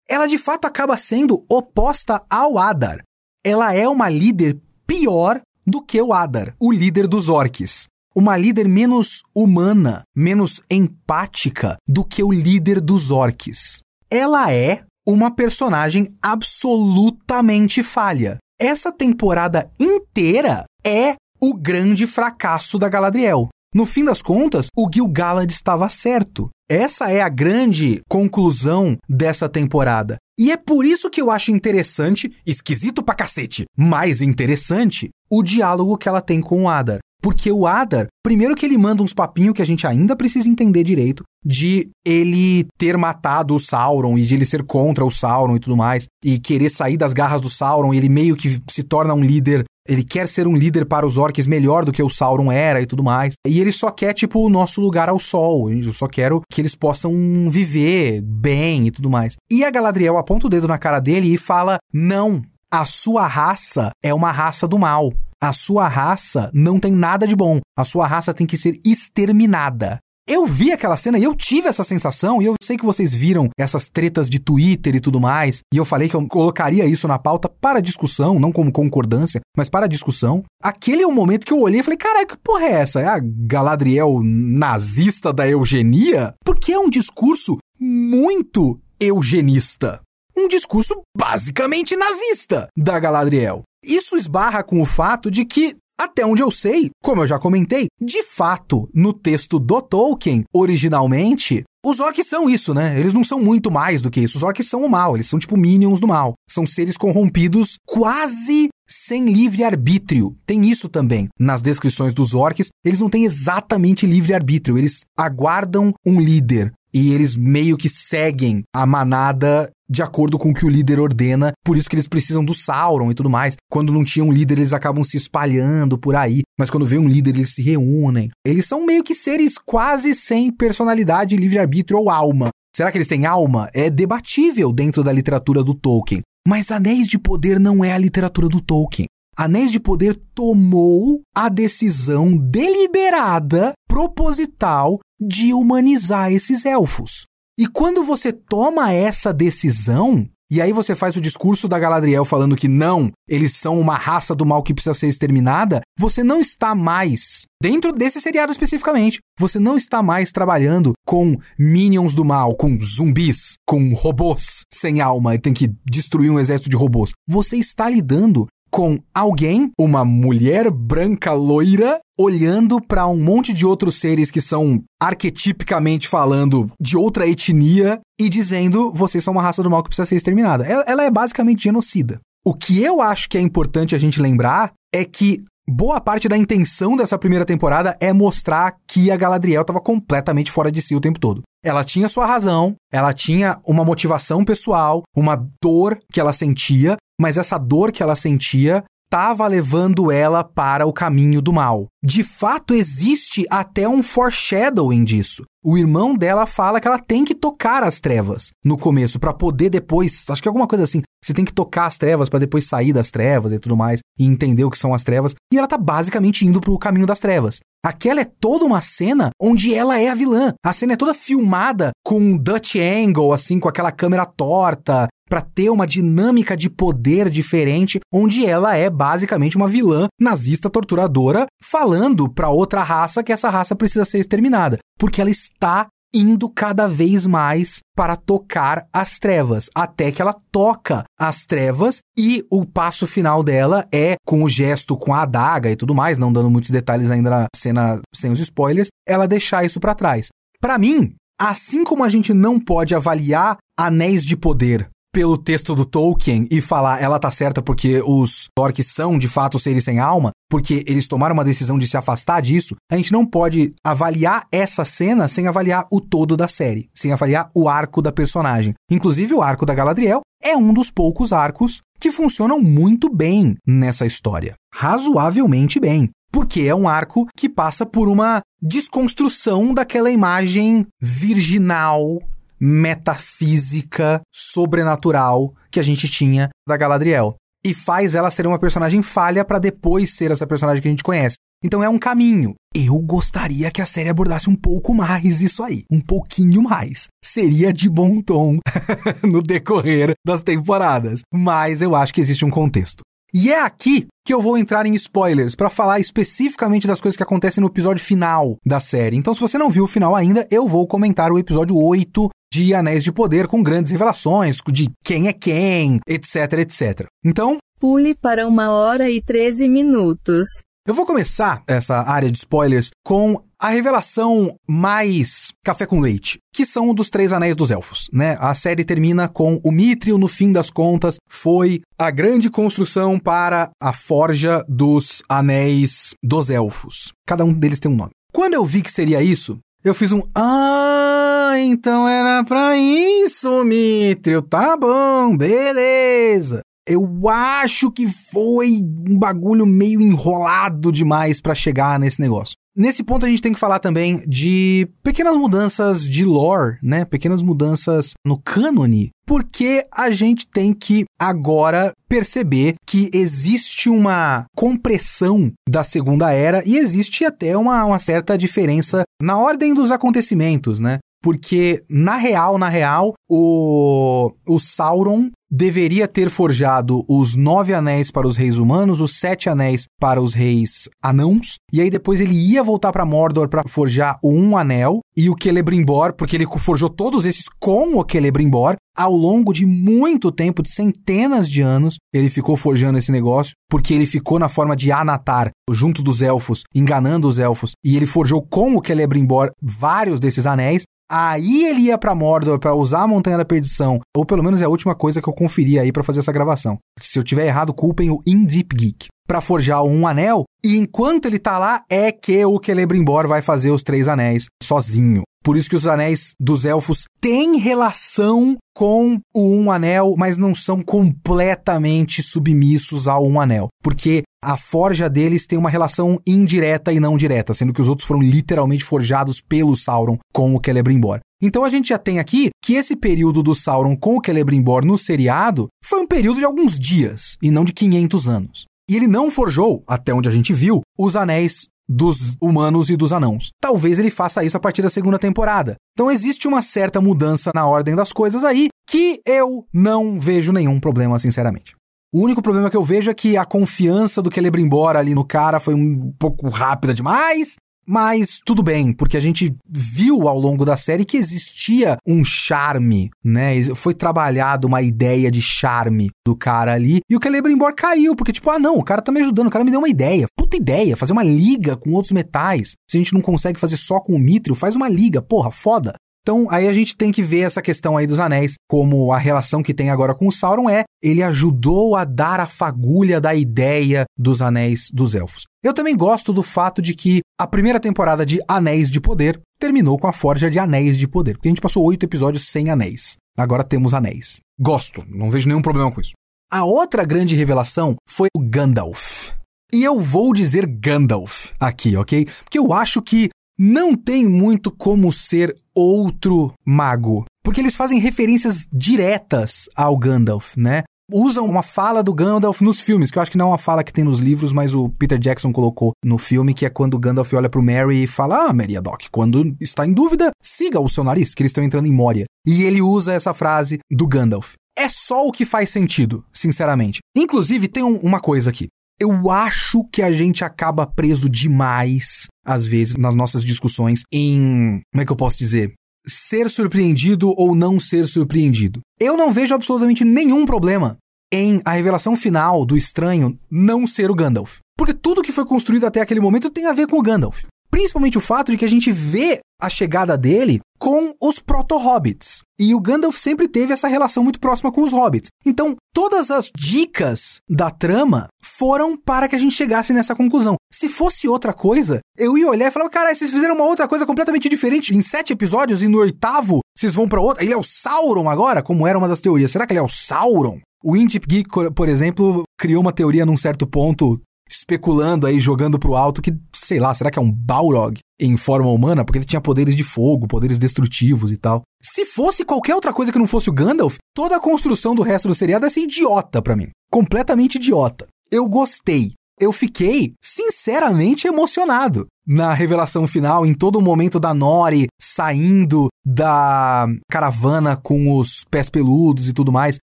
Ela 0.10 0.28
de 0.28 0.38
fato 0.38 0.66
acaba 0.66 0.98
sendo 0.98 1.46
oposta 1.50 2.22
ao 2.30 2.58
Adar. 2.58 3.04
Ela 3.46 3.74
é 3.74 3.88
uma 3.88 4.10
líder 4.10 4.60
pior 4.88 5.42
do 5.66 5.82
que 5.82 6.02
o 6.02 6.12
Adar, 6.12 6.56
o 6.60 6.72
líder 6.72 7.08
dos 7.08 7.30
orques. 7.30 7.88
Uma 8.16 8.36
líder 8.36 8.68
menos 8.68 9.22
humana, 9.34 10.02
menos 10.16 10.62
empática 10.70 11.78
do 11.88 12.04
que 12.04 12.24
o 12.24 12.32
líder 12.32 12.82
dos 12.82 13.12
orques. 13.12 13.82
Ela 14.10 14.52
é 14.52 14.84
uma 15.08 15.32
personagem 15.32 16.14
absolutamente 16.22 17.84
falha 17.84 18.40
essa 18.60 18.92
temporada 18.92 19.72
inteira 19.80 20.66
é 20.86 21.16
o 21.40 21.54
grande 21.56 22.06
fracasso 22.06 22.78
da 22.78 22.90
Galadriel. 22.90 23.48
No 23.74 23.86
fim 23.86 24.04
das 24.04 24.22
contas, 24.22 24.68
o 24.76 24.90
Gil-galad 24.94 25.50
estava 25.50 25.88
certo. 25.88 26.50
Essa 26.70 27.12
é 27.12 27.20
a 27.20 27.30
grande 27.30 28.00
conclusão 28.08 28.96
dessa 29.10 29.50
temporada. 29.50 30.18
E 30.38 30.52
é 30.52 30.58
por 30.58 30.86
isso 30.86 31.10
que 31.10 31.20
eu 31.20 31.32
acho 31.32 31.50
interessante, 31.50 32.32
esquisito 32.46 33.02
pra 33.02 33.16
cacete, 33.16 33.66
mais 33.76 34.22
interessante, 34.22 35.10
o 35.32 35.42
diálogo 35.42 35.98
que 35.98 36.08
ela 36.08 36.22
tem 36.22 36.40
com 36.40 36.64
o 36.64 36.70
Adar. 36.70 37.00
Porque 37.22 37.52
o 37.52 37.66
Adar, 37.66 38.08
primeiro 38.24 38.56
que 38.56 38.66
ele 38.66 38.78
manda 38.78 39.02
uns 39.02 39.16
papinhos 39.16 39.54
que 39.54 39.64
a 39.64 39.66
gente 39.66 39.88
ainda 39.88 40.16
precisa 40.16 40.48
entender 40.48 40.84
direito, 40.84 41.24
de 41.44 41.90
ele 42.06 42.68
ter 42.78 42.96
matado 42.98 43.56
o 43.56 43.60
Sauron 43.60 44.16
e 44.18 44.22
de 44.22 44.36
ele 44.36 44.46
ser 44.46 44.64
contra 44.64 45.04
o 45.04 45.12
Sauron 45.12 45.56
e 45.56 45.60
tudo 45.60 45.76
mais, 45.76 46.06
e 46.24 46.40
querer 46.40 46.70
sair 46.70 46.98
das 46.98 47.14
garras 47.14 47.42
do 47.42 47.50
Sauron, 47.50 47.96
ele 47.96 48.08
meio 48.08 48.38
que 48.38 48.62
se 48.70 48.84
torna 48.84 49.14
um 49.16 49.24
líder, 49.24 49.66
ele 49.90 50.04
quer 50.04 50.28
ser 50.28 50.48
um 50.48 50.56
líder 50.56 50.86
para 50.86 51.06
os 51.06 51.18
orcs 51.18 51.48
melhor 51.48 51.84
do 51.84 51.92
que 51.92 52.04
o 52.04 52.10
Sauron 52.10 52.52
era 52.52 52.80
e 52.80 52.86
tudo 52.86 53.04
mais. 53.04 53.34
E 53.46 53.60
ele 53.60 53.72
só 53.72 53.90
quer, 53.90 54.14
tipo, 54.14 54.46
o 54.46 54.50
nosso 54.50 54.80
lugar 54.80 55.10
ao 55.10 55.18
sol. 55.18 55.72
Eu 55.72 55.92
só 55.92 56.08
quero 56.08 56.42
que 56.50 56.62
eles 56.62 56.76
possam 56.76 57.12
viver 57.50 58.22
bem 58.22 58.88
e 58.88 58.92
tudo 58.92 59.10
mais. 59.10 59.36
E 59.52 59.64
a 59.64 59.72
Galadriel 59.72 60.18
aponta 60.18 60.46
o 60.46 60.50
dedo 60.50 60.68
na 60.68 60.78
cara 60.78 61.00
dele 61.00 61.34
e 61.34 61.38
fala: 61.38 61.80
Não, 61.92 62.42
a 62.72 62.86
sua 62.86 63.26
raça 63.26 63.90
é 64.04 64.14
uma 64.14 64.32
raça 64.32 64.68
do 64.68 64.78
mal. 64.78 65.12
A 65.42 65.54
sua 65.54 65.88
raça 65.88 66.52
não 66.54 66.80
tem 66.80 66.92
nada 66.92 67.26
de 67.26 67.36
bom. 67.36 67.60
A 67.76 67.84
sua 67.84 68.06
raça 68.06 68.34
tem 68.34 68.46
que 68.46 68.58
ser 68.58 68.80
exterminada. 68.86 69.98
Eu 70.32 70.46
vi 70.46 70.72
aquela 70.72 70.96
cena 70.96 71.18
e 71.18 71.24
eu 71.24 71.34
tive 71.34 71.68
essa 71.68 71.84
sensação, 71.84 72.40
e 72.40 72.46
eu 72.46 72.54
sei 72.62 72.78
que 72.78 72.86
vocês 72.86 73.16
viram 73.16 73.50
essas 73.58 73.90
tretas 73.90 74.30
de 74.30 74.38
Twitter 74.38 74.96
e 74.96 75.00
tudo 75.00 75.20
mais, 75.20 75.62
e 75.74 75.78
eu 75.78 75.84
falei 75.84 76.08
que 76.08 76.16
eu 76.16 76.28
colocaria 76.28 76.86
isso 76.86 77.08
na 77.08 77.18
pauta 77.18 77.50
para 77.50 77.80
discussão, 77.80 78.40
não 78.40 78.52
como 78.52 78.72
concordância, 78.72 79.42
mas 79.58 79.70
para 79.70 79.88
discussão. 79.88 80.44
Aquele 80.62 81.02
é 81.02 81.08
o 81.08 81.12
momento 81.12 81.48
que 81.48 81.52
eu 81.52 81.60
olhei 81.60 81.80
e 81.80 81.84
falei: 81.84 81.98
caralho, 81.98 82.28
que 82.28 82.38
porra 82.38 82.66
é 82.66 82.74
essa? 82.74 83.02
É 83.02 83.08
a 83.08 83.20
Galadriel 83.20 84.22
nazista 84.24 85.34
da 85.34 85.48
eugenia? 85.48 86.36
Porque 86.46 86.74
é 86.74 86.80
um 86.80 86.92
discurso 86.92 87.58
muito 87.80 88.80
eugenista 89.00 90.00
um 90.38 90.48
discurso 90.48 91.02
basicamente 91.18 91.98
nazista 91.98 92.70
da 92.78 92.98
Galadriel. 92.98 93.64
Isso 93.84 94.16
esbarra 94.16 94.64
com 94.64 94.82
o 94.82 94.86
fato 94.86 95.30
de 95.30 95.46
que 95.46 95.76
até 96.00 96.26
onde 96.26 96.42
eu 96.42 96.50
sei, 96.50 96.90
como 97.04 97.22
eu 97.22 97.28
já 97.28 97.38
comentei, 97.38 97.88
de 98.02 98.24
fato, 98.24 98.90
no 98.94 99.12
texto 99.12 99.60
do 99.60 99.82
Tolkien, 99.82 100.46
originalmente, 100.54 101.64
os 101.86 102.00
orcs 102.00 102.28
são 102.28 102.50
isso, 102.50 102.74
né? 102.74 102.98
Eles 103.00 103.14
não 103.14 103.24
são 103.24 103.40
muito 103.40 103.70
mais 103.70 104.02
do 104.02 104.10
que 104.10 104.22
isso. 104.22 104.38
Os 104.38 104.44
orcs 104.44 104.68
são 104.68 104.84
o 104.84 104.90
mal, 104.90 105.16
eles 105.16 105.28
são 105.28 105.40
tipo 105.40 105.58
minions 105.58 106.00
do 106.00 106.08
mal. 106.08 106.34
São 106.50 106.66
seres 106.66 106.98
corrompidos 106.98 107.78
quase 107.86 108.70
sem 108.88 109.26
livre-arbítrio. 109.26 110.36
Tem 110.46 110.66
isso 110.66 110.90
também 110.90 111.30
nas 111.40 111.62
descrições 111.62 112.14
dos 112.14 112.34
orcs. 112.34 112.68
Eles 112.84 113.00
não 113.00 113.10
têm 113.10 113.26
exatamente 113.26 114.06
livre-arbítrio, 114.06 114.78
eles 114.78 115.02
aguardam 115.18 115.94
um 116.06 116.20
líder. 116.20 116.74
E 116.94 117.14
eles 117.14 117.36
meio 117.36 117.78
que 117.78 117.90
seguem 117.90 118.64
a 118.74 118.86
manada 118.86 119.70
de 119.90 120.04
acordo 120.04 120.38
com 120.38 120.52
o 120.52 120.54
que 120.54 120.66
o 120.66 120.70
líder 120.70 121.00
ordena, 121.00 121.52
por 121.66 121.76
isso 121.76 121.90
que 121.90 121.96
eles 121.96 122.08
precisam 122.08 122.46
do 122.46 122.54
Sauron 122.54 123.10
e 123.10 123.16
tudo 123.16 123.30
mais. 123.30 123.56
Quando 123.70 123.92
não 123.92 124.04
tinha 124.04 124.24
um 124.24 124.32
líder, 124.32 124.60
eles 124.60 124.74
acabam 124.74 125.04
se 125.04 125.18
espalhando 125.18 125.98
por 125.98 126.16
aí, 126.16 126.42
mas 126.58 126.70
quando 126.70 126.86
vem 126.86 127.00
um 127.00 127.08
líder, 127.08 127.36
eles 127.36 127.56
se 127.56 127.64
reúnem. 127.64 128.30
Eles 128.46 128.68
são 128.68 128.86
meio 128.86 129.04
que 129.04 129.16
seres 129.16 129.56
quase 129.58 130.14
sem 130.14 130.52
personalidade, 130.52 131.36
livre-arbítrio 131.36 132.00
ou 132.00 132.10
alma. 132.10 132.50
Será 132.76 132.92
que 132.92 132.98
eles 132.98 133.08
têm 133.08 133.26
alma? 133.26 133.70
É 133.74 133.90
debatível 133.90 134.72
dentro 134.72 135.04
da 135.04 135.12
literatura 135.12 135.64
do 135.64 135.74
Tolkien. 135.74 136.22
Mas 136.48 136.72
Anéis 136.72 137.08
de 137.08 137.18
Poder 137.18 137.60
não 137.60 137.84
é 137.84 137.92
a 137.92 137.98
literatura 137.98 138.48
do 138.48 138.62
Tolkien. 138.62 139.08
Anéis 139.36 139.72
de 139.72 139.80
Poder 139.80 140.20
tomou 140.36 141.22
a 141.36 141.50
decisão 141.50 142.38
deliberada, 142.38 143.74
proposital, 143.90 145.00
de 145.20 145.54
humanizar 145.54 146.32
esses 146.32 146.64
elfos. 146.64 147.26
E 147.58 147.68
quando 147.68 148.04
você 148.04 148.32
toma 148.32 148.94
essa 148.94 149.34
decisão, 149.34 150.30
e 150.50 150.62
aí 150.62 150.72
você 150.72 150.96
faz 150.96 151.16
o 151.16 151.22
discurso 151.22 151.68
da 151.68 151.78
Galadriel 151.78 152.24
falando 152.24 152.56
que 152.56 152.68
não, 152.68 153.12
eles 153.28 153.54
são 153.54 153.80
uma 153.80 153.98
raça 153.98 154.34
do 154.34 154.46
mal 154.46 154.64
que 154.64 154.74
precisa 154.74 154.94
ser 154.94 155.08
exterminada, 155.08 155.82
você 155.98 156.24
não 156.24 156.40
está 156.40 156.74
mais, 156.74 157.46
dentro 157.62 157.92
desse 157.92 158.22
seriado 158.22 158.52
especificamente, 158.52 159.20
você 159.38 159.60
não 159.60 159.76
está 159.76 160.02
mais 160.02 160.32
trabalhando 160.32 160.94
com 161.06 161.38
minions 161.58 162.14
do 162.14 162.24
mal, 162.24 162.56
com 162.56 162.80
zumbis, 162.80 163.56
com 163.68 163.94
robôs 163.94 164.62
sem 164.74 165.02
alma 165.02 165.36
e 165.36 165.40
tem 165.40 165.54
que 165.54 165.70
destruir 165.86 166.32
um 166.32 166.40
exército 166.40 166.70
de 166.70 166.78
robôs. 166.78 167.12
Você 167.28 167.58
está 167.58 167.90
lidando 167.90 168.48
com 168.70 169.00
alguém, 169.14 169.72
uma 169.78 170.06
mulher 170.06 170.70
branca 170.70 171.34
loira, 171.34 172.00
olhando 172.20 172.82
para 172.82 173.08
um 173.08 173.18
monte 173.18 173.54
de 173.54 173.66
outros 173.66 173.96
seres 173.96 174.30
que 174.30 174.42
são 174.42 174.84
arquetipicamente 175.02 176.08
falando 176.08 176.72
de 176.80 176.98
outra 176.98 177.28
etnia 177.28 178.00
e 178.20 178.30
dizendo: 178.30 178.92
vocês 178.94 179.24
são 179.24 179.34
uma 179.34 179.42
raça 179.42 179.64
do 179.64 179.70
mal 179.70 179.82
que 179.82 179.90
precisa 179.90 180.06
ser 180.06 180.16
exterminada. 180.16 180.66
Ela 180.66 181.04
é 181.04 181.10
basicamente 181.10 181.64
genocida. 181.64 182.20
O 182.46 182.54
que 182.54 182.82
eu 182.82 183.02
acho 183.02 183.30
que 183.30 183.38
é 183.38 183.42
importante 183.42 183.96
a 183.96 184.00
gente 184.00 184.22
lembrar 184.22 184.72
é 184.94 185.04
que 185.04 185.44
boa 185.70 186.02
parte 186.02 186.28
da 186.28 186.38
intenção 186.38 186.96
dessa 186.96 187.18
primeira 187.18 187.46
temporada 187.46 187.96
é 188.00 188.12
mostrar 188.12 188.76
que 188.88 189.12
a 189.12 189.18
Galadriel 189.18 189.62
estava 189.62 189.80
completamente 189.80 190.52
fora 190.52 190.72
de 190.72 190.82
si 190.82 190.96
o 190.96 191.02
tempo 191.02 191.20
todo. 191.20 191.44
Ela 191.64 191.84
tinha 191.84 192.10
sua 192.10 192.26
razão, 192.26 192.76
ela 192.92 193.14
tinha 193.14 193.60
uma 193.66 193.84
motivação 193.84 194.44
pessoal, 194.44 195.04
uma 195.16 195.36
dor 195.62 196.00
que 196.12 196.20
ela 196.20 196.34
sentia, 196.34 196.98
mas 197.20 197.38
essa 197.38 197.58
dor 197.58 197.92
que 197.92 198.02
ela 198.02 198.16
sentia 198.16 198.84
estava 199.10 199.48
levando 199.48 200.12
ela 200.12 200.44
para 200.44 200.86
o 200.86 200.94
caminho 200.94 201.42
do 201.42 201.52
mal. 201.52 201.88
De 202.04 202.24
fato, 202.24 202.76
existe 202.76 203.44
até 203.50 203.90
um 203.90 204.04
foreshadowing 204.04 205.04
disso. 205.04 205.44
O 205.66 205.78
irmão 205.78 206.16
dela 206.16 206.46
fala 206.46 206.80
que 206.80 206.88
ela 206.88 207.00
tem 207.00 207.26
que 207.26 207.34
tocar 207.34 207.84
as 207.84 208.00
trevas 208.00 208.52
no 208.64 208.78
começo 208.78 209.20
para 209.20 209.34
poder 209.34 209.70
depois, 209.72 210.26
acho 210.30 210.42
que 210.42 210.48
é 210.48 210.52
alguma 210.52 210.68
coisa 210.68 210.84
assim, 210.84 211.02
você 211.22 211.34
tem 211.34 211.44
que 211.44 211.52
tocar 211.52 211.88
as 211.88 211.98
trevas 211.98 212.30
para 212.30 212.40
depois 212.40 212.68
sair 212.68 212.94
das 212.94 213.10
trevas 213.10 213.52
e 213.52 213.60
tudo 213.60 213.76
mais 213.76 214.00
e 214.18 214.26
entender 214.26 214.64
o 214.64 214.70
que 214.70 214.78
são 214.78 214.94
as 214.94 215.04
trevas. 215.04 215.34
E 215.52 215.58
ela 215.58 215.68
tá 215.68 215.78
basicamente 215.78 216.46
indo 216.46 216.62
pro 216.62 216.78
caminho 216.78 217.08
das 217.08 217.20
trevas. 217.20 217.60
Aquela 217.84 218.22
é 218.22 218.26
toda 218.26 218.64
uma 218.64 218.82
cena 218.82 219.32
onde 219.42 219.74
ela 219.74 220.00
é 220.00 220.10
a 220.10 220.16
vilã. 220.16 220.54
A 220.64 220.72
cena 220.72 220.94
é 220.94 220.98
toda 220.98 221.14
filmada 221.14 221.92
com 222.06 222.20
um 222.20 222.38
Dutch 222.38 222.76
angle, 222.76 223.34
assim, 223.34 223.60
com 223.60 223.70
aquela 223.70 223.92
câmera 223.92 224.26
torta, 224.26 225.08
para 225.30 225.42
ter 225.42 225.70
uma 225.70 225.86
dinâmica 225.86 226.58
de 226.58 226.70
poder 226.70 227.30
diferente, 227.30 228.00
onde 228.12 228.46
ela 228.46 228.76
é 228.76 228.90
basicamente 228.90 229.56
uma 229.56 229.68
vilã 229.68 230.08
nazista 230.20 230.70
torturadora, 230.70 231.46
falando 231.64 232.28
para 232.28 232.50
outra 232.50 232.82
raça 232.82 233.24
que 233.24 233.32
essa 233.32 233.50
raça 233.50 233.76
precisa 233.76 234.04
ser 234.04 234.20
exterminada, 234.20 234.80
porque 234.98 235.22
ela 235.22 235.30
está 235.30 235.88
indo 236.14 236.50
cada 236.50 236.88
vez 236.88 237.28
mais 237.28 237.80
para 237.96 238.16
tocar 238.16 238.88
as 238.92 239.20
trevas, 239.20 239.70
até 239.76 240.12
que 240.12 240.22
ela 240.22 240.36
toca 240.52 241.04
as 241.20 241.46
trevas 241.46 242.00
e 242.18 242.44
o 242.50 242.66
passo 242.66 243.06
final 243.06 243.44
dela 243.44 243.88
é 243.92 244.16
com 244.26 244.44
o 244.44 244.50
gesto 244.50 244.98
com 244.98 245.14
a 245.14 245.22
adaga 245.22 245.70
e 245.70 245.76
tudo 245.76 245.94
mais, 245.94 246.18
não 246.18 246.34
dando 246.34 246.50
muitos 246.50 246.72
detalhes 246.72 247.12
ainda 247.12 247.30
na 247.30 247.46
cena 247.56 248.02
sem 248.14 248.32
os 248.32 248.40
spoilers, 248.40 248.88
ela 249.08 249.28
deixar 249.28 249.64
isso 249.64 249.80
para 249.80 249.94
trás. 249.94 250.30
Para 250.60 250.80
mim, 250.80 251.14
assim 251.40 251.84
como 251.84 252.04
a 252.04 252.10
gente 252.10 252.34
não 252.34 252.60
pode 252.60 252.96
avaliar 252.96 253.58
anéis 253.78 254.26
de 254.26 254.36
poder 254.36 254.90
pelo 255.12 255.38
texto 255.38 255.74
do 255.74 255.86
Tolkien 255.86 256.48
e 256.52 256.62
falar 256.62 257.02
ela 257.02 257.20
tá 257.20 257.32
certa 257.32 257.62
porque 257.62 258.02
os 258.06 258.48
orcs 258.58 258.88
são 258.88 259.18
de 259.18 259.28
fato 259.28 259.58
seres 259.58 259.84
sem 259.84 260.00
alma, 260.00 260.32
porque 260.50 260.84
eles 260.88 261.08
tomaram 261.08 261.34
uma 261.34 261.44
decisão 261.44 261.78
de 261.78 261.88
se 261.88 261.98
afastar 261.98 262.42
disso, 262.42 262.76
a 262.92 262.96
gente 262.96 263.12
não 263.12 263.26
pode 263.26 263.72
avaliar 263.84 264.48
essa 264.52 264.86
cena 264.86 265.28
sem 265.28 265.48
avaliar 265.48 265.88
o 265.92 266.00
todo 266.00 266.38
da 266.38 266.48
série, 266.48 266.90
sem 266.96 267.12
avaliar 267.12 267.50
o 267.56 267.68
arco 267.68 268.02
da 268.02 268.12
personagem. 268.12 268.74
Inclusive, 268.92 269.34
o 269.34 269.42
arco 269.42 269.66
da 269.66 269.74
Galadriel 269.74 270.22
é 270.44 270.56
um 270.56 270.74
dos 270.74 270.90
poucos 270.90 271.34
arcos 271.34 271.82
que 272.00 272.12
funcionam 272.12 272.60
muito 272.60 273.14
bem 273.14 273.56
nessa 273.68 274.06
história. 274.06 274.54
Razoavelmente 274.74 275.80
bem. 275.80 276.10
Porque 276.32 276.62
é 276.62 276.76
um 276.76 276.88
arco 276.88 277.28
que 277.36 277.50
passa 277.50 277.86
por 277.86 278.08
uma 278.08 278.42
desconstrução 278.62 279.74
daquela 279.74 280.12
imagem 280.12 280.86
virginal, 281.02 282.20
metafísica, 282.60 284.22
sobrenatural 284.34 285.54
que 285.72 285.80
a 285.80 285.84
gente 285.84 286.08
tinha 286.10 286.50
da 286.68 286.78
Galadriel. 286.78 287.36
E 287.66 287.74
faz 287.74 288.16
ela 288.16 288.32
ser 288.32 288.48
uma 288.48 288.60
personagem 288.60 289.02
falha 289.02 289.44
para 289.44 289.60
depois 289.60 290.16
ser 290.16 290.32
essa 290.32 290.48
personagem 290.48 290.82
que 290.82 290.88
a 290.88 290.92
gente 290.92 291.04
conhece. 291.04 291.36
Então 291.64 291.84
é 291.84 291.90
um 291.90 292.00
caminho. 292.00 292.54
Eu 292.74 292.98
gostaria 293.00 293.70
que 293.70 293.82
a 293.82 293.86
série 293.86 294.10
abordasse 294.10 294.50
um 294.50 294.56
pouco 294.56 294.94
mais 294.94 295.42
isso 295.42 295.62
aí, 295.62 295.84
um 295.92 296.00
pouquinho 296.00 296.62
mais. 296.62 297.08
Seria 297.24 297.74
de 297.74 297.90
bom 297.90 298.22
tom 298.22 298.60
no 299.24 299.42
decorrer 299.42 300.14
das 300.26 300.42
temporadas, 300.42 301.22
mas 301.34 301.82
eu 301.82 301.96
acho 301.96 302.14
que 302.14 302.22
existe 302.22 302.46
um 302.46 302.50
contexto. 302.50 303.02
E 303.34 303.52
é 303.52 303.62
aqui 303.62 304.08
que 304.26 304.34
eu 304.34 304.42
vou 304.42 304.58
entrar 304.58 304.86
em 304.86 304.96
spoilers 304.96 305.56
para 305.56 305.70
falar 305.70 306.00
especificamente 306.00 306.88
das 306.88 307.02
coisas 307.02 307.18
que 307.18 307.24
acontecem 307.24 307.62
no 307.62 307.68
episódio 307.68 308.04
final 308.04 308.58
da 308.66 308.80
série. 308.80 309.18
Então, 309.18 309.34
se 309.34 309.40
você 309.40 309.58
não 309.58 309.70
viu 309.70 309.84
o 309.84 309.88
final 309.88 310.16
ainda, 310.16 310.48
eu 310.50 310.68
vou 310.68 310.88
comentar 310.88 311.32
o 311.32 311.38
episódio 311.38 311.76
8 311.76 312.30
de 312.52 312.74
Anéis 312.74 313.04
de 313.04 313.12
Poder 313.12 313.48
com 313.48 313.62
grandes 313.62 313.92
revelações 313.92 314.60
de 314.72 314.90
quem 315.04 315.28
é 315.28 315.34
quem, 315.34 316.00
etc, 316.08 316.54
etc. 316.60 317.08
Então, 317.24 317.58
pule 317.80 318.16
para 318.16 318.48
uma 318.48 318.72
hora 318.72 319.10
e 319.10 319.22
13 319.22 319.68
minutos. 319.68 320.62
Eu 320.88 320.94
vou 320.94 321.06
começar 321.06 321.62
essa 321.68 321.98
área 321.98 322.32
de 322.32 322.38
spoilers 322.40 322.90
com 323.06 323.44
a 323.62 323.70
revelação 323.70 324.56
mais 324.68 325.50
café 325.64 325.86
com 325.86 326.00
leite, 326.00 326.40
que 326.52 326.66
são 326.66 326.94
dos 326.96 327.10
Três 327.10 327.32
Anéis 327.32 327.56
dos 327.56 327.70
Elfos, 327.70 328.10
né? 328.12 328.38
A 328.40 328.56
série 328.56 328.84
termina 328.84 329.28
com 329.28 329.60
o 329.64 329.72
Mithril, 329.72 330.18
no 330.18 330.28
fim 330.28 330.52
das 330.52 330.72
contas, 330.72 331.18
foi 331.30 331.82
a 331.98 332.10
grande 332.10 332.50
construção 332.50 333.20
para 333.20 333.70
a 333.80 333.94
forja 333.94 334.66
dos 334.68 335.22
Anéis 335.30 336.16
dos 336.24 336.50
Elfos. 336.50 337.12
Cada 337.28 337.46
um 337.46 337.54
deles 337.54 337.80
tem 337.80 337.92
um 337.92 337.96
nome. 337.96 338.12
Quando 338.34 338.56
eu 338.56 338.66
vi 338.66 338.82
que 338.82 338.92
seria 338.92 339.22
isso, 339.22 339.60
eu 339.84 339.94
fiz 339.94 340.12
um 340.12 340.24
Ah, 340.34 341.29
então 341.58 342.08
era 342.08 342.44
pra 342.44 342.78
isso, 342.78 343.64
Mithril. 343.64 344.42
Tá 344.42 344.76
bom, 344.78 345.36
beleza. 345.36 346.62
Eu 346.88 347.30
acho 347.30 347.92
que 347.92 348.08
foi 348.08 348.82
um 349.08 349.18
bagulho 349.18 349.66
meio 349.66 350.02
enrolado 350.02 350.92
demais 350.92 351.40
para 351.40 351.54
chegar 351.54 352.00
nesse 352.00 352.20
negócio. 352.20 352.56
Nesse 352.76 353.04
ponto 353.04 353.26
a 353.26 353.30
gente 353.30 353.42
tem 353.42 353.52
que 353.52 353.60
falar 353.60 353.80
também 353.80 354.24
de 354.26 354.88
pequenas 355.04 355.36
mudanças 355.36 356.04
de 356.04 356.24
lore, 356.24 356.78
né? 356.82 357.04
Pequenas 357.04 357.44
mudanças 357.44 358.14
no 358.26 358.38
cânone, 358.38 359.10
porque 359.26 359.86
a 359.94 360.10
gente 360.12 360.48
tem 360.48 360.74
que 360.74 361.04
agora 361.20 361.92
perceber 362.08 362.76
que 362.88 363.10
existe 363.14 363.90
uma 363.90 364.46
compressão 364.56 365.52
da 365.70 365.84
Segunda 365.84 366.32
Era 366.32 366.64
e 366.66 366.78
existe 366.78 367.26
até 367.26 367.58
uma, 367.58 367.84
uma 367.84 368.00
certa 368.00 368.38
diferença 368.38 369.04
na 369.22 369.38
ordem 369.38 369.74
dos 369.74 369.92
acontecimentos, 369.92 370.80
né? 370.80 371.00
Porque, 371.22 371.84
na 371.90 372.16
real, 372.16 372.58
na 372.58 372.70
real, 372.70 373.14
o, 373.30 374.32
o 374.48 374.60
Sauron 374.60 375.30
deveria 375.52 376.08
ter 376.08 376.30
forjado 376.30 377.04
os 377.10 377.36
nove 377.36 377.74
anéis 377.74 378.12
para 378.12 378.28
os 378.28 378.38
reis 378.38 378.58
humanos, 378.58 379.02
os 379.02 379.18
sete 379.18 379.50
anéis 379.50 379.86
para 380.00 380.22
os 380.22 380.34
reis 380.34 380.88
anãos, 381.02 381.56
e 381.74 381.82
aí 381.82 381.90
depois 381.90 382.22
ele 382.22 382.36
ia 382.36 382.64
voltar 382.64 382.92
para 382.92 383.06
Mordor 383.06 383.50
para 383.50 383.64
forjar 383.68 384.20
o 384.24 384.32
um 384.32 384.56
anel 384.56 385.00
e 385.18 385.30
o 385.30 385.36
Celebrimbor, 385.42 386.14
porque 386.14 386.36
ele 386.36 386.46
forjou 386.60 386.88
todos 386.88 387.26
esses 387.26 387.46
com 387.60 387.98
o 387.98 388.06
Celebrimbor 388.10 388.76
ao 388.96 389.14
longo 389.14 389.54
de 389.54 389.66
muito 389.66 390.32
tempo, 390.32 390.62
de 390.62 390.70
centenas 390.70 391.50
de 391.50 391.62
anos, 391.62 391.96
ele 392.14 392.30
ficou 392.30 392.58
forjando 392.58 392.98
esse 392.98 393.12
negócio, 393.12 393.54
porque 393.70 393.94
ele 393.94 394.06
ficou 394.06 394.38
na 394.38 394.50
forma 394.50 394.76
de 394.76 394.92
Anatar, 394.92 395.52
junto 395.72 396.04
dos 396.04 396.22
elfos, 396.22 396.64
enganando 396.76 397.28
os 397.28 397.40
elfos, 397.40 397.72
e 397.84 397.96
ele 397.96 398.06
forjou 398.06 398.42
com 398.42 398.76
o 398.76 398.86
Celebrimbor 398.86 399.52
vários 399.62 400.20
desses 400.20 400.46
anéis, 400.46 400.84
Aí 401.10 401.66
ele 401.66 401.82
ia 401.82 401.98
para 401.98 402.14
Mordor 402.14 402.60
para 402.60 402.76
usar 402.76 403.02
a 403.02 403.08
Montanha 403.08 403.38
da 403.38 403.46
Perdição, 403.46 404.00
ou 404.16 404.26
pelo 404.26 404.44
menos 404.44 404.62
é 404.62 404.66
a 404.66 404.70
última 404.70 404.94
coisa 404.94 405.22
que 405.22 405.28
eu 405.28 405.34
conferi 405.34 405.80
aí 405.80 405.92
para 405.92 406.04
fazer 406.04 406.20
essa 406.20 406.32
gravação. 406.32 406.78
Se 407.00 407.18
eu 407.18 407.24
tiver 407.24 407.48
errado, 407.48 407.74
culpem 407.74 408.10
o 408.10 408.22
In 408.28 408.46
Deep 408.46 408.76
Geek. 408.76 409.08
Para 409.28 409.42
forjar 409.42 409.84
um 409.84 410.08
anel, 410.08 410.44
e 410.64 410.78
enquanto 410.78 411.26
ele 411.26 411.40
tá 411.40 411.58
lá, 411.58 411.84
é 411.90 412.12
que 412.12 412.44
o 412.46 412.60
Celebrimbor 412.64 413.28
vai 413.28 413.42
fazer 413.42 413.72
os 413.72 413.84
três 413.84 414.08
anéis 414.08 414.46
sozinho. 414.64 415.24
Por 415.44 415.56
isso 415.56 415.70
que 415.70 415.76
os 415.76 415.88
anéis 415.88 416.34
dos 416.40 416.66
elfos 416.66 417.06
têm 417.22 417.58
relação 417.58 418.58
com 418.76 419.18
o 419.34 419.56
Um 419.56 419.72
Anel, 419.72 420.16
mas 420.18 420.38
não 420.38 420.54
são 420.54 420.82
completamente 420.82 422.22
submissos 422.22 423.08
ao 423.08 423.26
Um 423.26 423.40
Anel. 423.40 423.68
Porque 423.82 424.24
a 424.44 424.58
forja 424.58 425.10
deles 425.10 425.46
tem 425.46 425.58
uma 425.58 425.70
relação 425.70 426.20
indireta 426.26 426.94
e 426.94 427.00
não 427.00 427.18
direta, 427.18 427.54
sendo 427.54 427.74
que 427.74 427.82
os 427.82 427.90
outros 427.90 428.08
foram 428.08 428.22
literalmente 428.22 428.84
forjados 428.84 429.42
pelo 429.42 429.76
Sauron 429.76 430.18
com 430.34 430.56
o 430.56 430.62
Celebrimbor. 430.64 431.20
Então 431.42 431.64
a 431.64 431.70
gente 431.70 431.90
já 431.90 431.98
tem 431.98 432.20
aqui 432.20 432.50
que 432.64 432.74
esse 432.74 432.96
período 432.96 433.42
do 433.42 433.56
Sauron 433.56 433.96
com 433.96 434.18
o 434.18 434.22
Celebrimbor 434.24 434.86
no 434.86 434.98
seriado 434.98 435.68
foi 435.84 436.00
um 436.02 436.08
período 436.08 436.40
de 436.40 436.46
alguns 436.46 436.78
dias 436.78 437.36
e 437.42 437.50
não 437.52 437.64
de 437.64 437.74
500 437.74 438.30
anos. 438.30 438.66
E 438.90 438.96
ele 438.96 439.08
não 439.08 439.30
forjou, 439.30 439.84
até 439.88 440.14
onde 440.14 440.28
a 440.28 440.32
gente 440.32 440.52
viu, 440.52 440.82
os 440.98 441.16
anéis 441.16 441.68
dos 441.88 442.36
humanos 442.42 442.90
e 442.90 442.96
dos 442.96 443.12
anãos. 443.12 443.50
Talvez 443.60 443.98
ele 443.98 444.12
faça 444.12 444.44
isso 444.44 444.56
a 444.56 444.60
partir 444.60 444.82
da 444.82 444.90
segunda 444.90 445.18
temporada. 445.18 445.76
Então 445.94 446.12
existe 446.12 446.48
uma 446.48 446.62
certa 446.62 447.02
mudança 447.02 447.52
na 447.54 447.68
ordem 447.68 447.96
das 447.96 448.12
coisas 448.14 448.44
aí 448.44 448.68
que 448.88 449.22
eu 449.26 449.66
não 449.74 450.20
vejo 450.20 450.52
nenhum 450.52 450.80
problema, 450.80 451.18
sinceramente. 451.20 451.76
O 452.14 452.24
único 452.24 452.42
problema 452.42 452.70
que 452.70 452.78
eu 452.78 452.84
vejo 452.84 453.12
é 453.12 453.14
que 453.14 453.38
a 453.38 453.46
confiança 453.46 454.22
do 454.22 454.34
Celebrimbor 454.34 454.96
ali 454.96 455.14
no 455.14 455.24
cara 455.24 455.60
foi 455.60 455.76
um 455.76 456.12
pouco 456.18 456.50
rápida 456.50 456.94
demais 456.94 457.56
mas 457.92 458.40
tudo 458.46 458.62
bem, 458.62 458.94
porque 458.94 459.18
a 459.18 459.20
gente 459.20 459.52
viu 459.68 460.28
ao 460.28 460.40
longo 460.40 460.64
da 460.64 460.78
série 460.78 461.04
que 461.04 461.18
existia 461.18 461.98
um 462.06 462.24
charme, 462.24 463.10
né? 463.26 463.60
Foi 463.74 463.96
trabalhado 463.96 464.68
uma 464.68 464.80
ideia 464.84 465.32
de 465.32 465.42
charme 465.42 466.12
do 466.24 466.36
cara 466.36 466.76
ali. 466.76 467.00
E 467.10 467.18
o 467.18 467.20
Celebrimbor 467.20 467.74
caiu, 467.76 468.16
porque 468.16 468.32
tipo, 468.32 468.48
ah 468.52 468.60
não, 468.60 468.78
o 468.78 468.84
cara 468.84 469.02
tá 469.02 469.12
me 469.12 469.22
ajudando, 469.22 469.48
o 469.48 469.50
cara 469.50 469.66
me 469.66 469.72
deu 469.72 469.80
uma 469.80 469.90
ideia. 469.90 470.28
Puta 470.38 470.56
ideia, 470.56 470.96
fazer 470.96 471.14
uma 471.14 471.24
liga 471.24 471.76
com 471.76 471.90
outros 471.94 472.12
metais. 472.12 472.74
Se 472.88 472.96
a 472.96 473.00
gente 473.00 473.12
não 473.12 473.22
consegue 473.22 473.60
fazer 473.60 473.78
só 473.78 474.00
com 474.00 474.14
o 474.14 474.20
Mithril, 474.20 474.54
faz 474.54 474.76
uma 474.76 474.88
liga, 474.88 475.20
porra, 475.20 475.50
foda. 475.50 475.96
Então, 476.30 476.46
aí 476.52 476.68
a 476.68 476.74
gente 476.74 476.96
tem 476.96 477.12
que 477.12 477.24
ver 477.24 477.40
essa 477.40 477.60
questão 477.60 477.98
aí 477.98 478.06
dos 478.06 478.20
anéis, 478.20 478.54
como 478.70 479.12
a 479.12 479.18
relação 479.18 479.64
que 479.64 479.74
tem 479.74 479.90
agora 479.90 480.14
com 480.14 480.28
o 480.28 480.32
Sauron 480.32 480.70
é, 480.70 480.84
ele 481.02 481.24
ajudou 481.24 481.96
a 481.96 482.06
dar 482.06 482.40
a 482.40 482.46
fagulha 482.46 483.20
da 483.20 483.34
ideia 483.34 484.06
dos 484.16 484.40
anéis 484.40 484.92
dos 484.94 485.16
elfos. 485.16 485.46
Eu 485.64 485.74
também 485.74 485.98
gosto 485.98 486.32
do 486.32 486.44
fato 486.44 486.84
de 486.84 486.94
que 486.94 487.22
a 487.36 487.48
primeira 487.48 487.80
temporada 487.80 488.24
de 488.24 488.40
Anéis 488.48 488.92
de 488.92 489.02
Poder 489.02 489.42
terminou 489.60 489.98
com 489.98 490.06
a 490.06 490.14
forja 490.14 490.52
de 490.52 490.60
Anéis 490.60 491.00
de 491.00 491.08
Poder, 491.08 491.34
porque 491.34 491.48
a 491.48 491.52
gente 491.52 491.62
passou 491.62 491.84
oito 491.84 492.06
episódios 492.06 492.48
sem 492.48 492.70
anéis. 492.70 493.18
Agora 493.36 493.64
temos 493.64 493.96
anéis. 493.96 494.40
Gosto, 494.62 495.04
não 495.10 495.32
vejo 495.32 495.48
nenhum 495.48 495.64
problema 495.64 495.92
com 495.92 496.00
isso. 496.00 496.14
A 496.52 496.64
outra 496.64 497.06
grande 497.06 497.36
revelação 497.36 497.96
foi 498.08 498.28
o 498.36 498.40
Gandalf. 498.40 499.32
E 499.74 499.84
eu 499.84 500.00
vou 500.00 500.32
dizer 500.32 500.68
Gandalf 500.68 501.54
aqui, 501.60 501.96
ok? 501.96 502.28
Porque 502.44 502.60
eu 502.60 502.72
acho 502.72 503.02
que 503.02 503.30
não 503.60 503.94
tem 503.94 504.26
muito 504.26 504.72
como 504.72 505.12
ser 505.12 505.54
outro 505.76 506.54
mago. 506.66 507.26
Porque 507.44 507.60
eles 507.60 507.76
fazem 507.76 508.00
referências 508.00 508.66
diretas 508.72 509.68
ao 509.76 509.98
Gandalf, 509.98 510.56
né? 510.56 510.84
Usam 511.12 511.46
uma 511.46 511.64
fala 511.64 512.04
do 512.04 512.14
Gandalf 512.14 512.62
nos 512.62 512.80
filmes, 512.80 513.10
que 513.10 513.18
eu 513.18 513.22
acho 513.22 513.32
que 513.32 513.38
não 513.38 513.48
é 513.48 513.50
uma 513.50 513.58
fala 513.58 513.84
que 513.84 513.92
tem 513.92 514.04
nos 514.04 514.20
livros, 514.20 514.54
mas 514.54 514.76
o 514.76 514.90
Peter 514.90 515.18
Jackson 515.18 515.52
colocou 515.52 515.92
no 516.06 516.20
filme, 516.20 516.54
que 516.54 516.68
é 516.68 516.70
quando 516.70 516.94
o 516.94 517.00
Gandalf 517.00 517.34
olha 517.34 517.50
pro 517.50 517.64
Mary 517.64 518.04
e 518.04 518.08
fala: 518.08 518.46
Ah, 518.46 518.54
Meriadoc, 518.54 519.08
quando 519.12 519.56
está 519.60 519.86
em 519.86 519.92
dúvida, 519.92 520.30
siga 520.42 520.80
o 520.80 520.88
seu 520.88 521.04
nariz, 521.04 521.34
que 521.34 521.42
eles 521.42 521.50
estão 521.50 521.64
entrando 521.64 521.88
em 521.88 521.92
Moria. 521.92 522.26
E 522.46 522.64
ele 522.64 522.82
usa 522.82 523.14
essa 523.14 523.34
frase 523.34 523.80
do 523.92 524.08
Gandalf. 524.08 524.54
É 524.78 524.88
só 524.88 525.28
o 525.28 525.32
que 525.32 525.46
faz 525.46 525.72
sentido, 525.72 526.24
sinceramente. 526.32 527.00
Inclusive, 527.18 527.68
tem 527.68 527.84
um, 527.84 527.98
uma 527.98 528.20
coisa 528.20 528.52
aqui. 528.52 528.68
Eu 529.00 529.32
acho 529.32 529.84
que 529.86 530.02
a 530.02 530.12
gente 530.12 530.44
acaba 530.44 530.86
preso 530.86 531.30
demais, 531.30 532.28
às 532.46 532.66
vezes, 532.66 532.96
nas 532.96 533.16
nossas 533.16 533.44
discussões 533.44 534.02
em. 534.12 534.82
Como 534.92 535.02
é 535.02 535.06
que 535.06 535.12
eu 535.12 535.16
posso 535.16 535.38
dizer? 535.38 535.74
Ser 536.06 536.50
surpreendido 536.50 537.34
ou 537.38 537.56
não 537.56 537.80
ser 537.80 538.08
surpreendido. 538.08 538.82
Eu 539.00 539.16
não 539.16 539.32
vejo 539.32 539.56
absolutamente 539.56 540.04
nenhum 540.04 540.46
problema 540.46 540.98
em 541.32 541.62
a 541.64 541.72
revelação 541.72 542.16
final 542.16 542.66
do 542.66 542.76
estranho 542.76 543.38
não 543.50 543.86
ser 543.86 544.10
o 544.10 544.16
Gandalf. 544.16 544.58
Porque 544.78 544.94
tudo 544.94 545.22
que 545.22 545.32
foi 545.32 545.46
construído 545.46 545.86
até 545.86 546.02
aquele 546.02 546.20
momento 546.20 546.50
tem 546.50 546.66
a 546.66 546.74
ver 546.74 546.88
com 546.88 546.98
o 546.98 547.02
Gandalf. 547.02 547.44
Principalmente 547.70 548.18
o 548.18 548.22
fato 548.22 548.52
de 548.52 548.58
que 548.58 548.66
a 548.66 548.70
gente 548.70 548.92
vê 548.92 549.40
a 549.62 549.70
chegada 549.70 550.18
dele 550.18 550.60
com 550.80 551.14
os 551.22 551.40
proto-hobbits. 551.40 552.42
E 552.58 552.74
o 552.74 552.80
Gandalf 552.80 553.18
sempre 553.18 553.48
teve 553.48 553.74
essa 553.74 553.88
relação 553.88 554.24
muito 554.24 554.40
próxima 554.40 554.72
com 554.72 554.82
os 554.82 554.94
hobbits. 554.94 555.30
Então, 555.46 555.76
todas 555.94 556.32
as 556.32 556.50
dicas 556.56 557.40
da 557.50 557.70
trama 557.70 558.28
foram 558.42 558.98
para 558.98 559.28
que 559.28 559.36
a 559.36 559.40
gente 559.40 559.56
chegasse 559.56 559.92
nessa 559.92 560.16
conclusão. 560.16 560.56
Se 560.74 560.88
fosse 560.88 561.28
outra 561.28 561.54
coisa, 561.54 562.00
eu 562.18 562.38
ia 562.38 562.48
olhar 562.48 562.68
e 562.68 562.72
falar, 562.72 562.90
cara, 562.90 563.14
vocês 563.14 563.30
fizeram 563.30 563.56
uma 563.56 563.66
outra 563.66 563.88
coisa 563.88 564.06
completamente 564.06 564.48
diferente 564.48 564.96
em 564.96 565.02
sete 565.02 565.34
episódios 565.34 565.84
e 565.84 565.88
no 565.88 566.00
oitavo 566.00 566.62
vocês 566.76 566.96
vão 566.96 567.10
para 567.10 567.22
outra. 567.22 567.44
Ele 567.44 567.54
é 567.54 567.58
o 567.58 567.64
Sauron 567.64 568.30
agora, 568.30 568.64
como 568.64 568.88
era 568.88 568.98
uma 568.98 569.08
das 569.08 569.20
teorias. 569.20 569.52
Será 569.52 569.68
que 569.68 569.74
ele 569.74 569.80
é 569.80 569.84
o 569.84 569.90
Sauron? 569.90 570.60
O 570.82 570.96
Intip 570.96 571.28
Geek, 571.28 571.50
por 571.76 571.90
exemplo, 571.90 572.44
criou 572.58 572.82
uma 572.82 572.94
teoria 572.94 573.26
num 573.26 573.36
certo 573.36 573.68
ponto 573.68 574.22
especulando 574.50 575.28
aí, 575.28 575.40
jogando 575.40 575.78
pro 575.78 575.96
alto, 575.96 576.22
que, 576.22 576.34
sei 576.54 576.80
lá, 576.80 576.94
será 576.94 577.12
que 577.12 577.20
é 577.20 577.22
um 577.22 577.32
Balrog 577.32 578.00
em 578.20 578.36
forma 578.36 578.70
humana? 578.70 579.06
Porque 579.06 579.20
ele 579.20 579.26
tinha 579.26 579.42
poderes 579.42 579.76
de 579.76 579.84
fogo, 579.84 580.28
poderes 580.28 580.58
destrutivos 580.58 581.32
e 581.32 581.38
tal. 581.38 581.62
Se 581.82 582.06
fosse 582.06 582.44
qualquer 582.44 582.76
outra 582.76 582.94
coisa 582.94 583.12
que 583.12 583.20
não 583.20 583.28
fosse 583.28 583.50
o 583.50 583.54
Gandalf, 583.54 583.98
toda 584.16 584.36
a 584.36 584.40
construção 584.40 584.96
do 584.96 585.04
resto 585.04 585.28
do 585.28 585.36
seriado 585.36 585.66
ia 585.66 585.70
ser 585.70 585.82
idiota 585.82 586.42
para 586.42 586.56
mim. 586.56 586.70
Completamente 586.92 587.56
idiota. 587.56 588.08
Eu 588.32 588.48
gostei. 588.48 589.14
Eu 589.40 589.54
fiquei 589.54 590.14
sinceramente 590.22 591.26
emocionado 591.26 592.08
na 592.28 592.54
revelação 592.54 593.08
final, 593.08 593.46
em 593.46 593.54
todo 593.56 593.78
o 593.78 593.82
momento 593.82 594.20
da 594.20 594.34
Nori 594.34 594.88
saindo 595.02 595.88
da 596.06 596.86
caravana 597.10 597.78
com 597.78 598.18
os 598.18 598.44
pés 598.52 598.70
peludos 598.70 599.30
e 599.30 599.34
tudo 599.34 599.52
mais, 599.52 599.78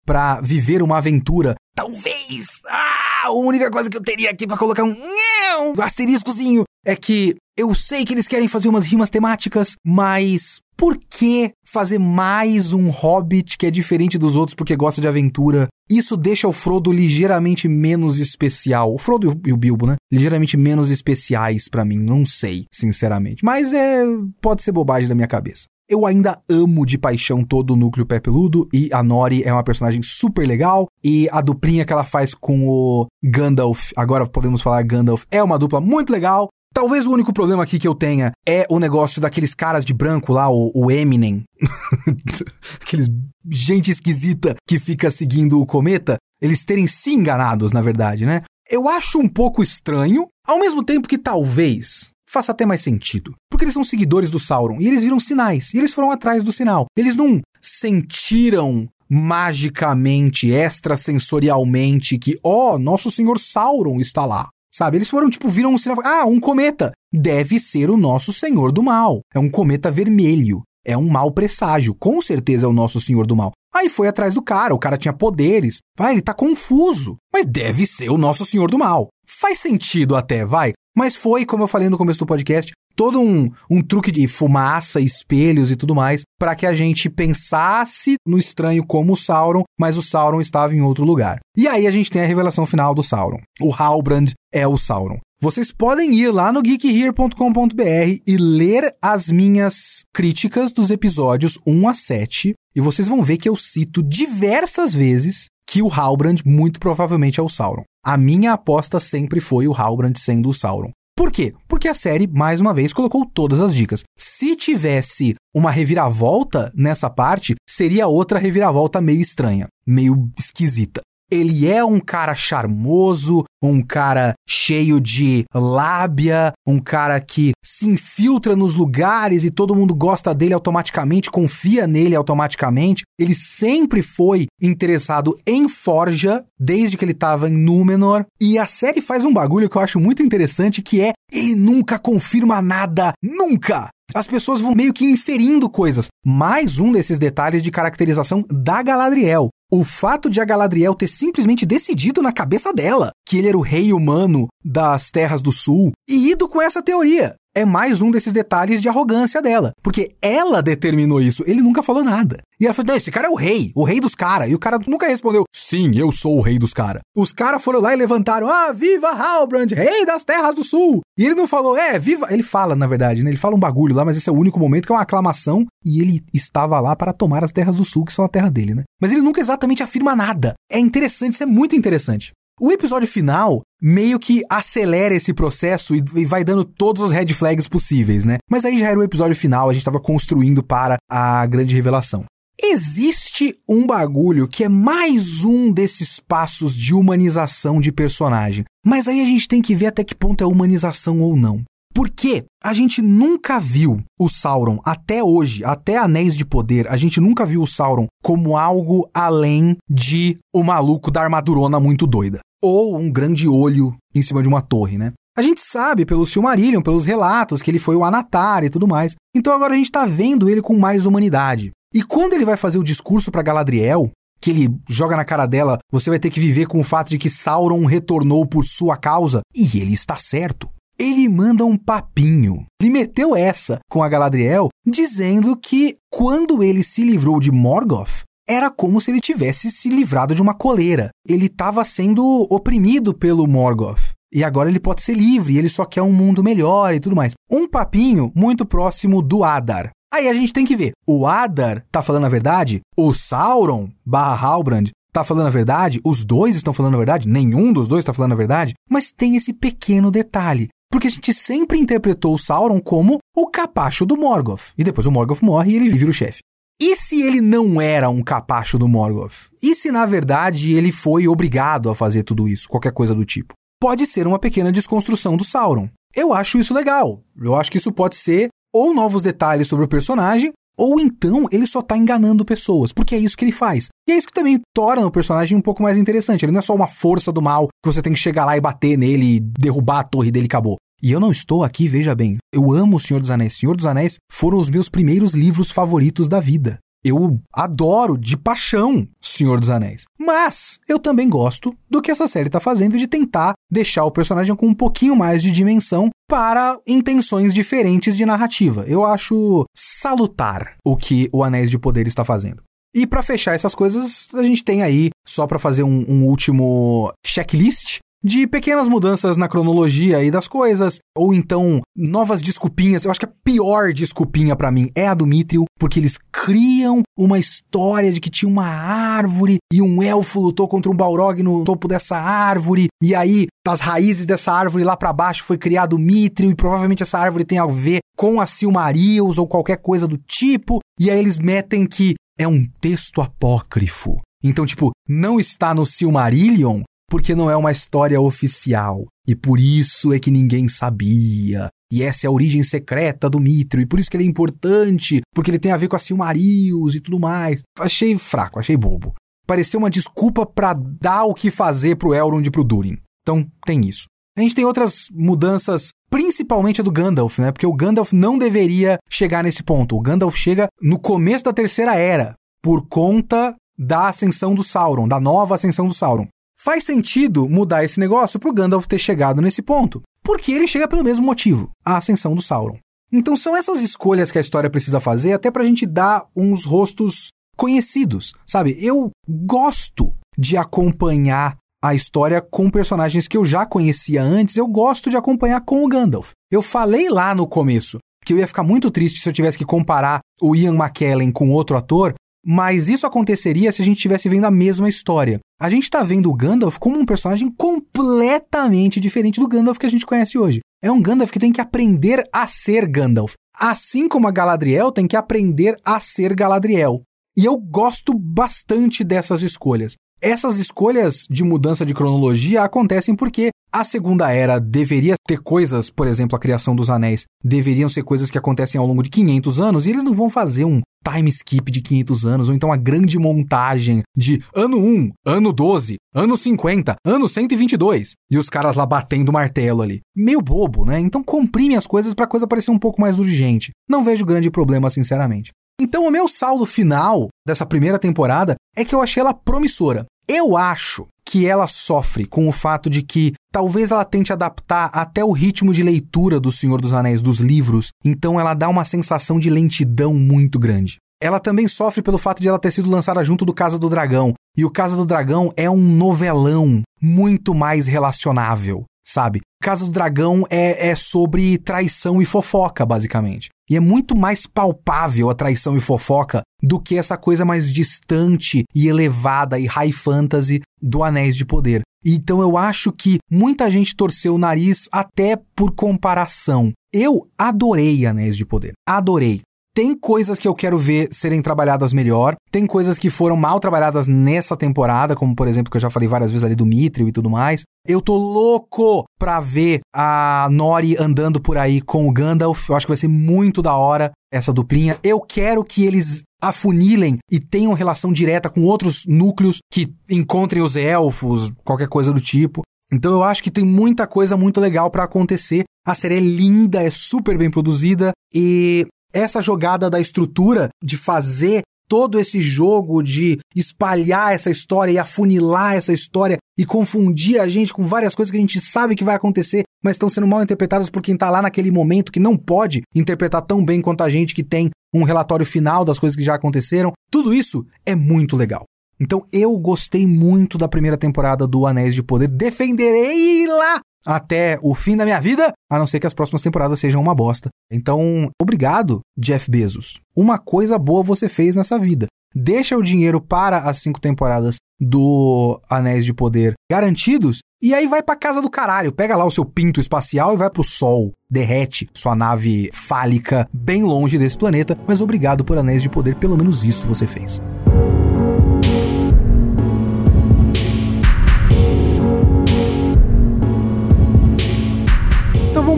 para 0.06 0.40
viver 0.40 0.82
uma 0.82 0.98
aventura. 0.98 1.54
Talvez. 1.76 2.46
Ah! 2.66 2.91
A 3.22 3.30
única 3.30 3.70
coisa 3.70 3.88
que 3.88 3.96
eu 3.96 4.02
teria 4.02 4.30
aqui 4.30 4.46
para 4.46 4.56
colocar 4.56 4.82
um, 4.82 4.96
um 4.96 5.80
asteriscozinho 5.80 6.64
é 6.84 6.96
que 6.96 7.36
eu 7.56 7.74
sei 7.74 8.04
que 8.04 8.12
eles 8.12 8.26
querem 8.26 8.48
fazer 8.48 8.68
umas 8.68 8.84
rimas 8.84 9.10
temáticas, 9.10 9.76
mas 9.84 10.60
por 10.76 10.98
que 10.98 11.52
fazer 11.64 11.98
mais 11.98 12.72
um 12.72 12.88
hobbit 12.90 13.56
que 13.56 13.66
é 13.66 13.70
diferente 13.70 14.18
dos 14.18 14.34
outros 14.34 14.54
porque 14.54 14.74
gosta 14.74 15.00
de 15.00 15.06
aventura? 15.06 15.68
Isso 15.88 16.16
deixa 16.16 16.48
o 16.48 16.52
Frodo 16.52 16.90
ligeiramente 16.90 17.68
menos 17.68 18.18
especial. 18.18 18.92
O 18.92 18.98
Frodo 18.98 19.40
e 19.46 19.52
o 19.52 19.56
Bilbo, 19.56 19.86
né? 19.86 19.96
Ligeiramente 20.10 20.56
menos 20.56 20.90
especiais 20.90 21.68
para 21.68 21.84
mim, 21.84 21.98
não 21.98 22.24
sei, 22.24 22.64
sinceramente. 22.72 23.44
Mas 23.44 23.72
é, 23.72 24.02
pode 24.40 24.64
ser 24.64 24.72
bobagem 24.72 25.08
da 25.08 25.14
minha 25.14 25.28
cabeça. 25.28 25.64
Eu 25.92 26.06
ainda 26.06 26.40
amo 26.48 26.86
de 26.86 26.96
paixão 26.96 27.44
todo 27.44 27.74
o 27.74 27.76
núcleo 27.76 28.06
pé 28.06 28.18
peludo 28.18 28.66
e 28.72 28.88
a 28.94 29.02
Nori 29.02 29.42
é 29.42 29.52
uma 29.52 29.62
personagem 29.62 30.02
super 30.02 30.48
legal 30.48 30.86
e 31.04 31.28
a 31.30 31.42
duplinha 31.42 31.84
que 31.84 31.92
ela 31.92 32.02
faz 32.02 32.32
com 32.32 32.66
o 32.66 33.06
Gandalf, 33.22 33.90
agora 33.94 34.26
podemos 34.26 34.62
falar 34.62 34.82
Gandalf, 34.84 35.24
é 35.30 35.42
uma 35.42 35.58
dupla 35.58 35.82
muito 35.82 36.10
legal. 36.10 36.48
Talvez 36.72 37.06
o 37.06 37.12
único 37.12 37.30
problema 37.30 37.62
aqui 37.62 37.78
que 37.78 37.86
eu 37.86 37.94
tenha 37.94 38.32
é 38.48 38.66
o 38.70 38.78
negócio 38.78 39.20
daqueles 39.20 39.52
caras 39.52 39.84
de 39.84 39.92
branco 39.92 40.32
lá, 40.32 40.48
o, 40.48 40.72
o 40.74 40.90
Eminem. 40.90 41.42
Aqueles 42.80 43.10
gente 43.50 43.90
esquisita 43.90 44.56
que 44.66 44.78
fica 44.78 45.10
seguindo 45.10 45.60
o 45.60 45.66
cometa. 45.66 46.16
Eles 46.40 46.64
terem 46.64 46.86
se 46.86 47.10
enganados, 47.10 47.70
na 47.70 47.82
verdade, 47.82 48.24
né? 48.24 48.40
Eu 48.66 48.88
acho 48.88 49.18
um 49.18 49.28
pouco 49.28 49.62
estranho, 49.62 50.26
ao 50.46 50.58
mesmo 50.58 50.82
tempo 50.82 51.06
que 51.06 51.18
talvez 51.18 52.10
faça 52.32 52.52
até 52.52 52.64
mais 52.64 52.80
sentido. 52.80 53.34
Porque 53.50 53.64
eles 53.64 53.74
são 53.74 53.84
seguidores 53.84 54.30
do 54.30 54.38
Sauron 54.38 54.80
e 54.80 54.86
eles 54.86 55.02
viram 55.02 55.20
sinais, 55.20 55.72
e 55.74 55.78
eles 55.78 55.92
foram 55.92 56.10
atrás 56.10 56.42
do 56.42 56.52
sinal. 56.52 56.86
Eles 56.96 57.14
não 57.14 57.40
sentiram 57.60 58.88
magicamente, 59.08 60.48
extrasensorialmente 60.48 62.18
que, 62.18 62.38
ó, 62.42 62.74
oh, 62.74 62.78
nosso 62.78 63.10
senhor 63.10 63.38
Sauron 63.38 64.00
está 64.00 64.24
lá. 64.24 64.48
Sabe? 64.74 64.96
Eles 64.96 65.10
foram, 65.10 65.28
tipo, 65.28 65.50
viram 65.50 65.74
um 65.74 65.78
sinal. 65.78 65.98
Ah, 66.02 66.24
um 66.24 66.40
cometa. 66.40 66.92
Deve 67.12 67.60
ser 67.60 67.90
o 67.90 67.96
nosso 67.98 68.32
senhor 68.32 68.72
do 68.72 68.82
mal. 68.82 69.20
É 69.34 69.38
um 69.38 69.50
cometa 69.50 69.90
vermelho. 69.90 70.62
É 70.82 70.96
um 70.96 71.10
mau 71.10 71.30
presságio. 71.30 71.94
Com 71.94 72.22
certeza 72.22 72.64
é 72.64 72.68
o 72.68 72.72
nosso 72.72 72.98
senhor 72.98 73.26
do 73.26 73.36
mal. 73.36 73.52
Aí 73.74 73.88
foi 73.88 74.08
atrás 74.08 74.34
do 74.34 74.42
cara. 74.42 74.74
O 74.74 74.78
cara 74.78 74.96
tinha 74.96 75.12
poderes. 75.12 75.78
Vai, 75.96 76.12
ele 76.12 76.22
tá 76.22 76.34
confuso. 76.34 77.16
Mas 77.32 77.46
deve 77.46 77.86
ser 77.86 78.10
o 78.10 78.18
nosso 78.18 78.44
senhor 78.44 78.70
do 78.70 78.78
mal. 78.78 79.08
Faz 79.26 79.58
sentido 79.58 80.14
até, 80.14 80.44
vai. 80.44 80.72
Mas 80.94 81.16
foi, 81.16 81.46
como 81.46 81.64
eu 81.64 81.68
falei 81.68 81.88
no 81.88 81.96
começo 81.96 82.18
do 82.18 82.26
podcast, 82.26 82.72
todo 82.94 83.18
um, 83.20 83.50
um 83.70 83.82
truque 83.82 84.10
de 84.10 84.26
fumaça, 84.28 85.00
espelhos 85.00 85.70
e 85.70 85.76
tudo 85.76 85.94
mais, 85.94 86.22
para 86.38 86.54
que 86.54 86.66
a 86.66 86.74
gente 86.74 87.08
pensasse 87.08 88.16
no 88.26 88.38
estranho 88.38 88.84
como 88.86 89.14
o 89.14 89.16
Sauron, 89.16 89.62
mas 89.78 89.96
o 89.96 90.02
Sauron 90.02 90.40
estava 90.40 90.74
em 90.74 90.82
outro 90.82 91.04
lugar. 91.04 91.38
E 91.56 91.66
aí 91.66 91.86
a 91.86 91.90
gente 91.90 92.10
tem 92.10 92.22
a 92.22 92.26
revelação 92.26 92.66
final 92.66 92.94
do 92.94 93.02
Sauron. 93.02 93.40
O 93.60 93.72
Halbrand 93.74 94.32
é 94.52 94.66
o 94.66 94.76
Sauron. 94.76 95.18
Vocês 95.42 95.72
podem 95.72 96.14
ir 96.14 96.30
lá 96.30 96.52
no 96.52 96.62
geekhere.com.br 96.62 98.22
e 98.24 98.36
ler 98.36 98.94
as 99.02 99.26
minhas 99.26 100.04
críticas 100.14 100.70
dos 100.70 100.88
episódios 100.88 101.58
1 101.66 101.88
a 101.88 101.94
7, 101.94 102.54
e 102.76 102.80
vocês 102.80 103.08
vão 103.08 103.24
ver 103.24 103.38
que 103.38 103.48
eu 103.48 103.56
cito 103.56 104.04
diversas 104.04 104.94
vezes 104.94 105.46
que 105.68 105.82
o 105.82 105.92
Halbrand 105.92 106.36
muito 106.46 106.78
provavelmente 106.78 107.40
é 107.40 107.42
o 107.42 107.48
Sauron. 107.48 107.82
A 108.06 108.16
minha 108.16 108.52
aposta 108.52 109.00
sempre 109.00 109.40
foi 109.40 109.66
o 109.66 109.74
Halbrand 109.74 110.14
sendo 110.16 110.48
o 110.48 110.54
Sauron. 110.54 110.92
Por 111.16 111.32
quê? 111.32 111.52
Porque 111.66 111.88
a 111.88 111.94
série, 111.94 112.28
mais 112.28 112.60
uma 112.60 112.72
vez, 112.72 112.92
colocou 112.92 113.26
todas 113.26 113.60
as 113.60 113.74
dicas. 113.74 114.04
Se 114.16 114.54
tivesse 114.54 115.34
uma 115.52 115.72
reviravolta 115.72 116.72
nessa 116.72 117.10
parte, 117.10 117.56
seria 117.68 118.06
outra 118.06 118.38
reviravolta 118.38 119.00
meio 119.00 119.20
estranha, 119.20 119.66
meio 119.84 120.30
esquisita. 120.38 121.00
Ele 121.32 121.66
é 121.66 121.82
um 121.82 121.98
cara 121.98 122.34
charmoso, 122.34 123.42
um 123.62 123.80
cara 123.80 124.34
cheio 124.46 125.00
de 125.00 125.44
lábia, 125.54 126.52
um 126.66 126.78
cara 126.78 127.18
que 127.22 127.52
se 127.64 127.88
infiltra 127.88 128.54
nos 128.54 128.74
lugares 128.74 129.42
e 129.42 129.50
todo 129.50 129.74
mundo 129.74 129.94
gosta 129.94 130.34
dele 130.34 130.52
automaticamente, 130.52 131.30
confia 131.30 131.86
nele 131.86 132.14
automaticamente. 132.14 133.04
Ele 133.18 133.34
sempre 133.34 134.02
foi 134.02 134.46
interessado 134.60 135.38
em 135.46 135.70
Forja, 135.70 136.44
desde 136.60 136.98
que 136.98 137.04
ele 137.06 137.12
estava 137.12 137.48
em 137.48 137.56
Númenor. 137.56 138.26
E 138.38 138.58
a 138.58 138.66
série 138.66 139.00
faz 139.00 139.24
um 139.24 139.32
bagulho 139.32 139.70
que 139.70 139.76
eu 139.78 139.82
acho 139.82 139.98
muito 139.98 140.22
interessante, 140.22 140.82
que 140.82 141.00
é 141.00 141.12
ele 141.32 141.54
nunca 141.54 141.98
confirma 141.98 142.60
nada, 142.60 143.14
nunca! 143.22 143.88
as 144.14 144.26
pessoas 144.26 144.60
vão 144.60 144.74
meio 144.74 144.92
que 144.92 145.04
inferindo 145.04 145.68
coisas. 145.68 146.08
Mais 146.24 146.78
um 146.78 146.92
desses 146.92 147.18
detalhes 147.18 147.62
de 147.62 147.70
caracterização 147.70 148.44
da 148.50 148.82
Galadriel. 148.82 149.48
O 149.74 149.84
fato 149.84 150.28
de 150.28 150.38
a 150.38 150.44
Galadriel 150.44 150.94
ter 150.94 151.06
simplesmente 151.06 151.64
decidido 151.64 152.20
na 152.20 152.30
cabeça 152.30 152.74
dela 152.74 153.10
que 153.26 153.38
ele 153.38 153.48
era 153.48 153.56
o 153.56 153.62
rei 153.62 153.90
humano 153.90 154.48
das 154.62 155.10
Terras 155.10 155.40
do 155.40 155.50
Sul 155.50 155.92
e 156.06 156.30
ido 156.30 156.46
com 156.46 156.60
essa 156.60 156.82
teoria 156.82 157.34
é 157.54 157.64
mais 157.64 158.00
um 158.00 158.10
desses 158.10 158.32
detalhes 158.32 158.80
de 158.80 158.88
arrogância 158.88 159.42
dela. 159.42 159.72
Porque 159.82 160.14
ela 160.20 160.62
determinou 160.62 161.20
isso, 161.20 161.42
ele 161.46 161.62
nunca 161.62 161.82
falou 161.82 162.02
nada. 162.02 162.42
E 162.58 162.64
ela 162.64 162.74
falou: 162.74 162.94
esse 162.96 163.10
cara 163.10 163.26
é 163.26 163.30
o 163.30 163.34
rei, 163.34 163.72
o 163.74 163.84
rei 163.84 164.00
dos 164.00 164.14
caras. 164.14 164.50
E 164.50 164.54
o 164.54 164.58
cara 164.58 164.78
nunca 164.86 165.06
respondeu: 165.06 165.44
sim, 165.52 165.90
eu 165.96 166.12
sou 166.12 166.38
o 166.38 166.40
rei 166.40 166.58
dos 166.58 166.72
caras. 166.72 167.02
Os 167.16 167.32
caras 167.32 167.62
foram 167.62 167.80
lá 167.80 167.92
e 167.92 167.96
levantaram: 167.96 168.48
ah, 168.48 168.72
viva 168.72 169.08
Halbrand, 169.08 169.68
rei 169.74 170.06
das 170.06 170.24
terras 170.24 170.54
do 170.54 170.62
sul. 170.62 171.00
E 171.18 171.24
ele 171.24 171.34
não 171.34 171.46
falou: 171.46 171.76
é, 171.76 171.98
viva. 171.98 172.28
Ele 172.30 172.42
fala, 172.42 172.76
na 172.76 172.86
verdade, 172.86 173.22
né? 173.22 173.30
Ele 173.30 173.36
fala 173.36 173.56
um 173.56 173.60
bagulho 173.60 173.94
lá, 173.94 174.04
mas 174.04 174.16
esse 174.16 174.28
é 174.28 174.32
o 174.32 174.36
único 174.36 174.60
momento 174.60 174.86
que 174.86 174.92
é 174.92 174.94
uma 174.94 175.02
aclamação. 175.02 175.66
E 175.84 176.00
ele 176.00 176.20
estava 176.32 176.78
lá 176.80 176.94
para 176.94 177.12
tomar 177.12 177.44
as 177.44 177.52
terras 177.52 177.76
do 177.76 177.84
sul, 177.84 178.04
que 178.04 178.12
são 178.12 178.24
a 178.24 178.28
terra 178.28 178.50
dele, 178.50 178.74
né? 178.74 178.84
Mas 179.00 179.12
ele 179.12 179.22
nunca 179.22 179.40
exatamente 179.40 179.82
afirma 179.82 180.14
nada. 180.14 180.54
É 180.70 180.78
interessante, 180.78 181.32
isso 181.32 181.42
é 181.42 181.46
muito 181.46 181.74
interessante. 181.74 182.32
O 182.60 182.70
episódio 182.70 183.08
final 183.08 183.62
meio 183.80 184.18
que 184.18 184.42
acelera 184.48 185.14
esse 185.14 185.32
processo 185.32 185.94
e, 185.94 186.24
vai 186.24 186.44
dando 186.44 186.64
todos 186.64 187.02
os 187.02 187.10
red 187.10 187.28
flags 187.28 187.66
possíveis, 187.66 188.24
né? 188.24 188.38
Mas 188.48 188.64
aí 188.64 188.78
já 188.78 188.88
era 188.88 188.98
o 188.98 189.02
episódio 189.02 189.34
final, 189.34 189.68
a 189.68 189.72
gente 189.72 189.80
estava 189.80 189.98
construindo 189.98 190.62
para 190.62 190.96
a 191.10 191.44
grande 191.46 191.74
revelação. 191.74 192.24
Existe 192.62 193.56
um 193.68 193.86
bagulho 193.86 194.46
que 194.46 194.62
é 194.62 194.68
mais 194.68 195.44
um 195.44 195.72
desses 195.72 196.20
passos 196.20 196.76
de 196.76 196.94
humanização 196.94 197.80
de 197.80 197.90
personagem, 197.90 198.64
mas 198.86 199.08
aí 199.08 199.20
a 199.20 199.24
gente 199.24 199.48
tem 199.48 199.60
que 199.60 199.74
ver 199.74 199.86
até 199.86 200.04
que 200.04 200.14
ponto 200.14 200.44
é 200.44 200.46
humanização 200.46 201.20
ou 201.20 201.34
não. 201.34 201.62
Porque 201.94 202.44
a 202.62 202.72
gente 202.72 203.02
nunca 203.02 203.60
viu 203.60 204.02
o 204.18 204.28
Sauron 204.28 204.78
até 204.84 205.22
hoje, 205.22 205.64
até 205.64 205.98
Anéis 205.98 206.36
de 206.36 206.44
Poder, 206.44 206.88
a 206.88 206.96
gente 206.96 207.20
nunca 207.20 207.44
viu 207.44 207.60
o 207.60 207.66
Sauron 207.66 208.06
como 208.22 208.56
algo 208.56 209.08
além 209.12 209.76
de 209.88 210.38
o 210.54 210.62
maluco 210.62 211.10
da 211.10 211.22
armadurona 211.22 211.78
muito 211.78 212.06
doida. 212.06 212.40
Ou 212.62 212.96
um 212.96 213.10
grande 213.10 213.48
olho 213.48 213.94
em 214.14 214.22
cima 214.22 214.42
de 214.42 214.48
uma 214.48 214.62
torre, 214.62 214.96
né? 214.96 215.12
A 215.36 215.42
gente 215.42 215.60
sabe 215.62 216.04
pelo 216.04 216.26
Silmarillion, 216.26 216.82
pelos 216.82 217.04
relatos, 217.04 217.60
que 217.60 217.70
ele 217.70 217.78
foi 217.78 217.96
o 217.96 218.04
Anatar 218.04 218.64
e 218.64 218.70
tudo 218.70 218.86
mais. 218.86 219.14
Então 219.34 219.52
agora 219.52 219.74
a 219.74 219.76
gente 219.76 219.90
tá 219.90 220.06
vendo 220.06 220.48
ele 220.48 220.62
com 220.62 220.78
mais 220.78 221.06
humanidade. 221.06 221.72
E 221.94 222.02
quando 222.02 222.34
ele 222.34 222.44
vai 222.44 222.56
fazer 222.56 222.78
o 222.78 222.84
discurso 222.84 223.30
para 223.30 223.42
Galadriel, 223.42 224.10
que 224.40 224.50
ele 224.50 224.74
joga 224.88 225.16
na 225.16 225.24
cara 225.24 225.46
dela, 225.46 225.78
você 225.90 226.10
vai 226.10 226.18
ter 226.18 226.30
que 226.30 226.40
viver 226.40 226.66
com 226.66 226.80
o 226.80 226.84
fato 226.84 227.10
de 227.10 227.18
que 227.18 227.30
Sauron 227.30 227.84
retornou 227.84 228.46
por 228.46 228.64
sua 228.64 228.96
causa, 228.96 229.40
e 229.54 229.78
ele 229.78 229.92
está 229.92 230.16
certo 230.16 230.68
ele 231.02 231.28
manda 231.28 231.66
um 231.66 231.76
papinho. 231.76 232.64
Ele 232.80 232.88
meteu 232.90 233.34
essa 233.34 233.80
com 233.90 234.04
a 234.04 234.08
Galadriel, 234.08 234.68
dizendo 234.86 235.56
que 235.56 235.96
quando 236.08 236.62
ele 236.62 236.84
se 236.84 237.02
livrou 237.02 237.40
de 237.40 237.50
Morgoth, 237.50 238.22
era 238.48 238.70
como 238.70 239.00
se 239.00 239.10
ele 239.10 239.20
tivesse 239.20 239.68
se 239.72 239.88
livrado 239.88 240.32
de 240.32 240.40
uma 240.40 240.54
coleira. 240.54 241.10
Ele 241.28 241.46
estava 241.46 241.84
sendo 241.84 242.46
oprimido 242.48 243.12
pelo 243.12 243.48
Morgoth. 243.48 244.12
E 244.32 244.44
agora 244.44 244.70
ele 244.70 244.78
pode 244.78 245.02
ser 245.02 245.14
livre, 245.14 245.58
ele 245.58 245.68
só 245.68 245.84
quer 245.84 246.02
um 246.02 246.12
mundo 246.12 246.42
melhor 246.42 246.94
e 246.94 247.00
tudo 247.00 247.16
mais. 247.16 247.32
Um 247.50 247.68
papinho 247.68 248.30
muito 248.32 248.64
próximo 248.64 249.20
do 249.20 249.42
Adar. 249.42 249.90
Aí 250.14 250.28
a 250.28 250.34
gente 250.34 250.52
tem 250.52 250.64
que 250.64 250.76
ver, 250.76 250.92
o 251.06 251.26
Adar 251.26 251.84
tá 251.90 252.00
falando 252.02 252.26
a 252.26 252.28
verdade? 252.28 252.80
O 252.96 253.12
Sauron 253.12 253.88
barra 254.06 254.46
Halbrand 254.46 254.90
tá 255.12 255.24
falando 255.24 255.48
a 255.48 255.50
verdade? 255.50 256.00
Os 256.04 256.24
dois 256.24 256.54
estão 256.54 256.72
falando 256.72 256.94
a 256.94 256.98
verdade? 256.98 257.28
Nenhum 257.28 257.72
dos 257.72 257.88
dois 257.88 258.04
tá 258.04 258.14
falando 258.14 258.32
a 258.32 258.36
verdade? 258.36 258.74
Mas 258.88 259.10
tem 259.10 259.36
esse 259.36 259.52
pequeno 259.52 260.10
detalhe. 260.10 260.68
Porque 260.92 261.06
a 261.06 261.10
gente 261.10 261.32
sempre 261.32 261.80
interpretou 261.80 262.34
o 262.34 262.38
Sauron 262.38 262.78
como 262.78 263.18
o 263.34 263.48
capacho 263.48 264.04
do 264.04 264.14
Morgoth. 264.14 264.74
E 264.76 264.84
depois 264.84 265.06
o 265.06 265.10
Morgoth 265.10 265.40
morre 265.40 265.72
e 265.72 265.76
ele 265.76 265.88
vira 265.88 266.10
o 266.10 266.12
chefe. 266.12 266.40
E 266.78 266.94
se 266.94 267.22
ele 267.22 267.40
não 267.40 267.80
era 267.80 268.10
um 268.10 268.22
capacho 268.22 268.78
do 268.78 268.86
Morgoth? 268.86 269.48
E 269.62 269.74
se 269.74 269.90
na 269.90 270.04
verdade 270.04 270.74
ele 270.74 270.92
foi 270.92 271.26
obrigado 271.26 271.88
a 271.88 271.94
fazer 271.94 272.24
tudo 272.24 272.46
isso, 272.46 272.68
qualquer 272.68 272.92
coisa 272.92 273.14
do 273.14 273.24
tipo? 273.24 273.54
Pode 273.80 274.04
ser 274.04 274.26
uma 274.26 274.38
pequena 274.38 274.70
desconstrução 274.70 275.34
do 275.34 275.44
Sauron. 275.44 275.88
Eu 276.14 276.34
acho 276.34 276.58
isso 276.58 276.74
legal. 276.74 277.22
Eu 277.40 277.56
acho 277.56 277.70
que 277.70 277.78
isso 277.78 277.90
pode 277.90 278.16
ser 278.16 278.48
ou 278.70 278.92
novos 278.92 279.22
detalhes 279.22 279.68
sobre 279.68 279.86
o 279.86 279.88
personagem, 279.88 280.52
ou 280.76 281.00
então 281.00 281.46
ele 281.50 281.66
só 281.66 281.82
tá 281.82 281.96
enganando 281.96 282.44
pessoas, 282.44 282.92
porque 282.92 283.14
é 283.14 283.18
isso 283.18 283.36
que 283.36 283.44
ele 283.44 283.52
faz. 283.52 283.88
E 284.08 284.12
é 284.12 284.16
isso 284.16 284.26
que 284.26 284.32
também 284.32 284.60
torna 284.74 285.06
o 285.06 285.10
personagem 285.10 285.56
um 285.56 285.62
pouco 285.62 285.82
mais 285.82 285.96
interessante. 285.96 286.44
Ele 286.44 286.52
não 286.52 286.58
é 286.58 286.62
só 286.62 286.74
uma 286.74 286.88
força 286.88 287.30
do 287.30 287.42
mal 287.42 287.68
que 287.68 287.92
você 287.92 288.02
tem 288.02 288.12
que 288.12 288.18
chegar 288.18 288.44
lá 288.44 288.56
e 288.56 288.60
bater 288.60 288.96
nele, 288.96 289.40
derrubar 289.40 290.00
a 290.00 290.04
torre 290.04 290.30
dele 290.30 290.46
e 290.46 290.48
acabou. 290.48 290.76
E 291.02 291.10
eu 291.10 291.18
não 291.18 291.32
estou 291.32 291.64
aqui, 291.64 291.88
veja 291.88 292.14
bem. 292.14 292.38
Eu 292.54 292.72
amo 292.72 292.96
O 292.96 293.00
Senhor 293.00 293.20
dos 293.20 293.30
Anéis. 293.30 293.56
Senhor 293.58 293.76
dos 293.76 293.86
Anéis 293.86 294.18
foram 294.30 294.58
os 294.58 294.70
meus 294.70 294.88
primeiros 294.88 295.34
livros 295.34 295.70
favoritos 295.70 296.28
da 296.28 296.38
vida. 296.38 296.78
Eu 297.04 297.40
adoro 297.52 298.16
de 298.16 298.36
paixão 298.36 299.08
Senhor 299.20 299.58
dos 299.58 299.70
Anéis. 299.70 300.04
Mas 300.18 300.78
eu 300.88 300.98
também 300.98 301.28
gosto 301.28 301.74
do 301.90 302.00
que 302.00 302.10
essa 302.10 302.28
série 302.28 302.48
está 302.48 302.60
fazendo 302.60 302.96
de 302.96 303.08
tentar 303.08 303.54
deixar 303.70 304.04
o 304.04 304.10
personagem 304.10 304.54
com 304.54 304.66
um 304.66 304.74
pouquinho 304.74 305.16
mais 305.16 305.42
de 305.42 305.50
dimensão 305.50 306.10
para 306.28 306.78
intenções 306.86 307.52
diferentes 307.52 308.16
de 308.16 308.24
narrativa. 308.24 308.84
Eu 308.86 309.04
acho 309.04 309.64
salutar 309.76 310.76
o 310.84 310.96
que 310.96 311.28
o 311.32 311.42
Anéis 311.42 311.70
de 311.70 311.78
Poder 311.78 312.06
está 312.06 312.24
fazendo. 312.24 312.62
E 312.94 313.06
para 313.06 313.22
fechar 313.22 313.54
essas 313.54 313.74
coisas, 313.74 314.28
a 314.34 314.42
gente 314.42 314.62
tem 314.62 314.82
aí, 314.82 315.10
só 315.26 315.46
para 315.46 315.58
fazer 315.58 315.82
um, 315.82 316.04
um 316.06 316.24
último 316.24 317.12
checklist, 317.24 317.98
de 318.24 318.46
pequenas 318.46 318.88
mudanças 318.88 319.36
na 319.36 319.48
cronologia 319.48 320.18
aí 320.18 320.30
das 320.30 320.46
coisas, 320.46 320.98
ou 321.16 321.34
então 321.34 321.80
novas 321.96 322.40
desculpinhas. 322.40 323.04
Eu 323.04 323.10
acho 323.10 323.20
que 323.20 323.26
a 323.26 323.32
pior 323.44 323.92
desculpinha 323.92 324.54
para 324.54 324.70
mim 324.70 324.90
é 324.94 325.08
a 325.08 325.14
do 325.14 325.26
Mithril, 325.26 325.64
porque 325.78 325.98
eles 325.98 326.18
criam 326.30 327.02
uma 327.18 327.38
história 327.38 328.12
de 328.12 328.20
que 328.20 328.30
tinha 328.30 328.48
uma 328.48 328.66
árvore 328.66 329.58
e 329.72 329.82
um 329.82 330.02
elfo 330.02 330.40
lutou 330.40 330.68
contra 330.68 330.90
um 330.90 330.96
Balrog 330.96 331.42
no 331.42 331.64
topo 331.64 331.88
dessa 331.88 332.16
árvore, 332.16 332.86
e 333.02 333.14
aí 333.14 333.46
das 333.66 333.80
raízes 333.80 334.26
dessa 334.26 334.52
árvore 334.52 334.84
lá 334.84 334.96
para 334.96 335.12
baixo 335.12 335.44
foi 335.44 335.58
criado 335.58 335.94
o 335.94 335.98
Mithril 335.98 336.50
e 336.50 336.54
provavelmente 336.54 337.02
essa 337.02 337.18
árvore 337.18 337.44
tem 337.44 337.58
a 337.58 337.66
ver 337.66 337.98
com 338.16 338.40
a 338.40 338.46
Silmarils 338.46 339.38
ou 339.38 339.46
qualquer 339.46 339.78
coisa 339.78 340.06
do 340.06 340.16
tipo, 340.16 340.78
e 340.98 341.10
aí 341.10 341.18
eles 341.18 341.38
metem 341.38 341.86
que 341.86 342.14
é 342.38 342.46
um 342.46 342.64
texto 342.80 343.20
apócrifo. 343.20 344.20
Então, 344.42 344.66
tipo, 344.66 344.90
não 345.08 345.38
está 345.38 345.72
no 345.72 345.86
Silmarillion, 345.86 346.82
porque 347.12 347.34
não 347.34 347.50
é 347.50 347.54
uma 347.54 347.70
história 347.70 348.18
oficial. 348.18 349.04
E 349.28 349.36
por 349.36 349.60
isso 349.60 350.14
é 350.14 350.18
que 350.18 350.30
ninguém 350.30 350.66
sabia. 350.66 351.68
E 351.92 352.02
essa 352.02 352.26
é 352.26 352.26
a 352.26 352.30
origem 352.30 352.62
secreta 352.62 353.28
do 353.28 353.38
Mithril, 353.38 353.82
e 353.82 353.86
por 353.86 354.00
isso 354.00 354.10
que 354.10 354.16
ele 354.16 354.24
é 354.24 354.26
importante, 354.26 355.20
porque 355.34 355.50
ele 355.50 355.58
tem 355.58 355.72
a 355.72 355.76
ver 355.76 355.88
com 355.88 355.96
a 355.96 355.98
Silmarils 355.98 356.94
e 356.94 357.00
tudo 357.00 357.20
mais. 357.20 357.60
Achei 357.78 358.16
fraco, 358.16 358.58
achei 358.58 358.78
bobo. 358.78 359.14
Pareceu 359.46 359.78
uma 359.78 359.90
desculpa 359.90 360.46
para 360.46 360.72
dar 360.72 361.24
o 361.24 361.34
que 361.34 361.50
fazer 361.50 361.96
pro 361.96 362.14
Elrond 362.14 362.46
e 362.46 362.50
pro 362.50 362.64
Durin. 362.64 362.96
Então, 363.20 363.46
tem 363.66 363.86
isso. 363.86 364.06
A 364.34 364.40
gente 364.40 364.54
tem 364.54 364.64
outras 364.64 365.04
mudanças, 365.12 365.90
principalmente 366.08 366.80
a 366.80 366.84
do 366.84 366.90
Gandalf, 366.90 367.40
né? 367.40 367.52
Porque 367.52 367.66
o 367.66 367.74
Gandalf 367.74 368.14
não 368.14 368.38
deveria 368.38 368.96
chegar 369.10 369.44
nesse 369.44 369.62
ponto. 369.62 369.96
O 369.96 370.00
Gandalf 370.00 370.34
chega 370.34 370.66
no 370.80 370.98
começo 370.98 371.44
da 371.44 371.52
Terceira 371.52 371.94
Era, 371.94 372.32
por 372.62 372.86
conta 372.88 373.54
da 373.78 374.08
ascensão 374.08 374.54
do 374.54 374.64
Sauron, 374.64 375.06
da 375.06 375.20
nova 375.20 375.56
ascensão 375.56 375.86
do 375.86 375.92
Sauron. 375.92 376.26
Faz 376.64 376.84
sentido 376.84 377.48
mudar 377.48 377.82
esse 377.82 377.98
negócio 377.98 378.38
para 378.38 378.48
o 378.48 378.52
Gandalf 378.52 378.86
ter 378.86 378.96
chegado 378.96 379.42
nesse 379.42 379.60
ponto, 379.60 380.00
porque 380.22 380.52
ele 380.52 380.68
chega 380.68 380.86
pelo 380.86 381.02
mesmo 381.02 381.26
motivo, 381.26 381.72
a 381.84 381.96
ascensão 381.96 382.36
do 382.36 382.40
Sauron. 382.40 382.78
Então 383.12 383.34
são 383.34 383.56
essas 383.56 383.82
escolhas 383.82 384.30
que 384.30 384.38
a 384.38 384.40
história 384.40 384.70
precisa 384.70 385.00
fazer 385.00 385.32
até 385.32 385.50
para 385.50 385.64
a 385.64 385.66
gente 385.66 385.84
dar 385.84 386.24
uns 386.36 386.64
rostos 386.64 387.32
conhecidos, 387.56 388.32
sabe? 388.46 388.76
Eu 388.78 389.10
gosto 389.28 390.14
de 390.38 390.56
acompanhar 390.56 391.56
a 391.82 391.96
história 391.96 392.40
com 392.40 392.70
personagens 392.70 393.26
que 393.26 393.36
eu 393.36 393.44
já 393.44 393.66
conhecia 393.66 394.22
antes, 394.22 394.56
eu 394.56 394.68
gosto 394.68 395.10
de 395.10 395.16
acompanhar 395.16 395.62
com 395.62 395.84
o 395.84 395.88
Gandalf. 395.88 396.30
Eu 396.48 396.62
falei 396.62 397.10
lá 397.10 397.34
no 397.34 397.44
começo 397.44 397.98
que 398.24 398.32
eu 398.32 398.38
ia 398.38 398.46
ficar 398.46 398.62
muito 398.62 398.88
triste 398.88 399.18
se 399.18 399.28
eu 399.28 399.32
tivesse 399.32 399.58
que 399.58 399.64
comparar 399.64 400.20
o 400.40 400.54
Ian 400.54 400.76
McKellen 400.76 401.32
com 401.32 401.50
outro 401.50 401.76
ator, 401.76 402.14
mas 402.44 402.88
isso 402.88 403.06
aconteceria 403.06 403.70
se 403.70 403.82
a 403.82 403.84
gente 403.84 403.96
estivesse 403.96 404.28
vendo 404.28 404.44
a 404.44 404.50
mesma 404.50 404.88
história. 404.88 405.38
A 405.60 405.70
gente 405.70 405.84
está 405.84 406.02
vendo 406.02 406.28
o 406.28 406.34
Gandalf 406.34 406.78
como 406.78 406.98
um 406.98 407.06
personagem 407.06 407.48
completamente 407.50 409.00
diferente 409.00 409.38
do 409.38 409.48
Gandalf 409.48 409.78
que 409.78 409.86
a 409.86 409.90
gente 409.90 410.06
conhece 410.06 410.36
hoje. 410.36 410.60
É 410.82 410.90
um 410.90 411.00
Gandalf 411.00 411.30
que 411.30 411.38
tem 411.38 411.52
que 411.52 411.60
aprender 411.60 412.24
a 412.32 412.46
ser 412.46 412.86
Gandalf. 412.86 413.34
Assim 413.56 414.08
como 414.08 414.26
a 414.26 414.32
Galadriel 414.32 414.90
tem 414.90 415.06
que 415.06 415.16
aprender 415.16 415.76
a 415.84 416.00
ser 416.00 416.34
Galadriel. 416.34 417.02
E 417.36 417.44
eu 417.44 417.56
gosto 417.56 418.12
bastante 418.12 419.04
dessas 419.04 419.42
escolhas. 419.42 419.94
Essas 420.20 420.58
escolhas 420.58 421.26
de 421.28 421.42
mudança 421.42 421.84
de 421.84 421.94
cronologia 421.94 422.62
acontecem 422.62 423.14
porque 423.14 423.50
a 423.72 423.84
Segunda 423.84 424.30
Era 424.30 424.60
deveria 424.60 425.14
ter 425.26 425.38
coisas, 425.38 425.90
por 425.90 426.06
exemplo, 426.06 426.36
a 426.36 426.38
criação 426.38 426.76
dos 426.76 426.90
anéis, 426.90 427.24
deveriam 427.42 427.88
ser 427.88 428.02
coisas 428.02 428.30
que 428.30 428.38
acontecem 428.38 428.78
ao 428.78 428.86
longo 428.86 429.02
de 429.02 429.10
500 429.10 429.60
anos, 429.60 429.86
e 429.86 429.90
eles 429.90 430.04
não 430.04 430.12
vão 430.12 430.28
fazer 430.28 430.64
um 430.64 430.80
time 431.02 431.28
skip 431.30 431.70
de 431.70 431.80
500 431.80 432.26
anos, 432.26 432.48
ou 432.48 432.54
então 432.54 432.72
a 432.72 432.76
grande 432.76 433.18
montagem 433.18 434.02
de 434.16 434.42
ano 434.54 434.78
1, 434.78 435.10
ano 435.26 435.52
12, 435.52 435.96
ano 436.14 436.36
50, 436.36 436.96
ano 437.04 437.28
122, 437.28 438.12
e 438.30 438.38
os 438.38 438.48
caras 438.48 438.76
lá 438.76 438.86
batendo 438.86 439.32
martelo 439.32 439.82
ali. 439.82 440.00
Meio 440.16 440.40
bobo, 440.40 440.84
né? 440.84 440.98
Então 440.98 441.22
comprime 441.22 441.76
as 441.76 441.86
coisas 441.86 442.14
para 442.14 442.24
a 442.24 442.28
coisa 442.28 442.46
parecer 442.46 442.70
um 442.70 442.78
pouco 442.78 443.00
mais 443.00 443.18
urgente. 443.18 443.72
Não 443.88 444.02
vejo 444.02 444.24
grande 444.24 444.50
problema, 444.50 444.90
sinceramente. 444.90 445.50
Então, 445.80 446.06
o 446.06 446.10
meu 446.10 446.28
saldo 446.28 446.64
final 446.64 447.28
dessa 447.46 447.66
primeira 447.66 447.98
temporada 447.98 448.54
é 448.76 448.84
que 448.84 448.94
eu 448.94 449.02
achei 449.02 449.20
ela 449.20 449.34
promissora. 449.34 450.06
Eu 450.28 450.56
acho 450.56 451.08
que 451.26 451.46
ela 451.46 451.66
sofre 451.66 452.24
com 452.26 452.48
o 452.48 452.52
fato 452.52 452.88
de 452.88 453.02
que 453.02 453.32
talvez 453.52 453.90
ela 453.90 454.04
tente 454.04 454.32
adaptar 454.32 454.90
até 454.94 455.22
o 455.22 455.30
ritmo 455.30 455.74
de 455.74 455.82
leitura 455.82 456.40
do 456.40 456.50
Senhor 456.50 456.80
dos 456.80 456.94
Anéis 456.94 457.20
dos 457.20 457.38
livros, 457.38 457.90
então 458.02 458.40
ela 458.40 458.54
dá 458.54 458.68
uma 458.68 458.84
sensação 458.84 459.38
de 459.38 459.50
lentidão 459.50 460.14
muito 460.14 460.58
grande. 460.58 460.96
Ela 461.22 461.38
também 461.38 461.68
sofre 461.68 462.02
pelo 462.02 462.18
fato 462.18 462.40
de 462.40 462.48
ela 462.48 462.58
ter 462.58 462.72
sido 462.72 462.90
lançada 462.90 463.22
junto 463.22 463.44
do 463.44 463.54
Casa 463.54 463.78
do 463.78 463.88
Dragão, 463.88 464.32
e 464.56 464.64
o 464.64 464.70
Casa 464.70 464.96
do 464.96 465.04
Dragão 465.04 465.52
é 465.56 465.70
um 465.70 465.76
novelão 465.76 466.82
muito 467.00 467.54
mais 467.54 467.86
relacionável, 467.86 468.84
sabe? 469.06 469.40
Casa 469.62 469.84
do 469.84 469.92
Dragão 469.92 470.44
é, 470.50 470.88
é 470.88 470.96
sobre 470.96 471.58
traição 471.58 472.20
e 472.20 472.24
fofoca, 472.24 472.84
basicamente. 472.84 473.48
E 473.70 473.76
é 473.76 473.80
muito 473.80 474.16
mais 474.16 474.46
palpável 474.46 475.30
a 475.30 475.34
traição 475.34 475.76
e 475.76 475.80
fofoca 475.80 476.42
do 476.60 476.80
que 476.80 476.98
essa 476.98 477.16
coisa 477.16 477.44
mais 477.44 477.72
distante 477.72 478.64
e 478.74 478.88
elevada 478.88 479.58
e 479.58 479.66
high 479.66 479.92
fantasy 479.92 480.60
do 480.80 481.04
Anéis 481.04 481.36
de 481.36 481.46
Poder. 481.46 481.82
Então 482.04 482.40
eu 482.40 482.56
acho 482.56 482.92
que 482.92 483.18
muita 483.30 483.70
gente 483.70 483.94
torceu 483.94 484.34
o 484.34 484.38
nariz 484.38 484.88
até 484.92 485.36
por 485.56 485.72
comparação. 485.72 486.72
Eu 486.92 487.28
adorei 487.38 488.04
Anéis 488.04 488.36
de 488.36 488.44
Poder. 488.44 488.72
Adorei. 488.86 489.40
Tem 489.74 489.96
coisas 489.96 490.38
que 490.38 490.46
eu 490.46 490.54
quero 490.54 490.78
ver 490.78 491.08
serem 491.10 491.40
trabalhadas 491.40 491.94
melhor. 491.94 492.36
Tem 492.50 492.66
coisas 492.66 492.98
que 492.98 493.08
foram 493.08 493.36
mal 493.36 493.58
trabalhadas 493.58 494.06
nessa 494.06 494.54
temporada, 494.54 495.16
como 495.16 495.34
por 495.34 495.48
exemplo, 495.48 495.70
que 495.70 495.76
eu 495.78 495.80
já 495.80 495.88
falei 495.88 496.06
várias 496.06 496.30
vezes 496.30 496.44
ali 496.44 496.54
do 496.54 496.66
Mithril 496.66 497.08
e 497.08 497.12
tudo 497.12 497.30
mais. 497.30 497.62
Eu 497.86 498.02
tô 498.02 498.14
louco 498.14 499.04
pra 499.18 499.40
ver 499.40 499.80
a 499.94 500.46
Nori 500.50 500.94
andando 500.98 501.40
por 501.40 501.56
aí 501.56 501.80
com 501.80 502.06
o 502.06 502.12
Gandalf. 502.12 502.68
Eu 502.68 502.76
acho 502.76 502.86
que 502.86 502.90
vai 502.90 502.98
ser 502.98 503.08
muito 503.08 503.62
da 503.62 503.74
hora 503.74 504.12
essa 504.30 504.52
duplinha. 504.52 504.98
Eu 505.02 505.20
quero 505.20 505.64
que 505.64 505.84
eles 505.86 506.22
afunilem 506.42 507.16
e 507.30 507.40
tenham 507.40 507.72
relação 507.72 508.12
direta 508.12 508.50
com 508.50 508.64
outros 508.64 509.04
núcleos 509.06 509.58
que 509.72 509.90
encontrem 510.10 510.62
os 510.62 510.76
elfos, 510.76 511.50
qualquer 511.64 511.88
coisa 511.88 512.12
do 512.12 512.20
tipo. 512.20 512.62
Então 512.92 513.10
eu 513.10 513.22
acho 513.22 513.42
que 513.42 513.50
tem 513.50 513.64
muita 513.64 514.06
coisa 514.06 514.36
muito 514.36 514.60
legal 514.60 514.90
para 514.90 515.04
acontecer. 515.04 515.64
A 515.86 515.94
série 515.94 516.16
é 516.16 516.20
linda, 516.20 516.82
é 516.82 516.90
super 516.90 517.38
bem 517.38 517.50
produzida 517.50 518.12
e 518.34 518.86
essa 519.12 519.40
jogada 519.40 519.88
da 519.88 520.00
estrutura 520.00 520.68
de 520.82 520.96
fazer 520.96 521.62
todo 521.88 522.18
esse 522.18 522.40
jogo 522.40 523.02
de 523.02 523.38
espalhar 523.54 524.32
essa 524.32 524.50
história 524.50 524.92
e 524.92 524.98
afunilar 524.98 525.74
essa 525.74 525.92
história 525.92 526.38
e 526.58 526.64
confundir 526.64 527.38
a 527.38 527.46
gente 527.46 527.72
com 527.72 527.84
várias 527.84 528.14
coisas 528.14 528.30
que 528.30 528.36
a 528.38 528.40
gente 528.40 528.60
sabe 528.60 528.96
que 528.96 529.04
vai 529.04 529.14
acontecer, 529.14 529.62
mas 529.84 529.96
estão 529.96 530.08
sendo 530.08 530.26
mal 530.26 530.42
interpretadas 530.42 530.88
por 530.88 531.02
quem 531.02 531.14
está 531.14 531.28
lá 531.28 531.42
naquele 531.42 531.70
momento 531.70 532.10
que 532.10 532.18
não 532.18 532.34
pode 532.34 532.82
interpretar 532.94 533.42
tão 533.42 533.62
bem 533.62 533.82
quanto 533.82 534.02
a 534.02 534.08
gente 534.08 534.34
que 534.34 534.42
tem 534.42 534.70
um 534.94 535.02
relatório 535.02 535.44
final 535.44 535.84
das 535.84 535.98
coisas 535.98 536.16
que 536.16 536.24
já 536.24 536.34
aconteceram. 536.34 536.92
Tudo 537.10 537.34
isso 537.34 537.66
é 537.84 537.94
muito 537.94 538.36
legal. 538.36 538.64
Então 538.98 539.26
eu 539.32 539.58
gostei 539.58 540.06
muito 540.06 540.56
da 540.56 540.68
primeira 540.68 540.96
temporada 540.96 541.46
do 541.46 541.66
Anéis 541.66 541.94
de 541.94 542.02
Poder. 542.02 542.28
Defenderei 542.28 543.46
lá 543.46 543.80
até 544.06 544.58
o 544.62 544.74
fim 544.74 544.96
da 544.96 545.04
minha 545.04 545.20
vida, 545.20 545.52
a 545.70 545.78
não 545.78 545.86
ser 545.86 546.00
que 546.00 546.06
as 546.06 546.14
próximas 546.14 546.42
temporadas 546.42 546.78
sejam 546.78 547.00
uma 547.00 547.14
bosta. 547.14 547.48
Então, 547.70 548.30
obrigado, 548.40 549.00
Jeff 549.16 549.50
Bezos. 549.50 550.00
Uma 550.16 550.38
coisa 550.38 550.78
boa 550.78 551.02
você 551.02 551.28
fez 551.28 551.54
nessa 551.54 551.78
vida. 551.78 552.06
Deixa 552.34 552.76
o 552.76 552.82
dinheiro 552.82 553.20
para 553.20 553.58
as 553.58 553.78
cinco 553.78 554.00
temporadas 554.00 554.56
do 554.80 555.60
Anéis 555.68 556.04
de 556.04 556.14
Poder 556.14 556.54
garantidos 556.70 557.40
e 557.62 557.72
aí 557.72 557.86
vai 557.86 558.02
pra 558.02 558.16
casa 558.16 558.42
do 558.42 558.50
caralho. 558.50 558.90
Pega 558.90 559.16
lá 559.16 559.24
o 559.24 559.30
seu 559.30 559.44
pinto 559.44 559.78
espacial 559.78 560.34
e 560.34 560.36
vai 560.36 560.50
pro 560.50 560.64
sol. 560.64 561.12
Derrete 561.30 561.88
sua 561.94 562.16
nave 562.16 562.70
fálica 562.72 563.48
bem 563.52 563.84
longe 563.84 564.18
desse 564.18 564.36
planeta. 564.36 564.76
Mas 564.88 565.00
obrigado 565.00 565.44
por 565.44 565.56
Anéis 565.56 565.82
de 565.82 565.88
Poder, 565.88 566.16
pelo 566.16 566.36
menos 566.36 566.64
isso 566.64 566.86
você 566.86 567.06
fez. 567.06 567.40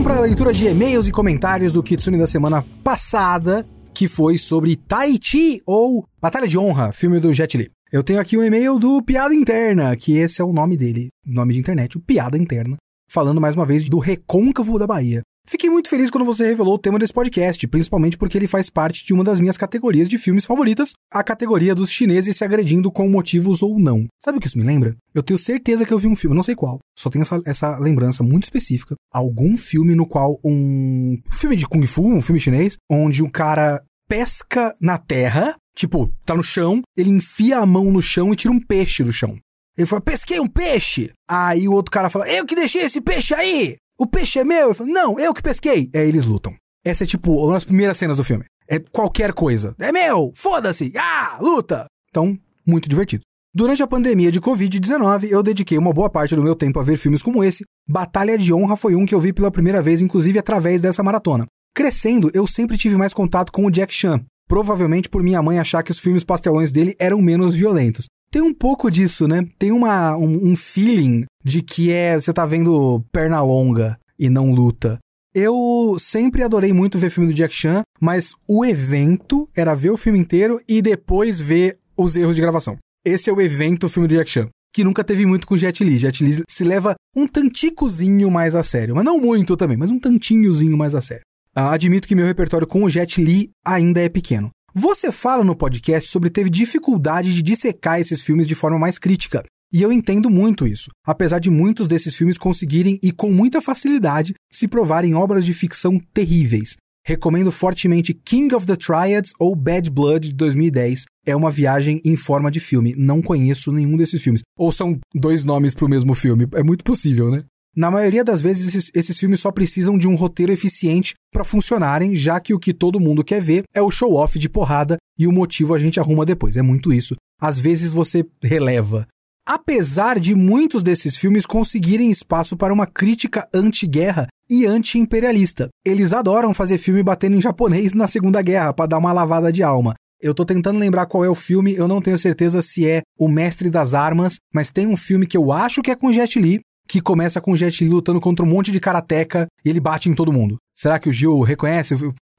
Para 0.05 0.17
a 0.17 0.21
leitura 0.21 0.53
de 0.53 0.67
e-mails 0.67 1.07
e 1.07 1.11
comentários 1.11 1.73
do 1.73 1.81
Kitsune 1.81 2.15
da 2.15 2.27
semana 2.27 2.63
passada, 2.83 3.67
que 3.91 4.07
foi 4.07 4.37
sobre 4.37 4.75
Tai 4.75 5.17
Chi 5.19 5.63
ou 5.65 6.05
Batalha 6.21 6.47
de 6.47 6.59
Honra, 6.59 6.91
filme 6.91 7.19
do 7.19 7.33
Jet 7.33 7.57
Li. 7.57 7.71
Eu 7.91 8.03
tenho 8.03 8.19
aqui 8.19 8.37
um 8.37 8.43
e-mail 8.43 8.77
do 8.77 9.01
Piada 9.01 9.33
Interna, 9.33 9.95
que 9.95 10.15
esse 10.15 10.39
é 10.39 10.45
o 10.45 10.53
nome 10.53 10.77
dele, 10.77 11.07
nome 11.25 11.55
de 11.55 11.59
internet, 11.59 11.97
o 11.97 11.99
Piada 11.99 12.37
Interna, 12.37 12.77
falando 13.11 13.41
mais 13.41 13.55
uma 13.55 13.65
vez 13.65 13.89
do 13.89 13.97
Recôncavo 13.97 14.77
da 14.77 14.85
Bahia. 14.85 15.23
Fiquei 15.47 15.69
muito 15.69 15.89
feliz 15.89 16.09
quando 16.09 16.25
você 16.25 16.43
revelou 16.47 16.73
o 16.73 16.79
tema 16.79 16.97
desse 16.97 17.13
podcast, 17.13 17.67
principalmente 17.67 18.17
porque 18.17 18.35
ele 18.35 18.47
faz 18.47 18.67
parte 18.67 19.05
de 19.05 19.13
uma 19.13 19.23
das 19.23 19.39
minhas 19.39 19.57
categorias 19.57 20.09
de 20.09 20.17
filmes 20.17 20.43
favoritas, 20.43 20.93
a 21.13 21.23
categoria 21.23 21.75
dos 21.75 21.91
chineses 21.91 22.35
se 22.35 22.43
agredindo 22.43 22.91
com 22.91 23.07
motivos 23.07 23.61
ou 23.61 23.79
não. 23.79 24.07
Sabe 24.23 24.37
o 24.37 24.41
que 24.41 24.47
isso 24.47 24.57
me 24.57 24.63
lembra? 24.63 24.95
Eu 25.13 25.21
tenho 25.21 25.37
certeza 25.37 25.85
que 25.85 25.93
eu 25.93 25.99
vi 25.99 26.07
um 26.07 26.15
filme, 26.15 26.35
não 26.35 26.41
sei 26.41 26.55
qual, 26.55 26.79
só 26.97 27.11
tenho 27.11 27.21
essa, 27.21 27.39
essa 27.45 27.77
lembrança 27.77 28.23
muito 28.23 28.45
específica. 28.45 28.95
Algum 29.13 29.55
filme 29.55 29.93
no 29.93 30.07
qual 30.07 30.39
um. 30.43 31.15
filme 31.31 31.55
de 31.55 31.67
Kung 31.67 31.85
Fu, 31.85 32.07
um 32.07 32.21
filme 32.21 32.39
chinês, 32.39 32.77
onde 32.89 33.23
um 33.23 33.29
cara 33.29 33.83
pesca 34.07 34.75
na 34.81 34.97
terra, 34.97 35.55
tipo, 35.75 36.11
tá 36.25 36.35
no 36.35 36.43
chão, 36.43 36.81
ele 36.97 37.09
enfia 37.11 37.59
a 37.59 37.65
mão 37.65 37.91
no 37.91 38.01
chão 38.01 38.33
e 38.33 38.35
tira 38.35 38.51
um 38.53 38.59
peixe 38.59 39.03
do 39.03 39.13
chão. 39.13 39.37
Ele 39.77 39.85
fala, 39.85 40.01
pesquei 40.01 40.39
um 40.39 40.47
peixe. 40.47 41.11
Aí 41.29 41.67
o 41.67 41.73
outro 41.73 41.91
cara 41.91 42.09
fala, 42.09 42.27
eu 42.29 42.45
que 42.45 42.55
deixei 42.55 42.81
esse 42.81 43.01
peixe 43.01 43.33
aí. 43.33 43.75
O 43.97 44.05
peixe 44.05 44.39
é 44.39 44.43
meu? 44.43 44.75
Não, 44.81 45.17
eu 45.17 45.33
que 45.33 45.41
pesquei. 45.41 45.89
Aí 45.95 46.07
eles 46.07 46.25
lutam. 46.25 46.53
Essa 46.83 47.05
é 47.05 47.07
tipo 47.07 47.31
uma 47.45 47.53
das 47.53 47.63
primeiras 47.63 47.97
cenas 47.97 48.17
do 48.17 48.25
filme. 48.25 48.43
É 48.67 48.77
qualquer 48.77 49.31
coisa. 49.31 49.73
É 49.79 49.91
meu, 49.91 50.33
foda-se, 50.35 50.91
ah, 50.97 51.37
luta. 51.39 51.85
Então, 52.09 52.37
muito 52.67 52.89
divertido. 52.89 53.23
Durante 53.53 53.81
a 53.81 53.87
pandemia 53.87 54.33
de 54.33 54.41
Covid-19, 54.41 55.29
eu 55.29 55.41
dediquei 55.41 55.77
uma 55.77 55.93
boa 55.93 56.09
parte 56.09 56.35
do 56.35 56.43
meu 56.43 56.55
tempo 56.55 56.77
a 56.77 56.83
ver 56.83 56.97
filmes 56.97 57.23
como 57.23 57.41
esse. 57.41 57.63
Batalha 57.87 58.37
de 58.37 58.53
Honra 58.53 58.75
foi 58.75 58.95
um 58.95 59.05
que 59.05 59.15
eu 59.15 59.21
vi 59.21 59.31
pela 59.31 59.49
primeira 59.49 59.81
vez, 59.81 60.01
inclusive 60.01 60.37
através 60.37 60.81
dessa 60.81 61.01
maratona. 61.01 61.45
Crescendo, 61.73 62.29
eu 62.33 62.45
sempre 62.45 62.77
tive 62.77 62.97
mais 62.97 63.13
contato 63.13 63.53
com 63.53 63.65
o 63.65 63.71
Jack 63.71 63.93
Chan, 63.93 64.25
provavelmente 64.45 65.07
por 65.09 65.23
minha 65.23 65.41
mãe 65.41 65.57
achar 65.57 65.83
que 65.83 65.91
os 65.91 65.99
filmes 65.99 66.23
pastelões 66.23 66.69
dele 66.69 66.97
eram 66.99 67.21
menos 67.21 67.55
violentos. 67.55 68.07
Tem 68.35 68.41
um 68.41 68.53
pouco 68.53 68.91
disso, 68.91 69.29
né? 69.29 69.47
Tem 69.57 69.71
uma, 69.71 70.17
um, 70.17 70.51
um 70.51 70.55
feeling 70.57 71.23
de 71.41 71.61
que 71.61 71.89
é 71.89 72.19
você 72.19 72.33
tá 72.33 72.45
vendo 72.45 73.01
perna 73.09 73.41
longa 73.41 73.97
e 74.19 74.29
não 74.29 74.51
luta. 74.51 74.99
Eu 75.33 75.95
sempre 75.97 76.43
adorei 76.43 76.73
muito 76.73 76.99
ver 76.99 77.11
filme 77.11 77.29
do 77.29 77.33
Jack 77.33 77.55
Chan, 77.55 77.81
mas 77.97 78.33
o 78.45 78.65
evento 78.65 79.47
era 79.55 79.73
ver 79.73 79.91
o 79.91 79.95
filme 79.95 80.19
inteiro 80.19 80.59
e 80.67 80.81
depois 80.81 81.39
ver 81.39 81.77
os 81.95 82.17
erros 82.17 82.35
de 82.35 82.41
gravação. 82.41 82.77
Esse 83.05 83.29
é 83.29 83.33
o 83.33 83.39
evento 83.39 83.87
filme 83.87 84.05
do 84.05 84.15
Jack 84.15 84.29
Chan, 84.29 84.49
que 84.73 84.83
nunca 84.83 85.01
teve 85.01 85.25
muito 85.25 85.47
com 85.47 85.55
Jet 85.55 85.81
Li. 85.81 85.97
Jet 85.97 86.21
Li 86.21 86.43
se 86.49 86.63
leva 86.65 86.93
um 87.15 87.25
tanticozinho 87.25 88.29
mais 88.29 88.53
a 88.53 88.63
sério, 88.63 88.95
mas 88.95 89.05
não 89.05 89.17
muito 89.17 89.55
também, 89.55 89.77
mas 89.77 89.91
um 89.91 89.97
tantinhozinho 89.97 90.77
mais 90.77 90.93
a 90.93 90.99
sério. 90.99 91.23
Ah, 91.55 91.71
admito 91.71 92.05
que 92.05 92.15
meu 92.15 92.25
repertório 92.25 92.67
com 92.67 92.83
o 92.83 92.89
Jet 92.89 93.23
Li 93.23 93.49
ainda 93.65 94.01
é 94.01 94.09
pequeno. 94.09 94.51
Você 94.77 95.09
fala 95.09 95.41
no 95.41 95.55
podcast 95.55 96.11
sobre 96.11 96.29
ter 96.29 96.49
dificuldade 96.49 97.33
de 97.33 97.41
dissecar 97.41 97.97
esses 97.97 98.21
filmes 98.21 98.45
de 98.45 98.53
forma 98.53 98.77
mais 98.77 98.99
crítica. 98.99 99.41
E 99.71 99.81
eu 99.81 99.89
entendo 99.89 100.29
muito 100.29 100.67
isso, 100.67 100.89
apesar 101.07 101.39
de 101.39 101.49
muitos 101.49 101.87
desses 101.87 102.13
filmes 102.13 102.37
conseguirem 102.37 102.99
e 103.01 103.13
com 103.13 103.31
muita 103.31 103.61
facilidade 103.61 104.33
se 104.51 104.67
provarem 104.67 105.15
obras 105.15 105.45
de 105.45 105.53
ficção 105.53 105.97
terríveis. 106.13 106.75
Recomendo 107.07 107.53
fortemente 107.53 108.13
King 108.13 108.53
of 108.53 108.65
the 108.65 108.75
Triads 108.75 109.31
ou 109.39 109.55
Bad 109.55 109.89
Blood 109.89 110.27
de 110.27 110.35
2010. 110.35 111.05
É 111.25 111.33
uma 111.33 111.51
viagem 111.51 112.01
em 112.03 112.17
forma 112.17 112.51
de 112.51 112.59
filme. 112.59 112.93
Não 112.97 113.21
conheço 113.21 113.71
nenhum 113.71 113.95
desses 113.95 114.21
filmes. 114.21 114.41
Ou 114.57 114.73
são 114.73 114.99
dois 115.13 115.45
nomes 115.45 115.73
para 115.73 115.85
o 115.85 115.89
mesmo 115.89 116.13
filme. 116.13 116.49
É 116.53 116.61
muito 116.61 116.83
possível, 116.83 117.31
né? 117.31 117.45
Na 117.75 117.91
maioria 117.91 118.23
das 118.23 118.39
vezes, 118.39 118.67
esses, 118.67 118.91
esses 118.93 119.19
filmes 119.19 119.41
só 119.41 119.51
precisam 119.51 119.97
de 119.97 120.07
um 120.07 120.15
roteiro 120.15 120.53
eficiente 120.53 121.13
para 121.29 121.43
funcionarem, 121.43 122.15
já 122.15 122.39
que 122.39 122.53
o 122.53 122.59
que 122.59 122.73
todo 122.73 123.01
mundo 123.01 123.21
quer 123.21 123.41
ver 123.41 123.63
é 123.75 123.81
o 123.81 123.91
show-off 123.91 124.39
de 124.39 124.47
porrada 124.47 124.95
e 125.19 125.27
o 125.27 125.31
motivo 125.31 125.73
a 125.73 125.77
gente 125.77 125.99
arruma 125.99 126.25
depois. 126.25 126.55
É 126.55 126.61
muito 126.61 126.93
isso. 126.93 127.15
Às 127.39 127.59
vezes 127.59 127.91
você 127.91 128.25
releva. 128.41 129.05
Apesar 129.45 130.19
de 130.19 130.33
muitos 130.33 130.81
desses 130.81 131.17
filmes 131.17 131.45
conseguirem 131.45 132.09
espaço 132.09 132.55
para 132.55 132.73
uma 132.73 132.87
crítica 132.87 133.47
anti-guerra 133.53 134.27
e 134.49 134.65
anti-imperialista, 134.65 135.67
eles 135.85 136.13
adoram 136.13 136.53
fazer 136.53 136.77
filme 136.77 137.03
batendo 137.03 137.35
em 137.35 137.41
japonês 137.41 137.93
na 137.93 138.07
Segunda 138.07 138.41
Guerra 138.41 138.73
para 138.73 138.87
dar 138.87 138.97
uma 138.97 139.11
lavada 139.11 139.51
de 139.51 139.61
alma. 139.61 139.95
Eu 140.21 140.33
tô 140.33 140.45
tentando 140.45 140.79
lembrar 140.79 141.05
qual 141.07 141.25
é 141.25 141.29
o 141.29 141.35
filme, 141.35 141.75
eu 141.75 141.87
não 141.89 142.01
tenho 142.01 142.17
certeza 142.17 142.61
se 142.61 142.87
é 142.87 143.01
O 143.19 143.27
Mestre 143.27 143.69
das 143.69 143.93
Armas, 143.93 144.37
mas 144.53 144.71
tem 144.71 144.87
um 144.87 144.95
filme 144.95 145.27
que 145.27 145.37
eu 145.37 145.51
acho 145.51 145.81
que 145.81 145.91
é 145.91 145.95
com 145.95 146.11
Jet 146.11 146.39
Li, 146.39 146.61
que 146.87 147.01
começa 147.01 147.41
com 147.41 147.51
o 147.51 147.57
Jet 147.57 147.83
Li 147.83 147.89
lutando 147.89 148.19
contra 148.19 148.45
um 148.45 148.49
monte 148.49 148.71
de 148.71 148.79
karateca 148.79 149.47
e 149.63 149.69
ele 149.69 149.79
bate 149.79 150.09
em 150.09 150.13
todo 150.13 150.33
mundo. 150.33 150.57
Será 150.73 150.99
que 150.99 151.09
o 151.09 151.13
Gil 151.13 151.41
reconhece? 151.41 151.95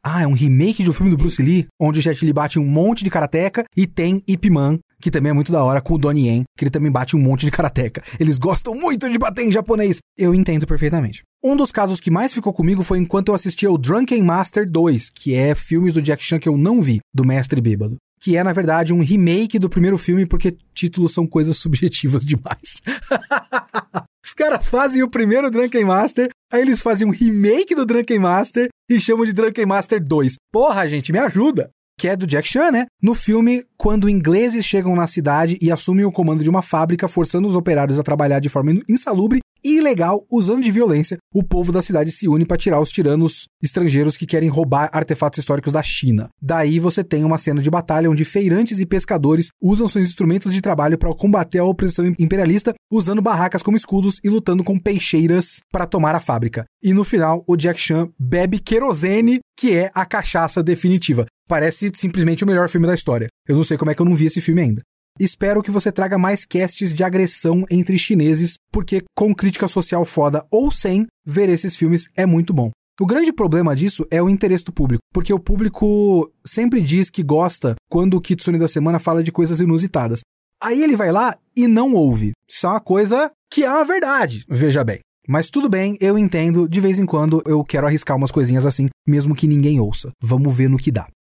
Ah, 0.08 0.22
é 0.22 0.26
um 0.26 0.34
remake 0.34 0.84
de 0.84 0.90
um 0.90 0.92
filme 0.92 1.10
do 1.10 1.16
Bruce 1.16 1.42
Lee, 1.42 1.66
onde 1.80 1.98
o 1.98 2.02
Jet 2.02 2.24
Li 2.24 2.32
bate 2.32 2.60
um 2.60 2.64
monte 2.64 3.02
de 3.02 3.10
karateca 3.10 3.64
e 3.76 3.88
tem 3.88 4.22
Ip 4.28 4.48
Man, 4.48 4.78
que 5.00 5.10
também 5.10 5.30
é 5.30 5.32
muito 5.32 5.50
da 5.50 5.64
hora, 5.64 5.80
com 5.80 5.94
o 5.94 5.98
Donnie 5.98 6.28
Yen, 6.28 6.44
que 6.56 6.62
ele 6.64 6.70
também 6.70 6.92
bate 6.92 7.16
um 7.16 7.18
monte 7.18 7.44
de 7.44 7.50
karateca. 7.50 8.04
Eles 8.20 8.38
gostam 8.38 8.72
muito 8.72 9.10
de 9.10 9.18
bater 9.18 9.44
em 9.44 9.50
japonês. 9.50 9.98
Eu 10.16 10.32
entendo 10.32 10.64
perfeitamente. 10.64 11.22
Um 11.42 11.56
dos 11.56 11.72
casos 11.72 11.98
que 11.98 12.10
mais 12.10 12.32
ficou 12.32 12.52
comigo 12.52 12.84
foi 12.84 12.98
enquanto 12.98 13.28
eu 13.28 13.34
assistia 13.34 13.70
o 13.70 13.76
Drunken 13.76 14.22
Master 14.22 14.70
2, 14.70 15.10
que 15.10 15.34
é 15.34 15.56
filmes 15.56 15.94
do 15.94 16.02
Jack 16.02 16.22
Chan 16.22 16.38
que 16.38 16.48
eu 16.48 16.56
não 16.56 16.80
vi, 16.80 17.00
do 17.12 17.26
Mestre 17.26 17.60
Bêbado. 17.60 17.96
Que 18.20 18.36
é, 18.36 18.44
na 18.44 18.52
verdade, 18.52 18.94
um 18.94 19.02
remake 19.02 19.58
do 19.58 19.68
primeiro 19.68 19.98
filme, 19.98 20.24
porque 20.24 20.56
títulos 20.72 21.12
são 21.12 21.26
coisas 21.26 21.56
subjetivas 21.58 22.24
demais. 22.24 22.80
Os 24.26 24.34
caras 24.34 24.68
fazem 24.68 25.04
o 25.04 25.08
primeiro 25.08 25.48
Drunken 25.48 25.84
Master, 25.84 26.30
aí 26.52 26.60
eles 26.60 26.82
fazem 26.82 27.06
um 27.06 27.12
remake 27.12 27.76
do 27.76 27.86
Drunken 27.86 28.18
Master 28.18 28.68
e 28.90 28.98
chamam 28.98 29.24
de 29.24 29.32
Drunken 29.32 29.64
Master 29.64 30.04
2. 30.04 30.34
Porra, 30.52 30.88
gente, 30.88 31.12
me 31.12 31.18
ajuda! 31.20 31.70
que 31.98 32.08
é 32.08 32.16
do 32.16 32.26
Jack 32.26 32.46
Chan, 32.46 32.70
né? 32.70 32.86
No 33.02 33.14
filme, 33.14 33.64
quando 33.78 34.06
ingleses 34.06 34.66
chegam 34.66 34.94
na 34.94 35.06
cidade 35.06 35.56
e 35.62 35.72
assumem 35.72 36.04
o 36.04 36.12
comando 36.12 36.42
de 36.42 36.50
uma 36.50 36.60
fábrica, 36.60 37.08
forçando 37.08 37.48
os 37.48 37.56
operários 37.56 37.98
a 37.98 38.02
trabalhar 38.02 38.38
de 38.38 38.50
forma 38.50 38.72
insalubre 38.86 39.40
ilegal, 39.74 40.24
usando 40.30 40.62
de 40.62 40.70
violência, 40.70 41.18
o 41.32 41.42
povo 41.42 41.72
da 41.72 41.82
cidade 41.82 42.10
se 42.10 42.28
une 42.28 42.44
para 42.44 42.56
tirar 42.56 42.80
os 42.80 42.90
tiranos 42.90 43.48
estrangeiros 43.62 44.16
que 44.16 44.26
querem 44.26 44.48
roubar 44.48 44.90
artefatos 44.92 45.38
históricos 45.38 45.72
da 45.72 45.82
China. 45.82 46.28
Daí 46.40 46.78
você 46.78 47.02
tem 47.02 47.24
uma 47.24 47.38
cena 47.38 47.60
de 47.60 47.70
batalha 47.70 48.10
onde 48.10 48.24
feirantes 48.24 48.78
e 48.78 48.86
pescadores 48.86 49.48
usam 49.60 49.88
seus 49.88 50.08
instrumentos 50.08 50.52
de 50.52 50.60
trabalho 50.60 50.98
para 50.98 51.14
combater 51.14 51.58
a 51.58 51.64
opressão 51.64 52.06
imperialista, 52.18 52.74
usando 52.90 53.22
barracas 53.22 53.62
como 53.62 53.76
escudos 53.76 54.20
e 54.22 54.28
lutando 54.28 54.62
com 54.62 54.78
peixeiras 54.78 55.60
para 55.72 55.86
tomar 55.86 56.14
a 56.14 56.20
fábrica. 56.20 56.64
E 56.82 56.92
no 56.92 57.04
final, 57.04 57.44
o 57.46 57.56
Jack 57.56 57.80
Chan 57.80 58.08
bebe 58.18 58.58
querosene, 58.58 59.40
que 59.58 59.74
é 59.74 59.90
a 59.94 60.04
cachaça 60.04 60.62
definitiva. 60.62 61.26
Parece 61.48 61.90
simplesmente 61.94 62.44
o 62.44 62.46
melhor 62.46 62.68
filme 62.68 62.86
da 62.86 62.94
história. 62.94 63.28
Eu 63.48 63.56
não 63.56 63.64
sei 63.64 63.76
como 63.76 63.90
é 63.90 63.94
que 63.94 64.02
eu 64.02 64.06
não 64.06 64.14
vi 64.14 64.26
esse 64.26 64.40
filme 64.40 64.60
ainda. 64.60 64.82
Espero 65.18 65.62
que 65.62 65.70
você 65.70 65.90
traga 65.90 66.18
mais 66.18 66.44
casts 66.44 66.92
de 66.92 67.02
agressão 67.02 67.64
entre 67.70 67.96
chineses, 67.96 68.56
porque 68.70 69.02
com 69.16 69.34
crítica 69.34 69.66
social 69.66 70.04
foda 70.04 70.46
ou 70.50 70.70
sem, 70.70 71.06
ver 71.24 71.48
esses 71.48 71.74
filmes 71.74 72.06
é 72.14 72.26
muito 72.26 72.52
bom. 72.52 72.70
O 73.00 73.06
grande 73.06 73.32
problema 73.32 73.74
disso 73.74 74.06
é 74.10 74.22
o 74.22 74.28
interesse 74.28 74.64
do 74.64 74.72
público, 74.72 75.02
porque 75.12 75.32
o 75.32 75.40
público 75.40 76.30
sempre 76.46 76.80
diz 76.80 77.08
que 77.08 77.22
gosta 77.22 77.74
quando 77.90 78.14
o 78.14 78.20
Kitsune 78.20 78.58
da 78.58 78.68
semana 78.68 78.98
fala 78.98 79.22
de 79.22 79.32
coisas 79.32 79.60
inusitadas. 79.60 80.20
Aí 80.62 80.82
ele 80.82 80.96
vai 80.96 81.12
lá 81.12 81.36
e 81.54 81.66
não 81.66 81.92
ouve. 81.92 82.32
Isso 82.48 82.66
é 82.66 82.70
uma 82.70 82.80
coisa 82.80 83.30
que 83.50 83.64
é 83.64 83.68
a 83.68 83.84
verdade, 83.84 84.44
veja 84.48 84.84
bem. 84.84 85.00
Mas 85.28 85.50
tudo 85.50 85.68
bem, 85.68 85.96
eu 86.00 86.16
entendo, 86.16 86.68
de 86.68 86.80
vez 86.80 86.98
em 86.98 87.06
quando 87.06 87.42
eu 87.46 87.64
quero 87.64 87.86
arriscar 87.86 88.16
umas 88.16 88.30
coisinhas 88.30 88.64
assim, 88.64 88.88
mesmo 89.06 89.34
que 89.34 89.46
ninguém 89.46 89.80
ouça. 89.80 90.10
Vamos 90.22 90.54
ver 90.54 90.68
no 90.68 90.78
que 90.78 90.92
dá. 90.92 91.06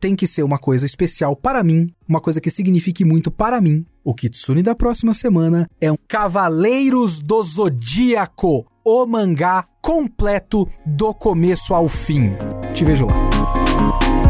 Tem 0.00 0.14
que 0.14 0.26
ser 0.26 0.42
uma 0.42 0.58
coisa 0.58 0.86
especial 0.86 1.34
para 1.34 1.64
mim, 1.64 1.92
uma 2.08 2.20
coisa 2.20 2.40
que 2.40 2.50
signifique 2.50 3.04
muito 3.04 3.30
para 3.30 3.60
mim. 3.60 3.84
O 4.04 4.14
Kitsune 4.14 4.62
da 4.62 4.74
próxima 4.74 5.12
semana 5.12 5.68
é 5.80 5.90
um 5.90 5.96
Cavaleiros 6.06 7.20
do 7.20 7.42
Zodíaco, 7.42 8.64
o 8.84 9.06
mangá 9.06 9.66
completo 9.82 10.68
do 10.86 11.12
começo 11.12 11.74
ao 11.74 11.88
fim. 11.88 12.32
Te 12.72 12.84
vejo 12.84 13.06
lá. 13.06 14.27